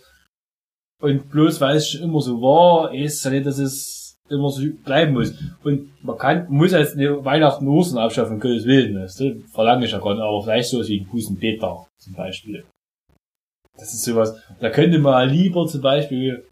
Und 1.00 1.30
bloß 1.30 1.60
weil 1.60 1.76
es 1.76 1.88
schon 1.88 2.02
immer 2.02 2.20
so 2.20 2.40
war, 2.40 2.92
ist 2.92 3.24
ja 3.24 3.30
nicht, 3.30 3.46
dass 3.46 3.58
es 3.58 3.97
immer 4.30 4.50
so 4.50 4.62
bleiben 4.84 5.12
muss. 5.14 5.34
Und 5.64 5.90
man 6.04 6.18
kann, 6.18 6.46
muss 6.48 6.72
eine 6.74 7.24
Weihnachten 7.24 7.66
Ostern 7.68 7.98
abschaffen, 7.98 8.34
um 8.34 8.40
Gottes 8.40 8.64
Willen, 8.66 9.00
weißt 9.00 9.20
du? 9.20 9.42
Verlange 9.52 9.84
ich 9.86 9.92
ja 9.92 9.98
gar 9.98 10.14
nicht, 10.14 10.22
aber 10.22 10.42
vielleicht 10.42 10.68
sowas 10.68 10.88
wie 10.88 11.00
ein 11.00 11.06
Bußenbettag 11.06 11.86
zum 11.98 12.14
Beispiel. 12.14 12.64
Das 13.78 13.94
ist 13.94 14.04
sowas, 14.04 14.40
da 14.60 14.70
könnte 14.70 14.98
man 14.98 15.28
lieber 15.28 15.66
zum 15.66 15.80
Beispiel 15.80 16.44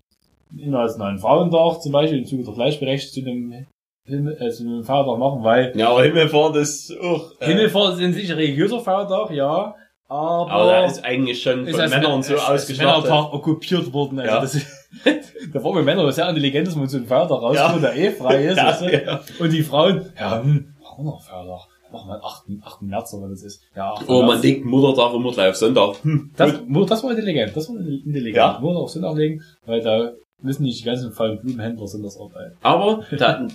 internationalen 0.56 1.18
Frauentag 1.18 1.82
zum 1.82 1.92
Beispiel 1.92 2.18
im 2.18 2.26
Zuge 2.26 2.44
der 2.44 2.54
Gleichberechtigung 2.54 3.12
zu 3.14 3.30
einem, 3.30 3.66
Himmel- 4.06 4.40
äh, 4.40 4.50
zu 4.50 4.62
einem 4.62 4.84
Feiertag 4.84 5.18
machen, 5.18 5.42
weil 5.42 5.72
Ja, 5.76 5.90
aber 5.90 6.04
Himmelfahrt 6.04 6.54
ist 6.56 6.96
auch. 7.00 7.32
Äh, 7.40 7.46
Himmelfahrt 7.46 7.94
ist 7.94 8.00
in 8.00 8.12
sich 8.12 8.30
religiöser 8.30 8.80
Feiertag, 8.80 9.32
ja, 9.32 9.74
aber, 10.08 10.50
aber 10.50 10.66
da 10.66 10.84
ist 10.86 11.04
eigentlich 11.04 11.42
schon 11.42 11.66
ist 11.66 11.78
von 11.78 11.90
Männern 11.90 12.20
Mä- 12.20 12.22
so 12.22 12.34
ausgestattet. 12.36 13.04
Männertag 13.04 13.32
okkupiert 13.32 13.92
worden. 13.92 14.18
Also 14.20 14.32
Ja. 14.34 14.40
das 14.40 14.54
ist, 14.54 14.66
da 15.52 15.62
waren 15.64 15.74
wir 15.74 15.82
Männer 15.82 16.10
sehr 16.12 16.28
intelligent, 16.28 16.68
dass 16.68 16.76
man 16.76 16.88
so 16.88 16.96
einen 16.98 17.06
Feiertag 17.06 17.40
rauskommt, 17.42 17.82
der 17.82 17.96
eh 17.96 18.10
frei 18.12 18.44
ist. 18.46 18.56
Ja, 18.82 18.90
ja. 18.90 19.20
Und 19.40 19.52
die 19.52 19.62
Frauen, 19.62 20.06
ja, 20.18 20.40
hm, 20.42 20.74
machen 20.80 20.98
wir 20.98 21.04
noch 21.04 21.22
Feiertag. 21.22 21.68
Machen 21.92 22.08
wir 22.08 22.24
8. 22.24 22.44
8. 22.64 22.82
März 22.82 23.14
oder 23.14 23.28
das 23.28 23.42
ist. 23.42 23.62
Ja, 23.76 23.92
8. 23.94 24.04
Oh, 24.08 24.20
man 24.20 24.28
März. 24.30 24.42
legt 24.42 24.64
Muttertag 24.64 25.14
immer 25.14 25.30
gleich 25.32 25.50
auf 25.50 25.56
Sonntag. 25.56 26.02
Hm, 26.02 26.30
Das, 26.36 26.52
das 26.88 27.02
war 27.04 27.10
intelligent, 27.10 27.56
das 27.56 27.68
war 27.68 27.76
intelligent. 27.76 28.36
Ja. 28.36 28.58
Muss 28.60 28.76
auf 28.76 28.90
Sonntag 28.90 29.16
legen, 29.16 29.42
weil 29.66 29.80
da 29.82 30.10
müssen 30.42 30.64
nicht 30.64 30.80
die 30.80 30.84
ganzen 30.84 31.12
fallen 31.12 31.38
Blumenhändler 31.40 31.86
sind 31.86 32.02
das 32.04 32.18
arbeiten. 32.18 32.56
Aber 32.62 33.02
da, 33.16 33.46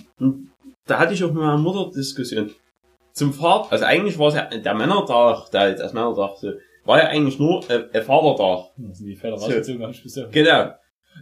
da 0.86 0.98
hatte 0.98 1.14
ich 1.14 1.22
auch 1.22 1.28
mit 1.28 1.36
meiner 1.42 1.58
Mutter 1.58 1.90
Diskussion. 1.94 2.50
Zum 3.14 3.32
Vater, 3.32 3.70
also 3.72 3.84
eigentlich 3.84 4.18
war 4.18 4.28
es 4.28 4.34
ja 4.34 4.44
der 4.46 4.74
Männertag, 4.74 5.50
der 5.50 5.74
das 5.74 5.92
Männertag 5.92 6.36
so, 6.38 6.52
war 6.84 6.98
ja 6.98 7.06
eigentlich 7.08 7.38
nur 7.38 7.68
äh, 7.70 7.84
ein 7.92 8.02
Vatertag. 8.02 8.70
Da 8.76 8.94
sind 8.94 9.06
die 9.06 9.16
Väter 9.16 9.38
So. 9.38 9.48
gesagt. 10.02 10.32
Genau. 10.32 10.70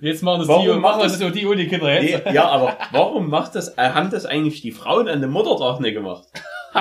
Jetzt 0.00 0.22
machen 0.22 0.38
das 0.40 0.48
Warum 0.48 0.62
die, 0.64 0.68
macht 0.70 0.80
machen 0.82 1.02
das- 1.02 1.12
das 1.18 1.20
so 1.20 1.30
die 1.30 1.46
ohne 1.46 1.66
Kinder 1.66 2.00
jetzt. 2.00 2.24
Nee, 2.26 2.32
ja, 2.34 2.48
aber 2.48 2.76
warum 2.92 3.28
macht 3.28 3.56
das, 3.56 3.76
äh, 3.76 3.90
haben 3.90 4.08
das 4.10 4.24
eigentlich 4.24 4.60
die 4.62 4.70
Frauen 4.70 5.08
an 5.08 5.20
dem 5.20 5.30
Muttertag 5.30 5.80
nicht 5.80 5.94
gemacht? 5.94 6.24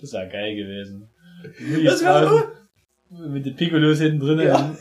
Das 0.00 0.12
wäre 0.12 0.28
geil 0.28 0.54
gewesen. 0.54 1.10
Das 1.84 2.02
wär 2.04 2.52
Mit 3.10 3.46
den 3.46 3.56
Piccolos 3.56 3.98
hinten 4.00 4.20
drin. 4.20 4.38
Ja. 4.40 4.74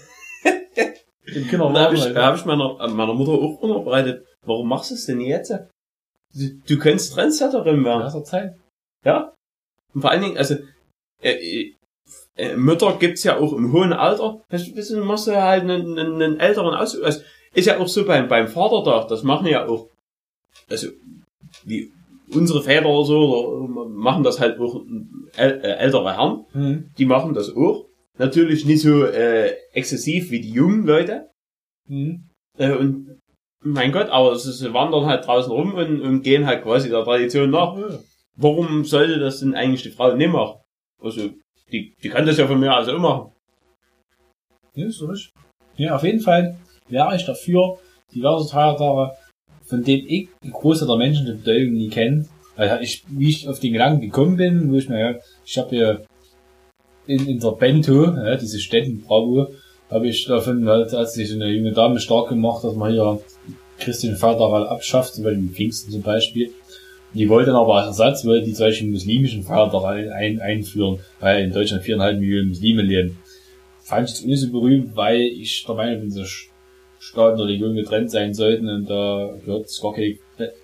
Im, 1.25 1.61
Und 1.61 1.73
da 1.73 1.81
habe 1.85 1.95
ich, 1.95 2.01
Kinderwagen. 2.03 2.13
da 2.15 2.25
hab 2.27 2.35
ich 2.35 2.45
meiner, 2.45 2.87
meiner 2.89 3.13
Mutter 3.13 3.31
auch 3.31 3.59
unterbreitet, 3.61 4.25
warum 4.43 4.67
machst 4.69 4.91
du 4.91 4.95
es 4.95 5.05
denn 5.05 5.19
jetzt? 5.21 5.51
Du, 6.33 6.61
du 6.67 6.77
könntest 6.77 7.13
Trendsetterin 7.13 7.83
werden. 7.83 8.01
Ja, 8.01 8.23
Zeit. 8.23 8.55
Ja. 9.05 9.33
Und 9.93 10.01
vor 10.01 10.11
allen 10.11 10.21
Dingen, 10.21 10.37
also, 10.37 10.55
äh, 11.21 11.31
äh, 11.31 11.73
äh, 12.35 12.55
Mütter 12.55 12.97
gibt's 12.99 13.23
ja 13.23 13.37
auch 13.37 13.53
im 13.53 13.71
hohen 13.71 13.93
Alter. 13.93 14.41
Weißt 14.49 14.67
du, 14.67 14.95
du, 14.95 15.03
machst 15.03 15.27
ja 15.27 15.41
halt 15.41 15.63
einen, 15.63 15.97
einen, 15.97 16.21
einen 16.21 16.39
älteren 16.39 16.75
Aus. 16.75 16.99
Also, 17.01 17.21
ist 17.53 17.65
ja 17.65 17.79
auch 17.79 17.87
so 17.87 18.05
beim, 18.05 18.27
beim 18.27 18.47
Vatertag, 18.47 19.07
das 19.07 19.23
machen 19.23 19.47
ja 19.47 19.67
auch, 19.67 19.89
also, 20.69 20.89
wie 21.63 21.91
unsere 22.33 22.61
Väter 22.61 22.87
oder 22.87 23.05
so, 23.05 23.47
oder 23.47 23.89
machen 23.89 24.23
das 24.23 24.39
halt 24.39 24.59
auch 24.59 24.83
äl 25.37 25.61
äh, 25.63 25.77
ältere 25.77 26.13
Herren. 26.13 26.45
Hm. 26.51 26.89
Die 26.97 27.05
machen 27.05 27.33
das 27.33 27.55
auch. 27.55 27.85
Natürlich 28.17 28.65
nicht 28.65 28.81
so 28.81 29.05
äh, 29.05 29.53
exzessiv 29.73 30.31
wie 30.31 30.41
die 30.41 30.51
jungen 30.51 30.85
Leute. 30.85 31.29
Hm. 31.87 32.23
Äh, 32.57 32.73
und 32.73 33.19
mein 33.63 33.91
Gott, 33.91 34.09
aber 34.09 34.33
ist, 34.33 34.43
sie 34.43 34.73
wandern 34.73 35.05
halt 35.05 35.25
draußen 35.25 35.51
rum 35.51 35.73
und, 35.73 36.01
und 36.01 36.21
gehen 36.21 36.45
halt 36.45 36.63
quasi 36.63 36.89
der 36.89 37.03
Tradition 37.03 37.49
nach. 37.49 37.75
Warum 38.35 38.85
sollte 38.85 39.19
das 39.19 39.39
denn 39.39 39.55
eigentlich 39.55 39.83
die 39.83 39.89
Frau 39.89 40.15
nicht 40.15 40.31
machen? 40.31 40.59
Also, 41.01 41.29
die, 41.71 41.95
die 42.01 42.09
kann 42.09 42.25
das 42.25 42.37
ja 42.37 42.47
von 42.47 42.59
mir 42.59 42.75
aus 42.75 42.87
auch 42.87 42.99
machen. 42.99 43.31
Ja, 44.75 44.87
ist 44.87 45.01
richtig. 45.01 45.33
Ja, 45.75 45.95
auf 45.95 46.03
jeden 46.03 46.19
Fall 46.19 46.57
wäre 46.87 47.15
ich 47.15 47.25
dafür, 47.25 47.77
diverse 48.13 48.49
Feiertage, 48.49 49.11
von 49.65 49.83
denen 49.83 50.07
ich 50.07 50.29
die 50.43 50.51
Großteil 50.51 50.87
der 50.87 50.97
Menschen 50.97 51.25
die 51.25 51.33
Bedeutung 51.33 51.73
nie 51.73 51.89
kennt. 51.89 52.27
Also 52.55 52.81
ich, 52.81 53.03
wie 53.09 53.29
ich 53.29 53.47
auf 53.47 53.59
den 53.59 53.73
Gedanken 53.73 54.01
gekommen 54.01 54.37
bin, 54.37 54.71
wo 54.71 54.75
ich 54.75 54.89
mir, 54.89 54.99
ja, 54.99 55.19
ich 55.45 55.57
habe 55.57 55.69
hier 55.69 56.05
in, 57.05 57.27
in 57.27 57.39
der 57.39 57.51
Bento, 57.51 58.05
ja, 58.05 58.35
diese 58.35 58.59
Städten 58.59 59.01
Bravo, 59.01 59.47
habe 59.89 60.07
ich 60.07 60.25
davon 60.25 60.67
halt, 60.67 60.93
als 60.93 61.13
sich 61.13 61.31
eine 61.33 61.49
junge 61.49 61.71
Dame 61.71 61.99
stark 61.99 62.29
gemacht, 62.29 62.63
dass 62.63 62.75
man 62.75 62.91
hier 62.91 63.19
christlichen 63.79 64.17
Feiertag 64.17 64.69
abschafft, 64.69 65.15
zum 65.15 65.23
Beispiel 65.23 65.49
Pfingsten 65.49 65.91
zum 65.91 66.01
Beispiel. 66.01 66.51
Die 67.13 67.29
wollten 67.29 67.51
aber 67.51 67.75
als 67.75 67.87
Ersatz, 67.87 68.25
wollte 68.25 68.45
die 68.45 68.53
solchen 68.53 68.91
muslimischen 68.91 69.43
Feiertage 69.43 70.13
ein, 70.13 70.39
einführen, 70.41 70.99
weil 71.19 71.45
in 71.45 71.53
Deutschland 71.53 71.83
viereinhalb 71.83 72.19
Millionen 72.19 72.49
Muslime 72.49 72.81
leben. 72.81 73.17
Fand 73.81 74.09
ich 74.09 74.15
das 74.15 74.25
nicht 74.25 74.41
so 74.41 74.51
berühmt, 74.51 74.95
weil 74.95 75.21
ich 75.21 75.63
der 75.65 75.75
Meinung 75.75 76.01
bin, 76.01 76.15
dass 76.15 76.47
Staat 76.99 77.33
und 77.33 77.41
Religion 77.41 77.75
getrennt 77.75 78.11
sein 78.11 78.33
sollten 78.33 78.67
und 78.67 78.89
da 78.89 79.33
gehört 79.45 79.65
es 79.65 79.81
gar 79.81 79.93
kein 79.93 80.17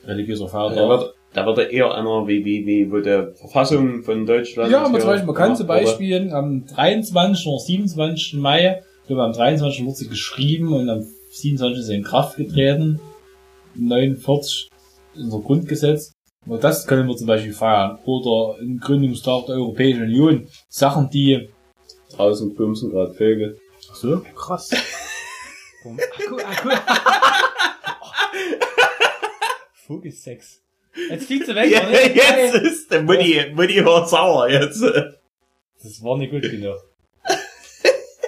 religiöser 0.05 0.47
Feiertag. 0.49 0.77
Da 0.77 0.89
wird, 0.89 1.13
da 1.33 1.45
wird 1.45 1.57
er 1.59 1.71
eher 1.71 1.93
einer 1.95 2.27
wie, 2.27 2.43
wie, 2.43 2.65
wie, 2.65 2.91
wo 2.91 2.99
der 2.99 3.33
Verfassung 3.33 4.03
von 4.03 4.25
Deutschland. 4.25 4.71
Ja, 4.71 4.83
aber 4.83 4.99
zum 4.99 5.09
Beispiel, 5.09 5.27
man 5.27 5.35
kann 5.35 5.55
zum 5.55 5.67
Beispiel 5.67 6.31
am 6.31 6.65
23. 6.65 7.47
oder 7.47 7.59
27. 7.59 8.33
Mai, 8.33 8.83
ich 9.03 9.07
glaube 9.07 9.23
am 9.23 9.33
23. 9.33 9.83
wurde 9.83 9.95
sie 9.95 10.07
geschrieben 10.07 10.71
und 10.71 10.89
am 10.89 11.05
27. 11.31 11.79
ist 11.79 11.87
sie 11.87 11.95
in 11.95 12.03
Kraft 12.03 12.37
getreten. 12.37 13.01
49 13.75 14.69
unser 15.15 15.39
Grundgesetz. 15.39 16.13
Und 16.45 16.63
das 16.63 16.87
können 16.87 17.07
wir 17.09 17.17
zum 17.17 17.27
Beispiel 17.27 17.53
feiern. 17.53 17.99
Oder 18.05 18.59
im 18.61 18.79
Gründungstag 18.79 19.47
der 19.47 19.55
Europäischen 19.55 20.03
Union. 20.03 20.47
Sachen, 20.69 21.09
die... 21.09 21.49
Draußen 22.15 22.55
bumsen 22.55 22.91
gerade 22.91 23.13
Vögel. 23.13 23.59
Ach 23.91 23.95
so, 23.95 24.21
krass. 24.35 24.69
Akku, 25.83 26.37
Akku. 26.37 26.69
Vogelsex. 29.73 30.61
Jetzt 31.09 31.25
fliegt 31.25 31.47
sie 31.47 31.55
weg, 31.55 31.71
Ja, 31.71 31.89
jetzt 31.89 32.55
ist 32.55 32.91
der 32.91 33.01
Mutti, 33.01 33.51
Mutti 33.53 33.83
war 33.83 34.07
sauer 34.07 34.47
jetzt. 34.47 34.81
Das 34.81 36.03
war 36.03 36.17
nicht 36.17 36.31
gut 36.31 36.43
genug. 36.43 36.77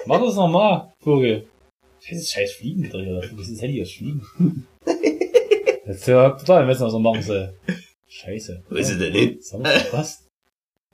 Mach 0.06 0.20
das 0.22 0.36
nochmal, 0.36 0.92
Vogel. 1.00 1.48
Scheiß, 2.00 2.30
scheiß 2.30 2.52
Fliegendreher. 2.52 3.22
Wie 3.34 3.40
ist 3.42 3.52
das 3.52 3.62
Handy 3.62 3.82
aus 3.82 3.90
Fliegen? 3.90 4.22
Jetzt 5.86 6.06
ja 6.06 6.30
total 6.30 6.68
wissen, 6.68 6.86
was 6.86 6.92
er 6.92 7.00
machen 7.00 7.22
soll. 7.22 7.54
Scheiße. 8.06 8.62
Wo 8.68 8.76
ist 8.76 8.86
sie 8.86 8.98
denn 8.98 9.12
hin? 9.12 9.36
Das 9.38 9.52
haben 9.52 9.64
wir 9.64 9.70
verpasst. 9.70 10.28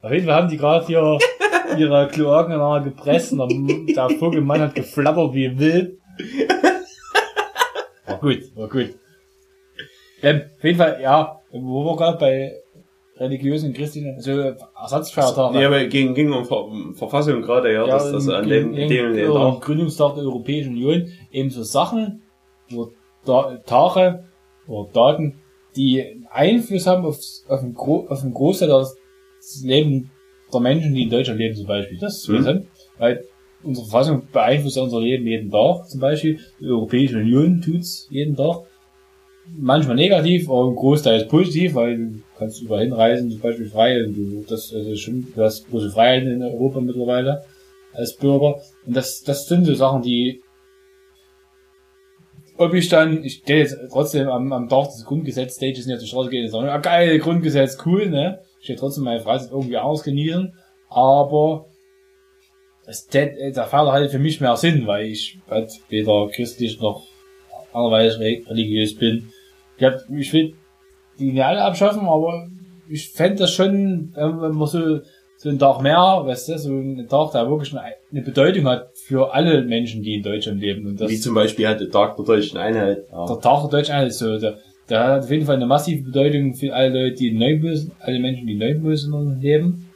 Auf 0.01 0.11
jeden 0.11 0.25
Fall 0.25 0.35
haben 0.35 0.49
die 0.49 0.57
gerade 0.57 0.87
hier 0.87 1.19
ihre 1.77 2.09
Kloaken 2.09 2.55
ineinander 2.55 2.91
gepresst 2.91 3.33
und 3.33 3.87
der 3.95 4.11
Vogelmann 4.11 4.63
hat 4.63 4.75
geflattert 4.75 5.35
wie 5.35 5.59
wild. 5.59 5.99
War 8.07 8.19
gut, 8.19 8.57
war 8.57 8.69
gut. 8.69 8.95
Ähm, 10.23 10.43
auf 10.57 10.65
jeden 10.65 10.79
Fall, 10.79 11.01
ja, 11.03 11.41
wo 11.51 11.85
wir 11.85 11.97
gerade 11.97 12.19
bei 12.19 12.62
religiösen 13.23 13.73
Christen, 13.73 14.15
also 14.17 14.55
Ersatzfeiertage. 14.81 15.61
Ja, 15.61 15.69
aber 15.69 15.85
ging, 15.87 16.15
ging 16.15 16.33
um 16.33 16.45
Ver 16.45 16.67
Verfassung 16.95 17.43
gerade, 17.43 17.73
ja, 17.73 17.87
dass 17.87 18.11
das 18.11 18.29
an 18.29 18.49
dem, 18.49 18.75
dem, 18.75 18.89
dem. 18.89 19.61
Gründungstag 19.61 20.15
der 20.15 20.25
Europäischen 20.25 20.75
Union 20.75 21.09
eben 21.31 21.51
so 21.51 21.63
Sachen, 21.63 22.23
oder 22.75 22.91
da, 23.25 23.57
Tage 23.67 24.25
oder 24.67 24.89
Daten, 24.93 25.35
die 25.77 26.05
Einfluss 26.31 26.87
haben 26.87 27.05
auf, 27.05 27.19
auf, 27.49 27.61
einen, 27.63 27.75
Gro 27.75 28.07
auf 28.09 28.23
einen 28.23 28.35
Großteil 28.35 28.69
des 28.69 29.65
Leben 29.65 30.11
der 30.53 30.61
Menschen, 30.61 30.95
die 30.95 31.05
in 31.05 31.11
Deutschland 31.11 31.39
leben 31.39 31.55
zum 31.55 31.67
Beispiel. 31.67 31.99
Das 31.99 32.19
ist 32.19 32.29
Mhm. 32.29 32.67
weil 32.99 33.25
unsere 33.63 33.87
Verfassung 33.87 34.23
beeinflusst 34.33 34.77
ja 34.77 34.83
unser 34.83 35.01
Leben 35.01 35.27
jeden 35.27 35.51
Tag 35.51 35.89
zum 35.89 36.01
Beispiel. 36.01 36.39
Die 36.61 36.67
Europäische 36.67 37.19
Union 37.19 37.61
tut's 37.61 38.09
jeden 38.11 38.37
Tag. 38.37 38.63
Manchmal 39.57 39.97
negativ, 39.97 40.49
aber 40.49 40.69
im 40.69 40.77
Großteil 40.77 41.21
ist 41.21 41.29
positiv, 41.29 41.75
weil 41.75 42.23
kannst 42.43 42.63
überall 42.63 42.85
hinreisen, 42.85 43.31
zum 43.31 43.41
Beispiel 43.41 43.69
frei, 43.69 44.05
und 44.05 44.15
du, 44.15 44.45
das, 44.49 44.73
also 44.75 44.95
schon, 44.97 45.33
du 45.35 45.43
hast 45.43 45.69
große 45.71 45.91
Freiheiten 45.91 46.31
in 46.31 46.43
Europa 46.43 46.81
mittlerweile 46.81 47.45
als 47.95 48.17
Bürger. 48.17 48.61
Und 48.87 48.97
das, 48.97 49.23
das 49.23 49.47
sind 49.47 49.65
so 49.65 49.75
Sachen, 49.75 50.03
die, 50.03 50.43
ob 52.57 52.75
ich 52.75 52.89
dann, 52.89 53.25
ich 53.25 53.35
stehe 53.35 53.61
jetzt 53.61 53.77
trotzdem 53.91 54.29
am, 54.29 54.53
am 54.53 54.69
Tag 54.69 54.87
des 54.87 55.05
Grundgesetz-Stages 55.05 55.87
nicht 55.87 55.97
auf 55.97 56.03
die 56.03 56.09
Straße 56.09 56.31
gehen 56.31 56.45
und 56.45 56.51
sagen, 56.51 56.67
ja 56.67 56.79
geil, 56.79 57.19
Grundgesetz, 57.19 57.79
cool, 57.87 58.09
ne? 58.09 58.41
Ich 58.61 58.69
will 58.69 58.77
trotzdem 58.77 59.05
meine 59.05 59.21
Freizeit 59.21 59.51
irgendwie 59.51 59.77
anders 59.77 60.05
genießen, 60.05 60.55
aber 60.89 61.67
das, 62.87 63.07
der, 63.09 63.53
Fall 63.67 63.91
halt 63.91 64.11
für 64.11 64.19
mich 64.19 64.41
mehr 64.41 64.57
Sinn, 64.57 64.87
weil 64.87 65.07
ich 65.07 65.39
halt 65.49 65.71
weder 65.89 66.29
christlich 66.29 66.81
noch 66.81 67.07
anderweitig 67.73 68.19
re- 68.19 68.51
religiös 68.51 68.97
bin. 68.97 69.31
Ich, 69.79 69.85
hab, 69.85 70.01
ich 70.11 70.33
will 70.33 70.55
die 71.19 71.33
nicht 71.33 71.45
alle 71.45 71.63
abschaffen, 71.63 72.07
aber 72.07 72.49
ich 72.89 73.11
fände 73.11 73.41
das 73.41 73.53
schon, 73.53 74.13
äh, 74.17 74.21
wenn 74.23 74.55
man 74.55 74.67
so, 74.67 75.01
so 75.37 75.49
einen 75.49 75.59
Tag 75.59 75.83
mehr, 75.83 75.97
weißt 76.25 76.49
du, 76.51 76.59
so 76.59 76.71
einen 76.71 77.09
Tag, 77.09 77.33
der 77.33 77.49
wirklich 77.51 77.73
eine, 77.73 77.83
eine 78.11 78.23
Bedeutung 78.23 78.67
hat 78.67 78.91
für 79.07 79.33
alle 79.35 79.63
Menschen, 79.65 80.03
die 80.03 80.15
in 80.17 80.23
Deutschland 80.23 80.61
leben. 80.61 80.87
Und 80.87 81.01
das, 81.01 81.11
Wie 81.11 81.19
zum 81.19 81.35
Beispiel 81.35 81.69
hat 81.69 81.81
der 81.81 81.91
Tag 81.91 82.17
der 82.17 82.25
deutschen 82.25 82.59
Einheit. 82.59 83.07
Ja. 83.11 83.27
der 83.27 83.41
Tag 83.41 83.63
der 83.63 83.71
Deutschen 83.81 83.93
Einheit 83.93 84.09
ist 84.09 84.19
so, 84.19 84.39
der, 84.39 84.59
der 84.89 85.01
hat 85.05 85.25
auf 85.25 85.31
jeden 85.31 85.47
Fall 85.47 85.57
eine 85.57 85.67
massive 85.67 86.05
Bedeutung 86.05 86.55
für 86.55 86.75
alle 86.75 86.89
Leute, 87.05 87.17
die 87.17 87.29
in 87.29 87.39
Neubösen, 87.39 87.93
alle 88.01 88.19
Menschen, 88.19 88.47
die 88.47 88.53
in 88.55 88.59
Neubösen 88.59 89.41
leben. 89.41 89.89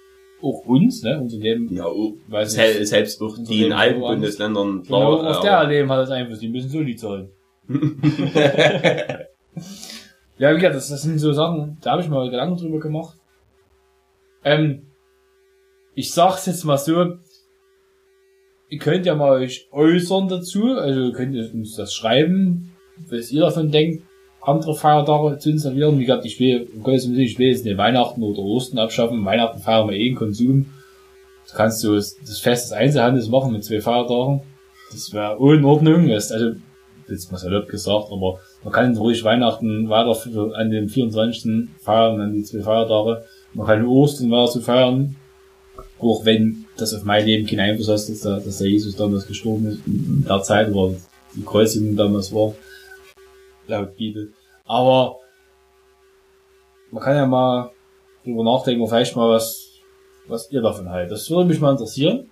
Auch 0.43 0.67
uns, 0.67 1.03
ne, 1.03 1.19
unser 1.19 1.39
Leben. 1.39 1.75
Ja, 1.75 1.87
Weiß 2.29 2.53
sel- 2.53 2.79
nicht. 2.79 2.89
selbst 2.89 3.21
auch 3.23 3.37
die 3.39 3.65
in 3.65 3.73
allen 3.73 4.01
Bundesländern. 4.01 4.83
Genau, 4.83 5.19
klar, 5.19 5.31
auf 5.31 5.41
der 5.41 5.65
Leben 5.67 5.91
hat 5.91 6.01
das 6.01 6.11
Einfluss, 6.11 6.41
die 6.41 6.49
müssen 6.49 6.69
so 6.69 6.83
die 6.85 6.95
zahlen. 6.95 7.31
Ja, 10.39 10.51
wie 10.53 10.57
gesagt, 10.57 10.75
das, 10.75 10.89
das 10.89 11.03
sind 11.03 11.19
so 11.19 11.33
Sachen, 11.33 11.79
da 11.81 11.93
habe 11.93 12.03
ich 12.03 12.09
mal 12.09 12.31
Gedanken 12.31 12.59
drüber 12.59 12.81
gemacht. 12.81 13.17
Ähm, 14.45 14.83
ich 15.95 16.13
sag's 16.13 16.47
jetzt 16.47 16.65
mal 16.65 16.77
so, 16.77 17.17
ihr 18.69 18.79
könnt 18.79 19.07
ja 19.07 19.15
mal 19.15 19.41
euch 19.41 19.69
äußern 19.73 20.29
dazu, 20.29 20.67
also 20.75 21.13
könnt 21.13 21.35
ihr 21.35 21.53
uns 21.55 21.75
das 21.77 21.95
schreiben, 21.95 22.77
was 23.09 23.33
ihr 23.33 23.41
davon 23.41 23.71
denkt, 23.71 24.05
andere 24.43 24.75
Feiertage 24.75 25.39
zu 25.39 25.51
installieren. 25.51 25.99
Wie 25.99 26.05
gesagt, 26.05 26.25
ich 26.25 26.39
will, 26.39 26.69
um 26.75 26.83
Gottes 26.83 27.09
Willen, 27.09 27.21
ich 27.21 27.39
will 27.39 27.49
jetzt 27.49 27.65
nicht 27.65 27.79
Weihnachten 27.79 28.23
oder 28.23 28.39
Ostern 28.39 28.79
abschaffen. 28.79 29.25
Weihnachten 29.25 29.59
feiern 29.59 29.89
wir 29.89 29.97
eh 29.97 30.09
in 30.09 30.15
Konsum. 30.15 30.67
Du 31.49 31.57
kannst 31.57 31.83
du 31.83 31.95
das, 31.95 32.17
Fest 32.41 32.67
des 32.67 32.73
Einzelhandels 32.73 33.29
machen 33.29 33.53
mit 33.53 33.65
zwei 33.65 33.81
Feiertagen. 33.81 34.43
Das 34.93 35.13
wäre 35.13 35.37
in 35.55 35.65
Ordnung. 35.65 36.09
Das, 36.09 36.31
also, 36.31 36.53
jetzt 37.09 37.33
mal 37.33 37.39
salopp 37.39 37.69
gesagt, 37.69 38.13
aber 38.13 38.39
man 38.65 38.73
kann 38.73 38.97
ruhig 38.97 39.23
Weihnachten 39.25 39.89
weiter 39.89 40.17
an 40.55 40.71
dem 40.71 40.89
24. 40.89 41.69
feiern, 41.81 42.21
an 42.21 42.33
die 42.33 42.43
zwei 42.43 42.63
Feiertage. 42.63 43.25
Man 43.55 43.67
kann 43.67 43.87
Ostern 43.87 44.31
weiter 44.31 44.53
zu 44.53 44.61
feiern. 44.61 45.17
Auch 45.99 46.25
wenn 46.25 46.67
das 46.77 46.93
auf 46.93 47.05
mein 47.05 47.25
Leben 47.25 47.47
keinen 47.47 47.61
Einfluss 47.61 47.89
hat, 47.89 48.09
dass 48.09 48.21
der, 48.21 48.41
dass 48.41 48.59
der 48.59 48.69
Jesus 48.69 48.97
damals 48.97 49.27
gestorben 49.27 49.67
ist, 49.67 49.87
in 49.87 50.25
der 50.27 50.43
Zeit, 50.43 50.73
wo 50.73 50.95
die 51.35 51.45
Kreuzigung 51.45 51.97
damals 51.97 52.33
war. 52.35 52.55
Laut 53.67 53.97
Bibel. 53.97 54.33
Aber, 54.65 55.17
man 56.91 57.03
kann 57.03 57.17
ja 57.17 57.27
mal 57.27 57.71
drüber 58.25 58.45
nachdenken, 58.45 58.87
vielleicht 58.87 59.17
mal 59.17 59.31
was, 59.31 59.69
was 60.29 60.51
ihr 60.51 60.61
davon 60.61 60.91
haltet. 60.91 61.13
Das 61.13 61.31
würde 61.31 61.49
mich 61.49 61.61
mal 61.61 61.73
interessieren. 61.73 62.31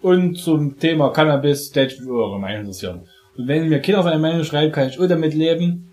Und 0.00 0.36
zum 0.36 0.78
Thema 0.78 1.10
Cannabis, 1.10 1.70
das 1.70 1.98
würde 1.98 2.24
eure 2.24 2.38
Meinung 2.38 2.60
interessieren. 2.60 3.08
Und 3.36 3.48
wenn 3.48 3.68
mir 3.68 3.78
Kinder 3.80 4.02
seine 4.02 4.18
Meinung 4.18 4.44
schreibt, 4.44 4.74
kann 4.74 4.88
ich 4.88 4.98
auch 5.00 5.06
damit 5.08 5.34
leben. 5.34 5.88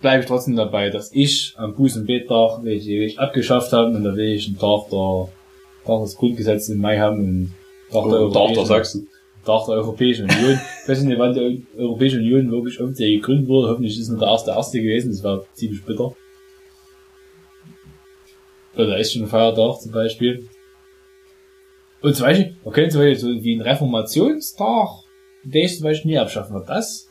Bleibe 0.00 0.20
ich 0.22 0.26
trotzdem 0.28 0.56
dabei, 0.56 0.90
dass 0.90 1.10
ich 1.12 1.54
am 1.56 1.74
Buß- 1.74 1.98
und 2.00 2.06
Bettag, 2.06 2.62
welche 2.62 2.92
ich 2.92 3.18
abgeschafft 3.18 3.72
habe, 3.72 3.96
und 3.96 4.04
da 4.04 4.14
will 4.14 4.28
ich 4.34 4.46
einen 4.46 4.58
Tag 4.58 4.90
der, 4.90 5.28
Tag 5.86 6.02
des 6.02 6.16
Grundgesetzes 6.16 6.68
im 6.68 6.80
Mai 6.80 6.98
haben 6.98 7.18
und 7.18 7.52
Tag 7.90 8.04
der, 8.10 8.20
Oh, 8.20 8.28
Tag 8.30 8.32
der 8.32 8.40
Europäischen- 8.40 8.66
Sachsen. 8.66 9.08
Tag 9.44 9.64
der 9.66 9.74
Europäischen 9.76 10.24
Union. 10.28 10.60
Ich 10.82 10.88
weiß 10.88 11.02
nicht, 11.02 11.18
wann 11.20 11.32
die 11.32 11.64
Europäische 11.78 12.16
Union 12.18 12.50
wirklich 12.50 12.80
offiziell 12.80 13.14
gegründet 13.16 13.46
wurde. 13.48 13.68
Hoffentlich 13.70 13.94
ist 13.96 14.02
es 14.02 14.08
nur 14.08 14.18
der 14.18 14.28
erste 14.28 14.50
erste 14.50 14.80
gewesen. 14.82 15.12
Das 15.12 15.22
war 15.22 15.44
ziemlich 15.54 15.84
bitter. 15.84 16.12
Oder 18.76 18.98
ist 18.98 19.12
schon 19.12 19.22
ein 19.22 19.28
Feiertag 19.28 19.80
zum 19.80 19.92
Beispiel. 19.92 20.48
Und 22.02 22.14
zum 22.16 22.26
Beispiel, 22.26 22.56
man 22.64 22.74
könnte 22.74 22.90
zum 22.90 23.00
Beispiel 23.00 23.18
so 23.18 23.44
wie 23.44 23.54
ein 23.54 23.60
Reformationstag, 23.62 24.88
den 25.52 25.64
ich 25.64 25.76
zum 25.76 25.84
Beispiel 25.84 26.12
nie 26.12 26.18
abschaffen 26.18 26.54
wird. 26.54 26.68
Das? 26.68 27.08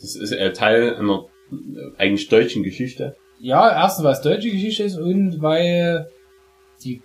Das 0.00 0.16
ist 0.16 0.32
äh, 0.32 0.52
Teil 0.52 0.96
einer 0.96 1.26
äh, 1.50 1.56
eigentlich 1.98 2.28
deutschen 2.28 2.62
Geschichte. 2.62 3.16
Ja, 3.40 3.70
erstens, 3.70 4.04
weil 4.04 4.12
es 4.12 4.20
deutsche 4.20 4.50
Geschichte 4.50 4.84
ist 4.84 4.96
und 4.96 5.40
weil 5.40 6.10
die 6.84 7.02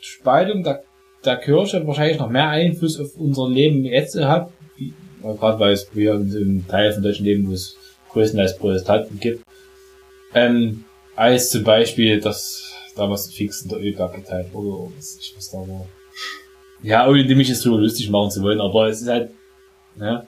Spaltung 0.00 0.62
der, 0.62 0.84
der 1.24 1.36
Kirche 1.36 1.86
wahrscheinlich 1.86 2.18
noch 2.18 2.30
mehr 2.30 2.48
Einfluss 2.48 3.00
auf 3.00 3.16
unser 3.16 3.48
Leben 3.48 3.84
jetzt 3.84 4.16
hat. 4.16 4.50
Gerade 5.22 5.60
weil 5.60 5.72
es 5.72 5.88
wir 5.94 6.14
in 6.14 6.36
einem 6.36 6.68
Teil 6.68 6.92
von 6.92 7.02
deutschen 7.02 7.24
Leben, 7.26 7.48
wo 7.48 7.52
es 7.52 7.76
größtenteils 8.10 8.58
Protestanten 8.58 9.20
gibt. 9.20 9.44
Ähm, 10.34 10.84
als 11.14 11.50
zum 11.50 11.62
Beispiel 11.62 12.20
das 12.20 12.72
damals 12.96 13.32
fix 13.32 13.62
in 13.62 13.68
der 13.68 13.78
Ölberg 13.78 14.14
geteilt 14.14 14.52
wurde, 14.52 14.68
oder 14.68 14.92
was, 14.96 15.18
ich 15.20 15.34
was 15.36 15.50
da 15.50 15.58
war. 15.58 15.86
Ja, 16.82 17.08
ohne 17.08 17.22
mich 17.34 17.48
jetzt 17.48 17.64
drüber 17.64 17.78
lustig 17.78 18.10
machen 18.10 18.30
zu 18.30 18.42
wollen, 18.42 18.60
aber 18.60 18.88
es 18.88 19.02
ist 19.02 19.08
halt, 19.08 19.30
ne, 19.96 20.26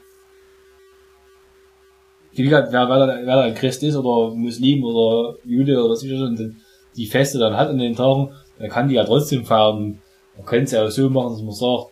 wie 2.33 2.43
gesagt, 2.43 2.73
wer, 2.73 2.89
wer, 2.89 3.07
da- 3.07 3.19
wer 3.25 3.37
da 3.37 3.41
ein 3.43 3.55
Christ 3.55 3.83
ist 3.83 3.97
oder 3.97 4.35
Muslim 4.35 4.83
oder 4.85 5.37
Jude 5.45 5.79
oder 5.79 5.91
was 5.93 6.03
ich 6.03 6.11
schon, 6.11 6.57
die 6.97 7.07
Feste 7.07 7.39
dann 7.39 7.57
hat 7.57 7.69
an 7.69 7.79
den 7.79 7.95
Tagen, 7.95 8.31
dann 8.59 8.69
kann 8.69 8.89
die 8.89 8.95
ja 8.95 9.05
trotzdem 9.05 9.45
feiern. 9.45 9.99
Man 10.37 10.47
könnte 10.47 10.65
es 10.65 10.71
ja 10.73 10.85
auch 10.85 10.91
so 10.91 11.09
machen, 11.11 11.31
dass 11.33 11.43
man 11.43 11.53
sagt, 11.53 11.91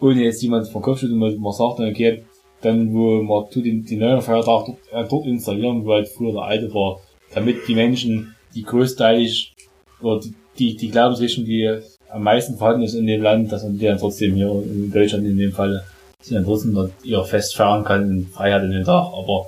ohne 0.00 0.22
jetzt 0.22 0.42
jemand 0.42 0.68
vom 0.68 0.82
Kopf 0.82 1.00
schütteln, 1.00 1.18
man 1.18 1.38
man 1.38 1.52
sagt 1.52 1.78
dann, 1.78 1.88
okay, 1.90 2.24
dann 2.60 2.92
wo 2.92 3.22
man 3.22 3.50
tut 3.50 3.64
den, 3.64 3.84
die 3.84 3.96
neuen 3.96 4.20
Feiertag 4.20 4.66
dort, 4.90 5.12
dort 5.12 5.26
installieren, 5.26 5.84
wo 5.84 5.92
halt 5.92 6.08
früher 6.08 6.32
der 6.32 6.42
alte 6.42 6.72
war, 6.74 7.00
damit 7.34 7.66
die 7.68 7.74
Menschen, 7.74 8.34
die 8.54 8.62
größteilig, 8.62 9.54
oder 10.00 10.20
die, 10.20 10.34
die, 10.58 10.76
die 10.76 10.90
Glaubensrichtung, 10.90 11.44
die 11.44 11.78
am 12.10 12.22
meisten 12.22 12.56
vorhanden 12.58 12.82
ist 12.82 12.94
in 12.94 13.06
dem 13.06 13.22
Land, 13.22 13.50
dass 13.52 13.62
man 13.62 13.78
die 13.78 13.86
dann 13.86 13.98
trotzdem 13.98 14.34
hier 14.34 14.50
in 14.50 14.92
Deutschland 14.92 15.24
in 15.26 15.38
dem 15.38 15.52
Fall, 15.52 15.82
sie 16.22 16.34
dann 16.34 16.44
trotzdem 16.44 16.74
dort 16.74 16.92
ihr 17.04 17.22
Fest 17.24 17.56
feiern 17.56 17.84
kann 17.84 18.10
in 18.10 18.26
Freiheit 18.28 18.62
in 18.62 18.70
den 18.70 18.84
Tag, 18.84 19.12
aber 19.12 19.46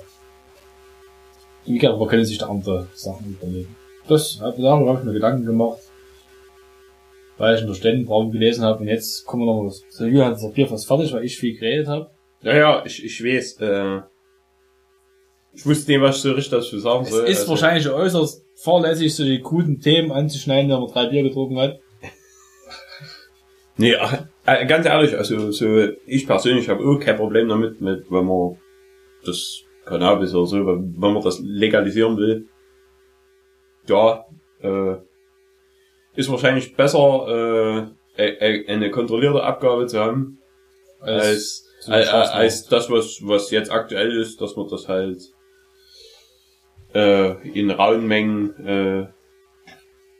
wie 1.65 1.77
gesagt, 1.77 1.99
man 1.99 2.07
könnte 2.07 2.25
sich 2.25 2.37
da 2.37 2.47
andere 2.47 2.87
Sachen 2.93 3.37
überlegen. 3.41 3.75
Das, 4.07 4.37
darüber 4.39 4.87
habe 4.87 4.99
ich 4.99 5.05
mir 5.05 5.13
Gedanken 5.13 5.45
gemacht 5.45 5.79
weil 7.37 7.55
ich 7.55 7.61
in 7.61 7.67
der 7.67 7.73
Ständenbraum 7.73 8.31
gelesen 8.31 8.63
habe 8.63 8.79
und 8.79 8.87
jetzt 8.87 9.25
kommen 9.25 9.45
wir 9.45 9.53
noch 9.53 9.65
was. 9.65 9.83
So, 9.89 10.05
Julian 10.05 10.27
hat 10.27 10.33
das 10.35 10.53
Bier 10.53 10.67
fast 10.67 10.87
fertig, 10.87 11.11
weil 11.13 11.25
ich 11.25 11.37
viel 11.37 11.57
geredet 11.57 11.87
habe. 11.87 12.09
Ja, 12.41 12.55
ja, 12.55 12.85
ich, 12.85 13.03
ich 13.03 13.23
weiß, 13.23 13.59
äh, 13.61 14.01
ich 15.53 15.65
wusste 15.65 15.91
nicht, 15.91 16.01
was 16.01 16.17
ich 16.17 16.21
so 16.21 16.31
richtig 16.31 16.51
dazu 16.51 16.79
sagen 16.79 17.03
Es 17.03 17.11
soll. 17.11 17.25
ist 17.25 17.39
also, 17.39 17.51
wahrscheinlich 17.51 17.89
äußerst 17.89 18.45
fahrlässig, 18.55 19.15
so 19.15 19.23
die 19.23 19.39
guten 19.39 19.79
Themen 19.79 20.11
anzuschneiden, 20.11 20.69
wenn 20.71 20.79
man 20.79 20.91
drei 20.91 21.07
Bier 21.07 21.23
getrunken 21.23 21.59
hat. 21.59 21.79
Nee, 23.77 23.93
äh, 24.45 24.65
ganz 24.65 24.85
ehrlich, 24.85 25.17
also, 25.17 25.51
so, 25.51 25.87
ich 26.05 26.27
persönlich 26.27 26.69
habe 26.69 26.83
auch 26.85 26.99
kein 26.99 27.17
Problem 27.17 27.49
damit, 27.49 27.81
mit, 27.81 28.09
wenn 28.11 28.25
man 28.25 28.57
das 29.25 29.61
Cannabis 29.85 30.33
oder 30.33 30.45
so, 30.45 30.67
wenn 30.67 30.95
wenn 30.97 31.13
man 31.13 31.23
das 31.23 31.39
legalisieren 31.43 32.17
will. 32.17 32.47
Ja, 33.87 34.25
äh, 34.61 34.97
ist 36.15 36.31
wahrscheinlich 36.31 36.75
besser, 36.75 37.93
äh, 38.17 38.23
äh, 38.23 38.61
äh, 38.61 38.67
eine 38.67 38.89
kontrollierte 38.89 39.43
Abgabe 39.43 39.85
zu 39.87 39.99
haben, 39.99 40.39
als, 40.99 41.67
als, 41.87 42.07
Spaß 42.07 42.27
macht. 42.29 42.35
als 42.35 42.67
das, 42.67 42.89
was, 42.89 43.19
was 43.23 43.51
jetzt 43.51 43.71
aktuell 43.71 44.15
ist, 44.19 44.41
dass 44.41 44.55
man 44.55 44.67
das 44.69 44.87
halt 44.87 45.21
äh, 46.93 47.47
in 47.49 47.69
rauen 47.69 48.07
Mengen 48.07 48.65
äh, 48.65 49.07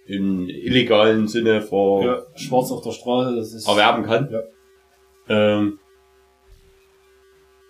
im 0.05 0.47
illegalen 0.47 1.27
Sinne 1.27 1.61
vor 1.61 2.03
ja, 2.03 2.21
schwarz 2.35 2.71
auf 2.71 2.83
der 2.83 2.91
Straße, 2.91 3.35
das 3.35 3.53
ist. 3.53 3.67
erwerben 3.67 4.03
kann. 4.03 4.29
Ja. 4.31 4.41
Ähm, 5.27 5.79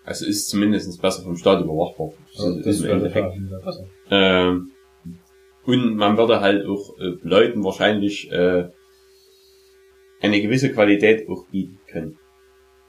also 0.04 0.26
ist 0.26 0.48
zumindest 0.48 1.00
besser 1.00 1.22
vom 1.22 1.36
Staat 1.36 1.64
überwachbar. 1.64 2.12
Ja, 2.32 2.56
ist 2.58 2.66
das 2.66 2.80
im 2.82 2.90
Endeffekt. 2.90 3.32
Ähm, 4.10 4.70
und 5.64 5.96
man 5.96 6.16
würde 6.16 6.40
halt 6.40 6.64
auch 6.66 6.98
äh, 6.98 7.16
Leuten 7.22 7.64
wahrscheinlich 7.64 8.30
äh, 8.30 8.68
eine 10.20 10.40
gewisse 10.40 10.72
Qualität 10.72 11.28
auch 11.28 11.46
bieten 11.48 11.80
können. 11.88 12.18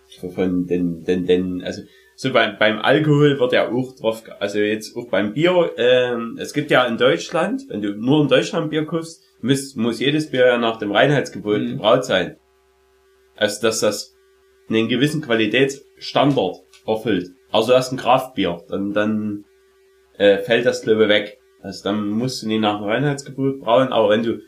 So 0.08 0.30
von 0.30 0.68
den, 0.68 1.04
den, 1.04 1.26
den, 1.26 1.64
also 1.64 1.82
so 2.16 2.32
beim, 2.32 2.58
beim 2.58 2.80
Alkohol 2.80 3.40
wird 3.40 3.54
ja 3.54 3.70
auch 3.70 3.96
drauf, 3.96 4.24
also 4.40 4.60
jetzt 4.60 4.96
auch 4.96 5.08
beim 5.10 5.34
Bier, 5.34 5.72
ähm, 5.78 6.38
es 6.40 6.54
gibt 6.54 6.72
ja 6.72 6.86
in 6.86 6.98
Deutschland, 6.98 7.64
wenn 7.70 7.82
du 7.82 7.94
nur 7.94 8.22
in 8.22 8.28
Deutschland 8.28 8.70
Bier 8.70 8.86
kaufst, 8.86 9.27
muss, 9.42 9.76
muss 9.76 10.00
jedes 10.00 10.32
Bier 10.32 10.48
ja 10.48 10.58
nach 10.58 10.78
dem 10.78 10.92
Reinheitsgebot 10.92 11.60
Mhm. 11.60 11.68
gebraut 11.74 12.06
sein. 12.06 12.38
Also 13.36 13.62
dass 13.62 13.80
das 13.80 14.16
einen 14.70 14.88
gewissen 14.88 15.22
Qualitätsstandard 15.22 16.58
erfüllt. 16.86 17.30
Also 17.52 17.74
ist 17.74 17.92
ein 17.92 17.98
Kraftbier, 17.98 18.64
dann, 18.68 18.94
dann 18.94 19.46
äh, 20.18 20.40
fällt 20.40 20.66
das 20.66 20.82
ich 20.82 20.88
weg. 20.88 21.40
Also 21.62 21.84
dann 21.84 22.10
musst 22.10 22.44
du 22.44 22.48
nicht 22.48 22.62
nach 22.62 22.80
dem 22.80 22.88
Reinheitsgebot 22.88 23.62
brauen, 23.62 23.94
aber 23.94 24.10
wenn 24.10 24.24
du 24.24 24.42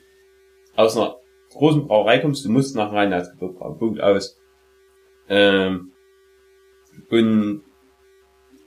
aus 0.76 0.98
einer 0.98 1.18
großen 1.52 1.88
Brauerei 1.88 2.20
kommst, 2.20 2.46
du 2.46 2.50
musst 2.50 2.76
nach 2.76 2.90
dem 2.90 2.96
Reinheitsgebot 2.96 3.58
brauen. 3.58 3.78
Punkt 3.78 4.02
aus. 4.02 4.40
Ähm, 5.28 5.94
und 7.10 7.64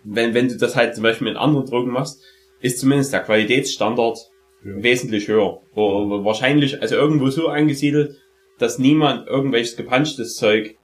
wenn, 0.05 0.35
wenn 0.35 0.49
du 0.49 0.57
das 0.57 0.77
halt 0.77 0.95
zum 0.95 1.03
Beispiel 1.03 1.29
mit 1.29 1.37
anderen 1.37 1.67
Drogen 1.67 1.91
machst, 1.91 2.23
ist 2.61 2.81
zumindest 2.81 3.13
der 3.13 3.21
Qualitätsstandard 3.21 4.32
Ja. 4.65 4.83
wesentlich 4.83 5.29
höher. 5.29 5.61
Oder 5.75 6.25
wahrscheinlich, 6.25 6.81
also 6.81 6.95
irgendwo 6.95 7.31
so 7.31 7.49
angesiedelt, 7.49 8.17
dass 8.59 8.79
niemand 8.79 9.27
irgendwelches 9.29 9.77
gepanschtes 9.77 10.37
Zeug 10.37 10.77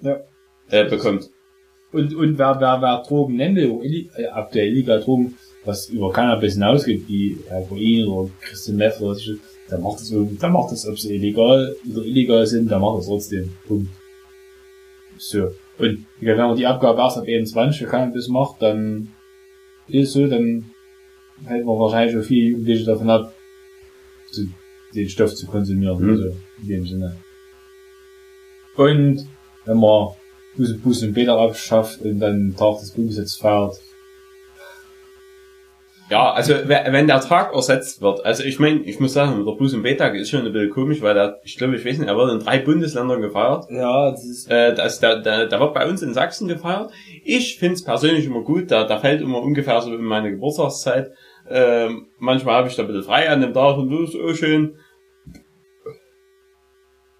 Ja. 0.00 0.20
äh, 0.70 0.88
bekommt. 0.88 1.30
Und, 1.92 2.14
und 2.14 2.38
wer, 2.38 2.56
wer, 2.58 2.80
wer 2.80 3.02
Drogen 3.06 3.36
nennt, 3.36 3.58
äh, 3.58 4.26
aktuell 4.32 4.68
illegal 4.68 5.00
Drogen, 5.00 5.36
was 5.64 5.88
über 5.90 6.10
Cannabis 6.10 6.54
hinausgeht, 6.54 7.06
wie 7.06 7.38
Heroin 7.48 8.06
oder 8.08 8.30
Crystal 8.40 8.74
Meth 8.74 9.00
oder 9.00 9.14
so, 9.14 9.32
der 9.70 9.78
macht 9.78 10.00
das, 10.00 10.10
irgendwie- 10.10 10.36
der 10.36 10.48
macht 10.48 10.72
das, 10.72 10.86
ob 10.88 10.98
sie 10.98 11.14
illegal 11.14 11.76
oder 11.92 12.04
illegal 12.04 12.46
sind, 12.46 12.70
der 12.70 12.78
macht 12.78 12.98
das 12.98 13.06
trotzdem. 13.06 13.52
Punkt. 13.68 13.88
So. 15.18 15.50
Und 15.78 16.06
wenn 16.20 16.36
man 16.36 16.56
die 16.56 16.66
Abgabe 16.66 17.00
erst 17.00 17.18
ab 17.18 17.24
21 17.26 17.78
für 17.82 17.86
Cannabis 17.86 18.28
macht, 18.28 18.60
dann 18.60 19.08
ist 19.88 20.08
es 20.08 20.12
so, 20.14 20.26
dann 20.26 20.70
hält 21.46 21.64
man 21.64 21.78
wahrscheinlich 21.78 22.12
schon 22.14 22.22
viele 22.22 22.50
Jugendliche 22.50 22.84
davon 22.84 23.10
ab, 23.10 23.32
zu, 24.30 24.48
den 24.94 25.08
Stoff 25.08 25.34
zu 25.34 25.46
konsumieren. 25.46 26.02
Mhm. 26.02 26.10
Also 26.10 26.36
in 26.62 26.68
dem 26.68 26.86
Sinne. 26.86 27.16
Und 28.76 29.26
wenn 29.64 29.76
man 29.78 30.08
Bus, 30.56 30.76
Bus 30.78 31.02
und 31.02 31.12
Bäder 31.14 31.38
abschafft 31.38 32.00
und 32.02 32.20
dann 32.20 32.54
Tag 32.56 32.78
des 32.80 32.92
Grundgesetzes 32.94 33.36
feiert. 33.36 33.76
Ja, 36.10 36.32
also 36.32 36.52
we- 36.52 36.84
wenn 36.90 37.06
der 37.06 37.20
Tag 37.20 37.54
ersetzt 37.54 38.02
wird, 38.02 38.22
also 38.26 38.42
ich 38.42 38.58
meine, 38.58 38.80
ich 38.82 39.00
muss 39.00 39.14
sagen, 39.14 39.46
der 39.46 39.52
Bus- 39.52 39.72
und 39.72 39.82
B-Tag 39.82 40.14
ist 40.14 40.28
schon 40.28 40.44
ein 40.44 40.52
bisschen 40.52 40.68
komisch, 40.70 41.00
weil 41.00 41.14
der, 41.14 41.40
ich 41.42 41.56
glaube, 41.56 41.76
ich 41.76 41.86
weiß 41.86 41.98
nicht, 41.98 42.08
er 42.08 42.16
wird 42.18 42.32
in 42.32 42.40
drei 42.40 42.58
Bundesländern 42.58 43.22
gefeiert. 43.22 43.64
Ja, 43.70 44.10
das 44.10 44.24
ist. 44.24 44.50
Äh, 44.50 44.74
das, 44.74 45.00
der, 45.00 45.20
der, 45.20 45.46
der 45.46 45.60
wird 45.60 45.72
bei 45.72 45.88
uns 45.88 46.02
in 46.02 46.12
Sachsen 46.12 46.48
gefeiert. 46.48 46.90
Ich 47.24 47.58
find's 47.58 47.82
persönlich 47.82 48.26
immer 48.26 48.42
gut, 48.42 48.70
da, 48.70 48.84
da 48.84 48.98
fällt 48.98 49.22
immer 49.22 49.40
ungefähr 49.40 49.80
so 49.80 49.94
in 49.94 50.02
meine 50.02 50.30
Geburtstagszeit. 50.32 51.12
Ähm, 51.52 52.06
manchmal 52.18 52.54
habe 52.56 52.68
ich 52.68 52.76
da 52.76 52.82
ein 52.82 52.88
bisschen 52.88 53.04
frei 53.04 53.28
an 53.28 53.40
dem 53.40 53.52
Tag 53.52 53.76
und 53.76 53.90
das 53.90 54.14
ist 54.14 54.20
auch 54.20 54.34
schön. 54.34 54.76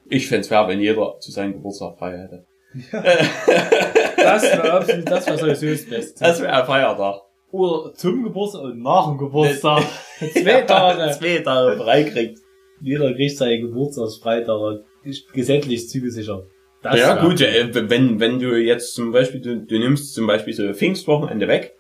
Ich 0.09 0.27
fänd's 0.27 0.49
fair, 0.49 0.67
wenn 0.69 0.81
jeder 0.81 1.19
zu 1.21 1.31
seinem 1.31 1.55
Geburtstag 1.55 1.99
frei 1.99 2.19
hätte. 2.19 2.47
Das 4.23 4.43
wäre 4.45 4.73
absolut, 4.73 5.11
das 5.11 5.27
wäre 5.27 5.57
sowieso 5.57 5.67
das 5.67 5.91
Beste. 5.91 6.25
Das 6.25 6.41
wäre 6.41 6.53
ein 6.53 6.67
Feiertag. 6.67 7.23
Oder 7.51 7.93
zum 7.95 8.23
Geburtstag 8.23 8.63
und 8.63 8.83
nach 8.83 9.09
dem 9.09 9.19
Geburtstag. 9.19 9.83
Zwei 10.33 10.63
Tage. 10.63 11.13
Zwei 11.19 11.39
Tage 11.39 11.77
frei 11.77 12.05
kriegt. 12.05 12.39
Jeder 12.81 13.13
kriegt 13.15 13.37
seinen 13.37 13.63
Geburtstagsfreitag. 13.63 14.85
Gesetzlich 15.33 15.89
zugesichert. 15.89 16.47
Das 16.83 16.99
ja 16.99 17.21
gut, 17.21 17.41
äh, 17.41 17.69
wenn, 17.89 18.19
wenn 18.19 18.39
du 18.39 18.57
jetzt 18.57 18.95
zum 18.95 19.13
Beispiel, 19.13 19.41
du, 19.41 19.61
du 19.61 19.79
nimmst 19.79 20.15
zum 20.15 20.27
Beispiel 20.27 20.53
so 20.53 20.73
Pfingstwochenende 20.73 21.47
weg, 21.47 21.77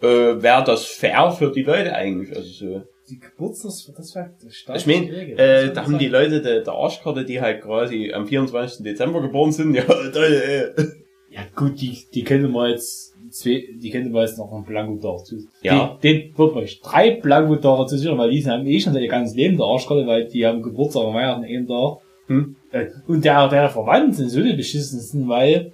äh, 0.00 0.42
wäre 0.42 0.64
das 0.64 0.86
fair 0.86 1.30
für 1.32 1.50
die 1.50 1.62
Leute 1.62 1.94
eigentlich. 1.94 2.34
Also 2.34 2.48
so. 2.48 2.82
Die 3.08 3.20
Geburtstags, 3.20 3.92
das 3.96 4.14
wäre 4.16 4.30
Ich 4.76 4.86
meine, 4.86 5.10
äh, 5.38 5.72
da 5.72 5.84
haben 5.84 5.98
die 5.98 6.08
Leute 6.08 6.42
der, 6.42 6.62
der 6.62 6.72
Arschkarte, 6.72 7.24
die 7.24 7.40
halt 7.40 7.62
quasi 7.62 8.12
am 8.12 8.26
24. 8.26 8.82
Dezember 8.82 9.20
geboren 9.22 9.52
sind, 9.52 9.74
ja, 9.76 9.84
toll, 9.84 10.72
äh. 10.76 10.82
Ja 11.30 11.42
gut, 11.54 11.80
die, 11.80 11.96
die 12.14 12.24
könnte 12.24 12.48
man 12.48 12.70
jetzt, 12.70 13.14
zwei, 13.30 13.64
die 13.76 13.90
könnte 13.90 14.10
man 14.10 14.22
jetzt 14.22 14.38
noch 14.38 14.52
einen 14.52 14.64
Blanko-Tag 14.64 15.26
zu. 15.26 15.36
Ja. 15.62 15.98
Den, 16.02 16.20
den 16.30 16.38
wird 16.38 16.56
euch 16.56 16.80
drei 16.80 17.12
Blanko-Tage 17.12 17.86
zu 17.86 17.98
sichern, 17.98 18.18
weil 18.18 18.30
die 18.30 18.44
haben 18.44 18.66
eh 18.66 18.80
schon 18.80 18.96
ihr 18.96 19.08
ganzes 19.08 19.36
Leben 19.36 19.56
der 19.56 19.66
Arschkarte, 19.66 20.06
weil 20.06 20.26
die 20.26 20.44
haben 20.46 20.62
Geburtstag 20.62 21.04
und 21.04 21.14
Weihnachten 21.14 21.44
einen 21.44 21.66
Tag. 21.68 21.98
Hm. 22.26 22.56
Äh, 22.72 22.86
Und 23.06 23.24
der, 23.24 23.48
der 23.48 23.68
Verwandten 23.68 24.14
sind 24.14 24.30
so 24.30 24.42
die 24.42 24.54
beschissensten, 24.54 25.28
weil 25.28 25.72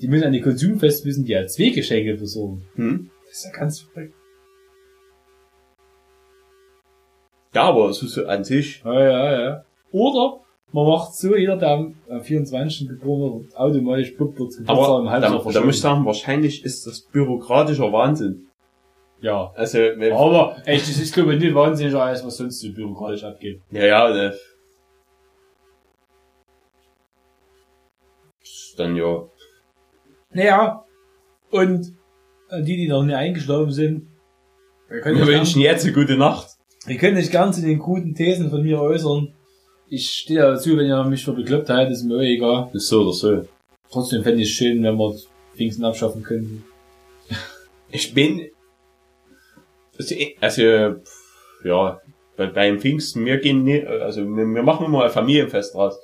die 0.00 0.08
müssen 0.08 0.24
an 0.24 0.32
die 0.32 0.40
Konsumfest 0.40 1.04
müssen 1.04 1.24
die 1.24 1.32
ja 1.32 1.46
zwei 1.46 1.70
Geschenke 1.70 2.14
besorgen. 2.14 2.62
Hm? 2.76 3.10
Das 3.32 3.38
ist 3.38 3.44
ja 3.46 3.58
ganz 3.58 3.80
verrückt. 3.80 4.14
Ja, 7.54 7.62
aber 7.62 7.90
so, 7.94 8.06
so 8.06 8.26
an 8.26 8.44
sich, 8.44 8.82
Ja, 8.84 9.00
ja, 9.00 9.40
ja. 9.40 9.64
Oder 9.90 10.40
man 10.72 10.86
macht 10.86 11.14
so, 11.14 11.34
jeder, 11.34 11.56
der 11.56 11.70
am 11.70 11.94
am 12.10 12.22
24. 12.22 12.88
geboren 12.88 13.40
wird, 13.40 13.56
automatisch 13.56 14.10
puppt 14.10 14.38
wird 14.38 14.50
Geburtstag 14.50 14.68
aber 14.68 14.98
im 14.98 15.04
da, 15.06 15.10
Halbjahr 15.12 15.52
da 15.52 15.60
muss 15.62 15.76
ich 15.76 15.80
sagen, 15.80 16.04
wahrscheinlich 16.04 16.62
ist 16.62 16.86
das 16.86 17.00
bürokratischer 17.00 17.90
Wahnsinn. 17.90 18.48
Ja. 19.22 19.50
Also, 19.54 19.78
Aber, 19.78 20.56
echt, 20.66 20.88
das 20.88 20.98
ist, 20.98 21.14
glaube 21.14 21.32
ich, 21.34 21.40
nicht 21.40 21.54
wahnsinniger 21.54 22.02
als 22.02 22.26
was 22.26 22.36
sonst 22.36 22.60
so 22.60 22.70
bürokratisch 22.70 23.24
abgeht. 23.24 23.62
ja, 23.70 23.84
ja, 23.84 24.10
ne. 24.10 24.34
Ist 28.42 28.78
Dann 28.78 28.94
ja. 28.94 29.26
Naja. 30.32 30.84
Und 31.50 31.88
äh, 31.88 32.01
die, 32.60 32.76
die 32.76 32.88
noch 32.88 33.02
nicht 33.02 33.14
eingeschlafen 33.14 33.72
sind, 33.72 34.08
wir 34.88 35.00
können, 35.00 35.18
Wir 35.18 35.24
nicht 35.24 35.34
wünschen 35.34 35.62
jetzt 35.62 35.84
eine 35.84 35.94
gute 35.94 36.16
Nacht. 36.16 36.48
gern, 36.80 36.90
wir 36.90 36.98
können 36.98 37.16
nicht 37.16 37.32
ganz 37.32 37.56
in 37.56 37.64
den 37.64 37.78
guten 37.78 38.14
Thesen 38.14 38.50
von 38.50 38.62
mir 38.62 38.80
äußern. 38.80 39.32
Ich 39.88 40.10
stehe 40.10 40.40
dazu, 40.40 40.76
wenn 40.76 40.86
ihr 40.86 41.04
mich 41.04 41.24
für 41.24 41.32
bekloppt 41.32 41.70
haltet, 41.70 41.94
ist 41.94 42.04
mir 42.04 42.16
auch 42.16 42.20
egal. 42.20 42.70
Ist 42.74 42.88
so 42.88 43.02
oder 43.02 43.12
so. 43.12 43.44
Trotzdem 43.90 44.22
fände 44.22 44.42
ich 44.42 44.50
es 44.50 44.54
schön, 44.54 44.82
wenn 44.82 44.96
wir 44.96 45.14
Pfingsten 45.56 45.84
abschaffen 45.84 46.22
könnten. 46.22 46.64
Ich 47.94 48.14
bin, 48.14 48.48
also, 49.98 50.14
also, 50.40 50.62
ja, 51.62 52.00
Weil 52.38 52.48
beim 52.48 52.80
Pfingsten, 52.80 53.26
wir 53.26 53.36
gehen 53.36 53.64
nie, 53.64 53.84
also 53.84 54.22
wir, 54.22 54.46
wir 54.46 54.62
machen 54.62 54.86
immer 54.86 55.04
ein 55.04 55.10
Familienfest 55.10 55.74
draus. 55.74 55.98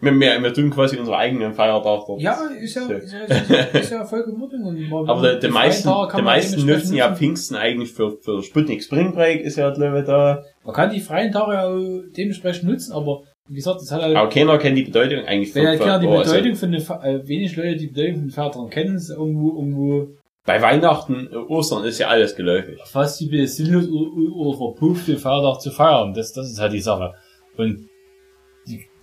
Wir, 0.00 0.12
wir, 0.18 0.42
wir 0.42 0.54
tun 0.54 0.70
quasi 0.70 0.96
unseren 0.96 1.16
eigenen 1.16 1.52
Feiertag 1.52 2.06
dort. 2.06 2.20
Ja, 2.20 2.38
ist 2.60 2.74
ja, 2.74 2.86
ist 2.88 3.12
ja, 3.12 3.20
ist 3.20 3.50
ja, 3.50 3.56
ist 3.80 3.90
ja 3.90 4.04
voll 4.04 4.24
man- 4.26 5.08
Aber 5.08 5.34
die, 5.34 5.46
die 5.46 5.52
freien 5.52 5.52
meisten, 5.52 5.88
die 5.88 6.16
man 6.16 6.24
meisten 6.24 6.66
nutzen 6.66 6.94
ja. 6.94 7.14
Pfingsten 7.14 7.56
eigentlich 7.56 7.92
für, 7.92 8.16
für 8.20 8.42
Sputnik 8.42 8.82
Spring 8.82 9.12
Break 9.12 9.42
ist 9.42 9.56
ja 9.56 9.70
glaube 9.70 10.00
ich 10.00 10.06
da. 10.06 10.42
Man 10.64 10.74
kann 10.74 10.90
die 10.90 11.00
freien 11.00 11.32
Tage 11.32 11.60
auch 11.60 12.02
dementsprechend 12.16 12.68
nutzen, 12.68 12.92
aber 12.92 13.22
wie 13.48 13.56
gesagt, 13.56 13.80
das 13.80 13.90
hat 13.90 14.02
halt, 14.02 14.16
Aber 14.16 14.28
keiner 14.28 14.58
kennt 14.58 14.78
die 14.78 14.84
Bedeutung 14.84 15.24
eigentlich 15.24 15.54
wenn 15.54 15.66
halt 15.66 15.80
keiner 15.80 15.98
die 15.98 16.06
Bedeutung 16.06 16.54
von 16.54 16.72
den, 16.72 16.80
äh, 16.80 17.26
wenig 17.28 17.56
Leute 17.56 17.76
die 17.76 17.88
Bedeutung 17.88 18.14
von 18.14 18.22
den 18.22 18.30
Feiertagen 18.30 18.70
kennen, 18.70 18.96
ist 18.96 19.10
irgendwo, 19.10 19.56
irgendwo 19.56 20.06
Bei 20.46 20.62
Weihnachten, 20.62 21.28
äh, 21.32 21.36
Ostern 21.36 21.84
ist 21.84 21.98
ja 21.98 22.08
alles 22.08 22.36
geläufig. 22.36 22.78
fast 22.84 23.20
wie 23.20 23.46
sinnlos 23.46 23.88
oder, 23.88 24.36
oder 24.36 24.56
verpufft, 24.56 25.08
den 25.08 25.18
Feiertag 25.18 25.60
zu 25.60 25.70
feiern. 25.72 26.14
Das, 26.14 26.32
das 26.32 26.48
ist 26.50 26.60
halt 26.60 26.72
die 26.72 26.80
Sache. 26.80 27.12
Und 27.56 27.76
die 27.78 27.89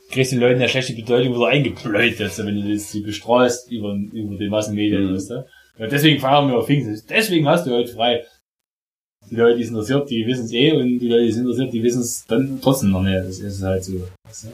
kriegst 0.10 0.32
den 0.32 0.40
Leuten 0.40 0.62
ja 0.62 0.68
schlechte 0.68 0.94
Bedeutung 0.94 1.36
wieder 1.36 1.48
eingepläut, 1.48 2.20
jetzt, 2.20 2.38
wenn 2.46 2.56
du 2.62 2.74
das 2.74 2.92
sie 2.92 3.02
bestrahlst 3.02 3.72
über, 3.72 3.94
über 4.12 4.36
die 4.38 4.50
Massenmedien, 4.50 5.08
Mhm. 5.10 5.14
weißt 5.16 5.30
du? 5.32 5.46
Und 5.80 5.92
deswegen 5.92 6.20
feiern 6.20 6.48
wir 6.50 6.58
auf 6.58 6.66
Pfingsten. 6.66 7.08
Deswegen 7.10 7.48
hast 7.48 7.68
du 7.68 7.72
heute 7.72 7.92
frei. 7.94 8.24
Die 9.30 9.36
Leute, 9.36 9.58
die 9.58 9.64
es 9.64 9.70
interessiert, 9.70 10.10
die 10.10 10.26
wissen 10.26 10.46
es 10.46 10.54
eh, 10.54 10.72
und 10.72 11.00
die 11.00 11.08
Leute, 11.10 11.24
die 11.24 11.30
es 11.30 11.38
interessiert, 11.38 11.74
die 11.74 11.84
wissen 11.84 12.02
es 12.02 12.26
dann 12.26 12.60
trotzdem 12.62 12.92
noch 12.92 13.04
nicht. 13.04 13.16
Das 13.18 13.40
ist 13.40 13.62
halt 13.62 13.84
so. 13.84 13.94
Weißt 14.26 14.46
du? 14.46 14.48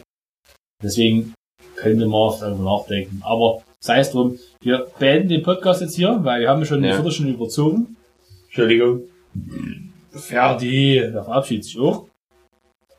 Deswegen 0.81 1.33
könnte 1.75 2.07
man 2.07 2.33
darüber 2.39 2.63
nachdenken. 2.63 3.21
Aber 3.23 3.61
sei 3.79 3.99
es 3.99 4.11
drum, 4.11 4.37
wir 4.61 4.87
beenden 4.99 5.29
den 5.29 5.43
Podcast 5.43 5.81
jetzt 5.81 5.95
hier, 5.95 6.19
weil 6.23 6.41
wir 6.41 6.49
haben 6.49 6.65
schon 6.65 6.79
eine 6.79 6.87
Ja. 6.89 6.93
Viertelstunde 6.95 7.33
überzogen. 7.33 7.95
Entschuldigung. 8.45 9.03
Ferdi, 10.11 10.95
der 10.99 11.23
verabschiedet 11.23 11.65
sich 11.65 11.79
auch. 11.79 12.07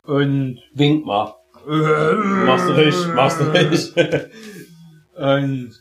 Und, 0.03 0.59
Wink 0.73 1.05
mal. 1.05 1.35
Machst 1.67 2.69
du 2.69 2.73
richtig, 2.73 3.13
machst 3.15 3.41
du 3.41 3.43
richtig. 3.45 3.93
und, 5.15 5.71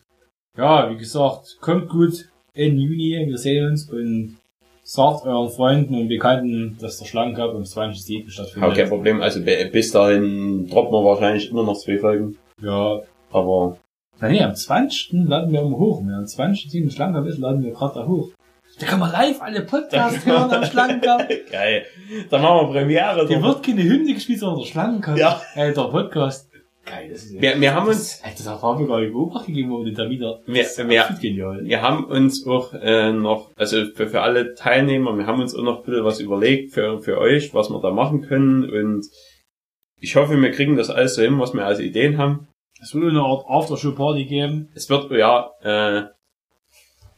ja, 0.57 0.91
wie 0.91 0.97
gesagt, 0.97 1.59
kommt 1.61 1.89
gut 1.89 2.29
in 2.55 2.79
Juni, 2.79 3.25
wir 3.27 3.39
sehen 3.39 3.71
uns 3.71 3.91
und 3.91 4.37
sagt 4.85 5.27
euren 5.27 5.51
Freunden 5.51 5.95
und 5.95 6.09
Bekannten, 6.09 6.77
dass 6.81 6.99
der 6.99 7.07
Schlangencup 7.07 7.55
am 7.55 7.63
20.07. 7.63 8.29
stattfindet. 8.31 8.63
Hab 8.71 8.77
kein 8.77 8.89
Problem. 8.89 9.21
Also 9.23 9.41
bi- 9.43 9.69
bis 9.73 9.91
dahin 9.91 10.69
droppen 10.69 10.93
wir 10.93 11.05
wahrscheinlich 11.05 11.51
immer 11.51 11.65
noch 11.65 11.77
zwei 11.79 11.99
Folgen. 11.99 12.37
Ja, 12.63 13.01
Aber 13.33 13.79
na 14.21 14.29
nee, 14.29 14.43
am 14.43 14.55
20. 14.55 15.27
laden 15.27 15.53
wir 15.53 15.63
immer 15.63 15.77
hoch. 15.77 16.01
Wenn 16.05 16.15
am 16.15 16.27
20. 16.27 16.93
Schlangencup 16.93 17.27
ist, 17.29 17.39
laden 17.39 17.65
wir 17.65 17.73
gerade 17.73 17.95
da 18.01 18.07
hoch. 18.07 18.31
Da 18.81 18.87
kann 18.87 18.99
man 18.99 19.13
live 19.13 19.41
alle 19.41 19.63
Podcasts 19.63 20.27
hören 20.27 20.51
am 20.51 20.65
Schlangencup. 20.65 21.29
geil. 21.51 21.87
Dann 22.29 22.43
machen 22.43 22.67
wir 22.67 22.73
Premiere. 22.73 23.27
Hier 23.29 23.43
wird 23.43 23.63
keine 23.63 23.83
Hymne 23.85 24.15
gespielt, 24.15 24.41
sondern 24.41 24.61
der 24.61 24.67
Schlangencup. 24.67 25.17
Ja. 25.17 25.41
Äh, 25.55 25.73
der 25.73 25.83
Podcast. 25.83 26.51
Geil, 26.85 27.09
das 27.11 27.25
ist. 27.25 27.41
Wir, 27.41 27.61
wir 27.61 27.75
haben 27.75 27.89
uns, 27.89 28.21
Das, 28.21 28.35
das 28.35 28.63
haben 28.63 28.81
wir 28.81 28.89
gar 28.89 29.01
nicht 29.01 29.13
beobachtet 29.13 29.49
gegeben, 29.49 29.71
wo 29.71 29.85
da. 29.85 30.09
wir, 30.45 30.63
ist 30.63 30.89
wir, 30.89 31.03
absolut 31.03 31.23
genial. 31.23 31.65
wir 31.65 31.83
haben 31.83 32.05
uns 32.05 32.47
auch 32.47 32.75
äh, 32.75 33.13
noch, 33.13 33.53
also 33.57 33.87
für, 33.95 34.09
für 34.09 34.21
alle 34.21 34.55
Teilnehmer, 34.55 35.17
wir 35.17 35.27
haben 35.27 35.41
uns 35.41 35.55
auch 35.55 35.63
noch 35.63 35.79
ein 35.79 35.85
bisschen 35.85 36.05
was 36.05 36.21
überlegt 36.21 36.75
für, 36.75 36.99
für 36.99 37.19
euch, 37.19 37.55
was 37.55 37.71
wir 37.71 37.81
da 37.81 37.91
machen 37.91 38.23
können 38.23 38.69
und 38.69 39.07
ich 39.99 40.17
hoffe, 40.17 40.39
wir 40.41 40.51
kriegen 40.51 40.77
das 40.77 40.91
alles 40.91 41.15
so 41.15 41.23
hin, 41.23 41.39
was 41.39 41.55
wir 41.55 41.65
als 41.65 41.81
Ideen 41.81 42.19
haben. 42.19 42.49
Es 42.83 42.95
wird 42.95 43.09
eine 43.09 43.23
Art 43.23 43.47
Aftershow-Party 43.49 44.27
geben. 44.27 44.69
Es 44.75 44.91
wird, 44.91 45.11
ja, 45.13 45.51
äh, 45.63 46.09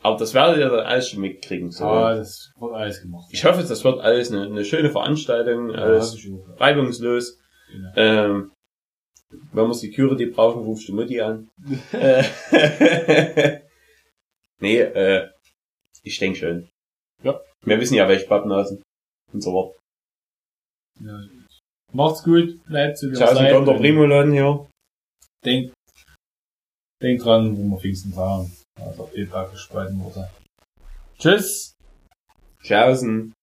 aber 0.07 0.19
das 0.19 0.35
werdet 0.35 0.59
ihr 0.59 0.69
dann 0.69 0.87
alles 0.87 1.09
schon 1.09 1.21
mitkriegen. 1.21 1.71
So. 1.71 1.85
Ja, 1.85 2.15
das 2.15 2.53
wird 2.59 2.75
alles 2.75 3.03
gemacht. 3.03 3.27
Ich 3.31 3.45
hoffe, 3.45 3.63
das 3.63 3.83
wird 3.85 4.01
alles 4.01 4.31
eine, 4.31 4.45
eine 4.45 4.65
schöne 4.65 4.91
Veranstaltung, 4.91 5.71
Ja, 5.71 5.77
alles 5.77 6.17
reibungslos. 6.59 7.39
Genau. 7.73 7.93
Ähm, 7.97 8.53
wenn 9.53 9.67
wir 9.67 9.75
Security 9.75 10.27
brauchen, 10.27 10.63
rufst 10.63 10.89
du 10.89 10.95
Mutti 10.95 11.21
an. 11.21 11.49
Nee, 14.59 14.81
äh, 14.81 15.29
ich 16.03 16.19
denke 16.19 16.39
schon. 16.39 16.69
Ja. 17.23 17.39
Wir 17.65 17.79
wissen 17.79 17.95
ja, 17.95 18.09
welche 18.09 18.27
Pappnasen 18.27 18.83
und 19.33 19.43
so 19.43 19.51
fort. 19.51 19.79
Ja. 21.01 21.21
Macht's 21.93 22.23
gut, 22.23 22.65
bleibt 22.65 23.03
wie 23.03 23.09
ihr 23.09 23.15
Ciao, 23.15 23.35
sind 23.35 23.45
der 23.45 23.59
und 23.59 23.67
Primo-Laden 23.67 24.33
hier. 24.33 24.67
Denkt, 25.45 25.75
denkt 27.03 27.25
dran, 27.25 27.55
wo 27.57 27.75
wir 27.75 27.81
Pfingsten 27.81 28.15
fahren. 28.15 28.51
Also, 28.79 29.11
eh 29.15 29.27
gespalten 29.51 29.99
wurde. 30.03 30.29
Tschüss! 31.19 31.77
Tschaußen. 32.63 33.36